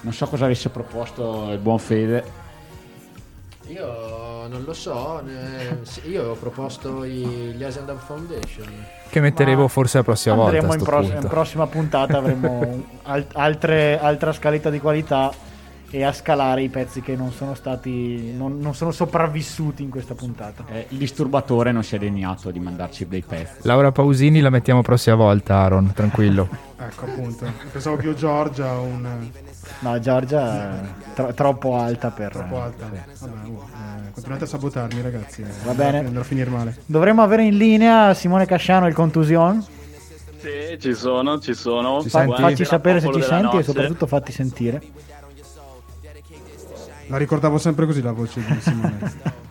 Non 0.00 0.12
so 0.12 0.26
cosa 0.26 0.44
avesse 0.44 0.68
proposto 0.68 1.50
il 1.50 1.58
buon 1.58 1.78
Fede. 1.78 2.44
Io 3.68 4.46
non 4.46 4.62
lo 4.64 4.72
so, 4.72 5.22
sì, 5.82 6.10
io 6.10 6.30
ho 6.30 6.34
proposto 6.34 7.04
gli 7.04 7.62
Asian 7.64 7.84
Dub 7.84 7.98
Foundation. 7.98 8.68
Che 9.08 9.20
metteremo 9.20 9.66
forse 9.66 9.98
la 9.98 10.04
prossima 10.04 10.36
volta. 10.36 10.56
In, 10.56 10.66
punto. 10.66 11.00
in 11.02 11.26
prossima 11.28 11.66
puntata, 11.66 12.18
avremo 12.18 12.84
al- 13.02 13.26
altre- 13.32 13.98
altra 13.98 14.32
scaletta 14.32 14.70
di 14.70 14.78
qualità 14.78 15.32
e 15.90 16.02
a 16.02 16.12
scalare 16.12 16.62
i 16.62 16.68
pezzi 16.68 17.00
che 17.00 17.14
non 17.16 17.30
sono 17.32 17.54
stati 17.54 18.32
non, 18.36 18.58
non 18.58 18.74
sono 18.74 18.90
sopravvissuti 18.90 19.82
in 19.82 19.90
questa 19.90 20.14
puntata. 20.14 20.64
Eh, 20.70 20.86
il 20.90 20.98
disturbatore 20.98 21.72
non 21.72 21.82
si 21.84 21.94
è 21.94 21.98
degnato 21.98 22.50
di 22.50 22.58
mandarci 22.58 23.06
dei 23.06 23.22
pezzi. 23.22 23.60
Laura 23.62 23.92
Pausini 23.92 24.40
la 24.40 24.50
mettiamo 24.50 24.82
prossima 24.82 25.16
volta, 25.16 25.56
Aaron, 25.56 25.92
tranquillo. 25.94 26.48
Ecco, 26.78 27.06
appunto. 27.06 27.46
Pensavo 27.72 27.96
più 27.96 28.14
Giorgia 28.14 28.78
un... 28.78 29.30
No, 29.78 29.98
Giorgia 29.98 30.72
è 30.74 30.84
tro- 31.14 31.32
troppo 31.32 31.74
alta 31.76 32.10
per 32.10 32.30
Troppo 32.32 32.60
alta. 32.60 32.84
Vabbè, 32.84 33.04
oh, 33.48 33.64
eh, 34.06 34.10
continuate 34.12 34.44
a 34.44 34.46
sabotarmi, 34.46 35.00
ragazzi. 35.00 35.40
eh, 35.40 35.46
Va 35.64 35.72
bene. 35.72 36.00
Andrà 36.00 36.20
a 36.20 36.24
finire 36.24 36.50
male. 36.50 36.76
Dovremmo 36.84 37.22
avere 37.22 37.44
in 37.44 37.56
linea 37.56 38.12
Simone 38.12 38.44
Casciano 38.44 38.86
il 38.86 38.94
contusion. 38.94 39.64
Sì, 40.38 40.78
ci 40.78 40.92
sono, 40.94 41.40
ci 41.40 41.54
sono. 41.54 42.02
Fa- 42.02 42.22
Buonasera, 42.24 42.48
facci 42.50 42.64
sapere 42.66 43.00
se 43.00 43.10
ci 43.10 43.22
senti 43.22 43.34
e 43.34 43.42
notte. 43.42 43.62
soprattutto 43.62 44.06
fatti 44.06 44.30
sentire. 44.32 44.82
La 47.08 47.16
ricordavo 47.18 47.58
sempre 47.58 47.86
così 47.86 48.02
la 48.02 48.12
voce 48.12 48.42
di 48.44 48.60
Simone. 48.60 49.34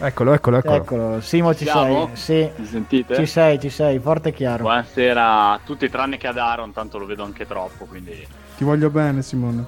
Eccolo, 0.00 0.32
eccolo, 0.32 0.58
eccolo. 0.58 0.74
Eccolo, 0.76 1.20
Simo 1.20 1.52
ci 1.56 1.64
Siamo? 1.64 2.10
sei? 2.12 2.50
Sì. 2.54 2.60
Mi 2.60 2.66
sentite? 2.66 3.16
Ci 3.16 3.26
sei, 3.26 3.58
ci 3.58 3.68
sei, 3.68 3.98
forte 3.98 4.28
e 4.28 4.32
chiaro. 4.32 4.62
Buonasera 4.62 5.50
a 5.54 5.60
tutti 5.64 5.88
tranne 5.90 6.18
che 6.18 6.28
ad 6.28 6.38
Aaron, 6.38 6.72
tanto 6.72 6.98
lo 6.98 7.06
vedo 7.06 7.24
anche 7.24 7.48
troppo, 7.48 7.84
quindi 7.84 8.24
Ti 8.56 8.62
voglio 8.62 8.90
bene, 8.90 9.22
Simone. 9.22 9.64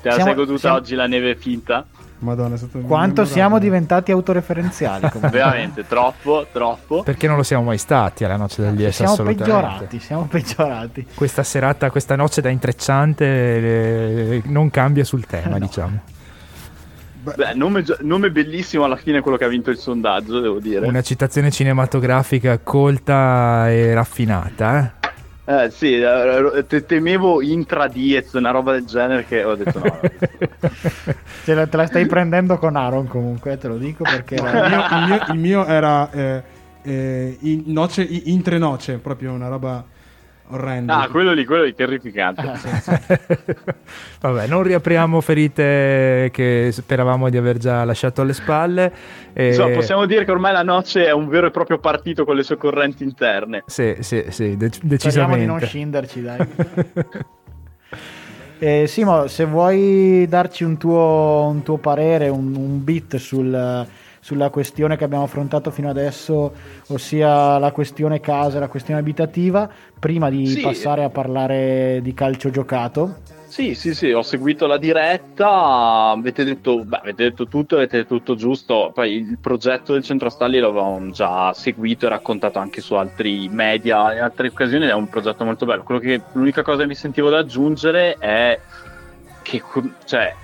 te 0.00 0.08
la 0.10 0.14
Siamo- 0.14 0.28
sei 0.30 0.34
goduta 0.38 0.58
siamo- 0.60 0.76
oggi 0.76 0.94
la 0.94 1.08
neve 1.08 1.34
finta? 1.34 1.84
Madonna, 2.20 2.54
è 2.54 2.56
stato 2.58 2.78
Quanto 2.78 2.92
memorabile. 3.22 3.26
siamo 3.26 3.58
diventati 3.58 4.12
autoreferenziali. 4.12 5.08
comunque. 5.10 5.30
Veramente, 5.36 5.84
troppo, 5.88 6.46
troppo. 6.52 7.02
Perché 7.02 7.26
non 7.26 7.34
lo 7.36 7.42
siamo 7.42 7.64
mai 7.64 7.78
stati 7.78 8.22
alla 8.22 8.36
noce 8.36 8.62
del 8.62 8.74
10 8.76 8.92
Siamo 8.94 9.12
assolutamente. 9.12 9.44
peggiorati, 9.52 9.98
siamo 9.98 10.26
peggiorati. 10.30 11.06
Questa 11.16 11.42
serata, 11.42 11.90
questa 11.90 12.14
noce 12.14 12.40
da 12.40 12.48
intrecciante 12.48 13.24
eh, 13.26 14.42
non 14.44 14.70
cambia 14.70 15.02
sul 15.02 15.26
tema, 15.26 15.58
diciamo. 15.58 16.12
Beh, 17.36 17.54
nome, 17.54 17.84
nome 18.00 18.30
bellissimo 18.30 18.84
alla 18.84 18.96
fine 18.96 19.20
quello 19.20 19.36
che 19.36 19.44
ha 19.44 19.48
vinto 19.48 19.70
il 19.70 19.78
sondaggio, 19.78 20.40
devo 20.40 20.58
dire. 20.58 20.86
Una 20.86 21.00
citazione 21.02 21.50
cinematografica 21.50 22.58
colta 22.58 23.70
e 23.70 23.94
raffinata, 23.94 24.78
eh? 24.80 25.02
Eh 25.46 25.70
sì, 25.70 25.94
eh, 26.00 26.64
te- 26.66 26.86
temevo 26.86 27.42
intra 27.42 27.86
diez, 27.86 28.32
una 28.32 28.50
roba 28.50 28.72
del 28.72 28.84
genere 28.86 29.26
che 29.26 29.44
ho 29.44 29.54
detto 29.54 29.78
no. 29.78 30.00
Ce 31.44 31.52
la- 31.54 31.66
te 31.68 31.76
la 31.76 31.86
stai 31.86 32.06
prendendo 32.06 32.56
con 32.58 32.76
Aaron 32.76 33.06
comunque, 33.08 33.58
te 33.58 33.68
lo 33.68 33.76
dico 33.76 34.04
perché 34.04 34.36
era- 34.36 34.64
il, 34.66 34.70
mio, 34.70 34.84
il 34.90 35.06
mio- 35.06 35.34
il 35.34 35.38
mio 35.38 35.66
era 35.66 36.10
eh, 36.10 36.42
eh, 36.82 37.36
in, 37.40 37.62
noce, 37.66 38.02
in- 38.02 38.22
in 38.24 38.42
tre 38.42 38.56
noce, 38.56 38.96
proprio 38.96 39.32
una 39.32 39.48
roba 39.48 39.84
orrenda. 40.48 41.00
Ah, 41.00 41.08
quello 41.08 41.32
lì, 41.32 41.44
quello 41.44 41.64
lì, 41.64 41.74
terrificante. 41.74 42.42
Vabbè, 44.20 44.46
non 44.46 44.62
riapriamo 44.62 45.20
ferite 45.20 46.30
che 46.32 46.68
speravamo 46.72 47.28
di 47.28 47.36
aver 47.36 47.58
già 47.58 47.84
lasciato 47.84 48.22
alle 48.22 48.32
spalle. 48.32 48.92
e- 49.32 49.48
Insomma, 49.48 49.74
possiamo 49.74 50.06
dire 50.06 50.24
che 50.24 50.30
ormai 50.30 50.52
la 50.52 50.62
Noce 50.62 51.06
è 51.06 51.12
un 51.12 51.28
vero 51.28 51.46
e 51.46 51.50
proprio 51.50 51.78
partito 51.78 52.24
con 52.24 52.36
le 52.36 52.42
sue 52.42 52.56
correnti 52.56 53.02
interne. 53.04 53.64
Sì, 53.66 53.96
sì, 54.00 54.24
sì, 54.28 54.56
de- 54.56 54.66
Speriamo 54.72 54.80
di 54.82 54.88
decisamente. 54.88 55.46
non 55.46 55.60
scinderci, 55.60 56.22
dai. 56.22 56.46
Eh, 58.56 58.86
Simo, 58.86 59.26
se 59.26 59.44
vuoi 59.44 60.26
darci 60.28 60.64
un 60.64 60.78
tuo, 60.78 61.48
un 61.52 61.62
tuo 61.62 61.76
parere, 61.76 62.28
un, 62.28 62.54
un 62.54 62.82
bit 62.82 63.16
sul- 63.16 63.86
sulla 64.24 64.48
questione 64.48 64.96
che 64.96 65.04
abbiamo 65.04 65.24
affrontato 65.24 65.70
fino 65.70 65.90
adesso, 65.90 66.50
ossia 66.86 67.58
la 67.58 67.72
questione 67.72 68.20
casa 68.20 68.56
e 68.56 68.60
la 68.60 68.68
questione 68.68 68.98
abitativa, 68.98 69.68
prima 69.98 70.30
di 70.30 70.46
Sì. 70.46 70.62
passare 70.62 71.04
a 71.04 71.10
parlare 71.10 72.00
di 72.02 72.14
calcio 72.14 72.48
giocato. 72.48 73.16
Sì, 73.46 73.74
sì, 73.74 73.94
sì, 73.94 74.10
ho 74.12 74.22
seguito 74.22 74.66
la 74.66 74.78
diretta, 74.78 76.08
avete 76.16 76.42
detto, 76.42 76.84
beh, 76.84 76.96
avete 76.96 77.24
detto 77.24 77.46
tutto, 77.46 77.76
avete 77.76 77.98
detto 77.98 78.16
tutto 78.16 78.34
giusto, 78.34 78.92
poi 78.94 79.12
il 79.12 79.36
progetto 79.38 79.92
del 79.92 80.02
Centro 80.02 80.30
Stalli 80.30 80.58
l'avevamo 80.58 81.10
già 81.10 81.52
seguito 81.52 82.06
e 82.06 82.08
raccontato 82.08 82.58
anche 82.58 82.80
su 82.80 82.94
altri 82.94 83.48
media, 83.50 84.14
in 84.14 84.20
altre 84.22 84.48
occasioni, 84.48 84.86
è 84.86 84.94
un 84.94 85.08
progetto 85.10 85.44
molto 85.44 85.66
bello. 85.66 85.84
Che, 85.84 86.22
l'unica 86.32 86.62
cosa 86.62 86.80
che 86.80 86.86
mi 86.88 86.94
sentivo 86.94 87.28
da 87.28 87.38
aggiungere 87.40 88.16
è 88.18 88.58
che 89.44 89.62
cioè, 90.06 90.34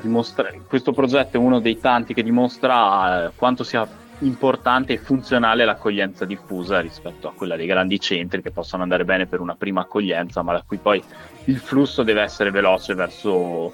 dimostra- 0.00 0.52
questo 0.68 0.92
progetto 0.92 1.38
è 1.38 1.40
uno 1.40 1.60
dei 1.60 1.80
tanti 1.80 2.12
che 2.12 2.22
dimostra 2.22 3.24
eh, 3.24 3.30
quanto 3.34 3.64
sia 3.64 3.88
importante 4.20 4.92
e 4.92 4.98
funzionale 4.98 5.64
l'accoglienza 5.64 6.26
diffusa 6.26 6.78
rispetto 6.80 7.26
a 7.26 7.32
quella 7.32 7.56
dei 7.56 7.66
grandi 7.66 7.98
centri 7.98 8.42
che 8.42 8.50
possono 8.50 8.82
andare 8.82 9.06
bene 9.06 9.26
per 9.26 9.40
una 9.40 9.54
prima 9.54 9.80
accoglienza, 9.80 10.42
ma 10.42 10.52
da 10.52 10.62
cui 10.66 10.76
poi 10.76 11.02
il 11.44 11.56
flusso 11.56 12.02
deve 12.02 12.20
essere 12.20 12.50
veloce 12.50 12.94
verso 12.94 13.72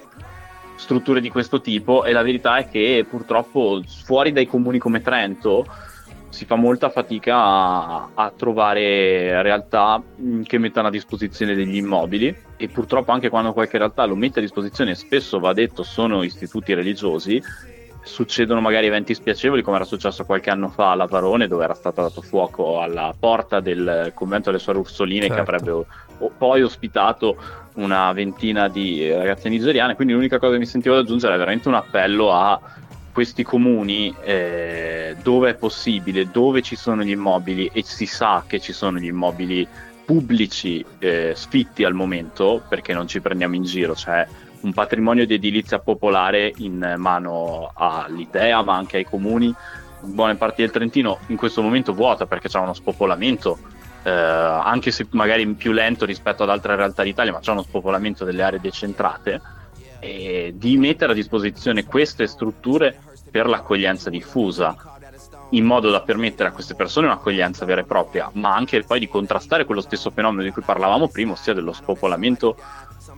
strutture 0.75 1.19
di 1.19 1.29
questo 1.29 1.59
tipo 1.59 2.05
e 2.05 2.13
la 2.13 2.21
verità 2.21 2.55
è 2.57 2.69
che 2.69 3.05
purtroppo 3.09 3.81
fuori 3.85 4.31
dai 4.31 4.47
comuni 4.47 4.77
come 4.77 5.01
Trento 5.01 5.65
si 6.29 6.45
fa 6.45 6.55
molta 6.55 6.89
fatica 6.89 7.35
a, 7.35 8.09
a 8.13 8.31
trovare 8.35 9.41
realtà 9.41 10.01
mh, 10.15 10.41
che 10.43 10.57
mettano 10.57 10.87
a 10.87 10.91
disposizione 10.91 11.55
degli 11.55 11.75
immobili. 11.77 12.35
E 12.57 12.67
purtroppo 12.69 13.11
anche 13.11 13.29
quando 13.29 13.53
qualche 13.53 13.77
realtà 13.77 14.05
lo 14.05 14.15
mette 14.15 14.39
a 14.39 14.41
disposizione 14.41 14.95
spesso 14.95 15.39
va 15.39 15.53
detto 15.53 15.83
sono 15.83 16.23
istituti 16.23 16.73
religiosi. 16.73 17.41
Succedono 18.01 18.61
magari 18.61 18.85
eventi 18.87 19.13
spiacevoli 19.13 19.61
come 19.61 19.75
era 19.75 19.85
successo 19.85 20.23
qualche 20.23 20.49
anno 20.49 20.69
fa 20.69 20.91
a 20.91 20.95
Lavarone 20.95 21.47
dove 21.47 21.65
era 21.65 21.73
stato 21.73 22.01
dato 22.01 22.21
fuoco 22.21 22.79
alla 22.79 23.13
porta 23.17 23.59
del 23.59 24.11
convento 24.13 24.49
delle 24.49 24.61
suore 24.61 24.79
Ursoline 24.79 25.27
che 25.27 25.35
Certo. 25.35 25.41
avrebbe 25.41 25.71
o- 25.71 25.85
o- 26.19 26.31
poi 26.37 26.61
ospitato 26.63 27.35
una 27.75 28.11
ventina 28.13 28.69
di 28.69 29.11
ragazze 29.11 29.49
nigeriane. 29.49 29.95
Quindi 29.95 30.13
l'unica 30.13 30.39
cosa 30.39 30.53
che 30.53 30.59
mi 30.59 30.65
sentivo 30.65 30.95
da 30.95 31.01
aggiungere 31.01 31.35
è 31.35 31.37
veramente 31.37 31.67
un 31.67 31.73
appello 31.73 32.31
a 32.31 32.57
questi 33.17 33.41
comuni 33.41 34.13
eh, 34.21 35.15
dove 35.23 35.49
è 35.49 35.55
possibile, 35.55 36.29
dove 36.29 36.61
ci 36.61 36.75
sono 36.75 37.01
gli 37.01 37.09
immobili 37.09 37.67
e 37.73 37.81
si 37.81 38.05
sa 38.05 38.43
che 38.45 38.59
ci 38.59 38.73
sono 38.73 38.99
gli 38.99 39.07
immobili 39.07 39.67
pubblici 40.05 40.85
eh, 40.99 41.33
sfitti 41.35 41.83
al 41.83 41.95
momento 41.95 42.61
perché 42.69 42.93
non 42.93 43.07
ci 43.07 43.19
prendiamo 43.19 43.55
in 43.55 43.63
giro, 43.63 43.93
c'è 43.93 44.27
un 44.61 44.71
patrimonio 44.71 45.25
di 45.25 45.33
edilizia 45.33 45.79
popolare 45.79 46.53
in 46.57 46.93
mano 46.97 47.71
all'idea 47.73 48.61
ma 48.61 48.75
anche 48.75 48.97
ai 48.97 49.05
comuni, 49.05 49.51
buone 50.01 50.35
parti 50.35 50.61
del 50.61 50.69
Trentino 50.69 51.17
in 51.29 51.37
questo 51.37 51.63
momento 51.63 51.93
vuota 51.93 52.27
perché 52.27 52.49
c'è 52.49 52.59
uno 52.59 52.75
spopolamento 52.75 53.57
eh, 54.03 54.11
anche 54.11 54.91
se 54.91 55.07
magari 55.09 55.47
più 55.55 55.71
lento 55.71 56.05
rispetto 56.05 56.43
ad 56.43 56.51
altre 56.51 56.75
realtà 56.75 57.01
d'Italia, 57.01 57.31
ma 57.31 57.39
c'è 57.39 57.49
uno 57.49 57.63
spopolamento 57.63 58.25
delle 58.25 58.43
aree 58.43 58.59
decentrate, 58.59 59.41
e 59.99 60.53
di 60.55 60.77
mettere 60.77 61.11
a 61.11 61.15
disposizione 61.15 61.85
queste 61.85 62.27
strutture 62.27 62.99
per 63.29 63.47
l'accoglienza 63.47 64.09
diffusa, 64.09 64.96
in 65.51 65.63
modo 65.65 65.89
da 65.89 66.01
permettere 66.01 66.49
a 66.49 66.51
queste 66.51 66.75
persone 66.75 67.07
un'accoglienza 67.07 67.65
vera 67.65 67.81
e 67.81 67.85
propria, 67.85 68.29
ma 68.33 68.53
anche 68.55 68.83
poi 68.83 68.99
di 68.99 69.07
contrastare 69.07 69.65
quello 69.65 69.81
stesso 69.81 70.09
fenomeno 70.09 70.43
di 70.43 70.51
cui 70.51 70.61
parlavamo 70.63 71.07
prima, 71.07 71.31
ossia 71.33 71.53
dello 71.53 71.73
spopolamento 71.73 72.55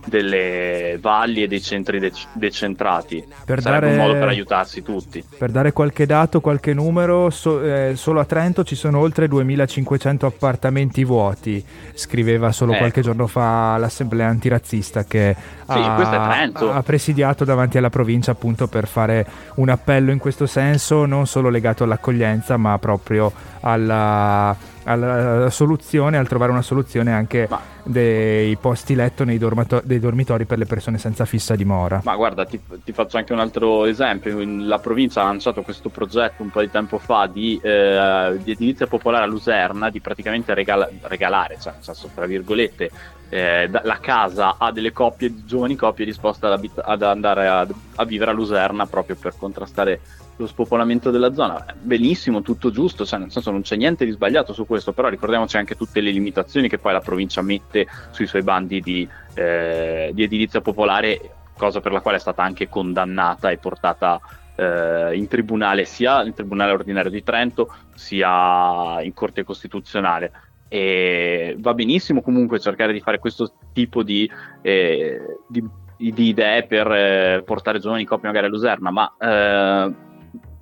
delle 0.06 0.98
valli 1.00 1.42
e 1.42 1.46
dei 1.48 1.60
centri 1.60 1.98
dec- 1.98 2.28
decentrati. 2.32 3.22
Per 3.44 3.60
Sarebbe 3.60 3.86
dare- 3.86 3.98
un 3.98 4.06
modo 4.06 4.18
per 4.18 4.28
aiutarsi 4.28 4.82
tutti. 4.82 5.22
Per 5.36 5.50
dare 5.50 5.72
qualche 5.72 6.06
dato, 6.06 6.40
qualche 6.40 6.72
numero, 6.72 7.28
so- 7.30 7.62
eh, 7.62 7.92
solo 7.96 8.20
a 8.20 8.24
Trento 8.24 8.64
ci 8.64 8.76
sono 8.76 8.98
oltre 8.98 9.28
2500 9.28 10.26
appartamenti 10.26 11.04
vuoti, 11.04 11.62
scriveva 11.94 12.52
solo 12.52 12.70
Ecco. 12.72 12.80
qualche 12.80 13.00
giorno 13.02 13.26
fa 13.26 13.76
l'assemblea 13.76 14.28
antirazzista 14.28 15.04
che 15.04 15.36
ha, 15.66 16.00
è 16.00 16.04
Trento. 16.04 16.72
ha 16.72 16.82
presidiato 16.82 17.44
davanti 17.44 17.76
alla 17.76 17.90
provincia 17.90 18.30
appunto 18.30 18.68
per 18.68 18.86
fare 18.86 19.26
un 19.56 19.68
appello 19.68 20.12
in 20.12 20.18
questo 20.18 20.46
senso, 20.46 21.04
non 21.04 21.26
solo 21.26 21.50
legato 21.50 21.84
all'accoglienza 21.84 22.19
ma 22.56 22.78
proprio 22.78 23.32
alla, 23.60 24.56
alla 24.84 25.50
soluzione, 25.50 26.18
al 26.18 26.28
trovare 26.28 26.52
una 26.52 26.62
soluzione 26.62 27.12
anche 27.12 27.48
dei 27.84 28.56
posti 28.56 28.94
letto 28.94 29.24
nei 29.24 29.38
dormato- 29.38 29.82
dei 29.84 29.98
dormitori 29.98 30.44
per 30.44 30.58
le 30.58 30.66
persone 30.66 30.98
senza 30.98 31.24
fissa 31.24 31.56
dimora. 31.56 32.00
Ma 32.04 32.16
guarda, 32.16 32.44
ti, 32.44 32.60
ti 32.84 32.92
faccio 32.92 33.16
anche 33.16 33.32
un 33.32 33.40
altro 33.40 33.84
esempio. 33.86 34.38
La 34.44 34.78
provincia 34.78 35.22
ha 35.22 35.24
lanciato 35.24 35.62
questo 35.62 35.88
progetto 35.88 36.42
un 36.42 36.50
po' 36.50 36.60
di 36.60 36.70
tempo 36.70 36.98
fa 36.98 37.26
di, 37.26 37.58
eh, 37.62 38.38
di 38.42 38.52
edilizia 38.52 38.86
popolare 38.86 39.24
a 39.24 39.26
Luserna, 39.26 39.90
di 39.90 40.00
praticamente 40.00 40.54
regala- 40.54 40.88
regalare, 41.02 41.58
cioè 41.60 41.72
nel 41.74 41.82
senso, 41.82 42.10
tra 42.14 42.26
virgolette, 42.26 42.90
eh, 43.28 43.70
la 43.70 43.98
casa 44.00 44.56
a 44.58 44.72
delle 44.72 44.92
coppie, 44.92 45.44
giovani 45.44 45.76
coppie 45.76 46.04
disposte 46.04 46.46
ad, 46.46 46.52
abit- 46.52 46.82
ad 46.82 47.02
andare 47.02 47.46
a, 47.46 47.66
a 47.96 48.04
vivere 48.04 48.32
a 48.32 48.34
Luserna 48.34 48.86
proprio 48.86 49.16
per 49.16 49.34
contrastare 49.38 50.00
lo 50.40 50.46
spopolamento 50.46 51.10
della 51.10 51.34
zona. 51.34 51.64
Benissimo, 51.78 52.40
tutto 52.40 52.70
giusto, 52.70 53.04
cioè 53.04 53.18
nel 53.18 53.30
senso 53.30 53.50
non 53.50 53.60
c'è 53.60 53.76
niente 53.76 54.06
di 54.06 54.10
sbagliato 54.10 54.54
su 54.54 54.66
questo, 54.66 54.92
però 54.92 55.08
ricordiamoci 55.08 55.58
anche 55.58 55.76
tutte 55.76 56.00
le 56.00 56.10
limitazioni 56.10 56.68
che 56.68 56.78
poi 56.78 56.94
la 56.94 57.00
provincia 57.00 57.42
mette 57.42 57.86
sui 58.10 58.26
suoi 58.26 58.42
bandi 58.42 58.80
di, 58.80 59.06
eh, 59.34 60.10
di 60.14 60.22
edilizia 60.22 60.62
popolare, 60.62 61.34
cosa 61.56 61.80
per 61.80 61.92
la 61.92 62.00
quale 62.00 62.16
è 62.16 62.20
stata 62.20 62.42
anche 62.42 62.70
condannata 62.70 63.50
e 63.50 63.58
portata 63.58 64.18
eh, 64.56 65.14
in 65.14 65.28
tribunale 65.28 65.84
sia 65.84 66.22
in 66.24 66.32
tribunale 66.32 66.72
ordinario 66.72 67.10
di 67.10 67.22
Trento 67.22 67.74
sia 67.94 69.02
in 69.02 69.12
corte 69.12 69.44
costituzionale. 69.44 70.32
E 70.68 71.56
va 71.58 71.74
benissimo 71.74 72.22
comunque 72.22 72.60
cercare 72.60 72.92
di 72.94 73.00
fare 73.00 73.18
questo 73.18 73.52
tipo 73.74 74.02
di, 74.02 74.30
eh, 74.62 75.20
di 75.46 75.62
di 76.00 76.28
idee 76.28 76.66
per 76.66 76.90
eh, 76.90 77.42
portare 77.44 77.78
giovani 77.78 78.06
coppie 78.06 78.28
magari 78.28 78.46
a 78.46 78.48
Luserna, 78.48 78.90
ma 78.90 79.14
eh, 79.18 79.94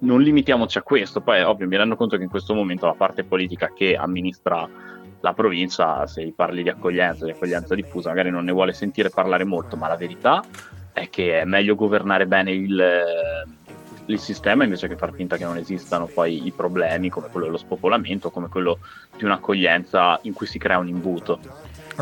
non 0.00 0.20
limitiamoci 0.20 0.78
a 0.78 0.82
questo. 0.82 1.20
Poi, 1.20 1.42
ovvio, 1.42 1.66
mi 1.66 1.76
rendo 1.76 1.96
conto 1.96 2.16
che 2.16 2.22
in 2.22 2.28
questo 2.28 2.54
momento 2.54 2.86
la 2.86 2.94
parte 2.94 3.24
politica 3.24 3.72
che 3.74 3.96
amministra 3.96 4.68
la 5.20 5.32
provincia, 5.32 6.06
se 6.06 6.32
parli 6.34 6.62
di 6.62 6.68
accoglienza, 6.68 7.24
di 7.24 7.32
accoglienza 7.32 7.74
diffusa, 7.74 8.10
magari 8.10 8.30
non 8.30 8.44
ne 8.44 8.52
vuole 8.52 8.72
sentire 8.72 9.10
parlare 9.10 9.44
molto, 9.44 9.76
ma 9.76 9.88
la 9.88 9.96
verità 9.96 10.44
è 10.92 11.08
che 11.10 11.40
è 11.40 11.44
meglio 11.44 11.74
governare 11.74 12.26
bene 12.26 12.52
il, 12.52 12.84
il 14.06 14.18
sistema 14.18 14.64
invece 14.64 14.88
che 14.88 14.96
far 14.96 15.12
finta 15.12 15.36
che 15.36 15.44
non 15.44 15.56
esistano 15.56 16.06
poi 16.06 16.46
i 16.46 16.52
problemi 16.52 17.08
come 17.08 17.28
quello 17.30 17.46
dello 17.46 17.58
spopolamento, 17.58 18.30
come 18.30 18.48
quello 18.48 18.78
di 19.16 19.24
un'accoglienza 19.24 20.20
in 20.22 20.32
cui 20.32 20.46
si 20.46 20.58
crea 20.58 20.78
un 20.78 20.88
imbuto. 20.88 21.40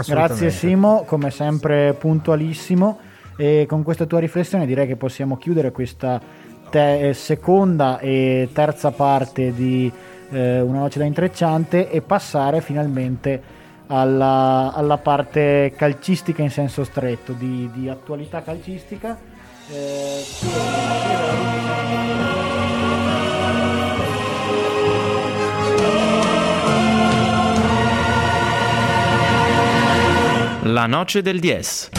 Grazie 0.06 0.50
Simo, 0.50 1.04
come 1.04 1.30
sempre 1.30 1.94
puntualissimo. 1.94 3.00
E 3.38 3.66
con 3.68 3.82
questa 3.82 4.06
tua 4.06 4.18
riflessione 4.18 4.64
direi 4.64 4.86
che 4.86 4.96
possiamo 4.96 5.36
chiudere 5.36 5.70
questa 5.70 6.20
te- 6.70 7.08
eh, 7.08 7.14
seconda 7.14 7.98
e 7.98 8.48
terza 8.52 8.90
parte 8.90 9.52
di 9.54 9.90
eh, 10.30 10.60
Una 10.60 10.80
noce 10.80 10.98
da 10.98 11.04
intrecciante 11.04 11.90
e 11.90 12.00
passare 12.00 12.60
finalmente 12.60 13.40
alla, 13.86 14.72
alla 14.74 14.98
parte 14.98 15.72
calcistica 15.76 16.42
in 16.42 16.50
senso 16.50 16.84
stretto, 16.84 17.32
di, 17.32 17.70
di 17.72 17.88
attualità 17.88 18.42
calcistica. 18.42 19.16
La 30.62 30.86
noce 30.86 31.22
del 31.22 31.38
10. 31.38 31.95